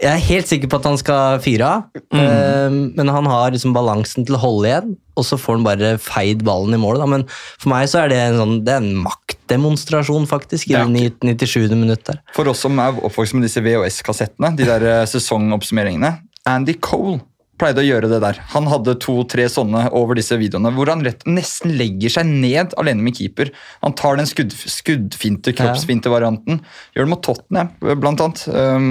jeg 0.01 0.07
er 0.07 0.21
helt 0.23 0.47
sikker 0.47 0.69
på 0.71 0.77
at 0.79 0.85
han 0.87 0.95
skal 0.97 1.41
fyre 1.43 1.67
av, 1.67 1.97
eh, 2.15 2.71
men 2.71 3.09
han 3.11 3.27
har 3.27 3.51
liksom 3.51 3.73
balansen 3.75 4.23
til 4.25 4.37
å 4.37 4.39
holde 4.39 4.69
igjen, 4.69 4.93
og 5.19 5.25
så 5.27 5.35
får 5.37 5.57
han 5.57 5.65
bare 5.67 5.89
feid 6.01 6.45
ballen 6.47 6.73
i 6.73 6.79
målet. 6.79 7.03
Da. 7.03 7.09
Men 7.11 7.25
for 7.59 7.69
meg 7.73 7.89
så 7.91 7.99
er 8.05 8.13
det 8.13 8.21
en, 8.23 8.39
sånn, 8.39 8.55
det 8.65 8.77
er 8.77 8.79
en 8.85 9.03
maktdemonstrasjon, 9.03 10.29
faktisk, 10.31 10.71
i 10.71 10.77
Ja. 10.77 10.85
det 10.87 11.11
97. 11.19 11.75
minutt 11.75 12.05
der. 12.07 12.21
For 12.33 12.47
oss 12.47 12.63
som 12.63 12.79
er 12.79 12.95
oppvokst 13.03 13.35
med 13.35 13.43
disse 13.43 13.61
VHS-kassettene, 13.61 14.55
de 14.55 14.69
der 14.71 14.87
eh, 14.87 15.05
sesongoppsummeringene 15.11 16.15
Andy 16.47 16.73
Cole 16.79 17.19
pleide 17.61 17.83
å 17.83 17.85
gjøre 17.85 18.09
det 18.11 18.19
der. 18.23 18.39
Han 18.55 18.67
hadde 18.71 18.95
to-tre 19.03 19.45
sånne 19.51 19.85
over 19.97 20.17
disse 20.17 20.35
videoene, 20.41 20.71
hvor 20.75 20.89
han 20.91 21.03
rett, 21.05 21.21
nesten 21.29 21.75
legger 21.79 22.11
seg 22.17 22.27
ned 22.29 22.73
alene 22.81 23.05
med 23.05 23.15
keeper. 23.19 23.51
Han 23.85 23.93
tar 23.97 24.17
den 24.19 24.27
skudd, 24.29 24.51
skuddfinte, 24.51 25.53
kroppsfinte-varianten. 25.57 26.59
Gjør 26.95 27.07
det 27.07 27.11
mot 27.13 27.23
Tottenham, 27.25 27.69
blant 28.01 28.23
annet. 28.25 28.43
Um, 28.49 28.89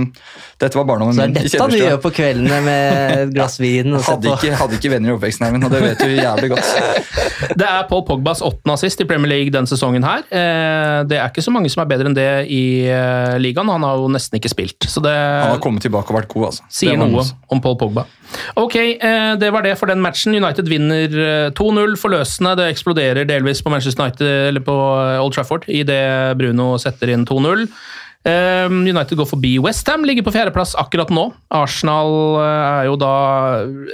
dette 0.60 0.76
var 0.78 0.86
barndommen 0.88 1.14
Så 1.16 1.20
det 1.20 1.26
er 1.26 1.34
min 1.34 1.50
dette 1.50 1.68
du 1.70 1.76
gjør 1.80 2.00
på 2.04 2.12
kveldene 2.20 2.60
med 2.64 3.14
et 3.16 3.34
glass 3.34 3.58
vin? 3.62 3.94
Og 3.96 4.04
Hadde 4.10 4.32
ikke, 4.34 4.54
hadde 4.60 4.78
ikke 4.78 4.92
venner 4.94 5.12
i 5.12 5.16
oppveksten, 5.16 5.46
Eivind, 5.48 5.66
og 5.68 5.74
det 5.74 5.82
vet 5.84 6.02
du 6.04 6.14
jævlig 6.16 6.52
godt. 6.54 6.72
Det 7.60 7.66
er 7.66 7.86
Paul 7.88 8.02
Pogbas 8.06 8.42
åttende 8.44 8.74
assist 8.76 9.00
i 9.02 9.06
Premier 9.08 9.30
League 9.32 9.52
denne 9.52 9.68
sesongen 9.68 10.04
her. 10.04 10.22
Eh, 10.28 10.98
Det 11.08 11.16
er 11.18 11.30
ikke 11.30 11.42
så 11.44 11.52
mange 11.54 11.70
som 11.72 11.82
er 11.82 11.88
bedre 11.90 12.10
enn 12.10 12.16
det 12.16 12.26
i 12.52 12.62
eh, 12.88 13.36
ligaen, 13.40 13.68
han 13.72 13.84
har 13.86 13.96
jo 14.00 14.10
nesten 14.12 14.36
ikke 14.38 14.52
spilt. 14.52 14.86
Så 14.88 15.02
det 15.04 15.12
Han 15.14 15.54
har 15.56 15.62
kommet 15.64 15.84
tilbake 15.84 16.12
og 16.12 16.20
vært 16.20 16.30
god, 16.32 16.50
altså. 16.50 16.68
sier 16.68 16.96
Det 16.96 17.08
noe 17.08 17.24
om 17.50 17.62
Paul 17.64 17.78
Pogba. 17.80 18.04
Ok, 18.60 18.74
eh, 18.76 19.34
det 19.40 19.48
var 19.54 19.64
det 19.64 19.76
for 19.80 19.88
den 19.88 20.02
matchen. 20.04 20.34
United 20.36 20.68
vinner 20.68 21.08
eh, 21.08 21.52
2-0 21.56 21.96
forløsende. 22.00 22.56
Det 22.58 22.66
eksploderer 22.68 23.28
delvis 23.28 23.62
på 23.64 23.72
Manchester 23.72 24.04
United, 24.04 24.26
eller 24.50 24.64
på 24.66 24.74
eh, 24.74 25.20
Old 25.22 25.32
Trafford 25.36 25.64
idet 25.70 26.36
Bruno 26.36 26.74
setter 26.82 27.14
inn 27.14 27.24
2-0. 27.28 27.64
Um, 28.20 28.82
United 28.84 29.16
går 29.16 29.28
forbi 29.30 29.54
Westham, 29.64 30.04
ligger 30.04 30.26
på 30.26 30.32
fjerdeplass 30.34 30.74
akkurat 30.78 31.08
nå. 31.14 31.30
Arsenal 31.56 32.10
uh, 32.36 32.44
er 32.82 32.88
jo 32.90 32.98
da 33.00 33.12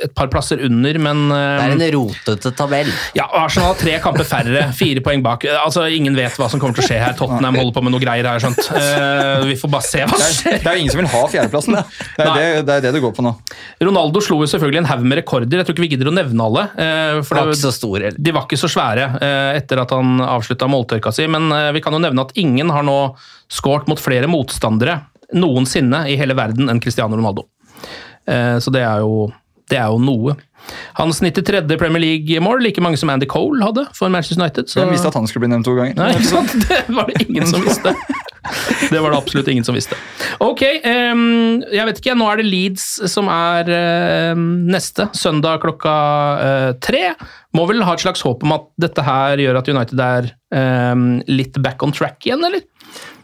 et 0.02 0.14
par 0.18 0.30
plasser 0.32 0.60
under, 0.66 0.98
men 0.98 1.28
Det 1.30 1.42
er 1.66 1.74
en 1.76 1.84
rotete 1.94 2.52
tabell. 2.58 2.90
Ja, 3.14 3.28
Arsenal 3.44 3.70
har 3.70 3.80
tre 3.80 3.94
kamper 4.02 4.26
færre, 4.26 4.66
fire 4.80 5.04
poeng 5.04 5.22
bak. 5.24 5.46
Altså, 5.62 5.86
Ingen 5.96 6.18
vet 6.18 6.34
hva 6.40 6.50
som 6.50 6.62
kommer 6.62 6.76
til 6.76 6.84
å 6.84 6.88
skje 6.88 6.98
her. 7.00 7.14
Tottenham 7.18 7.60
holder 7.60 7.76
på 7.76 7.84
med 7.86 7.94
noe 7.94 8.02
greier, 8.02 8.26
har 8.26 8.40
jeg 8.40 8.48
skjønt. 8.48 8.72
Uh, 8.74 9.46
vi 9.46 9.58
får 9.60 9.74
bare 9.76 9.88
se 9.88 10.02
hva 10.02 10.18
som 10.18 10.26
er, 10.26 10.36
skjer. 10.40 10.58
det 10.64 10.72
er 10.72 10.78
jo 10.80 10.84
ingen 10.84 10.96
som 10.96 11.02
vil 11.04 11.12
ha 11.14 11.22
fjerdeplassen. 11.36 11.78
Det 12.16 12.26
er 12.26 12.34
det, 12.34 12.48
det 12.66 12.78
er 12.80 12.86
det 12.88 12.94
det 12.98 13.04
går 13.04 13.14
på 13.16 13.24
nå. 13.24 13.34
Ronaldo 13.86 14.24
slo 14.24 14.40
jo 14.42 14.50
selvfølgelig 14.50 14.82
en 14.82 14.90
haug 14.90 15.06
med 15.06 15.20
rekorder. 15.22 15.62
Jeg 15.62 15.68
tror 15.68 15.78
ikke 15.78 15.86
vi 15.86 15.92
gidder 15.94 16.10
å 16.10 16.16
nevne 16.16 16.50
alle. 16.50 16.66
for 17.22 17.38
Var 17.38 17.52
ikke 17.54 17.62
så 17.62 17.74
stor 17.74 17.96
heller. 18.00 18.18
de 18.18 18.34
var 18.34 18.46
ikke 18.46 18.58
så 18.60 18.70
svære 18.70 19.06
eh, 19.22 19.56
etter 19.60 19.80
at 19.82 19.94
han 19.94 20.20
avslutta 20.24 20.68
måltørka 20.70 21.12
si, 21.14 21.26
men 21.30 21.48
eh, 21.54 21.72
vi 21.76 21.82
kan 21.84 21.94
jo 21.96 22.02
nevne 22.02 22.26
at 22.26 22.34
ingen 22.40 22.72
har 22.74 22.86
nå 22.86 22.98
skåret 23.52 23.86
mot 23.86 24.00
flere 24.02 24.15
motstandere 24.30 25.02
noensinne 25.36 26.06
i 26.08 26.16
hele 26.16 26.36
verden 26.38 26.70
enn 26.72 26.80
Cristiano 26.80 27.18
Ronaldo. 27.18 27.44
Eh, 28.26 28.56
så 28.62 28.72
det 28.72 28.82
er, 28.86 29.04
jo, 29.04 29.28
det 29.70 29.78
er 29.80 29.90
jo 29.92 30.00
noe. 30.02 30.36
Han 30.98 31.12
snitter 31.14 31.44
tredje 31.46 31.78
Premier 31.78 32.02
League-mål, 32.02 32.62
like 32.64 32.82
mange 32.82 32.98
som 33.00 33.12
Andy 33.12 33.28
Cole 33.30 33.62
hadde 33.62 33.86
for 33.94 34.10
Manchester 34.12 34.40
United. 34.42 34.70
Så... 34.70 34.80
Hvem 34.80 34.94
visste 34.94 35.12
at 35.12 35.18
han 35.18 35.28
skulle 35.30 35.46
bli 35.46 35.52
nevnt 35.54 35.68
to 35.68 35.76
ganger? 35.76 35.98
Nei, 35.98 36.14
ikke 36.16 36.30
sant? 36.32 36.56
Det 36.70 36.80
var 36.88 37.10
det 37.10 37.26
ingen 37.26 37.46
som 37.50 37.62
visste. 37.66 37.94
Det 38.92 39.01
var 39.01 39.12
det 39.12 39.18
absolutt 39.18 39.49
ingen 39.53 39.66
som 39.66 39.76
visste. 39.76 39.99
Ok, 40.42 40.62
um, 40.84 41.62
jeg 41.72 41.88
vet 41.88 42.01
ikke. 42.03 42.16
Nå 42.18 42.28
er 42.30 42.40
det 42.40 42.47
Leeds 42.49 42.86
som 43.12 43.30
er 43.32 43.70
uh, 43.72 44.32
neste. 44.36 45.09
Søndag 45.16 45.62
klokka 45.64 45.97
uh, 46.38 46.70
tre. 46.82 47.11
Må 47.57 47.66
vel 47.70 47.84
ha 47.86 47.97
et 47.97 48.05
slags 48.05 48.24
håp 48.26 48.44
om 48.47 48.57
at 48.57 48.70
dette 48.80 49.05
her 49.07 49.42
gjør 49.42 49.61
at 49.61 49.70
United 49.72 50.03
er 50.03 50.32
um, 50.92 51.09
litt 51.30 51.59
back 51.64 51.82
on 51.86 51.94
track 51.97 52.26
igjen, 52.28 52.44
eller? 52.47 52.64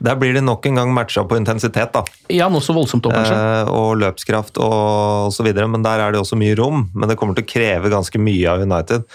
Der 0.03 0.16
blir 0.18 0.35
det 0.35 0.43
nok 0.45 0.66
en 0.66 0.81
gang 0.81 0.93
matcha 0.95 1.23
på 1.29 1.39
intensitet, 1.39 1.93
da. 1.95 2.03
Ja, 2.33 2.49
noe 2.53 2.64
så 2.64 2.75
voldsomt 2.77 3.07
også, 3.07 3.20
kanskje. 3.20 3.37
Eh, 3.39 3.70
og 3.70 4.01
løpskraft 4.03 4.59
og 4.62 5.29
osv. 5.31 5.49
Men 5.62 5.85
der 5.87 6.03
er 6.03 6.14
det 6.14 6.23
også 6.23 6.39
mye 6.41 6.57
rom. 6.59 6.89
Men 6.95 7.11
det 7.11 7.18
kommer 7.20 7.39
til 7.39 7.47
å 7.47 7.53
kreve 7.53 7.93
ganske 7.93 8.23
mye 8.23 8.51
av 8.51 8.64
United. 8.66 9.07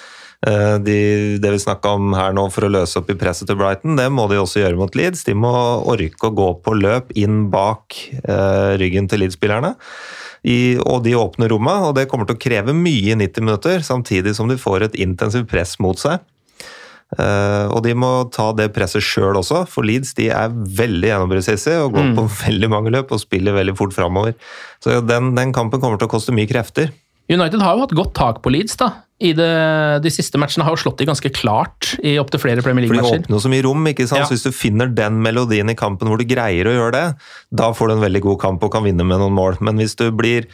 Eh, 0.46 0.76
de, 0.86 0.98
det 1.42 1.52
vi 1.52 1.60
snakka 1.60 1.96
om 1.98 2.14
her 2.14 2.36
nå 2.38 2.46
for 2.54 2.68
å 2.68 2.72
løse 2.72 3.00
opp 3.00 3.10
i 3.10 3.18
presset 3.18 3.50
til 3.50 3.58
Brighton, 3.58 3.98
det 3.98 4.06
må 4.14 4.28
de 4.30 4.38
også 4.38 4.62
gjøre 4.62 4.78
mot 4.78 4.94
Leeds. 4.98 5.26
De 5.26 5.34
må 5.38 5.52
orke 5.90 6.30
å 6.30 6.36
gå 6.38 6.52
på 6.62 6.78
løp 6.78 7.12
inn 7.18 7.48
bak 7.54 7.98
eh, 8.22 8.78
ryggen 8.82 9.10
til 9.10 9.24
Leeds-spillerne. 9.24 9.74
I, 10.48 10.78
og 10.86 11.02
de 11.04 11.18
åpner 11.18 11.50
rommet, 11.52 11.90
og 11.90 11.96
det 11.98 12.06
kommer 12.12 12.30
til 12.30 12.38
å 12.38 12.40
kreve 12.42 12.76
mye 12.78 13.16
i 13.16 13.20
90 13.20 13.44
minutter, 13.44 13.84
samtidig 13.84 14.36
som 14.38 14.48
de 14.52 14.60
får 14.62 14.86
et 14.86 15.00
intensivt 15.08 15.50
press 15.50 15.76
mot 15.84 15.98
seg. 16.00 16.22
Eh, 17.18 17.66
og 17.72 17.82
de 17.86 17.96
må 17.96 18.12
ta 18.36 18.52
det 18.56 18.70
presset 18.76 19.04
sjøl 19.04 19.40
også, 19.40 19.64
for 19.72 19.88
Leeds 19.88 20.14
de 20.20 20.30
er 20.36 20.54
veldig 20.54 21.10
gjennombruddsissige 21.10 21.82
og 21.82 21.98
går 21.98 22.14
på 22.20 22.28
veldig 22.46 22.72
mange 22.72 22.94
løp 22.94 23.12
og 23.16 23.24
spiller 23.24 23.58
veldig 23.58 23.76
fort 23.80 23.96
framover. 23.98 24.38
Så 24.84 25.02
den, 25.02 25.34
den 25.40 25.56
kampen 25.56 25.82
kommer 25.82 25.98
til 25.98 26.12
å 26.12 26.14
koste 26.14 26.36
mye 26.36 26.50
krefter. 26.50 26.94
United 27.30 27.62
har 27.62 27.76
jo 27.76 27.84
hatt 27.84 27.96
godt 27.98 28.14
tak 28.16 28.42
på 28.44 28.52
Leeds, 28.54 28.78
da. 28.80 28.92
I 29.20 29.32
det, 29.34 29.48
de 30.06 30.10
siste 30.14 30.38
matchene 30.38 30.62
har 30.64 30.76
jo 30.76 30.80
slått 30.84 31.00
de 31.02 31.08
ganske 31.10 31.30
klart 31.34 31.96
i 32.06 32.20
opptil 32.22 32.40
flere 32.40 32.62
Premier 32.62 32.86
For 32.86 32.94
de 32.94 33.02
League-matcher. 33.02 33.24
åpner 33.26 33.42
så 33.42 33.50
mye 33.50 33.64
rom. 33.66 33.88
ikke 33.90 34.06
sant? 34.08 34.22
Ja. 34.22 34.28
Så 34.30 34.36
Hvis 34.38 34.46
du 34.46 34.54
finner 34.54 34.92
den 34.94 35.18
melodien 35.26 35.70
i 35.74 35.76
kampen 35.76 36.08
hvor 36.12 36.22
du 36.22 36.28
greier 36.30 36.70
å 36.70 36.76
gjøre 36.76 36.94
det, 36.94 37.06
da 37.50 37.72
får 37.74 37.90
du 37.90 37.96
en 37.98 38.06
veldig 38.06 38.22
god 38.28 38.40
kamp 38.46 38.64
og 38.64 38.72
kan 38.78 38.86
vinne 38.86 39.04
med 39.08 39.18
noen 39.24 39.34
mål. 39.34 39.58
Men 39.66 39.82
hvis 39.82 39.98
du 39.98 40.06
blir 40.14 40.46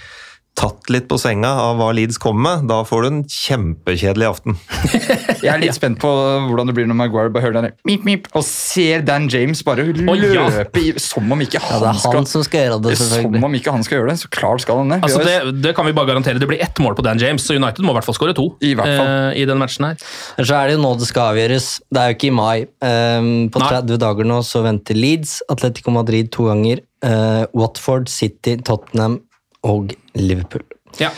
tatt 0.54 0.90
litt 0.94 1.08
på 1.10 1.18
senga 1.18 1.50
av 1.64 1.80
hva 1.80 1.90
Leeds 1.96 2.20
kommer 2.22 2.44
med, 2.44 2.68
da 2.70 2.80
får 2.86 3.04
du 3.04 3.08
en 3.10 3.22
kjempekjedelig 3.30 4.28
aften. 4.28 4.58
Jeg 5.44 5.50
er 5.50 5.62
litt 5.64 5.76
spent 5.76 5.98
på 6.02 6.10
hvordan 6.48 6.70
det 6.70 6.76
blir 6.78 6.88
når 6.90 6.98
Maguire 7.00 7.34
bare 7.34 7.48
hører 7.48 7.58
den 7.58 7.74
mip, 7.90 8.06
mip, 8.06 8.30
og 8.38 8.46
ser 8.46 9.02
Dan 9.06 9.26
James 9.34 9.64
bare 9.66 9.86
løpe 9.90 10.80
i, 10.80 10.94
som 11.02 11.32
om 11.34 11.42
ikke 11.44 11.58
Ja, 11.58 11.64
han, 11.66 11.82
det 11.84 11.90
er 11.94 12.18
han 12.20 12.30
som 12.30 12.46
skal 12.46 12.68
gjøre 12.68 12.80
det, 12.86 12.96
Som 13.02 13.40
om 13.40 13.58
ikke 13.58 13.74
han 13.74 13.86
skal 13.86 14.00
gjøre 14.00 14.14
det. 14.14 14.18
Så 14.22 14.30
klart 14.34 14.64
skal 14.64 14.84
han 14.84 14.94
det. 14.94 15.02
Altså 15.08 15.24
det, 15.26 15.36
det 15.64 15.74
kan 15.78 15.90
vi 15.90 15.96
bare 15.98 16.12
garantere. 16.14 16.42
Det 16.42 16.50
blir 16.50 16.62
ett 16.64 16.80
mål 16.84 16.98
på 17.00 17.06
Dan 17.06 17.22
James, 17.22 17.44
så 17.44 17.58
United 17.58 17.82
må 17.86 17.96
i 17.96 17.98
hvert 17.98 18.08
fall 18.08 18.20
skåre 18.20 18.38
to 18.38 18.48
I 18.62 18.76
hvert 18.78 18.94
fall. 18.94 19.10
Uh, 19.10 19.42
i 19.42 19.48
den 19.50 19.62
matchen 19.62 19.90
her. 19.90 20.08
Men 20.38 20.50
så 20.50 20.60
er 20.60 20.70
det 20.70 20.78
jo 20.78 20.86
nå 20.86 20.94
det 21.02 21.10
skal 21.10 21.34
avgjøres. 21.34 21.70
Det 21.90 22.04
er 22.04 22.14
jo 22.14 22.20
ikke 22.20 22.30
i 22.30 22.38
mai. 22.38 22.56
Um, 22.86 23.34
på 23.54 23.62
Nei. 23.64 23.74
30 23.74 24.02
dager 24.06 24.30
nå 24.30 24.42
så 24.46 24.64
venter 24.66 24.98
Leeds, 24.98 25.40
Atletico 25.52 25.94
Madrid 25.98 26.30
to 26.34 26.48
ganger, 26.52 26.86
uh, 27.06 27.44
Watford, 27.58 28.12
City, 28.12 28.60
Tottenham 28.62 29.22
og 29.68 29.96
Liverpool. 30.20 30.66
Ja. 31.00 31.12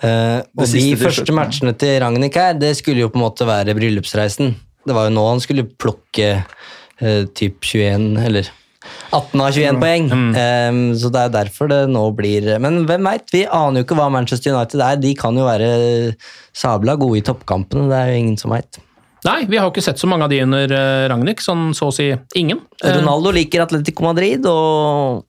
Uh, 0.00 0.40
og 0.56 0.64
de 0.72 0.94
første 0.96 1.26
slutt, 1.26 1.34
matchene 1.36 1.74
til 1.76 1.98
Ragnhild 2.00 2.36
her, 2.38 2.54
det 2.56 2.72
skulle 2.78 3.02
jo 3.02 3.10
på 3.12 3.20
en 3.20 3.26
måte 3.26 3.48
være 3.48 3.76
bryllupsreisen. 3.76 4.54
Det 4.88 4.96
var 4.96 5.08
jo 5.08 5.12
nå 5.12 5.26
han 5.28 5.42
skulle 5.44 5.68
plukke 5.68 6.30
uh, 6.40 7.22
typ 7.36 7.60
21, 7.68 8.14
eller 8.24 8.48
18 9.12 9.42
av 9.44 9.50
21 9.52 9.80
poeng. 9.82 10.08
Um, 10.10 10.82
så 10.96 11.10
det 11.12 11.24
er 11.26 11.34
derfor 11.34 11.68
det 11.68 11.82
nå 11.92 12.06
blir 12.16 12.46
Men 12.62 12.84
hvem 12.88 13.10
veit? 13.10 13.26
Vi 13.34 13.44
aner 13.44 13.82
jo 13.82 13.88
ikke 13.88 13.98
hva 13.98 14.08
Manchester 14.12 14.54
United 14.56 14.80
er. 14.86 15.00
De 15.02 15.10
kan 15.18 15.36
jo 15.36 15.44
være 15.44 15.72
sabla 16.56 16.96
gode 17.00 17.20
i 17.20 17.26
toppkampene, 17.26 17.90
det 17.90 17.98
er 17.98 18.14
jo 18.14 18.22
ingen 18.24 18.40
som 18.40 18.56
veit. 18.56 18.80
Nei, 19.26 19.42
vi 19.50 19.58
har 19.58 19.66
jo 19.66 19.74
ikke 19.74 19.84
sett 19.84 20.00
så 20.00 20.08
mange 20.08 20.24
av 20.24 20.32
de 20.32 20.38
under 20.40 20.72
Ragnhild, 21.12 21.42
sånn 21.44 21.74
så 21.76 21.90
å 21.90 21.92
si 21.92 22.08
ingen. 22.40 22.62
Ronaldo 22.80 23.34
liker 23.36 23.66
Atletico 23.66 24.06
Madrid, 24.06 24.48
og 24.48 25.26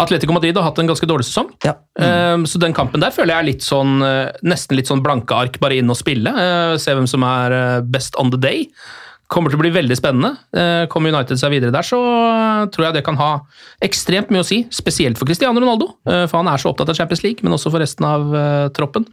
Atletico 0.00 0.32
Madrid 0.32 0.56
har 0.56 0.64
hatt 0.70 0.78
en 0.80 0.88
ganske 0.88 1.06
dårlig 1.08 1.26
sesong. 1.28 1.50
ja. 1.66 1.74
mm. 2.00 2.46
Så 2.48 2.58
den 2.62 2.74
kampen 2.76 3.02
der 3.02 3.12
føler 3.14 3.34
jeg 3.34 3.42
er 3.42 3.50
litt 3.50 3.66
sånn, 3.66 4.00
eh, 4.06 4.32
nesten 4.46 4.78
litt 4.78 4.88
sånn 4.90 5.02
blanke 5.04 5.36
ark, 5.36 5.58
bare 5.62 5.76
inn 5.80 5.90
og 5.92 5.98
spille. 5.98 6.32
Eh, 6.32 6.74
Se 6.80 6.94
hvem 6.96 7.06
som 7.10 7.22
er 7.28 7.52
eh, 7.52 7.80
best 7.84 8.16
on 8.20 8.30
the 8.32 8.40
day. 8.40 8.66
Kommer 9.32 9.48
til 9.48 9.56
å 9.56 9.62
bli 9.62 9.70
veldig 9.72 9.96
spennende. 9.96 10.34
Eh, 10.52 10.82
Kommer 10.92 11.12
United 11.12 11.38
seg 11.40 11.54
videre 11.54 11.72
der, 11.72 11.86
så 11.88 11.96
tror 12.74 12.86
jeg 12.88 12.96
det 12.98 13.04
kan 13.06 13.16
ha 13.16 13.30
ekstremt 13.84 14.28
mye 14.32 14.42
å 14.44 14.48
si. 14.48 14.58
Spesielt 14.74 15.16
for 15.20 15.28
Cristiano 15.28 15.60
Ronaldo, 15.62 15.88
for 16.04 16.36
han 16.36 16.50
er 16.52 16.60
så 16.60 16.68
opptatt 16.72 16.92
av 16.92 16.98
Champions 16.98 17.22
League, 17.24 17.40
men 17.44 17.56
også 17.56 17.72
for 17.72 17.80
resten 17.80 18.04
av 18.08 18.28
eh, 18.36 18.68
troppen. 18.76 19.06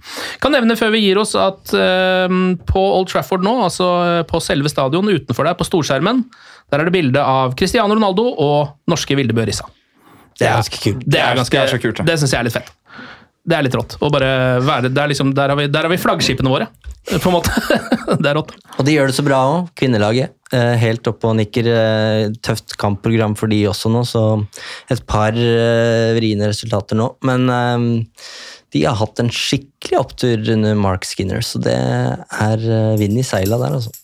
Kan 0.44 0.56
nevne 0.56 0.76
før 0.80 0.92
vi 0.96 1.06
gir 1.06 1.22
oss 1.22 1.36
at 1.40 1.72
på 1.72 2.84
Old 2.84 3.08
Trafford 3.12 3.48
nå, 3.48 3.56
altså 3.70 3.90
på 4.28 4.44
selve 4.44 4.72
stadion 4.72 5.08
utenfor 5.08 5.48
der, 5.48 5.56
på 5.60 5.68
storskjermen, 5.68 6.26
der 6.70 6.84
er 6.84 6.90
det 6.90 6.94
bilde 7.00 7.24
av 7.24 7.56
Cristiano 7.58 7.96
Ronaldo 7.96 8.28
og 8.36 8.92
norske 8.92 9.16
Vildebø 9.18 9.48
Rissa. 9.48 9.68
Det 10.40 10.48
er 10.48 10.60
ganske 10.60 10.82
kult. 10.84 11.06
Det 11.06 11.22
er 11.22 11.40
ganske, 11.40 11.64
det 11.64 11.78
er 11.78 11.82
kult, 11.84 12.02
ja. 12.02 12.08
det 12.08 12.20
syns 12.22 12.36
jeg 12.36 12.40
er 12.40 12.48
litt 12.48 12.58
fett. 12.58 12.74
Det 13.50 13.56
er 13.58 13.66
litt 13.66 13.76
rått. 13.76 13.96
Å 14.04 14.10
bare 14.14 14.32
være, 14.62 14.92
det 14.94 15.02
er 15.02 15.12
liksom, 15.12 15.32
der, 15.38 15.52
har 15.52 15.58
vi, 15.58 15.70
der 15.72 15.88
har 15.88 15.92
vi 15.92 15.98
flaggskipene 16.02 16.52
våre, 16.52 16.68
på 17.10 17.32
en 17.32 17.36
måte. 17.36 17.54
det 18.22 18.30
er 18.30 18.38
rått. 18.38 18.54
Og 18.78 18.86
de 18.86 18.94
gjør 18.94 19.10
det 19.10 19.18
så 19.18 19.26
bra 19.26 19.40
òg, 19.48 19.72
kvinnelaget. 19.80 20.36
Eh, 20.54 20.76
helt 20.82 21.08
oppe 21.10 21.30
og 21.30 21.38
nikker. 21.40 21.70
Eh, 21.74 22.22
tøft 22.46 22.76
kampprogram 22.82 23.36
for 23.40 23.52
de 23.52 23.64
også 23.70 23.92
nå, 23.94 24.04
så 24.08 24.24
et 24.92 25.02
par 25.10 25.38
eh, 25.38 26.12
vriene 26.18 26.52
resultater 26.52 27.00
nå. 27.00 27.12
Men 27.26 27.50
de 28.70 28.84
har 28.86 29.00
hatt 29.00 29.24
en 29.24 29.32
skikkelig 29.34 29.98
opptur 29.98 30.54
under 30.54 30.78
Mark 30.78 31.08
Skinner, 31.10 31.42
så 31.46 31.62
det 31.64 31.80
er 31.80 32.70
vind 33.02 33.18
i 33.18 33.26
seila 33.26 33.58
der, 33.64 33.80
altså. 33.80 33.96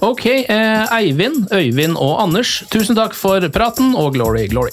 Ok, 0.00 0.26
eh, 0.26 0.94
Eivind, 0.96 1.48
Øyvind 1.52 1.96
og 2.00 2.20
Anders, 2.22 2.62
tusen 2.72 2.96
takk 2.96 3.14
for 3.14 3.44
praten, 3.52 3.94
og 3.96 4.14
glory, 4.16 4.46
glory. 4.48 4.72